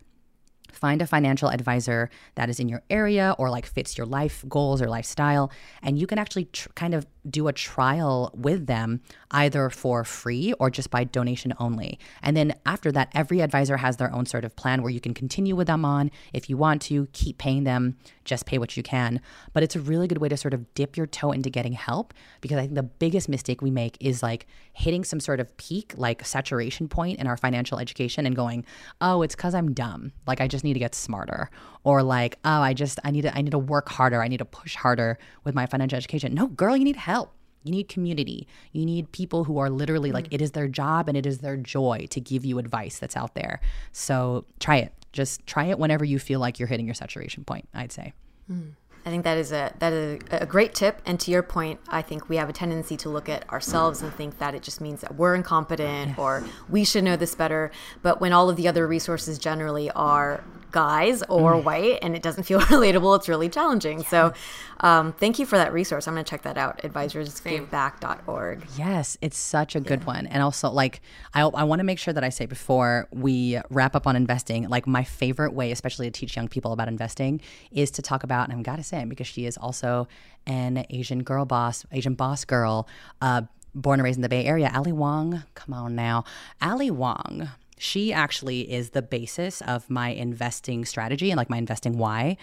find 0.74 1.00
a 1.02 1.06
financial 1.06 1.48
advisor 1.50 2.10
that 2.34 2.48
is 2.48 2.60
in 2.60 2.68
your 2.68 2.82
area 2.90 3.34
or 3.38 3.50
like 3.50 3.66
fits 3.66 3.96
your 3.96 4.06
life 4.06 4.44
goals 4.48 4.82
or 4.82 4.88
lifestyle 4.88 5.50
and 5.82 5.98
you 5.98 6.06
can 6.06 6.18
actually 6.18 6.46
tr- 6.46 6.68
kind 6.74 6.94
of 6.94 7.06
do 7.28 7.48
a 7.48 7.52
trial 7.52 8.30
with 8.34 8.66
them 8.66 9.00
either 9.30 9.70
for 9.70 10.04
free 10.04 10.52
or 10.54 10.70
just 10.70 10.90
by 10.90 11.04
donation 11.04 11.54
only. 11.58 11.98
And 12.22 12.36
then 12.36 12.54
after 12.66 12.92
that 12.92 13.10
every 13.14 13.40
advisor 13.40 13.78
has 13.78 13.96
their 13.96 14.12
own 14.12 14.26
sort 14.26 14.44
of 14.44 14.56
plan 14.56 14.82
where 14.82 14.90
you 14.90 15.00
can 15.00 15.14
continue 15.14 15.56
with 15.56 15.66
them 15.66 15.84
on. 15.84 16.10
If 16.32 16.50
you 16.50 16.56
want 16.56 16.82
to 16.82 17.06
keep 17.12 17.38
paying 17.38 17.64
them. 17.64 17.96
Just 18.24 18.46
pay 18.46 18.56
what 18.56 18.76
you 18.76 18.82
can. 18.82 19.20
But 19.52 19.62
it's 19.62 19.76
a 19.76 19.80
really 19.80 20.08
good 20.08 20.18
way 20.18 20.28
to 20.28 20.36
sort 20.36 20.54
of 20.54 20.72
dip 20.74 20.96
your 20.96 21.06
toe 21.06 21.32
into 21.32 21.50
getting 21.50 21.72
help 21.72 22.14
because 22.40 22.58
i 22.58 22.62
think 22.62 22.74
the 22.74 22.82
biggest 22.82 23.28
mistake 23.28 23.60
we 23.60 23.70
make 23.70 23.96
is 24.00 24.22
like 24.22 24.46
hitting 24.72 25.04
some 25.04 25.20
sort 25.20 25.40
of 25.40 25.56
peak 25.56 25.92
like 25.96 26.24
saturation 26.24 26.88
point 26.88 27.18
in 27.18 27.26
our 27.26 27.36
financial 27.36 27.78
education 27.78 28.26
and 28.26 28.34
going 28.34 28.64
oh 29.00 29.22
it's 29.22 29.34
because 29.34 29.54
i'm 29.54 29.72
dumb. 29.72 30.12
Like 30.26 30.40
i 30.40 30.48
just 30.48 30.64
need 30.64 30.74
to 30.74 30.78
get 30.78 30.94
smarter 30.94 31.50
or 31.84 32.02
like 32.02 32.38
oh 32.44 32.60
i 32.60 32.74
just 32.74 32.98
i 33.04 33.10
need 33.10 33.22
to 33.22 33.36
i 33.36 33.40
need 33.40 33.52
to 33.52 33.58
work 33.58 33.88
harder. 33.88 34.22
I 34.22 34.28
need 34.28 34.38
to 34.38 34.44
push 34.44 34.74
harder 34.74 35.18
with 35.44 35.54
my 35.54 35.66
financial 35.66 35.96
education. 35.96 36.34
No 36.34 36.48
girl 36.48 36.76
you 36.76 36.84
need 36.84 36.96
help. 36.96 37.32
You 37.62 37.70
need 37.70 37.88
community. 37.88 38.46
You 38.72 38.84
need 38.84 39.10
people 39.12 39.44
who 39.44 39.58
are 39.58 39.70
literally 39.70 40.12
like 40.12 40.26
mm. 40.26 40.34
it 40.34 40.42
is 40.42 40.50
their 40.50 40.68
job 40.68 41.08
and 41.08 41.16
it 41.16 41.24
is 41.24 41.38
their 41.38 41.56
joy 41.56 42.06
to 42.10 42.20
give 42.20 42.44
you 42.44 42.58
advice 42.58 42.98
that's 42.98 43.16
out 43.16 43.34
there. 43.34 43.60
So 43.92 44.44
try 44.60 44.76
it. 44.76 44.92
Just 45.12 45.46
try 45.46 45.66
it 45.66 45.78
whenever 45.78 46.04
you 46.04 46.18
feel 46.18 46.40
like 46.40 46.58
you're 46.58 46.68
hitting 46.68 46.86
your 46.86 46.94
saturation 46.94 47.44
point 47.44 47.68
i'd 47.74 47.92
say. 47.92 48.12
Hmm. 48.48 48.70
I 49.06 49.10
think 49.10 49.24
that 49.24 49.36
is 49.36 49.52
a 49.52 49.72
that 49.80 49.92
is 49.92 50.20
a 50.30 50.46
great 50.46 50.74
tip. 50.74 51.02
And 51.04 51.20
to 51.20 51.30
your 51.30 51.42
point, 51.42 51.78
I 51.88 52.00
think 52.00 52.30
we 52.30 52.36
have 52.36 52.48
a 52.48 52.54
tendency 52.54 52.96
to 52.98 53.10
look 53.10 53.28
at 53.28 53.48
ourselves 53.50 54.00
and 54.00 54.12
think 54.14 54.38
that 54.38 54.54
it 54.54 54.62
just 54.62 54.80
means 54.80 55.02
that 55.02 55.14
we're 55.16 55.34
incompetent 55.34 56.18
or 56.18 56.42
we 56.70 56.84
should 56.84 57.04
know 57.04 57.16
this 57.16 57.34
better. 57.34 57.70
But 58.00 58.20
when 58.20 58.32
all 58.32 58.48
of 58.48 58.56
the 58.56 58.66
other 58.66 58.86
resources 58.86 59.38
generally 59.38 59.90
are 59.90 60.42
guys 60.74 61.22
or 61.28 61.56
white 61.56 62.00
and 62.02 62.16
it 62.16 62.22
doesn't 62.22 62.42
feel 62.42 62.60
relatable, 62.74 63.16
it's 63.16 63.28
really 63.28 63.48
challenging. 63.48 64.02
So 64.02 64.32
um, 64.80 65.12
thank 65.12 65.38
you 65.38 65.46
for 65.46 65.56
that 65.56 65.72
resource. 65.72 66.08
I'm 66.08 66.14
going 66.14 66.24
to 66.24 66.28
check 66.28 66.42
that 66.42 66.58
out. 66.58 66.82
Advisorsgiveback.org. 66.82 68.66
Yes, 68.76 69.16
it's 69.22 69.38
such 69.38 69.76
a 69.76 69.80
good 69.80 70.04
one. 70.04 70.26
And 70.26 70.42
also, 70.42 70.68
like, 70.70 71.00
I, 71.32 71.42
I 71.42 71.62
want 71.62 71.78
to 71.78 71.84
make 71.84 72.00
sure 72.00 72.12
that 72.12 72.24
I 72.24 72.28
say 72.28 72.46
before 72.46 73.06
we 73.12 73.60
wrap 73.70 73.94
up 73.94 74.08
on 74.08 74.16
investing, 74.16 74.68
like, 74.68 74.86
my 74.86 75.04
favorite 75.04 75.54
way, 75.54 75.70
especially 75.70 76.10
to 76.10 76.10
teach 76.10 76.34
young 76.34 76.48
people 76.48 76.72
about 76.72 76.88
investing, 76.88 77.40
is 77.70 77.92
to 77.92 78.02
talk 78.02 78.24
about, 78.24 78.48
and 78.48 78.58
I've 78.58 78.64
got 78.64 78.76
to 78.76 78.82
say, 78.82 78.98
it 78.98 79.08
because 79.08 79.28
she 79.28 79.46
is 79.46 79.56
also 79.56 80.08
an 80.46 80.84
Asian 80.90 81.22
girl 81.22 81.44
boss, 81.44 81.86
Asian 81.92 82.14
boss 82.14 82.44
girl, 82.44 82.88
uh, 83.22 83.42
born 83.74 84.00
and 84.00 84.04
raised 84.04 84.18
in 84.18 84.22
the 84.22 84.28
Bay 84.28 84.44
Area. 84.44 84.70
Ali 84.74 84.92
Wong, 84.92 85.44
come 85.54 85.72
on 85.72 85.94
now. 85.94 86.24
Ali 86.60 86.90
Wong. 86.90 87.48
She 87.78 88.12
actually 88.12 88.72
is 88.72 88.90
the 88.90 89.02
basis 89.02 89.60
of 89.62 89.88
my 89.90 90.10
investing 90.10 90.84
strategy 90.84 91.30
and 91.30 91.36
like 91.36 91.50
my 91.50 91.58
investing 91.58 91.98
why. 91.98 92.36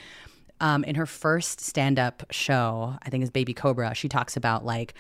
Um, 0.60 0.84
in 0.84 0.96
her 0.96 1.06
first 1.06 1.60
stand 1.60 1.98
up 1.98 2.24
show, 2.30 2.96
I 3.02 3.10
think 3.10 3.24
is 3.24 3.32
Baby 3.32 3.54
Cobra, 3.54 3.96
she 3.96 4.08
talks 4.08 4.38
about 4.38 4.64
like 4.66 4.94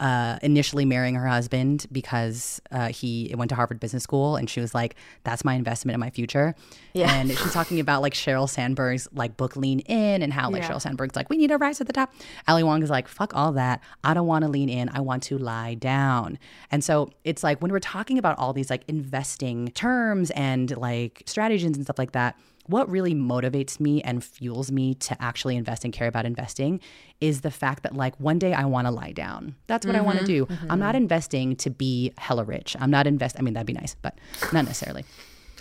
uh, 0.00 0.38
initially 0.42 0.84
marrying 0.84 1.14
her 1.14 1.26
husband 1.26 1.86
because 1.90 2.60
uh, 2.70 2.88
he 2.88 3.32
went 3.36 3.48
to 3.48 3.54
Harvard 3.54 3.80
Business 3.80 4.02
School, 4.02 4.36
and 4.36 4.48
she 4.48 4.60
was 4.60 4.74
like, 4.74 4.94
"That's 5.24 5.44
my 5.44 5.54
investment 5.54 5.94
in 5.94 6.00
my 6.00 6.10
future." 6.10 6.54
Yeah. 6.92 7.12
And 7.12 7.30
she's 7.30 7.52
talking 7.52 7.80
about 7.80 8.02
like 8.02 8.14
Sheryl 8.14 8.48
Sandberg's 8.48 9.08
like 9.12 9.36
book 9.36 9.56
Lean 9.56 9.80
In, 9.80 10.22
and 10.22 10.32
how 10.32 10.50
like 10.50 10.62
Sheryl 10.62 10.80
Sandberg's 10.80 11.16
like, 11.16 11.28
"We 11.30 11.36
need 11.36 11.48
to 11.48 11.58
rise 11.58 11.80
at 11.80 11.86
the 11.86 11.92
top." 11.92 12.12
Ali 12.46 12.62
Wong 12.62 12.82
is 12.82 12.90
like, 12.90 13.08
"Fuck 13.08 13.34
all 13.34 13.52
that. 13.52 13.80
I 14.04 14.14
don't 14.14 14.26
want 14.26 14.44
to 14.44 14.48
lean 14.48 14.68
in. 14.68 14.88
I 14.90 15.00
want 15.00 15.22
to 15.24 15.38
lie 15.38 15.74
down." 15.74 16.38
And 16.70 16.84
so 16.84 17.10
it's 17.24 17.42
like 17.42 17.60
when 17.60 17.72
we're 17.72 17.80
talking 17.80 18.18
about 18.18 18.38
all 18.38 18.52
these 18.52 18.70
like 18.70 18.82
investing 18.88 19.68
terms 19.68 20.30
and 20.32 20.76
like 20.76 21.22
strategies 21.26 21.64
and 21.64 21.82
stuff 21.84 21.98
like 21.98 22.12
that 22.12 22.36
what 22.68 22.88
really 22.90 23.14
motivates 23.14 23.80
me 23.80 24.00
and 24.02 24.22
fuels 24.22 24.70
me 24.70 24.94
to 24.94 25.20
actually 25.20 25.56
invest 25.56 25.84
and 25.84 25.92
care 25.92 26.06
about 26.06 26.26
investing 26.26 26.80
is 27.20 27.40
the 27.40 27.50
fact 27.50 27.82
that 27.82 27.94
like 27.94 28.18
one 28.20 28.38
day 28.38 28.52
I 28.52 28.66
want 28.66 28.86
to 28.86 28.90
lie 28.90 29.12
down. 29.12 29.56
That's 29.66 29.86
what 29.86 29.96
I 29.96 30.00
want 30.00 30.18
to 30.18 30.24
mm-hmm. 30.24 30.32
do. 30.32 30.46
Mm-hmm. 30.46 30.70
I'm 30.70 30.78
not 30.78 30.94
investing 30.94 31.56
to 31.56 31.70
be 31.70 32.12
hella 32.18 32.44
rich. 32.44 32.76
I'm 32.78 32.90
not 32.90 33.06
invest 33.06 33.36
I 33.38 33.42
mean 33.42 33.54
that'd 33.54 33.66
be 33.66 33.72
nice, 33.72 33.96
but 34.00 34.18
not 34.52 34.64
necessarily. 34.64 35.04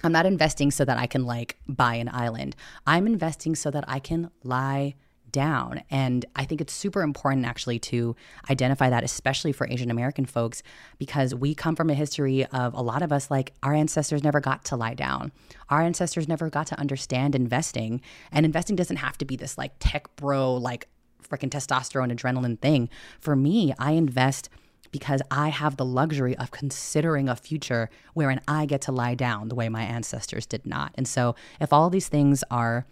I'm 0.03 0.11
not 0.11 0.25
investing 0.25 0.69
so 0.69 0.85
that 0.85 0.97
I 0.97 1.07
can 1.07 1.25
like 1.25 1.57
buy 1.67 1.95
an 1.95 2.09
island. 2.11 2.55
I'm 2.85 3.07
investing 3.07 3.55
so 3.55 3.71
that 3.71 3.85
I 3.87 3.99
can 3.99 4.29
lie 4.43 4.95
down. 5.31 5.83
And 5.89 6.25
I 6.35 6.45
think 6.45 6.61
it's 6.61 6.73
super 6.73 7.01
important 7.01 7.45
actually 7.45 7.79
to 7.79 8.15
identify 8.49 8.89
that, 8.89 9.03
especially 9.03 9.51
for 9.51 9.67
Asian 9.69 9.91
American 9.91 10.25
folks, 10.25 10.63
because 10.97 11.33
we 11.33 11.55
come 11.55 11.75
from 11.75 11.89
a 11.89 11.93
history 11.93 12.45
of 12.45 12.73
a 12.73 12.81
lot 12.81 13.01
of 13.01 13.11
us, 13.11 13.29
like 13.31 13.53
our 13.63 13.73
ancestors 13.73 14.23
never 14.23 14.39
got 14.39 14.65
to 14.65 14.75
lie 14.75 14.93
down. 14.93 15.31
Our 15.69 15.81
ancestors 15.81 16.27
never 16.27 16.49
got 16.49 16.67
to 16.67 16.79
understand 16.79 17.35
investing. 17.35 18.01
And 18.31 18.45
investing 18.45 18.75
doesn't 18.75 18.97
have 18.97 19.17
to 19.19 19.25
be 19.25 19.35
this 19.35 19.57
like 19.57 19.73
tech 19.79 20.15
bro, 20.15 20.55
like 20.55 20.87
freaking 21.27 21.49
testosterone, 21.49 22.11
adrenaline 22.11 22.59
thing. 22.59 22.89
For 23.19 23.35
me, 23.35 23.73
I 23.77 23.91
invest 23.91 24.49
because 24.91 25.21
I 25.29 25.49
have 25.49 25.77
the 25.77 25.85
luxury 25.85 26.35
of 26.37 26.51
considering 26.51 27.27
a 27.27 27.35
future 27.35 27.89
wherein 28.13 28.41
I 28.47 28.65
get 28.65 28.81
to 28.83 28.91
lie 28.91 29.15
down 29.15 29.49
the 29.49 29.55
way 29.55 29.69
my 29.69 29.83
ancestors 29.83 30.45
did 30.45 30.65
not. 30.65 30.93
And 30.95 31.07
so 31.07 31.35
if 31.59 31.73
all 31.73 31.89
these 31.89 32.07
things 32.07 32.43
are 32.49 32.85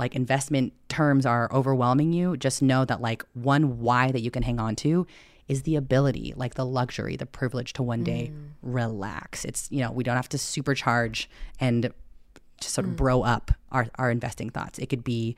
like 0.00 0.16
investment 0.16 0.72
terms 0.88 1.26
are 1.26 1.48
overwhelming 1.52 2.12
you, 2.12 2.36
just 2.36 2.62
know 2.62 2.84
that 2.86 3.00
like 3.02 3.22
one 3.34 3.78
why 3.80 4.10
that 4.10 4.20
you 4.22 4.30
can 4.30 4.42
hang 4.42 4.58
on 4.58 4.74
to 4.74 5.06
is 5.46 5.62
the 5.62 5.76
ability, 5.76 6.32
like 6.36 6.54
the 6.54 6.64
luxury, 6.64 7.16
the 7.16 7.26
privilege 7.26 7.74
to 7.74 7.82
one 7.82 8.02
day 8.02 8.32
mm. 8.32 8.48
relax. 8.62 9.44
It's, 9.44 9.68
you 9.70 9.80
know, 9.80 9.92
we 9.92 10.02
don't 10.02 10.16
have 10.16 10.28
to 10.30 10.38
supercharge 10.38 11.26
and 11.60 11.92
just 12.60 12.74
sort 12.74 12.86
of 12.86 12.92
mm. 12.92 12.96
bro 12.96 13.22
up 13.22 13.50
our, 13.70 13.88
our 13.96 14.10
investing 14.10 14.48
thoughts. 14.48 14.78
It 14.78 14.86
could 14.86 15.04
be 15.04 15.36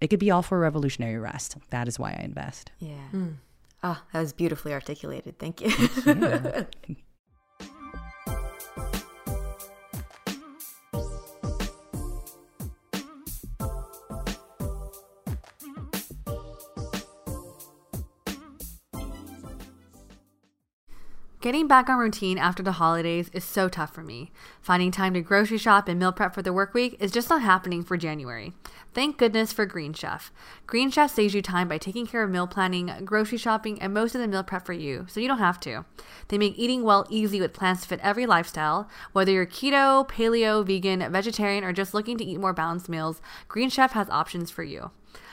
it 0.00 0.08
could 0.08 0.18
be 0.18 0.30
all 0.30 0.42
for 0.42 0.58
revolutionary 0.58 1.16
rest. 1.16 1.56
That 1.70 1.88
is 1.88 1.98
why 1.98 2.10
I 2.10 2.22
invest. 2.24 2.72
Yeah. 2.80 3.08
Oh, 3.84 4.02
that 4.12 4.20
was 4.20 4.32
beautifully 4.32 4.72
articulated. 4.72 5.38
Thank 5.38 5.60
you. 5.60 6.66
Getting 21.42 21.66
back 21.66 21.88
on 21.88 21.98
routine 21.98 22.38
after 22.38 22.62
the 22.62 22.70
holidays 22.70 23.28
is 23.32 23.42
so 23.42 23.68
tough 23.68 23.92
for 23.92 24.04
me. 24.04 24.30
Finding 24.60 24.92
time 24.92 25.12
to 25.14 25.20
grocery 25.20 25.58
shop 25.58 25.88
and 25.88 25.98
meal 25.98 26.12
prep 26.12 26.36
for 26.36 26.40
the 26.40 26.52
work 26.52 26.72
week 26.72 26.96
is 27.00 27.10
just 27.10 27.28
not 27.28 27.42
happening 27.42 27.82
for 27.82 27.96
January. 27.96 28.52
Thank 28.94 29.18
goodness 29.18 29.52
for 29.52 29.66
Green 29.66 29.92
Chef. 29.92 30.30
Green 30.68 30.88
Chef 30.88 31.12
saves 31.12 31.34
you 31.34 31.42
time 31.42 31.66
by 31.66 31.78
taking 31.78 32.06
care 32.06 32.22
of 32.22 32.30
meal 32.30 32.46
planning, 32.46 32.92
grocery 33.04 33.38
shopping, 33.38 33.82
and 33.82 33.92
most 33.92 34.14
of 34.14 34.20
the 34.20 34.28
meal 34.28 34.44
prep 34.44 34.64
for 34.64 34.72
you, 34.72 35.04
so 35.08 35.18
you 35.18 35.26
don't 35.26 35.38
have 35.38 35.58
to. 35.60 35.84
They 36.28 36.38
make 36.38 36.56
eating 36.56 36.84
well 36.84 37.08
easy 37.10 37.40
with 37.40 37.52
plans 37.52 37.82
to 37.82 37.88
fit 37.88 38.00
every 38.04 38.24
lifestyle. 38.24 38.88
Whether 39.10 39.32
you're 39.32 39.44
keto, 39.44 40.08
paleo, 40.08 40.64
vegan, 40.64 41.10
vegetarian, 41.10 41.64
or 41.64 41.72
just 41.72 41.92
looking 41.92 42.18
to 42.18 42.24
eat 42.24 42.38
more 42.38 42.52
balanced 42.52 42.88
meals, 42.88 43.20
Green 43.48 43.68
Chef 43.68 43.90
has 43.94 44.08
options 44.10 44.52
for 44.52 44.62
you. 44.62 44.92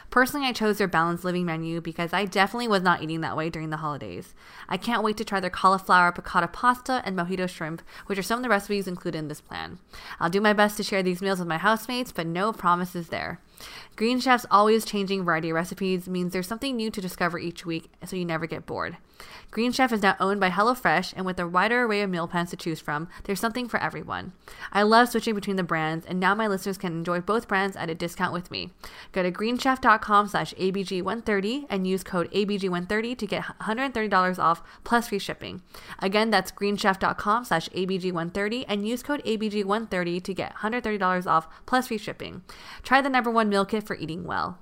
Personally, 0.10 0.48
I 0.48 0.54
chose 0.54 0.80
their 0.80 0.88
balanced 0.88 1.24
living 1.24 1.46
menu 1.46 1.82
because 1.82 2.14
I 2.14 2.26
definitely 2.26 2.68
was 2.68 2.82
not 2.82 3.04
eating 3.04 3.22
that 3.22 3.38
way 3.38 3.50
during 3.50 3.70
the 3.70 3.78
holidays. 3.78 4.34
I 4.68 4.78
can't 4.78 5.04
wait 5.04 5.18
to 5.18 5.24
try 5.24 5.40
their 5.40 5.50
cauliflower 5.52 6.12
piccata 6.12 6.52
pasta 6.52 7.04
and 7.06 7.18
mojito 7.18 7.48
shrimp, 7.48 7.84
which 8.08 8.18
are 8.18 8.24
some 8.24 8.40
of 8.40 8.44
the 8.44 8.50
recipes 8.50 8.88
included 8.88 9.20
in 9.20 9.28
this 9.28 9.42
plan. 9.42 9.78
I'll 10.20 10.30
do 10.30 10.42
my 10.42 10.54
best 10.54 10.78
to 10.78 10.84
share 10.84 11.04
these 11.04 11.22
meals 11.22 11.40
with 11.40 11.48
my 11.48 11.58
housemates, 11.58 12.12
but 12.12 12.26
no 12.26 12.52
promises 12.52 13.10
there. 13.10 13.40
Green 13.96 14.20
Chef's 14.20 14.46
always 14.50 14.86
changing 14.86 15.26
variety 15.26 15.50
of 15.50 15.56
recipes 15.56 16.08
means 16.08 16.34
there's 16.34 16.48
something 16.48 16.76
new 16.76 16.90
to 16.90 17.02
discover 17.02 17.38
each 17.38 17.66
week, 17.66 17.92
so 18.06 18.16
you 18.16 18.26
never 18.26 18.48
get 18.48 18.66
bored. 18.66 18.98
Green 19.52 19.72
Chef 19.72 19.92
is 19.92 20.04
now 20.04 20.16
owned 20.20 20.40
by 20.40 20.52
HelloFresh, 20.52 21.14
and 21.16 21.26
with 21.26 21.40
a 21.40 21.48
wider 21.48 21.84
array 21.84 22.02
of 22.02 22.10
meal 22.10 22.28
plans 22.28 22.52
to 22.52 22.56
choose 22.56 22.80
from, 22.80 23.08
there's 23.24 23.40
something 23.40 23.68
for 23.68 23.82
everyone. 23.82 24.34
I 24.72 24.84
love 24.84 25.10
switching 25.10 25.34
between 25.34 25.56
the 25.56 25.64
brands, 25.64 26.06
and 26.06 26.20
now 26.20 26.36
my 26.36 26.46
listeners 26.46 26.78
can 26.78 26.94
enjoy 26.94 27.22
both 27.22 27.48
brands 27.48 27.76
at 27.76 27.90
a 27.90 27.96
discount 27.96 28.32
with 28.32 28.52
me. 28.52 28.72
Go 29.12 29.24
to 29.24 29.32
greenchef.com 29.32 30.28
slash 30.28 30.54
ABG130 30.54 31.66
and 31.68 31.88
use 31.88 32.04
code 32.04 32.32
ABG130 32.32 33.18
to 33.18 33.26
get 33.26 33.44
$130 33.44 34.40
off 34.40 34.62
plus 34.84 35.08
free 35.08 35.20
shipping. 35.20 35.64
Again, 35.98 36.30
that's 36.30 36.52
greenchef.com 36.52 37.46
slash 37.46 37.70
ABG130 37.70 38.66
and 38.68 38.88
use 38.88 39.02
code 39.02 39.24
ABG130 39.24 40.24
to 40.24 40.34
get 40.36 40.56
$130 40.58 41.26
off 41.26 41.48
plus 41.66 41.88
free 41.88 41.98
shipping. 41.98 42.44
Try 42.84 43.02
the 43.02 43.10
number 43.10 43.32
one 43.32 43.50
meal 43.50 43.66
kit 43.66 43.84
for 43.84 43.96
eating 43.96 44.26
well. 44.26 44.60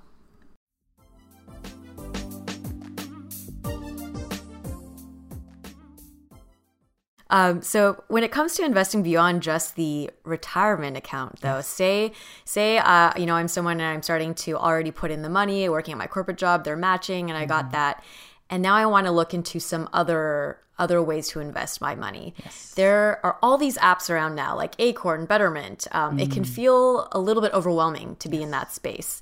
Um, 7.30 7.60
so 7.62 8.02
when 8.08 8.22
it 8.24 8.30
comes 8.32 8.54
to 8.54 8.64
investing 8.64 9.02
beyond 9.02 9.42
just 9.42 9.76
the 9.76 10.10
retirement 10.24 10.96
account, 10.96 11.40
though, 11.40 11.60
say 11.60 12.12
say 12.44 12.78
uh, 12.78 13.12
you 13.18 13.26
know 13.26 13.34
I'm 13.34 13.48
someone 13.48 13.80
and 13.80 13.82
I'm 13.94 14.02
starting 14.02 14.34
to 14.46 14.56
already 14.56 14.90
put 14.90 15.10
in 15.10 15.22
the 15.22 15.28
money, 15.28 15.68
working 15.68 15.92
at 15.92 15.98
my 15.98 16.06
corporate 16.06 16.38
job, 16.38 16.64
they're 16.64 16.76
matching, 16.76 17.28
and 17.30 17.38
I 17.38 17.44
got 17.44 17.70
that, 17.72 18.02
and 18.48 18.62
now 18.62 18.74
I 18.76 18.86
want 18.86 19.06
to 19.06 19.12
look 19.12 19.34
into 19.34 19.60
some 19.60 19.88
other 19.92 20.58
other 20.78 21.02
ways 21.02 21.28
to 21.28 21.40
invest 21.40 21.80
my 21.80 21.94
money. 21.96 22.34
There 22.76 23.18
are 23.26 23.36
all 23.42 23.58
these 23.58 23.76
apps 23.78 24.08
around 24.08 24.36
now, 24.36 24.54
like 24.56 24.74
Acorn, 24.78 25.26
Betterment. 25.26 25.88
Um, 25.90 26.18
It 26.20 26.30
can 26.30 26.44
feel 26.44 27.08
a 27.10 27.18
little 27.18 27.42
bit 27.42 27.52
overwhelming 27.52 28.14
to 28.20 28.28
be 28.28 28.40
in 28.42 28.52
that 28.52 28.72
space. 28.72 29.20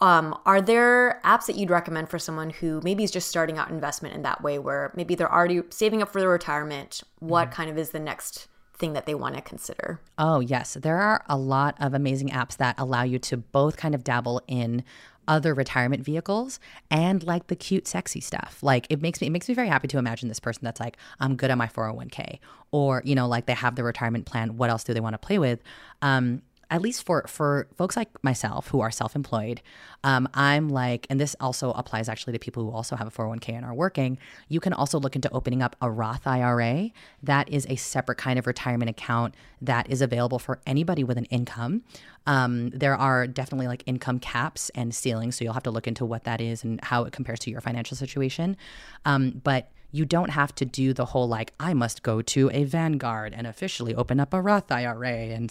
Um, 0.00 0.38
are 0.46 0.62
there 0.62 1.20
apps 1.24 1.46
that 1.46 1.56
you'd 1.56 1.70
recommend 1.70 2.08
for 2.08 2.18
someone 2.18 2.50
who 2.50 2.80
maybe 2.82 3.04
is 3.04 3.10
just 3.10 3.28
starting 3.28 3.58
out 3.58 3.70
investment 3.70 4.14
in 4.14 4.22
that 4.22 4.42
way, 4.42 4.58
where 4.58 4.92
maybe 4.96 5.14
they're 5.14 5.32
already 5.32 5.62
saving 5.70 6.02
up 6.02 6.10
for 6.10 6.20
their 6.20 6.30
retirement? 6.30 7.02
What 7.18 7.50
kind 7.50 7.68
of 7.70 7.76
is 7.76 7.90
the 7.90 8.00
next 8.00 8.48
thing 8.78 8.94
that 8.94 9.04
they 9.04 9.14
want 9.14 9.34
to 9.36 9.42
consider? 9.42 10.00
Oh, 10.18 10.40
yes. 10.40 10.74
There 10.80 10.98
are 10.98 11.22
a 11.28 11.36
lot 11.36 11.76
of 11.78 11.92
amazing 11.92 12.30
apps 12.30 12.56
that 12.56 12.74
allow 12.78 13.02
you 13.02 13.18
to 13.20 13.36
both 13.36 13.76
kind 13.76 13.94
of 13.94 14.02
dabble 14.02 14.42
in 14.48 14.82
other 15.28 15.54
retirement 15.54 16.02
vehicles 16.02 16.58
and 16.90 17.22
like 17.22 17.46
the 17.46 17.54
cute 17.54 17.86
sexy 17.86 18.20
stuff. 18.20 18.58
Like 18.62 18.86
it 18.90 19.00
makes 19.00 19.20
me 19.20 19.28
it 19.28 19.30
makes 19.30 19.48
me 19.48 19.54
very 19.54 19.68
happy 19.68 19.86
to 19.88 19.98
imagine 19.98 20.28
this 20.28 20.40
person 20.40 20.62
that's 20.64 20.80
like 20.80 20.96
I'm 21.20 21.36
good 21.36 21.52
at 21.52 21.58
my 21.58 21.68
401k 21.68 22.40
or 22.72 23.00
you 23.04 23.14
know 23.14 23.28
like 23.28 23.46
they 23.46 23.54
have 23.54 23.76
the 23.76 23.84
retirement 23.84 24.26
plan 24.26 24.56
what 24.56 24.70
else 24.70 24.82
do 24.82 24.92
they 24.92 24.98
want 24.98 25.14
to 25.14 25.18
play 25.18 25.38
with? 25.38 25.62
Um 26.02 26.42
at 26.70 26.80
least 26.80 27.04
for 27.04 27.24
for 27.26 27.66
folks 27.76 27.96
like 27.96 28.08
myself 28.22 28.68
who 28.68 28.80
are 28.80 28.90
self-employed 28.90 29.60
um, 30.04 30.28
i'm 30.34 30.68
like 30.68 31.06
and 31.10 31.20
this 31.20 31.36
also 31.40 31.72
applies 31.72 32.08
actually 32.08 32.32
to 32.32 32.38
people 32.38 32.64
who 32.64 32.70
also 32.70 32.96
have 32.96 33.06
a 33.06 33.10
401k 33.10 33.50
and 33.50 33.64
are 33.64 33.74
working 33.74 34.18
you 34.48 34.60
can 34.60 34.72
also 34.72 34.98
look 34.98 35.16
into 35.16 35.30
opening 35.32 35.62
up 35.62 35.76
a 35.80 35.90
roth 35.90 36.26
ira 36.26 36.90
that 37.22 37.48
is 37.48 37.66
a 37.68 37.76
separate 37.76 38.18
kind 38.18 38.38
of 38.38 38.46
retirement 38.46 38.88
account 38.88 39.34
that 39.60 39.90
is 39.90 40.00
available 40.00 40.38
for 40.38 40.60
anybody 40.66 41.04
with 41.04 41.18
an 41.18 41.26
income. 41.26 41.82
Um, 42.26 42.70
there 42.70 42.94
are 42.94 43.26
definitely 43.26 43.66
like 43.66 43.82
income 43.86 44.18
caps 44.18 44.70
and 44.74 44.94
ceilings 44.94 45.36
so 45.36 45.44
you'll 45.44 45.54
have 45.54 45.62
to 45.64 45.70
look 45.70 45.86
into 45.86 46.04
what 46.04 46.24
that 46.24 46.40
is 46.40 46.64
and 46.64 46.82
how 46.82 47.04
it 47.04 47.12
compares 47.12 47.40
to 47.40 47.50
your 47.50 47.60
financial 47.60 47.96
situation. 47.96 48.56
Um, 49.04 49.40
but 49.42 49.70
you 49.92 50.04
don't 50.04 50.30
have 50.30 50.54
to 50.54 50.64
do 50.64 50.92
the 50.92 51.06
whole 51.06 51.26
like 51.26 51.52
I 51.58 51.74
must 51.74 52.02
go 52.02 52.22
to 52.22 52.50
a 52.52 52.64
Vanguard 52.64 53.34
and 53.34 53.46
officially 53.46 53.94
open 53.94 54.20
up 54.20 54.32
a 54.32 54.40
Roth 54.40 54.70
IRA 54.70 55.10
and 55.10 55.50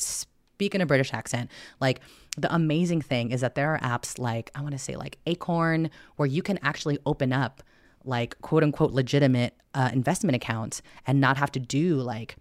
speak 0.59 0.75
in 0.75 0.81
a 0.81 0.85
British 0.85 1.13
accent. 1.13 1.49
Like 1.79 2.01
the 2.37 2.53
amazing 2.53 3.01
thing 3.01 3.31
is 3.31 3.39
that 3.39 3.55
there 3.55 3.73
are 3.73 3.79
apps 3.79 4.19
like 4.19 4.51
I 4.53 4.61
want 4.61 4.73
to 4.73 4.77
say 4.77 4.97
like 4.97 5.17
Acorn 5.25 5.89
where 6.17 6.25
you 6.25 6.41
can 6.41 6.59
actually 6.61 6.97
open 7.05 7.31
up 7.31 7.63
like 8.03 8.39
quote 8.41 8.61
unquote 8.61 8.91
legitimate 8.91 9.53
uh, 9.73 9.89
investment 9.93 10.35
accounts 10.35 10.81
and 11.07 11.21
not 11.21 11.37
have 11.37 11.49
to 11.53 11.61
do 11.61 11.95
like 11.95 12.35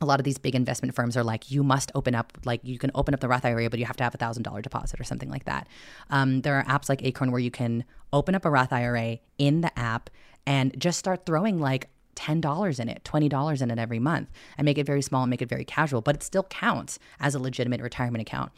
a 0.00 0.04
lot 0.04 0.18
of 0.18 0.24
these 0.24 0.38
big 0.38 0.56
investment 0.56 0.96
firms 0.96 1.16
are 1.16 1.22
like, 1.22 1.52
you 1.52 1.62
must 1.62 1.92
open 1.94 2.12
up, 2.12 2.36
like, 2.44 2.60
you 2.64 2.76
can 2.76 2.90
open 2.96 3.14
up 3.14 3.20
the 3.20 3.28
Roth 3.28 3.44
IRA, 3.44 3.70
but 3.70 3.78
you 3.78 3.84
have 3.84 3.96
to 3.98 4.02
have 4.02 4.12
a 4.12 4.18
thousand 4.18 4.42
dollar 4.42 4.60
deposit 4.60 4.98
or 4.98 5.04
something 5.04 5.30
like 5.30 5.44
that. 5.44 5.68
Um, 6.10 6.40
there 6.40 6.56
are 6.56 6.64
apps 6.64 6.88
like 6.88 7.04
Acorn 7.04 7.30
where 7.30 7.38
you 7.38 7.52
can 7.52 7.84
open 8.12 8.34
up 8.34 8.44
a 8.44 8.50
Roth 8.50 8.72
IRA 8.72 9.18
in 9.38 9.60
the 9.60 9.78
app 9.78 10.10
and 10.44 10.76
just 10.76 10.98
start 10.98 11.24
throwing 11.24 11.60
like 11.60 11.88
$10 12.16 12.80
in 12.80 12.88
it, 12.88 13.02
$20 13.04 13.62
in 13.62 13.70
it 13.70 13.78
every 13.78 13.98
month 13.98 14.28
I 14.58 14.62
make 14.62 14.78
it 14.78 14.86
very 14.86 15.02
small 15.02 15.22
and 15.22 15.30
make 15.30 15.42
it 15.42 15.48
very 15.48 15.64
casual, 15.64 16.00
but 16.00 16.16
it 16.16 16.22
still 16.22 16.44
counts 16.44 16.98
as 17.20 17.34
a 17.34 17.38
legitimate 17.38 17.80
retirement 17.80 18.22
account. 18.22 18.52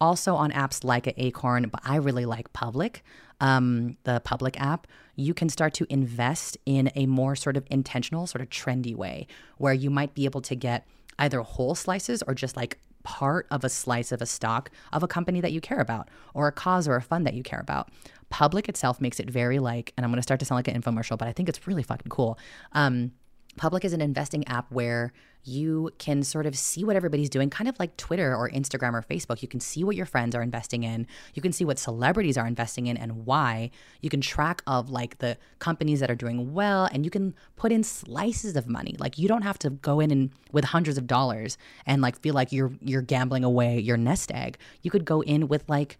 Also 0.00 0.34
on 0.34 0.52
apps 0.52 0.84
like 0.84 1.12
Acorn, 1.16 1.68
but 1.68 1.80
I 1.84 1.96
really 1.96 2.24
like 2.24 2.52
Public, 2.52 3.02
um, 3.40 3.96
the 4.04 4.20
Public 4.20 4.60
app, 4.60 4.86
you 5.16 5.34
can 5.34 5.48
start 5.48 5.74
to 5.74 5.86
invest 5.90 6.56
in 6.66 6.90
a 6.94 7.06
more 7.06 7.34
sort 7.34 7.56
of 7.56 7.66
intentional, 7.70 8.26
sort 8.26 8.42
of 8.42 8.50
trendy 8.50 8.94
way 8.94 9.26
where 9.56 9.74
you 9.74 9.90
might 9.90 10.14
be 10.14 10.24
able 10.24 10.40
to 10.42 10.54
get 10.54 10.86
either 11.18 11.40
whole 11.40 11.74
slices 11.74 12.22
or 12.26 12.34
just 12.34 12.56
like 12.56 12.78
part 13.02 13.46
of 13.50 13.64
a 13.64 13.68
slice 13.68 14.12
of 14.12 14.20
a 14.20 14.26
stock 14.26 14.70
of 14.92 15.02
a 15.02 15.08
company 15.08 15.40
that 15.40 15.52
you 15.52 15.60
care 15.60 15.80
about 15.80 16.08
or 16.34 16.46
a 16.46 16.52
cause 16.52 16.86
or 16.86 16.94
a 16.96 17.02
fund 17.02 17.26
that 17.26 17.34
you 17.34 17.42
care 17.42 17.60
about. 17.60 17.88
Public 18.30 18.68
itself 18.68 19.00
makes 19.00 19.20
it 19.20 19.30
very 19.30 19.58
like, 19.58 19.92
and 19.96 20.04
I'm 20.04 20.10
going 20.10 20.18
to 20.18 20.22
start 20.22 20.40
to 20.40 20.46
sound 20.46 20.58
like 20.58 20.68
an 20.68 20.80
infomercial, 20.80 21.16
but 21.16 21.28
I 21.28 21.32
think 21.32 21.48
it's 21.48 21.66
really 21.66 21.82
fucking 21.82 22.10
cool. 22.10 22.38
Um, 22.72 23.12
Public 23.56 23.84
is 23.84 23.92
an 23.92 24.00
investing 24.00 24.46
app 24.48 24.70
where 24.70 25.12
you 25.44 25.90
can 25.98 26.22
sort 26.22 26.46
of 26.46 26.56
see 26.56 26.84
what 26.84 26.96
everybody's 26.96 27.30
doing, 27.30 27.48
kind 27.48 27.68
of 27.68 27.78
like 27.78 27.96
Twitter 27.96 28.34
or 28.34 28.50
Instagram 28.50 28.92
or 28.92 29.02
Facebook. 29.02 29.40
You 29.42 29.48
can 29.48 29.60
see 29.60 29.82
what 29.82 29.96
your 29.96 30.06
friends 30.06 30.34
are 30.34 30.42
investing 30.42 30.84
in. 30.84 31.06
You 31.34 31.42
can 31.42 31.52
see 31.52 31.64
what 31.64 31.78
celebrities 31.78 32.36
are 32.36 32.46
investing 32.46 32.86
in 32.86 32.96
and 32.96 33.24
why. 33.24 33.70
You 34.00 34.10
can 34.10 34.20
track 34.20 34.62
of 34.66 34.90
like 34.90 35.18
the 35.18 35.36
companies 35.58 36.00
that 36.00 36.10
are 36.10 36.14
doing 36.14 36.52
well 36.52 36.88
and 36.92 37.04
you 37.04 37.10
can 37.10 37.34
put 37.56 37.72
in 37.72 37.82
slices 37.82 38.56
of 38.56 38.68
money. 38.68 38.94
Like 38.98 39.18
you 39.18 39.28
don't 39.28 39.42
have 39.42 39.58
to 39.60 39.70
go 39.70 40.00
in 40.00 40.10
and 40.10 40.30
with 40.52 40.64
hundreds 40.64 40.98
of 40.98 41.06
dollars 41.06 41.56
and 41.86 42.02
like 42.02 42.18
feel 42.20 42.34
like 42.34 42.52
you're 42.52 42.72
you're 42.80 43.02
gambling 43.02 43.44
away 43.44 43.78
your 43.78 43.96
nest 43.96 44.30
egg. 44.32 44.58
You 44.82 44.90
could 44.90 45.04
go 45.04 45.22
in 45.22 45.48
with 45.48 45.64
like 45.68 45.98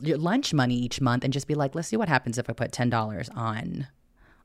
your 0.00 0.18
lunch 0.18 0.52
money 0.52 0.74
each 0.74 1.00
month 1.00 1.24
and 1.24 1.32
just 1.32 1.46
be 1.46 1.54
like, 1.54 1.74
let's 1.74 1.88
see 1.88 1.96
what 1.96 2.08
happens 2.08 2.38
if 2.38 2.48
I 2.48 2.52
put 2.52 2.72
ten 2.72 2.90
dollars 2.90 3.28
on 3.30 3.86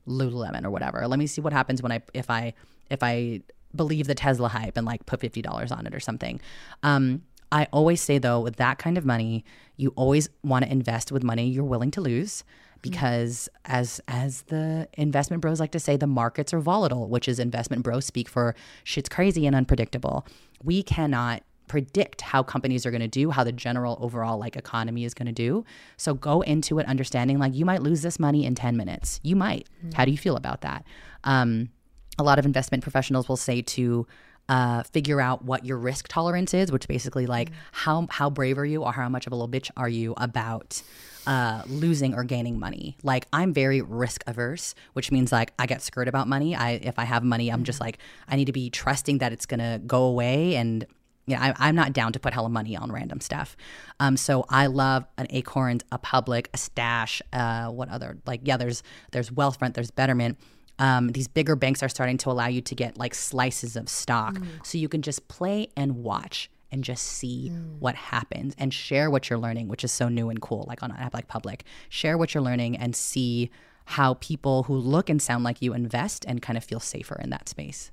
Lululemon 0.06 0.64
or 0.64 0.70
whatever. 0.70 1.06
Let 1.06 1.18
me 1.18 1.26
see 1.26 1.40
what 1.40 1.52
happens 1.52 1.82
when 1.82 1.92
I 1.92 2.02
if 2.14 2.30
I 2.30 2.54
if 2.90 3.02
I 3.02 3.40
believe 3.74 4.06
the 4.06 4.14
Tesla 4.14 4.48
hype 4.48 4.76
and 4.76 4.86
like 4.86 5.06
put 5.06 5.20
fifty 5.20 5.42
dollars 5.42 5.72
on 5.72 5.86
it 5.86 5.94
or 5.94 6.00
something. 6.00 6.40
Um, 6.82 7.22
I 7.50 7.68
always 7.72 8.00
say 8.00 8.18
though, 8.18 8.40
with 8.40 8.56
that 8.56 8.78
kind 8.78 8.96
of 8.96 9.04
money, 9.04 9.44
you 9.76 9.92
always 9.96 10.28
want 10.42 10.64
to 10.64 10.70
invest 10.70 11.12
with 11.12 11.22
money 11.22 11.48
you're 11.48 11.64
willing 11.64 11.90
to 11.92 12.00
lose 12.00 12.44
because 12.82 13.48
as 13.64 14.00
as 14.08 14.42
the 14.42 14.88
investment 14.94 15.40
bros 15.40 15.60
like 15.60 15.70
to 15.70 15.80
say 15.80 15.96
the 15.96 16.06
markets 16.06 16.52
are 16.52 16.60
volatile 16.60 17.08
which 17.08 17.28
is 17.28 17.38
investment 17.38 17.82
bros 17.82 18.04
speak 18.04 18.28
for 18.28 18.54
shit's 18.84 19.08
crazy 19.08 19.46
and 19.46 19.54
unpredictable 19.56 20.26
we 20.62 20.82
cannot 20.82 21.42
predict 21.72 22.20
how 22.20 22.42
companies 22.42 22.84
are 22.84 22.90
going 22.90 23.00
to 23.00 23.08
do 23.08 23.30
how 23.30 23.42
the 23.42 23.50
general 23.50 23.96
overall 23.98 24.36
like 24.36 24.56
economy 24.56 25.06
is 25.06 25.14
going 25.14 25.24
to 25.24 25.32
do 25.32 25.64
so 25.96 26.12
go 26.12 26.42
into 26.42 26.78
it 26.78 26.84
understanding 26.84 27.38
like 27.38 27.54
you 27.54 27.64
might 27.64 27.80
lose 27.80 28.02
this 28.02 28.18
money 28.18 28.44
in 28.44 28.54
10 28.54 28.76
minutes 28.76 29.18
you 29.22 29.34
might 29.34 29.66
how 29.94 30.04
do 30.04 30.10
you 30.10 30.18
feel 30.18 30.36
about 30.36 30.60
that 30.60 30.84
um, 31.24 31.70
a 32.18 32.22
lot 32.22 32.38
of 32.38 32.44
investment 32.44 32.82
professionals 32.82 33.26
will 33.26 33.38
say 33.38 33.62
to 33.62 34.06
uh, 34.50 34.82
figure 34.82 35.18
out 35.18 35.44
what 35.46 35.64
your 35.64 35.78
risk 35.78 36.08
tolerance 36.08 36.52
is, 36.52 36.70
which 36.70 36.86
basically 36.88 37.26
like 37.26 37.50
how 37.70 38.06
how 38.10 38.28
brave 38.28 38.58
are 38.58 38.66
you 38.66 38.82
or 38.82 38.92
how 38.92 39.08
much 39.08 39.26
of 39.26 39.32
a 39.32 39.36
little 39.36 39.48
bitch 39.48 39.70
are 39.76 39.88
you 39.88 40.14
about 40.16 40.82
uh, 41.26 41.62
losing 41.68 42.14
or 42.14 42.24
gaining 42.24 42.58
money. 42.58 42.96
Like 43.02 43.26
I'm 43.32 43.52
very 43.52 43.80
risk 43.80 44.24
averse, 44.26 44.74
which 44.92 45.10
means 45.12 45.32
like 45.32 45.52
I 45.58 45.66
get 45.66 45.80
scared 45.80 46.08
about 46.08 46.28
money. 46.28 46.54
I 46.54 46.72
if 46.72 46.98
I 46.98 47.04
have 47.04 47.22
money, 47.22 47.50
I'm 47.50 47.64
just 47.64 47.80
like 47.80 47.98
I 48.28 48.36
need 48.36 48.46
to 48.46 48.52
be 48.52 48.68
trusting 48.68 49.18
that 49.18 49.32
it's 49.32 49.46
gonna 49.46 49.80
go 49.86 50.04
away 50.04 50.56
and. 50.56 50.86
Yeah, 51.26 51.40
I, 51.40 51.68
I'm 51.68 51.76
not 51.76 51.92
down 51.92 52.12
to 52.14 52.18
put 52.18 52.34
hella 52.34 52.48
money 52.48 52.76
on 52.76 52.90
random 52.90 53.20
stuff. 53.20 53.56
Um, 54.00 54.16
so 54.16 54.44
I 54.48 54.66
love 54.66 55.04
an 55.18 55.28
Acorns, 55.30 55.82
a 55.92 55.98
Public, 55.98 56.50
a 56.52 56.56
Stash. 56.56 57.22
Uh, 57.32 57.68
what 57.68 57.88
other 57.88 58.18
like? 58.26 58.40
Yeah, 58.44 58.56
there's 58.56 58.82
there's 59.12 59.30
Wealthfront, 59.30 59.74
there's 59.74 59.90
Betterment 59.90 60.38
um, 60.78 61.08
these 61.08 61.28
bigger 61.28 61.54
banks 61.56 61.82
are 61.82 61.88
starting 61.88 62.18
to 62.18 62.30
allow 62.30 62.48
you 62.48 62.60
to 62.60 62.74
get 62.74 62.98
like 62.98 63.14
slices 63.14 63.76
of 63.76 63.88
stock 63.88 64.36
so 64.64 64.78
you 64.78 64.88
can 64.88 65.02
just 65.02 65.28
play 65.28 65.68
and 65.76 66.02
watch 66.02 66.50
and 66.70 66.82
just 66.82 67.04
see 67.04 67.48
what 67.78 67.94
happens 67.94 68.54
and 68.58 68.72
share 68.72 69.10
what 69.10 69.28
you're 69.28 69.38
learning 69.38 69.68
which 69.68 69.84
is 69.84 69.92
so 69.92 70.08
new 70.08 70.30
and 70.30 70.40
cool 70.40 70.64
like 70.68 70.82
on 70.82 70.90
an 70.90 70.96
app 70.96 71.14
like 71.14 71.28
public 71.28 71.64
share 71.88 72.16
what 72.16 72.34
you're 72.34 72.42
learning 72.42 72.76
and 72.76 72.96
see 72.96 73.50
how 73.84 74.14
people 74.14 74.64
who 74.64 74.74
look 74.74 75.10
and 75.10 75.20
sound 75.20 75.44
like 75.44 75.60
you 75.60 75.74
invest 75.74 76.24
and 76.26 76.40
kind 76.40 76.56
of 76.56 76.64
feel 76.64 76.80
safer 76.80 77.20
in 77.22 77.30
that 77.30 77.48
space 77.48 77.90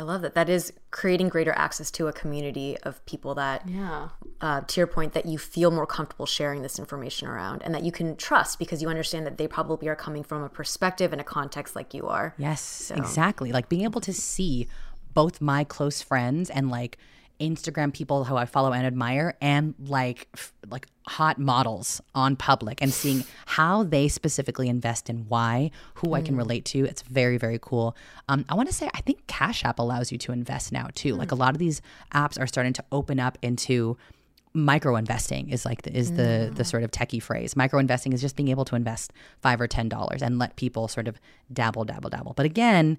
I 0.00 0.02
love 0.02 0.22
that. 0.22 0.32
That 0.34 0.48
is 0.48 0.72
creating 0.90 1.28
greater 1.28 1.52
access 1.52 1.90
to 1.90 2.08
a 2.08 2.12
community 2.12 2.78
of 2.84 3.04
people 3.04 3.34
that, 3.34 3.68
Yeah. 3.68 4.08
uh, 4.40 4.62
to 4.62 4.80
your 4.80 4.86
point, 4.86 5.12
that 5.12 5.26
you 5.26 5.36
feel 5.36 5.70
more 5.70 5.86
comfortable 5.86 6.24
sharing 6.24 6.62
this 6.62 6.78
information 6.78 7.28
around 7.28 7.60
and 7.62 7.74
that 7.74 7.82
you 7.82 7.92
can 7.92 8.16
trust 8.16 8.58
because 8.58 8.80
you 8.80 8.88
understand 8.88 9.26
that 9.26 9.36
they 9.36 9.46
probably 9.46 9.88
are 9.88 9.94
coming 9.94 10.22
from 10.22 10.42
a 10.42 10.48
perspective 10.48 11.12
and 11.12 11.20
a 11.20 11.24
context 11.24 11.76
like 11.76 11.92
you 11.92 12.08
are. 12.08 12.34
Yes, 12.38 12.90
exactly. 12.94 13.52
Like 13.52 13.68
being 13.68 13.82
able 13.82 14.00
to 14.00 14.12
see 14.14 14.68
both 15.12 15.42
my 15.42 15.64
close 15.64 16.00
friends 16.00 16.48
and 16.48 16.70
like 16.70 16.96
Instagram 17.40 17.92
people 17.92 18.24
who 18.24 18.36
I 18.36 18.44
follow 18.44 18.72
and 18.72 18.86
admire 18.86 19.34
and 19.40 19.74
like 19.78 20.28
f- 20.34 20.52
like 20.68 20.86
hot 21.06 21.38
models 21.38 22.00
on 22.14 22.36
public 22.36 22.80
and 22.82 22.92
seeing 22.92 23.24
how 23.46 23.82
they 23.82 24.08
specifically 24.08 24.68
invest 24.68 25.10
in 25.10 25.26
why, 25.28 25.70
who 25.94 26.14
I 26.14 26.22
can 26.22 26.34
mm. 26.34 26.38
relate 26.38 26.64
to. 26.66 26.84
It's 26.84 27.02
very 27.02 27.38
very 27.38 27.58
cool. 27.60 27.96
Um, 28.28 28.44
I 28.48 28.54
want 28.54 28.68
to 28.68 28.74
say 28.74 28.88
I 28.94 29.00
think 29.00 29.26
Cash 29.26 29.64
App 29.64 29.78
allows 29.78 30.12
you 30.12 30.18
to 30.18 30.32
invest 30.32 30.72
now 30.72 30.88
too. 30.94 31.14
Like 31.14 31.32
a 31.32 31.34
mm. 31.34 31.40
lot 31.40 31.54
of 31.54 31.58
these 31.58 31.82
apps 32.14 32.40
are 32.40 32.46
starting 32.46 32.72
to 32.74 32.84
open 32.92 33.18
up 33.18 33.38
into 33.42 33.96
micro 34.52 34.96
investing 34.96 35.48
is 35.50 35.64
like 35.64 35.82
the, 35.82 35.96
is 35.96 36.10
the 36.12 36.50
the 36.52 36.62
mm. 36.62 36.66
sort 36.66 36.82
of 36.82 36.90
techie 36.90 37.22
phrase. 37.22 37.56
Micro 37.56 37.78
investing 37.78 38.12
is 38.12 38.20
just 38.20 38.36
being 38.36 38.48
able 38.48 38.64
to 38.64 38.76
invest 38.76 39.12
five 39.40 39.60
or 39.60 39.66
ten 39.66 39.88
dollars 39.88 40.22
and 40.22 40.38
let 40.38 40.56
people 40.56 40.88
sort 40.88 41.08
of 41.08 41.20
dabble, 41.52 41.84
dabble, 41.84 42.10
dabble. 42.10 42.32
But 42.34 42.46
again, 42.46 42.98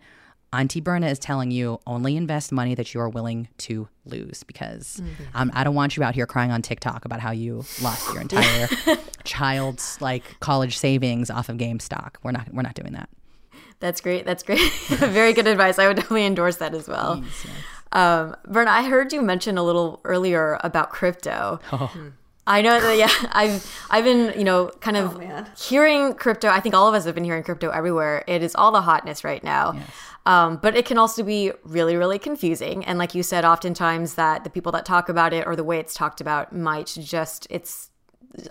Auntie 0.53 0.81
Berna 0.81 1.07
is 1.07 1.17
telling 1.17 1.49
you 1.49 1.79
only 1.87 2.17
invest 2.17 2.51
money 2.51 2.75
that 2.75 2.93
you 2.93 2.99
are 2.99 3.07
willing 3.07 3.47
to 3.59 3.87
lose 4.05 4.43
because 4.43 5.01
um, 5.33 5.49
I 5.53 5.63
don't 5.63 5.75
want 5.75 5.95
you 5.95 6.03
out 6.03 6.13
here 6.13 6.25
crying 6.25 6.51
on 6.51 6.61
TikTok 6.61 7.05
about 7.05 7.21
how 7.21 7.31
you 7.31 7.63
lost 7.81 8.11
your 8.11 8.21
entire 8.21 8.67
child's 9.23 9.99
like 10.01 10.39
college 10.41 10.77
savings 10.77 11.29
off 11.29 11.47
of 11.47 11.57
GameStop. 11.57 12.15
We're 12.23 12.31
not 12.31 12.53
we're 12.53 12.63
not 12.63 12.73
doing 12.75 12.91
that. 12.93 13.09
That's 13.79 14.01
great. 14.01 14.25
That's 14.25 14.43
great. 14.43 14.71
Very 14.87 15.33
good 15.33 15.47
advice. 15.47 15.79
I 15.79 15.87
would 15.87 15.95
definitely 15.95 16.25
endorse 16.25 16.57
that 16.57 16.73
as 16.73 16.87
well. 16.87 17.23
Um, 17.93 18.35
Berna, 18.45 18.71
I 18.71 18.83
heard 18.83 19.11
you 19.11 19.21
mention 19.21 19.57
a 19.57 19.63
little 19.63 20.01
earlier 20.03 20.59
about 20.63 20.91
crypto. 20.91 21.59
I 22.47 22.61
know 22.61 22.79
that. 22.81 22.97
Yeah, 22.97 23.09
I've 23.31 23.85
I've 23.89 24.03
been 24.03 24.37
you 24.37 24.43
know 24.43 24.71
kind 24.81 24.97
of 24.97 25.21
hearing 25.59 26.13
crypto. 26.15 26.49
I 26.49 26.59
think 26.59 26.75
all 26.75 26.87
of 26.87 26.93
us 26.93 27.05
have 27.05 27.15
been 27.15 27.23
hearing 27.23 27.43
crypto 27.43 27.69
everywhere. 27.69 28.23
It 28.27 28.43
is 28.43 28.55
all 28.55 28.71
the 28.71 28.81
hotness 28.81 29.23
right 29.23 29.43
now. 29.43 29.79
Um, 30.25 30.57
but 30.61 30.75
it 30.75 30.85
can 30.85 30.97
also 30.97 31.23
be 31.23 31.51
really, 31.63 31.95
really 31.95 32.19
confusing. 32.19 32.85
And 32.85 32.99
like 32.99 33.15
you 33.15 33.23
said, 33.23 33.43
oftentimes 33.43 34.15
that 34.15 34.43
the 34.43 34.49
people 34.49 34.71
that 34.73 34.85
talk 34.85 35.09
about 35.09 35.33
it 35.33 35.47
or 35.47 35.55
the 35.55 35.63
way 35.63 35.79
it's 35.79 35.93
talked 35.93 36.21
about 36.21 36.55
might 36.55 36.95
just 36.99 37.47
it's 37.49 37.89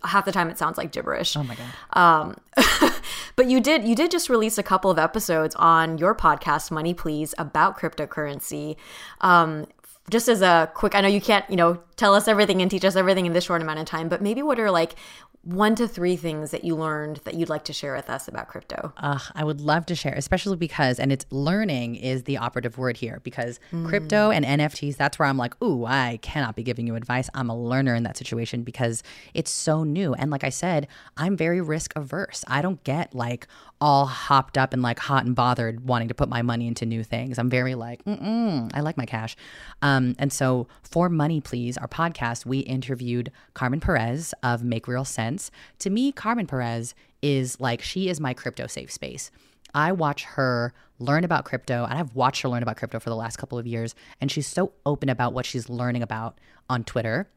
half 0.05 0.25
the 0.25 0.33
time 0.33 0.51
it 0.51 0.59
sounds 0.59 0.77
like 0.77 0.93
gibberish. 0.93 1.37
Oh 1.37 1.43
my 1.43 1.57
god. 1.57 2.37
Um, 2.59 2.93
but 3.37 3.47
you 3.47 3.61
did 3.61 3.85
you 3.85 3.95
did 3.95 4.11
just 4.11 4.29
release 4.29 4.59
a 4.59 4.63
couple 4.63 4.91
of 4.91 4.99
episodes 4.99 5.55
on 5.57 5.99
your 5.99 6.15
podcast, 6.15 6.71
Money 6.71 6.95
Please, 6.95 7.35
about 7.39 7.79
cryptocurrency. 7.79 8.77
Um, 9.21 9.67
just 10.09 10.29
as 10.29 10.43
a 10.43 10.71
quick, 10.75 10.95
I 10.95 11.01
know 11.01 11.09
you 11.09 11.21
can't 11.21 11.49
you 11.51 11.57
know 11.57 11.81
tell 11.97 12.15
us 12.15 12.27
everything 12.29 12.63
and 12.63 12.71
teach 12.71 12.85
us 12.85 12.97
everything 12.97 13.27
in 13.27 13.33
this 13.33 13.45
short 13.45 13.63
amount 13.63 13.79
of 13.79 13.87
time, 13.87 14.09
but 14.09 14.23
maybe 14.23 14.43
what 14.43 14.59
are 14.59 14.71
like 14.71 14.95
one 15.43 15.75
to 15.75 15.89
three 15.89 16.17
things 16.17 16.51
that 16.51 16.65
you 16.65 16.77
learned 16.77 17.17
that 17.25 17.35
you'd 17.35 17.49
like 17.49 17.65
to 17.65 17.73
share 17.73 17.95
with 17.95 18.11
us 18.11 18.29
about 18.29 18.49
crypto? 18.49 18.93
Ugh, 18.99 19.23
I 19.35 19.43
would 19.43 19.61
love 19.61 19.87
to 19.87 19.95
share, 19.95 20.13
especially 20.15 20.57
because, 20.57 20.99
and 20.99 21.11
it's 21.11 21.25
learning 21.31 21.97
is 21.97 22.25
the 22.25 22.37
operative 22.37 22.77
word 22.77 22.99
here 22.99 23.21
because 23.23 23.59
mm. 23.73 23.87
crypto 23.89 24.31
and 24.31 24.45
NFTs, 24.45 24.97
that's 24.97 25.19
where 25.19 25.29
I'm 25.29 25.39
like, 25.39 25.61
ooh, 25.63 25.87
I 25.87 26.19
cannot 26.21 26.57
be 26.57 26.63
giving 26.63 26.87
you 26.87 26.95
advice. 26.95 27.31
I'm 27.33 27.49
a 27.49 27.57
learner 27.57 27.95
in 27.95 28.03
that 28.03 28.19
situation 28.19 28.63
because 28.63 29.03
it's 29.33 29.51
so 29.51 29.83
new. 29.83 30.13
And 30.13 30.31
like 30.31 30.45
I 30.45 30.51
said, 30.51 30.89
I'm 31.17 31.37
very 31.37 31.63
risk 31.63 31.95
averse. 31.97 32.45
I 32.47 32.61
don't 32.61 32.83
get 32.85 33.15
like 33.15 33.47
all 33.81 34.07
hopped 34.07 34.59
up 34.59 34.73
and 34.73 34.83
like 34.83 34.99
hot 34.99 35.25
and 35.25 35.35
bothered 35.35 35.87
wanting 35.87 36.09
to 36.09 36.15
put 36.15 36.29
my 36.29 36.43
money 36.43 36.67
into 36.67 36.85
new 36.85 37.03
things. 37.03 37.39
I'm 37.39 37.49
very 37.49 37.75
like, 37.75 38.05
mm 38.05 38.71
I 38.75 38.81
like 38.81 38.97
my 38.97 39.07
cash. 39.07 39.37
Um, 39.83 40.15
and 40.19 40.33
so 40.33 40.69
for 40.83 41.09
Money 41.09 41.41
Please, 41.41 41.79
our 41.79 41.89
podcast, 41.89 42.45
we 42.45 42.59
interviewed 42.61 43.33
Carmen 43.55 43.81
Perez 43.81 44.35
of 44.43 44.63
Make 44.63 44.87
Real 44.87 45.05
Cents. 45.05 45.51
To 45.81 45.91
me, 45.91 46.13
Carmen 46.13 46.47
Perez 46.47 46.95
is 47.23 47.59
like, 47.61 47.81
she 47.81 48.09
is 48.09 48.21
my 48.21 48.35
crypto 48.35 48.67
safe 48.67 48.93
space. 48.93 49.31
I 49.75 49.93
watch 49.93 50.25
her 50.25 50.75
learn 50.99 51.25
about 51.25 51.45
crypto, 51.45 51.85
and 51.85 51.99
I've 51.99 52.15
watched 52.15 52.43
her 52.43 52.49
learn 52.49 52.63
about 52.63 52.77
crypto 52.77 52.99
for 52.99 53.09
the 53.09 53.17
last 53.17 53.37
couple 53.37 53.59
of 53.59 53.67
years, 53.67 53.95
and 54.21 54.31
she's 54.31 54.47
so 54.47 54.73
open 54.85 55.09
about 55.09 55.33
what 55.33 55.47
she's 55.47 55.71
learning 55.71 56.03
about 56.03 56.39
on 56.69 56.85
Twitter 56.85 57.29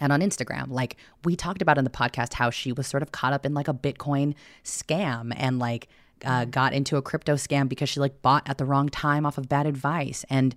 and 0.00 0.12
on 0.12 0.20
Instagram. 0.20 0.70
Like 0.70 0.96
we 1.24 1.36
talked 1.36 1.62
about 1.62 1.78
in 1.78 1.84
the 1.84 1.90
podcast 1.90 2.34
how 2.34 2.50
she 2.50 2.72
was 2.72 2.86
sort 2.86 3.02
of 3.02 3.12
caught 3.12 3.32
up 3.32 3.44
in 3.44 3.54
like 3.54 3.68
a 3.68 3.74
Bitcoin 3.74 4.34
scam 4.64 5.32
and 5.36 5.58
like 5.58 5.88
uh, 6.24 6.44
got 6.46 6.72
into 6.72 6.96
a 6.96 7.02
crypto 7.02 7.34
scam 7.34 7.68
because 7.68 7.88
she 7.88 8.00
like 8.00 8.22
bought 8.22 8.48
at 8.48 8.58
the 8.58 8.64
wrong 8.64 8.88
time 8.88 9.24
off 9.24 9.38
of 9.38 9.48
bad 9.48 9.66
advice 9.66 10.24
and 10.28 10.54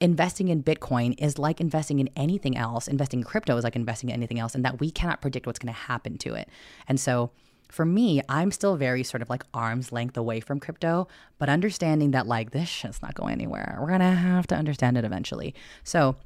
investing 0.00 0.48
in 0.48 0.62
Bitcoin 0.62 1.14
is 1.18 1.38
like 1.38 1.60
investing 1.60 1.98
in 1.98 2.08
anything 2.16 2.56
else. 2.56 2.88
Investing 2.88 3.20
in 3.20 3.24
crypto 3.24 3.56
is 3.56 3.64
like 3.64 3.76
investing 3.76 4.10
in 4.10 4.14
anything 4.14 4.38
else, 4.38 4.54
and 4.54 4.64
that 4.64 4.80
we 4.80 4.90
cannot 4.90 5.20
predict 5.20 5.46
what's 5.46 5.58
going 5.58 5.72
to 5.72 5.80
happen 5.80 6.18
to 6.18 6.34
it. 6.34 6.48
And 6.86 7.00
so 7.00 7.30
for 7.68 7.84
me, 7.84 8.22
I'm 8.28 8.50
still 8.50 8.76
very 8.76 9.02
sort 9.02 9.22
of 9.22 9.28
like 9.28 9.42
arm's 9.52 9.92
length 9.92 10.16
away 10.16 10.40
from 10.40 10.58
crypto, 10.58 11.06
but 11.38 11.48
understanding 11.48 12.12
that 12.12 12.26
like 12.26 12.50
this 12.52 12.68
shit's 12.68 13.02
not 13.02 13.14
going 13.14 13.32
anywhere. 13.32 13.76
We're 13.80 13.88
going 13.88 14.00
to 14.00 14.06
have 14.06 14.46
to 14.48 14.54
understand 14.54 14.96
it 14.96 15.04
eventually. 15.04 15.54
So, 15.84 16.16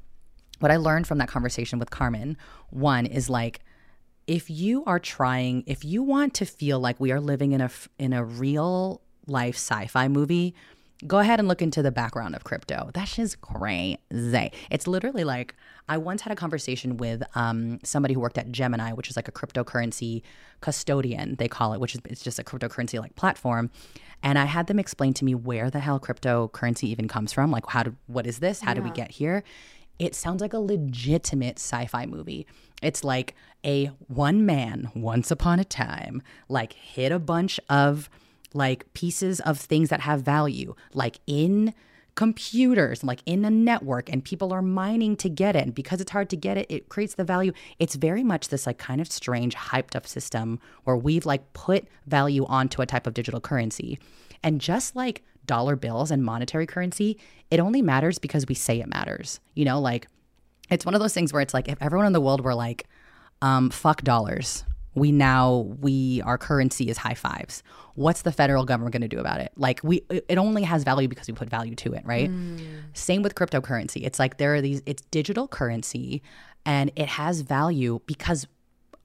what 0.59 0.71
I 0.71 0.77
learned 0.77 1.07
from 1.07 1.17
that 1.17 1.27
conversation 1.27 1.79
with 1.79 1.89
Carmen, 1.89 2.37
one 2.69 3.05
is 3.05 3.29
like, 3.29 3.59
if 4.27 4.49
you 4.49 4.83
are 4.85 4.99
trying, 4.99 5.63
if 5.67 5.83
you 5.83 6.01
want 6.03 6.33
to 6.35 6.45
feel 6.45 6.79
like 6.79 6.99
we 6.99 7.11
are 7.11 7.19
living 7.19 7.51
in 7.51 7.61
a 7.61 7.69
in 7.99 8.13
a 8.13 8.23
real 8.23 9.01
life 9.27 9.55
sci-fi 9.55 10.07
movie, 10.07 10.55
go 11.05 11.19
ahead 11.19 11.39
and 11.39 11.47
look 11.47 11.61
into 11.61 11.81
the 11.81 11.91
background 11.91 12.35
of 12.35 12.43
crypto. 12.43 12.89
That's 12.93 13.15
just 13.15 13.41
crazy. 13.41 14.51
It's 14.69 14.87
literally 14.87 15.23
like 15.23 15.55
I 15.89 15.97
once 15.97 16.21
had 16.21 16.31
a 16.31 16.35
conversation 16.35 16.95
with 16.97 17.23
um, 17.35 17.79
somebody 17.83 18.13
who 18.13 18.21
worked 18.21 18.37
at 18.37 18.51
Gemini, 18.51 18.93
which 18.93 19.09
is 19.09 19.15
like 19.17 19.27
a 19.27 19.31
cryptocurrency 19.31 20.21
custodian, 20.61 21.35
they 21.35 21.49
call 21.49 21.73
it, 21.73 21.79
which 21.81 21.95
is 21.95 22.01
it's 22.05 22.23
just 22.23 22.39
a 22.39 22.43
cryptocurrency 22.43 22.99
like 22.99 23.15
platform. 23.15 23.69
And 24.21 24.39
I 24.39 24.45
had 24.45 24.67
them 24.67 24.79
explain 24.79 25.13
to 25.15 25.25
me 25.25 25.35
where 25.35 25.69
the 25.69 25.81
hell 25.81 25.99
cryptocurrency 25.99 26.85
even 26.85 27.09
comes 27.09 27.33
from. 27.33 27.51
Like, 27.51 27.65
how 27.67 27.83
do 27.83 27.95
what 28.07 28.25
is 28.25 28.39
this? 28.39 28.61
How 28.61 28.73
do 28.73 28.81
we 28.81 28.89
get 28.91 29.11
here? 29.11 29.43
It 29.99 30.15
sounds 30.15 30.41
like 30.41 30.53
a 30.53 30.59
legitimate 30.59 31.57
sci-fi 31.57 32.05
movie. 32.05 32.45
It's 32.81 33.03
like 33.03 33.35
a 33.65 33.91
one 34.07 34.45
man, 34.45 34.91
once 34.95 35.31
upon 35.31 35.59
a 35.59 35.65
time, 35.65 36.21
like 36.49 36.73
hit 36.73 37.11
a 37.11 37.19
bunch 37.19 37.59
of 37.69 38.09
like 38.53 38.91
pieces 38.93 39.39
of 39.39 39.59
things 39.59 39.89
that 39.89 40.01
have 40.01 40.21
value, 40.21 40.75
like 40.93 41.19
in 41.25 41.73
computers, 42.15 43.03
like 43.03 43.21
in 43.25 43.43
a 43.45 43.49
network, 43.49 44.09
and 44.11 44.23
people 44.23 44.53
are 44.53 44.61
mining 44.61 45.15
to 45.17 45.29
get 45.29 45.55
it. 45.55 45.63
And 45.63 45.73
because 45.73 45.99
it's 45.99 46.11
hard 46.11 46.29
to 46.29 46.35
get 46.35 46.57
it, 46.57 46.67
it 46.69 46.89
creates 46.89 47.15
the 47.15 47.23
value. 47.23 47.53
It's 47.79 47.95
very 47.95 48.23
much 48.23 48.49
this 48.49 48.67
like 48.67 48.77
kind 48.77 49.01
of 49.01 49.11
strange, 49.11 49.55
hyped 49.55 49.95
up 49.95 50.05
system 50.05 50.59
where 50.83 50.97
we've 50.97 51.25
like 51.25 51.53
put 51.53 51.87
value 52.05 52.45
onto 52.45 52.81
a 52.81 52.85
type 52.85 53.07
of 53.07 53.13
digital 53.13 53.41
currency. 53.41 53.97
And 54.43 54.61
just 54.61 54.95
like 54.95 55.23
dollar 55.45 55.75
bills 55.75 56.11
and 56.11 56.23
monetary 56.23 56.65
currency, 56.65 57.17
it 57.51 57.59
only 57.59 57.81
matters 57.81 58.19
because 58.19 58.45
we 58.47 58.55
say 58.55 58.79
it 58.79 58.87
matters. 58.87 59.39
You 59.53 59.65
know, 59.65 59.79
like 59.79 60.07
it's 60.69 60.85
one 60.85 60.95
of 60.95 61.01
those 61.01 61.13
things 61.13 61.33
where 61.33 61.41
it's 61.41 61.53
like 61.53 61.67
if 61.67 61.81
everyone 61.81 62.07
in 62.07 62.13
the 62.13 62.21
world 62.21 62.41
were 62.41 62.55
like, 62.55 62.87
um, 63.41 63.69
fuck 63.69 64.01
dollars. 64.03 64.63
We 64.95 65.11
now 65.11 65.75
we 65.79 66.21
our 66.21 66.37
currency 66.37 66.87
is 66.89 66.97
high 66.97 67.15
fives. 67.15 67.63
What's 67.95 68.21
the 68.21 68.31
federal 68.31 68.63
government 68.63 68.93
going 68.93 69.01
to 69.01 69.07
do 69.07 69.19
about 69.19 69.39
it? 69.39 69.51
Like 69.55 69.79
we 69.83 70.03
it 70.09 70.25
it 70.29 70.37
only 70.37 70.61
has 70.63 70.83
value 70.83 71.07
because 71.07 71.27
we 71.27 71.33
put 71.33 71.49
value 71.49 71.73
to 71.77 71.93
it, 71.93 72.05
right? 72.05 72.29
Same 72.93 73.23
with 73.23 73.33
cryptocurrency. 73.33 74.05
It's 74.05 74.19
like 74.19 74.37
there 74.37 74.53
are 74.53 74.61
these 74.61 74.83
it's 74.85 75.01
digital 75.09 75.47
currency 75.47 76.21
and 76.63 76.91
it 76.95 77.07
has 77.07 77.41
value 77.41 78.01
because 78.05 78.45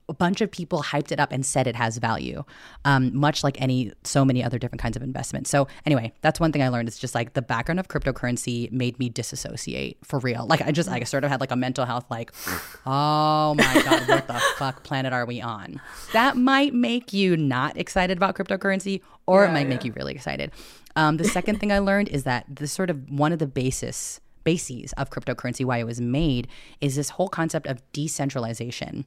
a 0.09 0.15
bunch 0.15 0.41
of 0.41 0.51
people 0.51 0.83
hyped 0.83 1.13
it 1.13 1.21
up 1.21 1.33
and 1.33 1.45
said 1.45 1.67
it 1.67 1.77
has 1.77 1.99
value, 1.99 2.45
um, 2.85 3.15
much 3.15 3.45
like 3.45 3.61
any 3.61 3.93
so 4.05 4.25
many 4.25 4.43
other 4.43 4.59
different 4.59 4.81
kinds 4.81 4.97
of 4.97 5.03
investments. 5.03 5.51
So 5.51 5.69
anyway, 5.85 6.13
that's 6.23 6.41
one 6.41 6.51
thing 6.53 6.63
I 6.63 6.69
learned. 6.69 6.89
It's 6.89 6.99
just 6.99 7.15
like 7.15 7.35
the 7.35 7.43
background 7.43 7.79
of 7.79 7.89
cryptocurrency 7.89 8.71
made 8.73 8.99
me 8.99 9.09
disassociate 9.09 9.99
for 10.03 10.19
real. 10.19 10.47
Like 10.47 10.63
I 10.63 10.71
just 10.71 10.89
I 10.89 11.03
sort 11.05 11.25
of 11.25 11.31
had 11.31 11.41
like 11.41 11.51
a 11.51 11.57
mental 11.57 11.85
health 11.85 12.07
like, 12.11 12.33
oh 12.87 13.55
my 13.55 13.83
god, 13.85 14.09
what 14.09 14.27
the 14.27 14.41
fuck 14.57 14.83
planet 14.83 15.13
are 15.13 15.27
we 15.27 15.41
on? 15.41 15.81
That 16.13 16.37
might 16.37 16.75
make 16.75 17.13
you 17.13 17.37
not 17.37 17.77
excited 17.77 18.17
about 18.17 18.35
cryptocurrency, 18.35 19.03
or 19.27 19.45
it 19.45 19.53
might 19.53 19.69
make 19.69 19.85
you 19.85 19.93
really 19.93 20.15
excited. 20.15 20.51
Um, 20.97 21.19
the 21.19 21.25
second 21.25 21.61
thing 21.61 21.71
I 21.71 21.79
learned 21.79 22.09
is 22.09 22.25
that 22.25 22.47
this 22.49 22.73
sort 22.73 22.91
of 22.91 23.11
one 23.11 23.33
of 23.33 23.39
the 23.39 23.47
basis 23.47 24.21
bases 24.45 24.95
of 24.95 25.11
cryptocurrency, 25.11 25.63
why 25.63 25.77
it 25.77 25.85
was 25.85 26.01
made, 26.01 26.49
is 26.81 26.97
this 26.97 27.11
whole 27.11 27.29
concept 27.29 27.67
of 27.67 27.83
decentralization. 27.93 29.05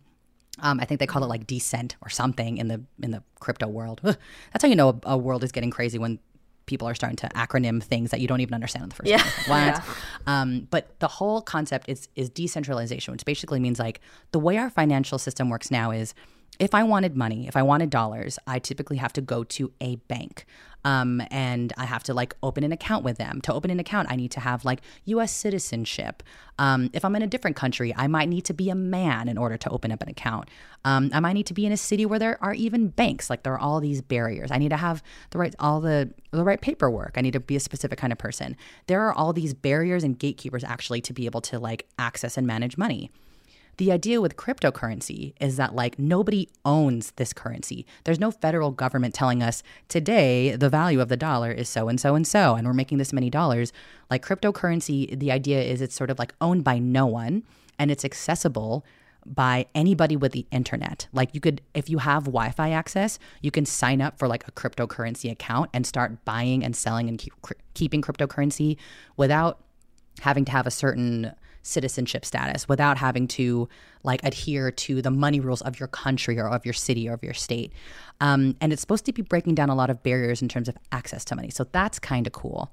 Um, 0.61 0.79
I 0.79 0.85
think 0.85 0.99
they 0.99 1.07
call 1.07 1.23
it 1.23 1.27
like 1.27 1.47
descent 1.47 1.95
or 2.01 2.09
something 2.09 2.57
in 2.57 2.67
the 2.67 2.81
in 3.01 3.11
the 3.11 3.23
crypto 3.39 3.67
world. 3.67 4.01
Ugh. 4.03 4.15
That's 4.53 4.63
how 4.63 4.69
you 4.69 4.75
know 4.75 4.89
a, 4.89 5.11
a 5.13 5.17
world 5.17 5.43
is 5.43 5.51
getting 5.51 5.71
crazy 5.71 5.97
when 5.97 6.19
people 6.67 6.87
are 6.87 6.93
starting 6.95 7.17
to 7.17 7.27
acronym 7.29 7.81
things 7.83 8.11
that 8.11 8.21
you 8.21 8.27
don't 8.27 8.39
even 8.39 8.53
understand 8.53 8.83
in 8.83 8.89
the 8.89 8.95
first 8.95 9.09
Yeah. 9.09 9.21
place. 9.21 9.47
What? 9.47 9.83
Um, 10.27 10.67
but 10.69 10.97
the 10.99 11.07
whole 11.07 11.41
concept 11.41 11.89
is 11.89 12.07
is 12.15 12.29
decentralization, 12.29 13.11
which 13.11 13.25
basically 13.25 13.59
means 13.59 13.79
like 13.79 13.99
the 14.31 14.39
way 14.39 14.57
our 14.57 14.69
financial 14.69 15.17
system 15.17 15.49
works 15.49 15.71
now 15.71 15.89
is 15.91 16.13
if 16.59 16.75
I 16.75 16.83
wanted 16.83 17.17
money, 17.17 17.47
if 17.47 17.55
I 17.55 17.63
wanted 17.63 17.89
dollars, 17.89 18.37
I 18.45 18.59
typically 18.59 18.97
have 18.97 19.13
to 19.13 19.21
go 19.21 19.43
to 19.43 19.71
a 19.81 19.95
bank. 19.95 20.45
Um, 20.83 21.21
and 21.29 21.73
I 21.77 21.85
have 21.85 22.03
to 22.03 22.13
like 22.13 22.35
open 22.41 22.63
an 22.63 22.71
account 22.71 23.03
with 23.03 23.17
them. 23.17 23.39
To 23.41 23.53
open 23.53 23.69
an 23.69 23.79
account, 23.79 24.11
I 24.11 24.15
need 24.15 24.31
to 24.31 24.39
have 24.39 24.65
like 24.65 24.81
US 25.05 25.31
citizenship. 25.31 26.23
Um, 26.57 26.89
if 26.93 27.05
I'm 27.05 27.15
in 27.15 27.21
a 27.21 27.27
different 27.27 27.55
country, 27.55 27.93
I 27.95 28.07
might 28.07 28.29
need 28.29 28.45
to 28.45 28.53
be 28.53 28.69
a 28.69 28.75
man 28.75 29.27
in 29.27 29.37
order 29.37 29.57
to 29.57 29.69
open 29.69 29.91
up 29.91 30.01
an 30.01 30.09
account. 30.09 30.49
Um, 30.83 31.11
I 31.13 31.19
might 31.19 31.33
need 31.33 31.45
to 31.47 31.53
be 31.53 31.65
in 31.65 31.71
a 31.71 31.77
city 31.77 32.05
where 32.05 32.19
there 32.19 32.43
are 32.43 32.53
even 32.53 32.87
banks. 32.87 33.29
Like 33.29 33.43
there 33.43 33.53
are 33.53 33.59
all 33.59 33.79
these 33.79 34.01
barriers. 34.01 34.49
I 34.51 34.57
need 34.57 34.69
to 34.69 34.77
have 34.77 35.03
the 35.29 35.37
right 35.37 35.55
all 35.59 35.81
the 35.81 36.11
the 36.31 36.43
right 36.43 36.61
paperwork. 36.61 37.13
I 37.15 37.21
need 37.21 37.33
to 37.33 37.39
be 37.39 37.55
a 37.55 37.59
specific 37.59 37.99
kind 37.99 38.11
of 38.11 38.17
person. 38.17 38.57
There 38.87 39.01
are 39.01 39.13
all 39.13 39.33
these 39.33 39.53
barriers 39.53 40.03
and 40.03 40.17
gatekeepers 40.17 40.63
actually 40.63 41.01
to 41.01 41.13
be 41.13 41.25
able 41.25 41.41
to 41.41 41.59
like 41.59 41.87
access 41.99 42.37
and 42.37 42.47
manage 42.47 42.77
money. 42.77 43.11
The 43.77 43.91
idea 43.91 44.21
with 44.21 44.35
cryptocurrency 44.35 45.33
is 45.39 45.57
that 45.57 45.75
like 45.75 45.97
nobody 45.97 46.49
owns 46.65 47.11
this 47.11 47.33
currency. 47.33 47.85
There's 48.03 48.19
no 48.19 48.31
federal 48.31 48.71
government 48.71 49.13
telling 49.13 49.41
us 49.41 49.63
today 49.87 50.55
the 50.55 50.69
value 50.69 51.01
of 51.01 51.09
the 51.09 51.17
dollar 51.17 51.51
is 51.51 51.69
so 51.69 51.87
and 51.87 51.99
so 51.99 52.15
and 52.15 52.27
so 52.27 52.55
and 52.55 52.67
we're 52.67 52.73
making 52.73 52.97
this 52.97 53.13
many 53.13 53.29
dollars. 53.29 53.73
Like 54.09 54.25
cryptocurrency, 54.25 55.17
the 55.17 55.31
idea 55.31 55.61
is 55.61 55.81
it's 55.81 55.95
sort 55.95 56.09
of 56.09 56.19
like 56.19 56.33
owned 56.41 56.63
by 56.63 56.79
no 56.79 57.05
one 57.05 57.43
and 57.79 57.89
it's 57.89 58.05
accessible 58.05 58.85
by 59.25 59.67
anybody 59.75 60.15
with 60.15 60.31
the 60.31 60.45
internet. 60.51 61.07
Like 61.13 61.29
you 61.33 61.41
could 61.41 61.61
if 61.73 61.89
you 61.89 61.99
have 61.99 62.25
Wi-Fi 62.25 62.71
access, 62.71 63.19
you 63.41 63.51
can 63.51 63.65
sign 63.65 64.01
up 64.01 64.17
for 64.17 64.27
like 64.27 64.47
a 64.47 64.51
cryptocurrency 64.51 65.31
account 65.31 65.69
and 65.73 65.85
start 65.85 66.23
buying 66.25 66.63
and 66.63 66.75
selling 66.75 67.07
and 67.07 67.17
keep, 67.17 67.33
keeping 67.73 68.01
cryptocurrency 68.01 68.77
without 69.17 69.63
having 70.21 70.45
to 70.45 70.51
have 70.51 70.67
a 70.67 70.71
certain 70.71 71.33
citizenship 71.63 72.25
status 72.25 72.67
without 72.67 72.97
having 72.97 73.27
to 73.27 73.69
like 74.03 74.23
adhere 74.23 74.71
to 74.71 75.01
the 75.01 75.11
money 75.11 75.39
rules 75.39 75.61
of 75.61 75.79
your 75.79 75.87
country 75.87 76.39
or 76.39 76.47
of 76.47 76.65
your 76.65 76.73
city 76.73 77.07
or 77.07 77.13
of 77.13 77.23
your 77.23 77.33
state. 77.33 77.71
Um, 78.19 78.55
and 78.61 78.73
it's 78.73 78.81
supposed 78.81 79.05
to 79.05 79.13
be 79.13 79.21
breaking 79.21 79.55
down 79.55 79.69
a 79.69 79.75
lot 79.75 79.89
of 79.89 80.03
barriers 80.03 80.41
in 80.41 80.49
terms 80.49 80.67
of 80.67 80.77
access 80.91 81.23
to 81.25 81.35
money. 81.35 81.49
So 81.49 81.65
that's 81.71 81.99
kind 81.99 82.27
of 82.27 82.33
cool. 82.33 82.71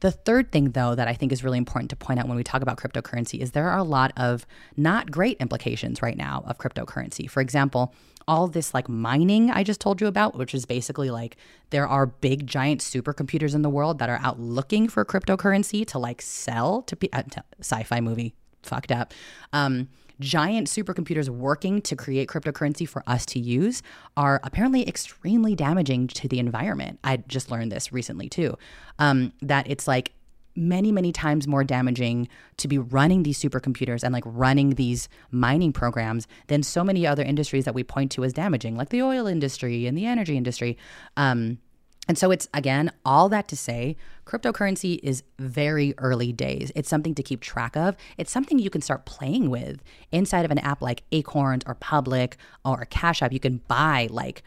The 0.00 0.10
third 0.10 0.52
thing, 0.52 0.72
though, 0.72 0.94
that 0.94 1.08
I 1.08 1.14
think 1.14 1.32
is 1.32 1.42
really 1.42 1.56
important 1.56 1.88
to 1.90 1.96
point 1.96 2.20
out 2.20 2.28
when 2.28 2.36
we 2.36 2.44
talk 2.44 2.60
about 2.60 2.76
cryptocurrency 2.76 3.40
is 3.40 3.52
there 3.52 3.70
are 3.70 3.78
a 3.78 3.84
lot 3.84 4.12
of 4.18 4.44
not 4.76 5.10
great 5.10 5.38
implications 5.38 6.02
right 6.02 6.16
now 6.16 6.44
of 6.46 6.58
cryptocurrency. 6.58 7.30
For 7.30 7.40
example, 7.40 7.94
all 8.26 8.48
this 8.48 8.74
like 8.74 8.88
mining 8.88 9.50
I 9.50 9.62
just 9.62 9.80
told 9.80 10.00
you 10.00 10.06
about, 10.06 10.36
which 10.36 10.54
is 10.54 10.64
basically 10.66 11.10
like 11.10 11.36
there 11.70 11.86
are 11.86 12.06
big 12.06 12.46
giant 12.46 12.80
supercomputers 12.80 13.54
in 13.54 13.62
the 13.62 13.70
world 13.70 13.98
that 13.98 14.08
are 14.08 14.20
out 14.22 14.40
looking 14.40 14.88
for 14.88 15.04
cryptocurrency 15.04 15.86
to 15.88 15.98
like 15.98 16.22
sell 16.22 16.82
to, 16.82 16.96
pe- 16.96 17.08
uh, 17.12 17.22
sci-fi 17.60 18.00
movie 18.00 18.34
fucked 18.62 18.92
up. 18.92 19.12
Um, 19.52 19.88
giant 20.20 20.68
supercomputers 20.68 21.28
working 21.28 21.82
to 21.82 21.96
create 21.96 22.28
cryptocurrency 22.28 22.88
for 22.88 23.02
us 23.06 23.26
to 23.26 23.38
use 23.38 23.82
are 24.16 24.40
apparently 24.44 24.86
extremely 24.88 25.54
damaging 25.54 26.06
to 26.06 26.28
the 26.28 26.38
environment. 26.38 27.00
I 27.02 27.16
just 27.16 27.50
learned 27.50 27.72
this 27.72 27.92
recently 27.92 28.28
too. 28.28 28.56
Um, 28.98 29.32
that 29.42 29.68
it's 29.68 29.88
like 29.88 30.12
many, 30.56 30.92
many 30.92 31.12
times 31.12 31.46
more 31.46 31.64
damaging 31.64 32.28
to 32.58 32.68
be 32.68 32.78
running 32.78 33.22
these 33.22 33.40
supercomputers 33.40 34.02
and 34.02 34.12
like 34.12 34.24
running 34.26 34.70
these 34.70 35.08
mining 35.30 35.72
programs 35.72 36.26
than 36.46 36.62
so 36.62 36.84
many 36.84 37.06
other 37.06 37.22
industries 37.22 37.64
that 37.64 37.74
we 37.74 37.82
point 37.82 38.12
to 38.12 38.24
as 38.24 38.32
damaging, 38.32 38.76
like 38.76 38.90
the 38.90 39.02
oil 39.02 39.26
industry 39.26 39.86
and 39.86 39.96
the 39.96 40.06
energy 40.06 40.36
industry. 40.36 40.76
Um, 41.16 41.58
and 42.06 42.18
so 42.18 42.30
it's 42.30 42.48
again, 42.52 42.92
all 43.04 43.28
that 43.30 43.48
to 43.48 43.56
say, 43.56 43.96
cryptocurrency 44.26 45.00
is 45.02 45.22
very 45.38 45.94
early 45.98 46.32
days. 46.32 46.70
It's 46.74 46.88
something 46.88 47.14
to 47.14 47.22
keep 47.22 47.40
track 47.40 47.76
of. 47.76 47.96
It's 48.18 48.30
something 48.30 48.58
you 48.58 48.70
can 48.70 48.82
start 48.82 49.06
playing 49.06 49.48
with 49.48 49.82
inside 50.12 50.44
of 50.44 50.50
an 50.50 50.58
app 50.58 50.82
like 50.82 51.02
Acorns 51.12 51.62
or 51.66 51.74
Public 51.74 52.36
or 52.64 52.84
Cash 52.90 53.22
App. 53.22 53.32
You 53.32 53.40
can 53.40 53.58
buy 53.68 54.08
like 54.10 54.42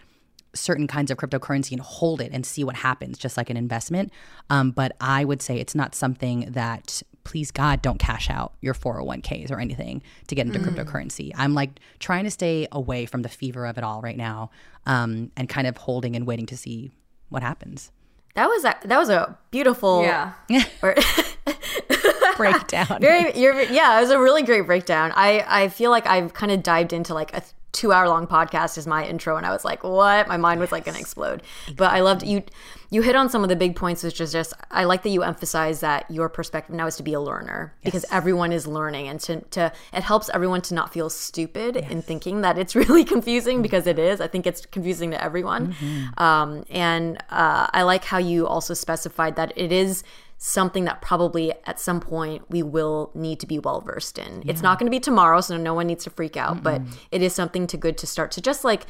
certain 0.59 0.87
kinds 0.87 1.11
of 1.11 1.17
cryptocurrency 1.17 1.71
and 1.71 1.81
hold 1.81 2.21
it 2.21 2.31
and 2.33 2.45
see 2.45 2.63
what 2.63 2.75
happens, 2.75 3.17
just 3.17 3.37
like 3.37 3.49
an 3.49 3.57
investment. 3.57 4.11
Um, 4.49 4.71
but 4.71 4.95
I 4.99 5.25
would 5.25 5.41
say 5.41 5.57
it's 5.57 5.75
not 5.75 5.95
something 5.95 6.51
that, 6.51 7.01
please 7.23 7.51
God, 7.51 7.81
don't 7.81 7.99
cash 7.99 8.29
out 8.29 8.53
your 8.61 8.73
401ks 8.73 9.51
or 9.51 9.59
anything 9.59 10.01
to 10.27 10.35
get 10.35 10.47
into 10.47 10.59
mm. 10.59 10.65
cryptocurrency. 10.65 11.31
I'm 11.35 11.53
like 11.53 11.79
trying 11.99 12.23
to 12.23 12.31
stay 12.31 12.67
away 12.71 13.05
from 13.05 13.21
the 13.21 13.29
fever 13.29 13.65
of 13.65 13.77
it 13.77 13.83
all 13.83 14.01
right 14.01 14.17
now 14.17 14.49
um, 14.85 15.31
and 15.35 15.47
kind 15.49 15.67
of 15.67 15.77
holding 15.77 16.15
and 16.15 16.25
waiting 16.25 16.45
to 16.47 16.57
see 16.57 16.91
what 17.29 17.43
happens. 17.43 17.91
That 18.35 18.47
was 18.47 18.65
a, 18.65 18.75
that 18.85 18.99
was 18.99 19.09
a 19.09 19.37
beautiful 19.49 20.03
yeah. 20.03 20.33
breakdown. 22.37 23.01
Very, 23.01 23.33
yeah, 23.73 23.97
it 23.97 24.01
was 24.01 24.11
a 24.11 24.19
really 24.19 24.43
great 24.43 24.65
breakdown. 24.65 25.11
I 25.15 25.43
I 25.47 25.67
feel 25.69 25.91
like 25.91 26.05
I've 26.05 26.33
kind 26.33 26.51
of 26.51 26.63
dived 26.63 26.93
into 26.93 27.13
like 27.13 27.33
a 27.35 27.41
two 27.77 27.91
hour 27.91 28.09
long 28.09 28.25
podcast 28.25 28.75
is 28.75 28.87
my 28.87 29.05
intro 29.05 29.37
and 29.37 29.45
I 29.45 29.51
was 29.51 29.63
like, 29.63 29.83
what? 29.83 30.27
My 30.27 30.37
mind 30.37 30.59
was 30.59 30.71
like 30.71 30.83
gonna 30.83 30.97
explode. 30.97 31.43
But 31.75 31.93
I 31.93 31.99
loved 31.99 32.23
you 32.23 32.41
you 32.89 33.01
hit 33.03 33.15
on 33.15 33.29
some 33.29 33.43
of 33.43 33.49
the 33.49 33.55
big 33.55 33.75
points, 33.75 34.01
which 34.03 34.19
is 34.19 34.31
just 34.31 34.53
I 34.71 34.85
like 34.85 35.03
that 35.03 35.09
you 35.09 35.21
emphasize 35.21 35.81
that 35.81 36.09
your 36.09 36.27
perspective 36.27 36.75
now 36.75 36.87
is 36.87 36.95
to 36.95 37.03
be 37.03 37.13
a 37.13 37.21
learner 37.21 37.75
yes. 37.83 37.85
because 37.85 38.05
everyone 38.11 38.51
is 38.51 38.65
learning 38.65 39.07
and 39.09 39.19
to, 39.21 39.41
to 39.41 39.71
it 39.93 40.01
helps 40.01 40.29
everyone 40.33 40.61
to 40.63 40.73
not 40.73 40.91
feel 40.91 41.09
stupid 41.11 41.75
yes. 41.75 41.91
in 41.91 42.01
thinking 42.01 42.41
that 42.41 42.57
it's 42.57 42.75
really 42.83 43.05
confusing 43.05 43.61
because 43.61 43.85
it 43.85 43.99
is. 43.99 44.19
I 44.19 44.27
think 44.27 44.47
it's 44.47 44.65
confusing 44.65 45.11
to 45.11 45.23
everyone. 45.23 45.73
Mm-hmm. 45.73 46.23
Um, 46.23 46.65
and 46.71 47.17
uh, 47.29 47.67
I 47.71 47.83
like 47.83 48.05
how 48.05 48.17
you 48.17 48.47
also 48.47 48.73
specified 48.73 49.35
that 49.35 49.53
it 49.55 49.71
is 49.71 50.03
something 50.39 50.85
that 50.85 51.01
probably 51.01 51.51
at 51.65 51.79
some 51.79 51.99
point 51.99 52.43
we 52.49 52.61
will 52.61 53.11
need 53.15 53.39
to 53.39 53.47
be 53.47 53.57
well 53.57 53.81
versed 53.81 54.19
in. 54.19 54.43
Yeah. 54.43 54.51
It's 54.51 54.61
not 54.61 54.77
going 54.77 54.85
to 54.85 54.95
be 54.95 54.99
tomorrow, 54.99 55.41
so 55.41 55.57
no 55.57 55.73
one 55.73 55.87
needs 55.87 56.03
to 56.03 56.11
freak 56.11 56.37
out, 56.37 56.57
Mm-mm. 56.57 56.63
but 56.63 56.81
it 57.11 57.23
is 57.23 57.33
something 57.33 57.65
to 57.67 57.77
good 57.77 57.97
to 57.97 58.07
start 58.07 58.31
to 58.31 58.41
just 58.41 58.63
like 58.63 58.85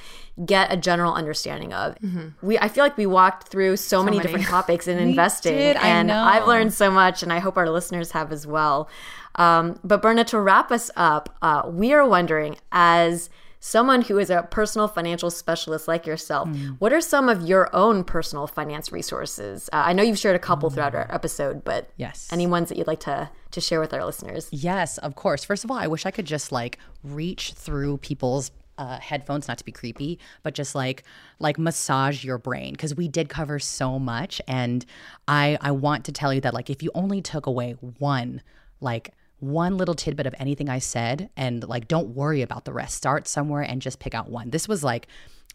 get 0.45 0.71
a 0.71 0.77
general 0.77 1.13
understanding 1.13 1.73
of. 1.73 1.95
Mm-hmm. 1.99 2.45
We 2.45 2.59
I 2.59 2.67
feel 2.67 2.83
like 2.83 2.97
we 2.97 3.05
walked 3.05 3.47
through 3.47 3.77
so, 3.77 3.99
so 3.99 4.03
many, 4.03 4.17
many, 4.17 4.27
different 4.27 4.47
topics 4.47 4.87
in 4.87 4.97
investing, 4.99 5.53
did, 5.57 5.77
and 5.77 6.11
I've 6.11 6.47
learned 6.47 6.73
so 6.73 6.91
much, 6.91 7.23
and 7.23 7.31
I 7.31 7.39
hope 7.39 7.57
our 7.57 7.69
listeners 7.69 8.11
have 8.11 8.31
as 8.33 8.45
well. 8.45 8.89
Um, 9.35 9.79
but 9.83 10.01
Berna, 10.01 10.25
to 10.25 10.39
wrap 10.39 10.71
us 10.71 10.91
up, 10.95 11.37
uh, 11.41 11.63
we 11.65 11.93
are 11.93 12.07
wondering 12.07 12.57
as 12.71 13.29
someone 13.59 14.01
who 14.03 14.17
is 14.17 14.29
a 14.29 14.43
personal 14.49 14.87
financial 14.87 15.29
specialist 15.29 15.87
like 15.87 16.05
yourself, 16.05 16.49
mm. 16.49 16.75
what 16.79 16.93
are 16.93 17.01
some 17.01 17.29
of 17.29 17.47
your 17.47 17.73
own 17.75 18.03
personal 18.03 18.47
finance 18.47 18.91
resources? 18.91 19.69
Uh, 19.73 19.83
I 19.87 19.93
know 19.93 20.03
you've 20.03 20.19
shared 20.19 20.35
a 20.35 20.39
couple 20.39 20.69
mm. 20.69 20.73
throughout 20.73 20.95
our 20.95 21.07
episode, 21.13 21.63
but 21.63 21.89
yes, 21.97 22.27
any 22.31 22.47
ones 22.47 22.69
that 22.69 22.77
you'd 22.77 22.87
like 22.87 23.01
to 23.01 23.29
to 23.51 23.61
share 23.61 23.79
with 23.79 23.93
our 23.93 24.05
listeners? 24.05 24.49
Yes, 24.51 24.97
of 24.99 25.15
course. 25.15 25.43
First 25.43 25.63
of 25.63 25.71
all, 25.71 25.77
I 25.77 25.87
wish 25.87 26.05
I 26.05 26.11
could 26.11 26.25
just 26.25 26.51
like 26.51 26.77
reach 27.03 27.53
through 27.53 27.97
people's 27.97 28.51
uh, 28.77 28.99
headphones 28.99 29.47
not 29.47 29.57
to 29.57 29.65
be 29.65 29.71
creepy 29.71 30.19
but 30.43 30.53
just 30.53 30.75
like 30.75 31.03
like 31.39 31.57
massage 31.57 32.23
your 32.23 32.37
brain 32.37 32.73
because 32.73 32.93
we 32.93 33.07
did 33.07 33.27
cover 33.27 33.57
so 33.57 33.97
much 33.97 34.39
and 34.47 34.85
i 35.27 35.57
i 35.61 35.71
want 35.71 36.05
to 36.05 36.11
tell 36.11 36.31
you 36.31 36.39
that 36.39 36.53
like 36.53 36.69
if 36.69 36.83
you 36.83 36.91
only 36.93 37.19
took 37.19 37.47
away 37.47 37.71
one 37.97 38.39
like 38.79 39.15
one 39.39 39.77
little 39.77 39.95
tidbit 39.95 40.25
of 40.25 40.35
anything 40.39 40.69
I 40.69 40.79
said 40.79 41.29
and 41.37 41.67
like 41.67 41.87
don't 41.87 42.09
worry 42.09 42.41
about 42.41 42.65
the 42.65 42.73
rest. 42.73 42.95
Start 42.95 43.27
somewhere 43.27 43.61
and 43.61 43.81
just 43.81 43.99
pick 43.99 44.15
out 44.15 44.29
one. 44.29 44.49
This 44.49 44.67
was 44.67 44.83
like 44.83 45.07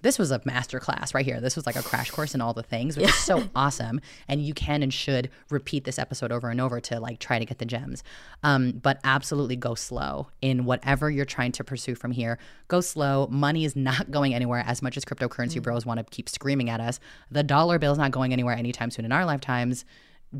this 0.03 0.19
was 0.19 0.33
a 0.33 0.41
master 0.45 0.81
class 0.81 1.15
right 1.15 1.25
here. 1.25 1.41
This 1.41 1.57
was 1.57 1.65
like 1.65 1.77
a 1.77 1.83
crash 1.83 2.11
course 2.11 2.35
in 2.35 2.41
all 2.41 2.53
the 2.53 2.63
things, 2.63 2.97
which 2.97 3.07
yeah. 3.07 3.11
is 3.11 3.19
so 3.19 3.49
awesome. 3.55 4.01
And 4.29 4.45
you 4.45 4.53
can 4.53 4.83
and 4.83 4.93
should 4.93 5.31
repeat 5.49 5.85
this 5.85 5.99
episode 5.99 6.33
over 6.33 6.51
and 6.51 6.61
over 6.61 6.81
to 6.81 7.01
like 7.01 7.21
try 7.21 7.39
to 7.39 7.45
get 7.45 7.59
the 7.59 7.65
gems. 7.65 8.03
Um, 8.43 8.73
but 8.73 8.99
absolutely 9.05 9.57
go 9.57 9.75
slow 9.75 10.29
in 10.41 10.65
whatever 10.65 11.09
you're 11.09 11.25
trying 11.25 11.53
to 11.53 11.65
pursue 11.65 11.95
from 11.95 12.11
here. 12.11 12.39
Go 12.69 12.81
slow. 12.81 13.29
Money 13.29 13.65
is 13.65 13.77
not 13.77 14.11
going 14.11 14.35
anywhere 14.35 14.65
as 14.67 14.83
much 14.83 14.97
as 14.97 15.05
cryptocurrency 15.05 15.61
mm. 15.61 15.63
bros 15.63 15.87
want 15.87 15.99
to 15.99 16.05
keep 16.05 16.29
screaming 16.29 16.69
at 16.69 16.81
us. 16.81 17.01
The 17.31 17.45
dollar 17.45 17.79
bill 17.79 17.93
is 17.93 17.99
not 17.99 18.11
going 18.11 18.33
anywhere 18.33 18.57
anytime 18.57 18.91
soon 18.91 19.05
in 19.05 19.13
our 19.13 19.25
lifetimes 19.25 19.85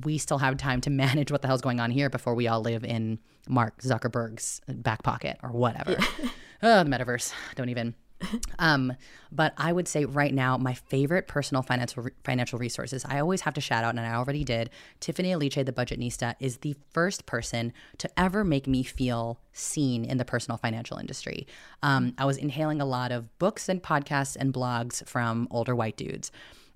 we 0.05 0.19
still 0.19 0.39
have 0.39 0.57
time 0.57 0.81
to 0.83 0.91
manage 1.05 1.31
what 1.31 1.43
the 1.43 1.49
hell's 1.49 1.63
going 1.63 1.81
on 1.81 1.91
here 1.91 2.11
before 2.11 2.35
we 2.35 2.49
all 2.49 2.61
live 2.61 2.85
in 2.85 3.19
Mark 3.49 3.81
Zuckerberg's 3.83 4.61
back 4.69 5.03
pocket 5.03 5.39
or 5.43 5.51
whatever. 5.51 5.93
Yeah. 5.93 6.29
oh, 6.63 6.85
the 6.85 6.91
metaverse. 6.91 7.33
Don't 7.57 7.69
even. 7.69 7.95
Um, 8.59 8.93
but 9.33 9.55
I 9.57 9.73
would 9.73 9.89
say 9.89 10.05
right 10.05 10.33
now, 10.33 10.57
my 10.57 10.75
favorite 10.75 11.27
personal 11.27 11.63
financial 11.63 12.07
financial 12.23 12.59
resources. 12.59 13.05
I 13.05 13.19
always 13.19 13.41
have 13.41 13.55
to 13.55 13.61
shout 13.61 13.83
out, 13.83 13.91
and 13.91 14.01
I 14.01 14.15
already 14.15 14.45
did. 14.45 14.71
Tiffany 15.01 15.33
Aliche, 15.33 15.65
the 15.65 15.73
Budgetnista, 15.73 16.37
is 16.39 16.59
the 16.59 16.77
first 16.93 17.27
person 17.27 17.73
to 17.99 18.09
ever 18.17 18.45
make 18.45 18.69
me 18.69 18.85
feel 18.85 19.41
seen 19.53 20.05
in 20.05 20.19
the 20.19 20.25
personal 20.25 20.59
financial 20.59 20.99
industry. 20.99 21.47
Um, 21.83 22.15
I 22.19 22.25
was 22.25 22.37
inhaling 22.37 22.81
a 22.81 22.85
lot 22.85 23.11
of 23.11 23.37
books 23.39 23.69
and 23.69 23.83
podcasts 23.83 24.37
and 24.37 24.53
blogs 24.53 25.07
from 25.09 25.49
older 25.51 25.75
white 25.75 25.97
dudes. 25.97 26.31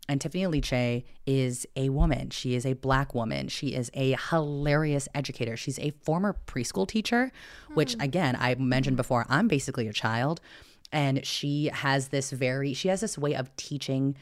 And 0.08 0.20
Tiffany 0.20 0.44
Aliche 0.44 1.04
is 1.26 1.66
a 1.74 1.88
woman. 1.88 2.30
She 2.30 2.54
is 2.54 2.64
a 2.64 2.74
black 2.74 3.14
woman. 3.14 3.48
She 3.48 3.74
is 3.74 3.90
a 3.94 4.16
hilarious 4.30 5.08
educator. 5.14 5.56
She's 5.56 5.78
a 5.80 5.90
former 6.02 6.36
preschool 6.46 6.86
teacher, 6.86 7.32
which, 7.74 7.96
mm. 7.96 8.04
again, 8.04 8.36
I 8.38 8.54
mentioned 8.54 8.96
before, 8.96 9.26
I'm 9.28 9.48
basically 9.48 9.88
a 9.88 9.92
child. 9.92 10.40
And 10.92 11.26
she 11.26 11.70
has 11.72 12.08
this 12.08 12.30
very, 12.30 12.72
she 12.72 12.88
has 12.88 13.00
this 13.00 13.18
way 13.18 13.34
of 13.34 13.54
teaching 13.56 14.16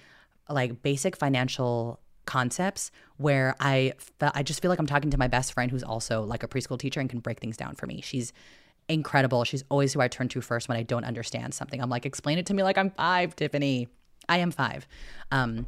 like 0.49 0.83
basic 0.83 1.17
financial 1.17 2.01
concepts 2.25 2.91
where 3.19 3.55
I, 3.61 3.93
I 4.21 4.43
just 4.43 4.63
feel 4.63 4.71
like 4.71 4.79
I'm 4.79 4.87
talking 4.87 5.11
to 5.11 5.19
my 5.19 5.29
best 5.29 5.53
friend 5.53 5.71
who's 5.71 5.83
also 5.83 6.23
like 6.23 6.43
a 6.43 6.49
preschool 6.49 6.79
teacher 6.79 7.01
and 7.01 7.11
can 7.11 7.21
break 7.21 7.41
things 7.41 7.57
down 7.59 7.75
for 7.75 7.87
me. 7.87 8.01
She's 8.01 8.33
incredible. 8.89 9.45
She's 9.45 9.65
always 9.69 9.93
who 9.93 10.01
I 10.01 10.09
turn 10.09 10.29
to 10.29 10.41
first 10.41 10.69
when 10.69 10.79
I 10.79 10.83
don't 10.83 11.05
understand 11.05 11.53
something. 11.55 11.81
I'm 11.81 11.91
like, 11.91 12.07
explain 12.07 12.39
it 12.39 12.47
to 12.47 12.55
me 12.55 12.63
like 12.63 12.79
I'm 12.79 12.91
five, 12.91 13.37
Tiffany. 13.37 13.89
I 14.29 14.39
am 14.39 14.51
five. 14.51 14.87
Um, 15.31 15.67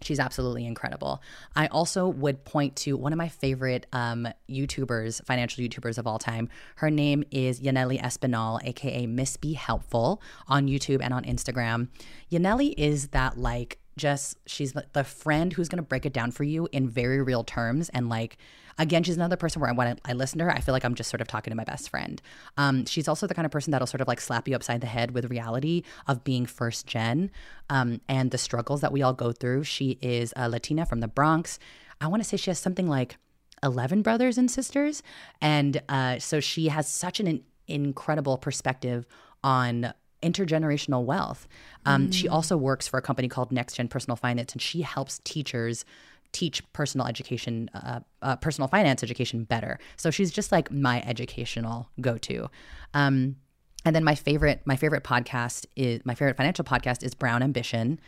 She's 0.00 0.20
absolutely 0.20 0.64
incredible. 0.64 1.22
I 1.56 1.66
also 1.68 2.08
would 2.08 2.44
point 2.44 2.76
to 2.76 2.96
one 2.96 3.12
of 3.12 3.16
my 3.16 3.28
favorite 3.28 3.86
um, 3.92 4.28
YouTubers, 4.48 5.24
financial 5.24 5.64
YouTubers 5.64 5.98
of 5.98 6.06
all 6.06 6.18
time. 6.18 6.48
Her 6.76 6.90
name 6.90 7.24
is 7.30 7.60
Yanely 7.60 8.00
Espinal, 8.00 8.60
aka 8.64 9.06
Miss 9.06 9.36
Be 9.36 9.54
Helpful, 9.54 10.22
on 10.46 10.68
YouTube 10.68 11.00
and 11.02 11.12
on 11.12 11.24
Instagram. 11.24 11.88
Yanely 12.30 12.74
is 12.76 13.08
that 13.08 13.38
like 13.38 13.78
just 13.96 14.38
she's 14.46 14.74
the 14.92 15.04
friend 15.04 15.52
who's 15.52 15.68
to 15.68 15.82
break 15.82 16.06
it 16.06 16.12
down 16.12 16.30
for 16.30 16.44
you 16.44 16.68
in 16.72 16.88
very 16.88 17.20
real 17.20 17.42
terms 17.42 17.88
and 17.90 18.08
like 18.08 18.38
again, 18.78 19.02
she's 19.02 19.16
another 19.16 19.36
person 19.36 19.60
where 19.60 19.70
I 19.70 19.72
when 19.72 19.88
I, 19.88 20.10
I, 20.10 20.12
listen 20.12 20.38
to 20.38 20.44
her, 20.44 20.50
I 20.50 20.60
feel 20.60 20.72
like 20.72 20.84
I'm 20.84 20.94
just 20.94 21.10
sort 21.10 21.20
of 21.20 21.28
talking 21.28 21.50
to 21.50 21.56
my 21.56 21.64
best 21.64 21.90
friend. 21.90 22.22
Um, 22.56 22.86
she's 22.86 23.08
also 23.08 23.26
the 23.26 23.34
kind 23.34 23.46
of 23.46 23.52
person 23.52 23.70
that'll 23.72 23.86
sort 23.86 24.00
of 24.00 24.08
like 24.08 24.20
slap 24.20 24.48
you 24.48 24.54
upside 24.54 24.80
the 24.80 24.86
head 24.86 25.12
with 25.12 25.30
reality 25.30 25.82
of 26.06 26.24
being 26.24 26.46
first 26.46 26.86
gen 26.86 27.30
um, 27.70 28.00
and 28.08 28.30
the 28.30 28.38
struggles 28.38 28.80
that 28.80 28.92
we 28.92 29.02
all 29.02 29.12
go 29.12 29.32
through. 29.32 29.64
She 29.64 29.98
is 30.00 30.32
a 30.36 30.48
Latina 30.48 30.86
from 30.86 31.00
the 31.00 31.08
Bronx. 31.08 31.58
I 32.00 32.06
want 32.06 32.22
to 32.22 32.28
say 32.28 32.36
she 32.36 32.50
has 32.50 32.58
something 32.58 32.86
like 32.86 33.16
11 33.62 34.02
brothers 34.02 34.38
and 34.38 34.50
sisters. 34.50 35.02
And 35.40 35.82
uh, 35.88 36.18
so 36.18 36.40
she 36.40 36.68
has 36.68 36.88
such 36.88 37.20
an 37.20 37.42
incredible 37.66 38.38
perspective 38.38 39.06
on 39.42 39.92
intergenerational 40.22 41.04
wealth. 41.04 41.46
Um, 41.86 42.08
mm. 42.08 42.14
She 42.14 42.28
also 42.28 42.56
works 42.56 42.88
for 42.88 42.98
a 42.98 43.02
company 43.02 43.28
called 43.28 43.52
Next 43.52 43.74
Gen 43.74 43.88
Personal 43.88 44.16
Finance, 44.16 44.52
and 44.52 44.62
she 44.62 44.82
helps 44.82 45.20
teachers 45.24 45.84
teach 46.32 46.62
personal 46.72 47.06
education, 47.06 47.70
uh, 47.74 48.00
uh, 48.22 48.36
personal 48.36 48.68
finance 48.68 49.02
education 49.02 49.44
better. 49.44 49.78
So 49.96 50.10
she's 50.10 50.30
just 50.30 50.52
like 50.52 50.70
my 50.70 51.02
educational 51.02 51.88
go 52.00 52.18
to. 52.18 52.48
Um, 52.94 53.36
and 53.84 53.94
then 53.94 54.04
my 54.04 54.14
favorite, 54.14 54.62
my 54.64 54.76
favorite 54.76 55.04
podcast 55.04 55.66
is 55.76 56.00
my 56.04 56.14
favorite 56.14 56.36
financial 56.36 56.64
podcast 56.64 57.02
is 57.02 57.14
Brown 57.14 57.42
Ambition. 57.42 58.00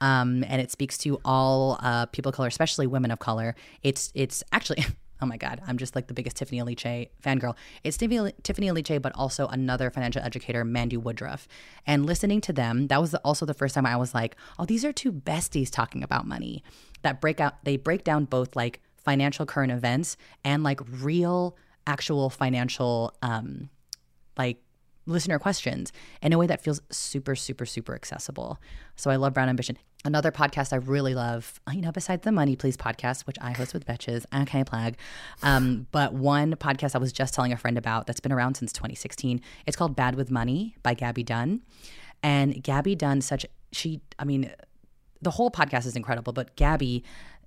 Um, 0.00 0.44
and 0.46 0.60
it 0.60 0.70
speaks 0.70 0.96
to 0.98 1.20
all 1.24 1.78
uh, 1.82 2.06
people 2.06 2.30
of 2.30 2.34
color, 2.36 2.48
especially 2.48 2.86
women 2.86 3.10
of 3.10 3.18
color. 3.18 3.54
It's 3.82 4.12
it's 4.14 4.42
actually 4.52 4.84
oh 5.20 5.26
my 5.26 5.36
God, 5.36 5.60
I'm 5.66 5.78
just 5.78 5.94
like 5.94 6.06
the 6.06 6.14
biggest 6.14 6.36
Tiffany 6.36 6.60
Aliche 6.60 7.08
fangirl. 7.22 7.56
It's 7.82 7.96
Tiffany, 7.96 8.32
Tiffany 8.42 8.68
Aliche, 8.68 9.00
but 9.00 9.12
also 9.14 9.46
another 9.48 9.90
financial 9.90 10.22
educator, 10.22 10.64
Mandi 10.64 10.96
Woodruff. 10.96 11.48
And 11.86 12.06
listening 12.06 12.40
to 12.42 12.52
them, 12.52 12.86
that 12.88 13.00
was 13.00 13.14
also 13.16 13.46
the 13.46 13.54
first 13.54 13.74
time 13.74 13.86
I 13.86 13.96
was 13.96 14.14
like, 14.14 14.36
oh, 14.58 14.64
these 14.64 14.84
are 14.84 14.92
two 14.92 15.12
besties 15.12 15.70
talking 15.70 16.02
about 16.02 16.26
money 16.26 16.62
that 17.02 17.20
break 17.20 17.40
out, 17.40 17.64
they 17.64 17.76
break 17.76 18.04
down 18.04 18.24
both 18.24 18.54
like 18.56 18.80
financial 18.96 19.46
current 19.46 19.72
events 19.72 20.16
and 20.44 20.62
like 20.62 20.80
real, 21.00 21.56
actual 21.86 22.30
financial, 22.30 23.14
um, 23.22 23.70
like 24.36 24.62
listener 25.06 25.38
questions 25.38 25.92
in 26.22 26.32
a 26.32 26.38
way 26.38 26.46
that 26.46 26.62
feels 26.62 26.80
super, 26.90 27.34
super, 27.34 27.64
super 27.64 27.94
accessible. 27.94 28.58
So 28.96 29.10
I 29.10 29.16
love 29.16 29.32
Brown 29.34 29.48
Ambition. 29.48 29.78
Another 30.04 30.30
podcast 30.30 30.72
I 30.72 30.76
really 30.76 31.14
love, 31.14 31.60
you 31.72 31.80
know, 31.80 31.90
besides 31.90 32.22
the 32.22 32.30
Money 32.30 32.54
Please 32.54 32.76
podcast, 32.76 33.26
which 33.26 33.36
I 33.40 33.50
host 33.52 33.74
with 33.74 33.84
Betches. 33.84 34.24
Okay, 34.42 34.62
plug. 34.62 34.94
Um, 35.42 35.88
but 35.90 36.14
one 36.14 36.54
podcast 36.54 36.94
I 36.94 36.98
was 36.98 37.12
just 37.12 37.34
telling 37.34 37.52
a 37.52 37.56
friend 37.56 37.76
about 37.76 38.06
that's 38.06 38.20
been 38.20 38.32
around 38.32 38.54
since 38.54 38.72
2016. 38.72 39.40
It's 39.66 39.76
called 39.76 39.96
Bad 39.96 40.14
with 40.14 40.30
Money 40.30 40.76
by 40.84 40.94
Gaby 40.94 41.24
Dunn. 41.24 41.62
And 42.22 42.62
Gaby 42.62 42.94
Dunn, 42.94 43.20
such, 43.20 43.44
she, 43.72 44.00
I 44.18 44.24
mean, 44.24 44.52
the 45.20 45.32
whole 45.32 45.50
podcast 45.50 45.84
is 45.84 45.96
incredible, 45.96 46.32
but 46.32 46.54
Gaby 46.54 47.02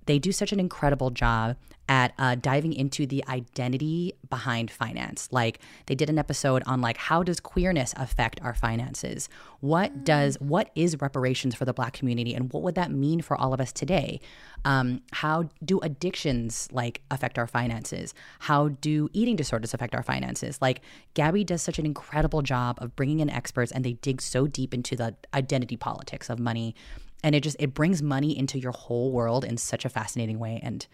they 0.06 0.18
do 0.18 0.32
such 0.32 0.52
an 0.52 0.60
incredible 0.60 1.10
job 1.10 1.56
at 1.88 2.14
uh, 2.18 2.34
diving 2.36 2.72
into 2.72 3.06
the 3.06 3.24
identity 3.28 4.14
behind 4.30 4.70
finance. 4.70 5.28
Like 5.30 5.58
they 5.86 5.94
did 5.94 6.08
an 6.08 6.18
episode 6.18 6.62
on 6.64 6.80
like 6.80 6.96
how 6.96 7.22
does 7.22 7.40
queerness 7.40 7.92
affect 7.96 8.40
our 8.42 8.54
finances? 8.54 9.28
What 9.60 9.92
mm. 9.92 10.04
does 10.04 10.36
what 10.40 10.70
is 10.74 11.00
reparations 11.00 11.54
for 11.54 11.64
the 11.64 11.74
Black 11.74 11.92
community, 11.92 12.34
and 12.34 12.52
what 12.52 12.62
would 12.62 12.76
that 12.76 12.90
mean 12.90 13.20
for 13.20 13.36
all 13.36 13.52
of 13.52 13.60
us 13.60 13.72
today? 13.72 14.20
Um, 14.64 15.02
how 15.12 15.48
do 15.64 15.80
addictions 15.80 16.68
like 16.72 17.02
affect 17.10 17.36
our 17.36 17.48
finances? 17.48 18.14
How 18.38 18.68
do 18.68 19.08
eating 19.12 19.36
disorders 19.36 19.74
affect 19.74 19.94
our 19.94 20.02
finances? 20.02 20.62
Like 20.62 20.80
Gaby 21.14 21.44
does 21.44 21.62
such 21.62 21.78
an 21.78 21.86
incredible 21.86 22.42
job 22.42 22.78
of 22.80 22.94
bringing 22.94 23.20
in 23.20 23.28
experts, 23.28 23.72
and 23.72 23.84
they 23.84 23.94
dig 23.94 24.22
so 24.22 24.46
deep 24.46 24.72
into 24.72 24.94
the 24.94 25.16
identity 25.34 25.76
politics 25.76 26.30
of 26.30 26.38
money 26.38 26.74
and 27.22 27.34
it 27.34 27.42
just 27.42 27.56
it 27.58 27.74
brings 27.74 28.02
money 28.02 28.36
into 28.36 28.58
your 28.58 28.72
whole 28.72 29.12
world 29.12 29.44
in 29.44 29.56
such 29.56 29.84
a 29.84 29.88
fascinating 29.88 30.38
way 30.38 30.60
and 30.62 30.86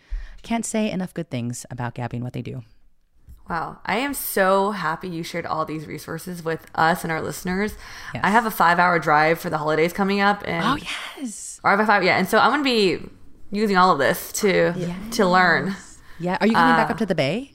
can't 0.42 0.64
say 0.64 0.90
enough 0.90 1.14
good 1.14 1.30
things 1.30 1.66
about 1.70 1.94
gaby 1.94 2.16
and 2.16 2.24
what 2.24 2.32
they 2.32 2.42
do. 2.42 2.62
Wow. 3.48 3.78
I 3.86 3.96
am 3.96 4.12
so 4.12 4.72
happy 4.72 5.08
you 5.08 5.22
shared 5.22 5.46
all 5.46 5.64
these 5.64 5.86
resources 5.86 6.44
with 6.44 6.66
us 6.74 7.02
and 7.02 7.10
our 7.10 7.22
listeners. 7.22 7.74
Yes. 8.12 8.22
I 8.22 8.30
have 8.30 8.44
a 8.44 8.50
five 8.50 8.78
hour 8.78 8.98
drive 8.98 9.38
for 9.38 9.48
the 9.48 9.58
holidays 9.58 9.92
coming 9.92 10.20
up 10.20 10.42
and 10.46 10.64
Oh 10.64 10.76
yes. 10.76 11.60
Or 11.64 11.70
I 11.70 11.72
have 11.72 11.80
a 11.80 11.86
five 11.86 12.04
yeah, 12.04 12.18
and 12.18 12.28
so 12.28 12.38
I'm 12.38 12.50
gonna 12.50 12.62
be 12.62 12.98
using 13.50 13.76
all 13.76 13.90
of 13.90 13.98
this 13.98 14.32
to 14.32 14.74
yes. 14.76 15.16
to 15.16 15.26
learn. 15.26 15.74
Yeah. 16.20 16.36
Are 16.40 16.46
you 16.46 16.54
coming 16.54 16.74
uh, 16.74 16.76
back 16.76 16.90
up 16.90 16.98
to 16.98 17.06
the 17.06 17.14
bay? 17.14 17.52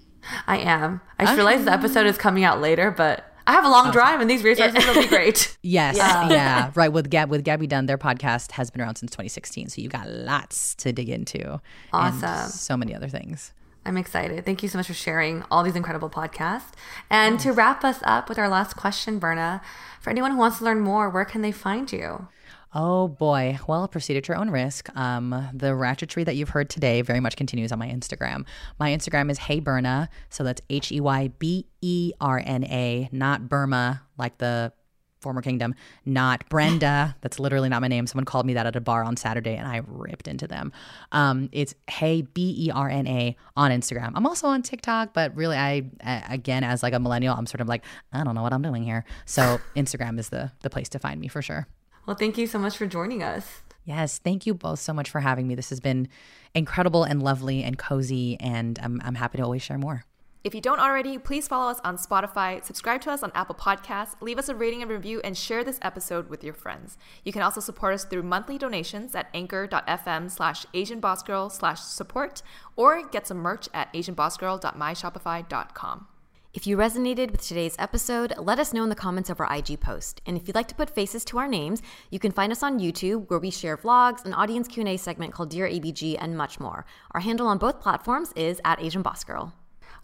I 0.47 0.57
am. 0.57 1.01
I 1.19 1.23
just 1.23 1.33
okay. 1.33 1.37
realized 1.37 1.65
the 1.65 1.73
episode 1.73 2.05
is 2.05 2.17
coming 2.17 2.43
out 2.43 2.61
later, 2.61 2.91
but 2.91 3.32
I 3.45 3.53
have 3.53 3.65
a 3.65 3.69
long 3.69 3.91
drive, 3.91 4.21
and 4.21 4.29
these 4.29 4.43
resources 4.43 4.85
will 4.85 5.01
be 5.01 5.07
great. 5.07 5.49
Yes, 5.65 5.95
yeah. 5.95 6.29
yeah, 6.29 6.71
right. 6.75 6.91
With 6.91 7.09
Gab, 7.09 7.29
with 7.29 7.43
Gaby 7.45 7.67
Dunn, 7.67 7.85
their 7.85 7.97
podcast 7.97 8.51
has 8.51 8.69
been 8.69 8.81
around 8.81 8.97
since 8.97 9.11
2016, 9.11 9.69
so 9.69 9.81
you've 9.81 9.93
got 9.93 10.09
lots 10.09 10.75
to 10.75 10.91
dig 10.91 11.09
into. 11.09 11.61
Awesome. 11.93 12.49
so 12.49 12.75
many 12.75 12.93
other 12.93 13.07
things. 13.07 13.53
I'm 13.85 13.97
excited. 13.97 14.45
Thank 14.45 14.61
you 14.63 14.69
so 14.69 14.77
much 14.77 14.87
for 14.87 14.93
sharing 14.93 15.43
all 15.49 15.63
these 15.63 15.75
incredible 15.75 16.09
podcasts. 16.09 16.71
And 17.09 17.39
to 17.41 17.51
wrap 17.51 17.83
us 17.83 17.99
up 18.03 18.29
with 18.29 18.37
our 18.37 18.49
last 18.49 18.75
question, 18.75 19.19
Berna, 19.19 19.61
for 20.01 20.09
anyone 20.09 20.31
who 20.31 20.37
wants 20.37 20.59
to 20.59 20.65
learn 20.65 20.79
more, 20.81 21.09
where 21.09 21.25
can 21.25 21.41
they 21.41 21.51
find 21.51 21.91
you? 21.91 22.27
Oh 22.75 23.07
boy. 23.07 23.59
Well, 23.67 23.87
proceed 23.87 24.17
at 24.17 24.27
your 24.27 24.37
own 24.37 24.49
risk. 24.49 24.89
Um, 24.97 25.29
the 25.53 25.67
ratchetry 25.67 26.25
that 26.25 26.35
you've 26.35 26.49
heard 26.49 26.69
today 26.69 27.01
very 27.01 27.19
much 27.19 27.35
continues 27.35 27.71
on 27.71 27.77
my 27.77 27.87
Instagram. 27.87 28.45
My 28.79 28.89
Instagram 28.89 29.29
is 29.29 29.37
Hey 29.37 29.59
Berna. 29.59 30.09
So 30.29 30.43
that's 30.43 30.61
H 30.69 30.91
E 30.91 30.99
Y 30.99 31.27
B 31.37 31.67
E 31.81 32.13
R 32.19 32.41
N 32.43 32.63
A, 32.63 33.09
not 33.11 33.47
Burma, 33.47 34.01
like 34.17 34.39
the 34.39 34.73
former 35.21 35.41
kingdom, 35.41 35.75
not 36.03 36.49
Brenda. 36.49 37.15
That's 37.21 37.39
literally 37.39 37.69
not 37.69 37.81
my 37.81 37.87
name. 37.87 38.05
Someone 38.07 38.25
called 38.25 38.45
me 38.45 38.55
that 38.55 38.65
at 38.65 38.75
a 38.75 38.81
bar 38.81 39.05
on 39.05 39.15
Saturday 39.15 39.55
and 39.55 39.65
I 39.65 39.81
ripped 39.87 40.27
into 40.27 40.47
them. 40.47 40.73
Um, 41.13 41.47
it's 41.53 41.73
Hey 41.89 42.23
B 42.23 42.53
E 42.57 42.71
R 42.71 42.89
N 42.89 43.07
A 43.07 43.35
on 43.55 43.71
Instagram. 43.71 44.11
I'm 44.15 44.27
also 44.27 44.47
on 44.47 44.61
TikTok, 44.63 45.13
but 45.13 45.33
really, 45.35 45.55
I 45.55 45.83
again 46.01 46.63
as 46.63 46.83
like 46.83 46.93
a 46.93 46.99
millennial, 46.99 47.35
I'm 47.35 47.45
sort 47.45 47.61
of 47.61 47.69
like 47.69 47.85
I 48.11 48.23
don't 48.23 48.35
know 48.35 48.43
what 48.43 48.51
I'm 48.51 48.63
doing 48.63 48.83
here. 48.83 49.05
So 49.25 49.59
Instagram 49.75 50.19
is 50.19 50.29
the 50.29 50.51
the 50.61 50.69
place 50.69 50.89
to 50.89 50.99
find 50.99 51.21
me 51.21 51.29
for 51.29 51.41
sure. 51.41 51.67
Well, 52.05 52.15
thank 52.15 52.37
you 52.37 52.47
so 52.47 52.59
much 52.59 52.77
for 52.77 52.85
joining 52.85 53.23
us. 53.23 53.61
Yes, 53.85 54.17
thank 54.17 54.45
you 54.45 54.53
both 54.53 54.79
so 54.79 54.93
much 54.93 55.09
for 55.09 55.21
having 55.21 55.47
me. 55.47 55.55
This 55.55 55.69
has 55.69 55.79
been 55.79 56.07
incredible 56.53 57.03
and 57.03 57.21
lovely 57.21 57.63
and 57.63 57.77
cozy, 57.77 58.37
and 58.39 58.79
I'm, 58.81 59.01
I'm 59.03 59.15
happy 59.15 59.39
to 59.39 59.43
always 59.43 59.61
share 59.61 59.77
more. 59.77 60.05
If 60.43 60.53
you 60.53 60.59
don't 60.59 60.79
already, 60.79 61.17
please 61.17 61.47
follow 61.47 61.71
us 61.71 61.79
on 61.85 61.97
Spotify, 61.97 62.61
subscribe 62.63 62.99
to 63.01 63.11
us 63.11 63.23
on 63.23 63.31
Apple 63.33 63.55
Podcasts, 63.55 64.21
leave 64.21 64.37
us 64.37 64.49
a 64.49 64.55
rating 64.55 64.81
and 64.81 64.91
review, 64.91 65.21
and 65.23 65.37
share 65.37 65.63
this 65.63 65.79
episode 65.81 66.29
with 66.29 66.43
your 66.43 66.53
friends. 66.53 66.97
You 67.23 67.31
can 67.31 67.41
also 67.41 67.61
support 67.61 67.93
us 67.93 68.03
through 68.03 68.23
monthly 68.23 68.57
donations 68.57 69.15
at 69.15 69.29
anchor.fm 69.33 70.29
slash 70.29 70.65
asianbossgirl 70.73 71.49
slash 71.49 71.79
support 71.79 72.41
or 72.75 73.07
get 73.07 73.25
some 73.25 73.37
merch 73.37 73.69
at 73.73 73.93
asianbossgirl.myshopify.com. 73.93 76.07
If 76.53 76.67
you 76.67 76.77
resonated 76.77 77.31
with 77.31 77.41
today's 77.41 77.75
episode, 77.79 78.35
let 78.37 78.59
us 78.59 78.73
know 78.73 78.83
in 78.83 78.89
the 78.89 78.95
comments 78.95 79.31
of 79.31 79.39
our 79.39 79.51
IG 79.51 79.79
post. 79.79 80.21
And 80.27 80.37
if 80.37 80.47
you'd 80.47 80.53
like 80.53 80.67
to 80.67 80.75
put 80.75 80.87
faces 80.87 81.25
to 81.25 81.39
our 81.39 81.47
names, 81.47 81.81
you 82.11 82.19
can 82.19 82.31
find 82.31 82.51
us 82.51 82.61
on 82.61 82.79
YouTube 82.79 83.27
where 83.27 83.39
we 83.39 83.49
share 83.49 83.75
vlogs, 83.75 84.23
an 84.23 84.35
audience 84.35 84.67
Q&A 84.67 84.97
segment 84.97 85.33
called 85.33 85.49
Dear 85.49 85.67
ABG, 85.67 86.15
and 86.19 86.37
much 86.37 86.59
more. 86.59 86.85
Our 87.09 87.21
handle 87.21 87.47
on 87.47 87.57
both 87.57 87.81
platforms 87.81 88.33
is 88.35 88.61
at 88.63 88.79
Asian 88.79 89.01
Boss 89.01 89.23
Girl. 89.23 89.51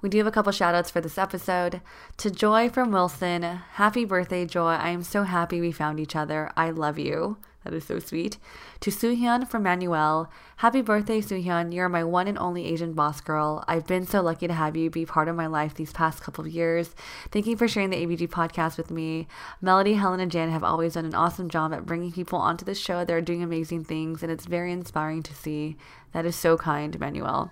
We 0.02 0.10
do 0.10 0.18
have 0.18 0.26
a 0.26 0.32
couple 0.32 0.52
shout 0.52 0.74
outs 0.74 0.90
for 0.90 1.02
this 1.02 1.20
episode. 1.20 1.82
To 2.18 2.32
Joy 2.32 2.68
from 2.68 2.92
Wilson, 2.92 3.44
happy 3.44 4.04
birthday, 4.04 4.48
Joy. 4.48 4.70
I 4.70 4.90
am 4.90 5.04
so 5.04 5.24
happy 5.24 5.62
we 5.62 5.72
found 5.72 6.00
each 6.00 6.16
other. 6.16 6.52
I 6.58 6.72
love 6.72 6.98
you. 6.98 7.38
That 7.64 7.74
is 7.74 7.84
so 7.84 8.00
sweet. 8.00 8.38
To 8.80 8.90
Suhyun 8.90 9.46
from 9.48 9.64
Manuel, 9.64 10.32
happy 10.58 10.82
birthday, 10.82 11.20
Suhyun. 11.20 11.74
You're 11.74 11.90
my 11.90 12.06
one 12.06 12.28
and 12.28 12.38
only 12.38 12.66
Asian 12.66 12.94
boss 12.94 13.20
girl. 13.20 13.66
I've 13.68 13.86
been 13.86 14.08
so 14.08 14.22
lucky 14.22 14.48
to 14.48 14.54
have 14.54 14.78
you 14.78 14.90
be 14.90 15.06
part 15.06 15.28
of 15.28 15.36
my 15.36 15.48
life 15.48 15.74
these 15.74 15.92
past 15.92 16.24
couple 16.24 16.46
of 16.46 16.52
years. 16.52 16.96
Thank 17.32 17.48
you 17.48 17.58
for 17.58 17.68
sharing 17.68 17.90
the 17.90 18.06
ABG 18.06 18.30
podcast 18.30 18.78
with 18.78 18.90
me. 18.90 19.28
Melody, 19.62 19.96
Helen, 19.96 20.22
and 20.22 20.32
Jan 20.32 20.50
have 20.50 20.64
always 20.64 20.94
done 20.94 21.06
an 21.06 21.16
awesome 21.16 21.50
job 21.50 21.74
at 21.74 21.86
bringing 21.86 22.14
people 22.14 22.40
onto 22.40 22.64
the 22.64 22.76
show. 22.76 23.04
They're 23.04 23.20
doing 23.20 23.44
amazing 23.44 23.84
things, 23.84 24.24
and 24.24 24.32
it's 24.32 24.46
very 24.46 24.72
inspiring 24.72 25.22
to 25.24 25.36
see. 25.36 25.76
That 26.14 26.26
is 26.26 26.38
so 26.38 26.58
kind, 26.58 26.98
Manuel. 26.98 27.52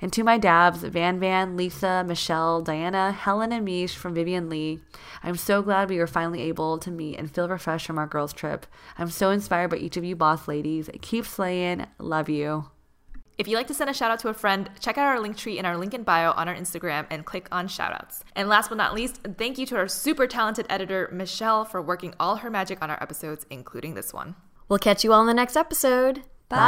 And 0.00 0.12
to 0.12 0.22
my 0.22 0.38
dabs, 0.38 0.82
Van 0.82 1.18
Van, 1.20 1.56
Lisa, 1.56 2.04
Michelle, 2.06 2.62
Diana, 2.62 3.12
Helen, 3.12 3.52
and 3.52 3.64
Mish 3.64 3.94
from 3.94 4.14
Vivian 4.14 4.48
Lee, 4.48 4.80
I'm 5.22 5.36
so 5.36 5.62
glad 5.62 5.88
we 5.88 5.98
were 5.98 6.06
finally 6.06 6.42
able 6.42 6.78
to 6.78 6.90
meet 6.90 7.18
and 7.18 7.30
feel 7.30 7.48
refreshed 7.48 7.86
from 7.86 7.98
our 7.98 8.06
girls' 8.06 8.32
trip. 8.32 8.66
I'm 8.98 9.10
so 9.10 9.30
inspired 9.30 9.70
by 9.70 9.76
each 9.78 9.96
of 9.96 10.04
you 10.04 10.16
boss 10.16 10.46
ladies. 10.48 10.90
Keep 11.00 11.26
slaying. 11.26 11.86
Love 11.98 12.28
you. 12.28 12.66
If 13.36 13.48
you'd 13.48 13.56
like 13.56 13.66
to 13.66 13.74
send 13.74 13.90
a 13.90 13.94
shout 13.94 14.12
out 14.12 14.20
to 14.20 14.28
a 14.28 14.34
friend, 14.34 14.70
check 14.78 14.96
out 14.96 15.06
our 15.06 15.18
link 15.18 15.36
tree 15.36 15.58
in 15.58 15.64
our 15.64 15.76
link 15.76 15.92
in 15.92 16.04
bio 16.04 16.30
on 16.32 16.48
our 16.48 16.54
Instagram 16.54 17.06
and 17.10 17.26
click 17.26 17.48
on 17.50 17.66
shoutouts. 17.66 18.22
And 18.36 18.48
last 18.48 18.68
but 18.68 18.78
not 18.78 18.94
least, 18.94 19.18
thank 19.36 19.58
you 19.58 19.66
to 19.66 19.76
our 19.76 19.88
super 19.88 20.28
talented 20.28 20.66
editor, 20.70 21.08
Michelle, 21.12 21.64
for 21.64 21.82
working 21.82 22.14
all 22.20 22.36
her 22.36 22.50
magic 22.50 22.80
on 22.80 22.90
our 22.90 23.02
episodes, 23.02 23.44
including 23.50 23.94
this 23.94 24.14
one. 24.14 24.36
We'll 24.68 24.78
catch 24.78 25.02
you 25.02 25.12
all 25.12 25.20
in 25.22 25.26
the 25.26 25.34
next 25.34 25.56
episode. 25.56 26.22
Bye. 26.48 26.60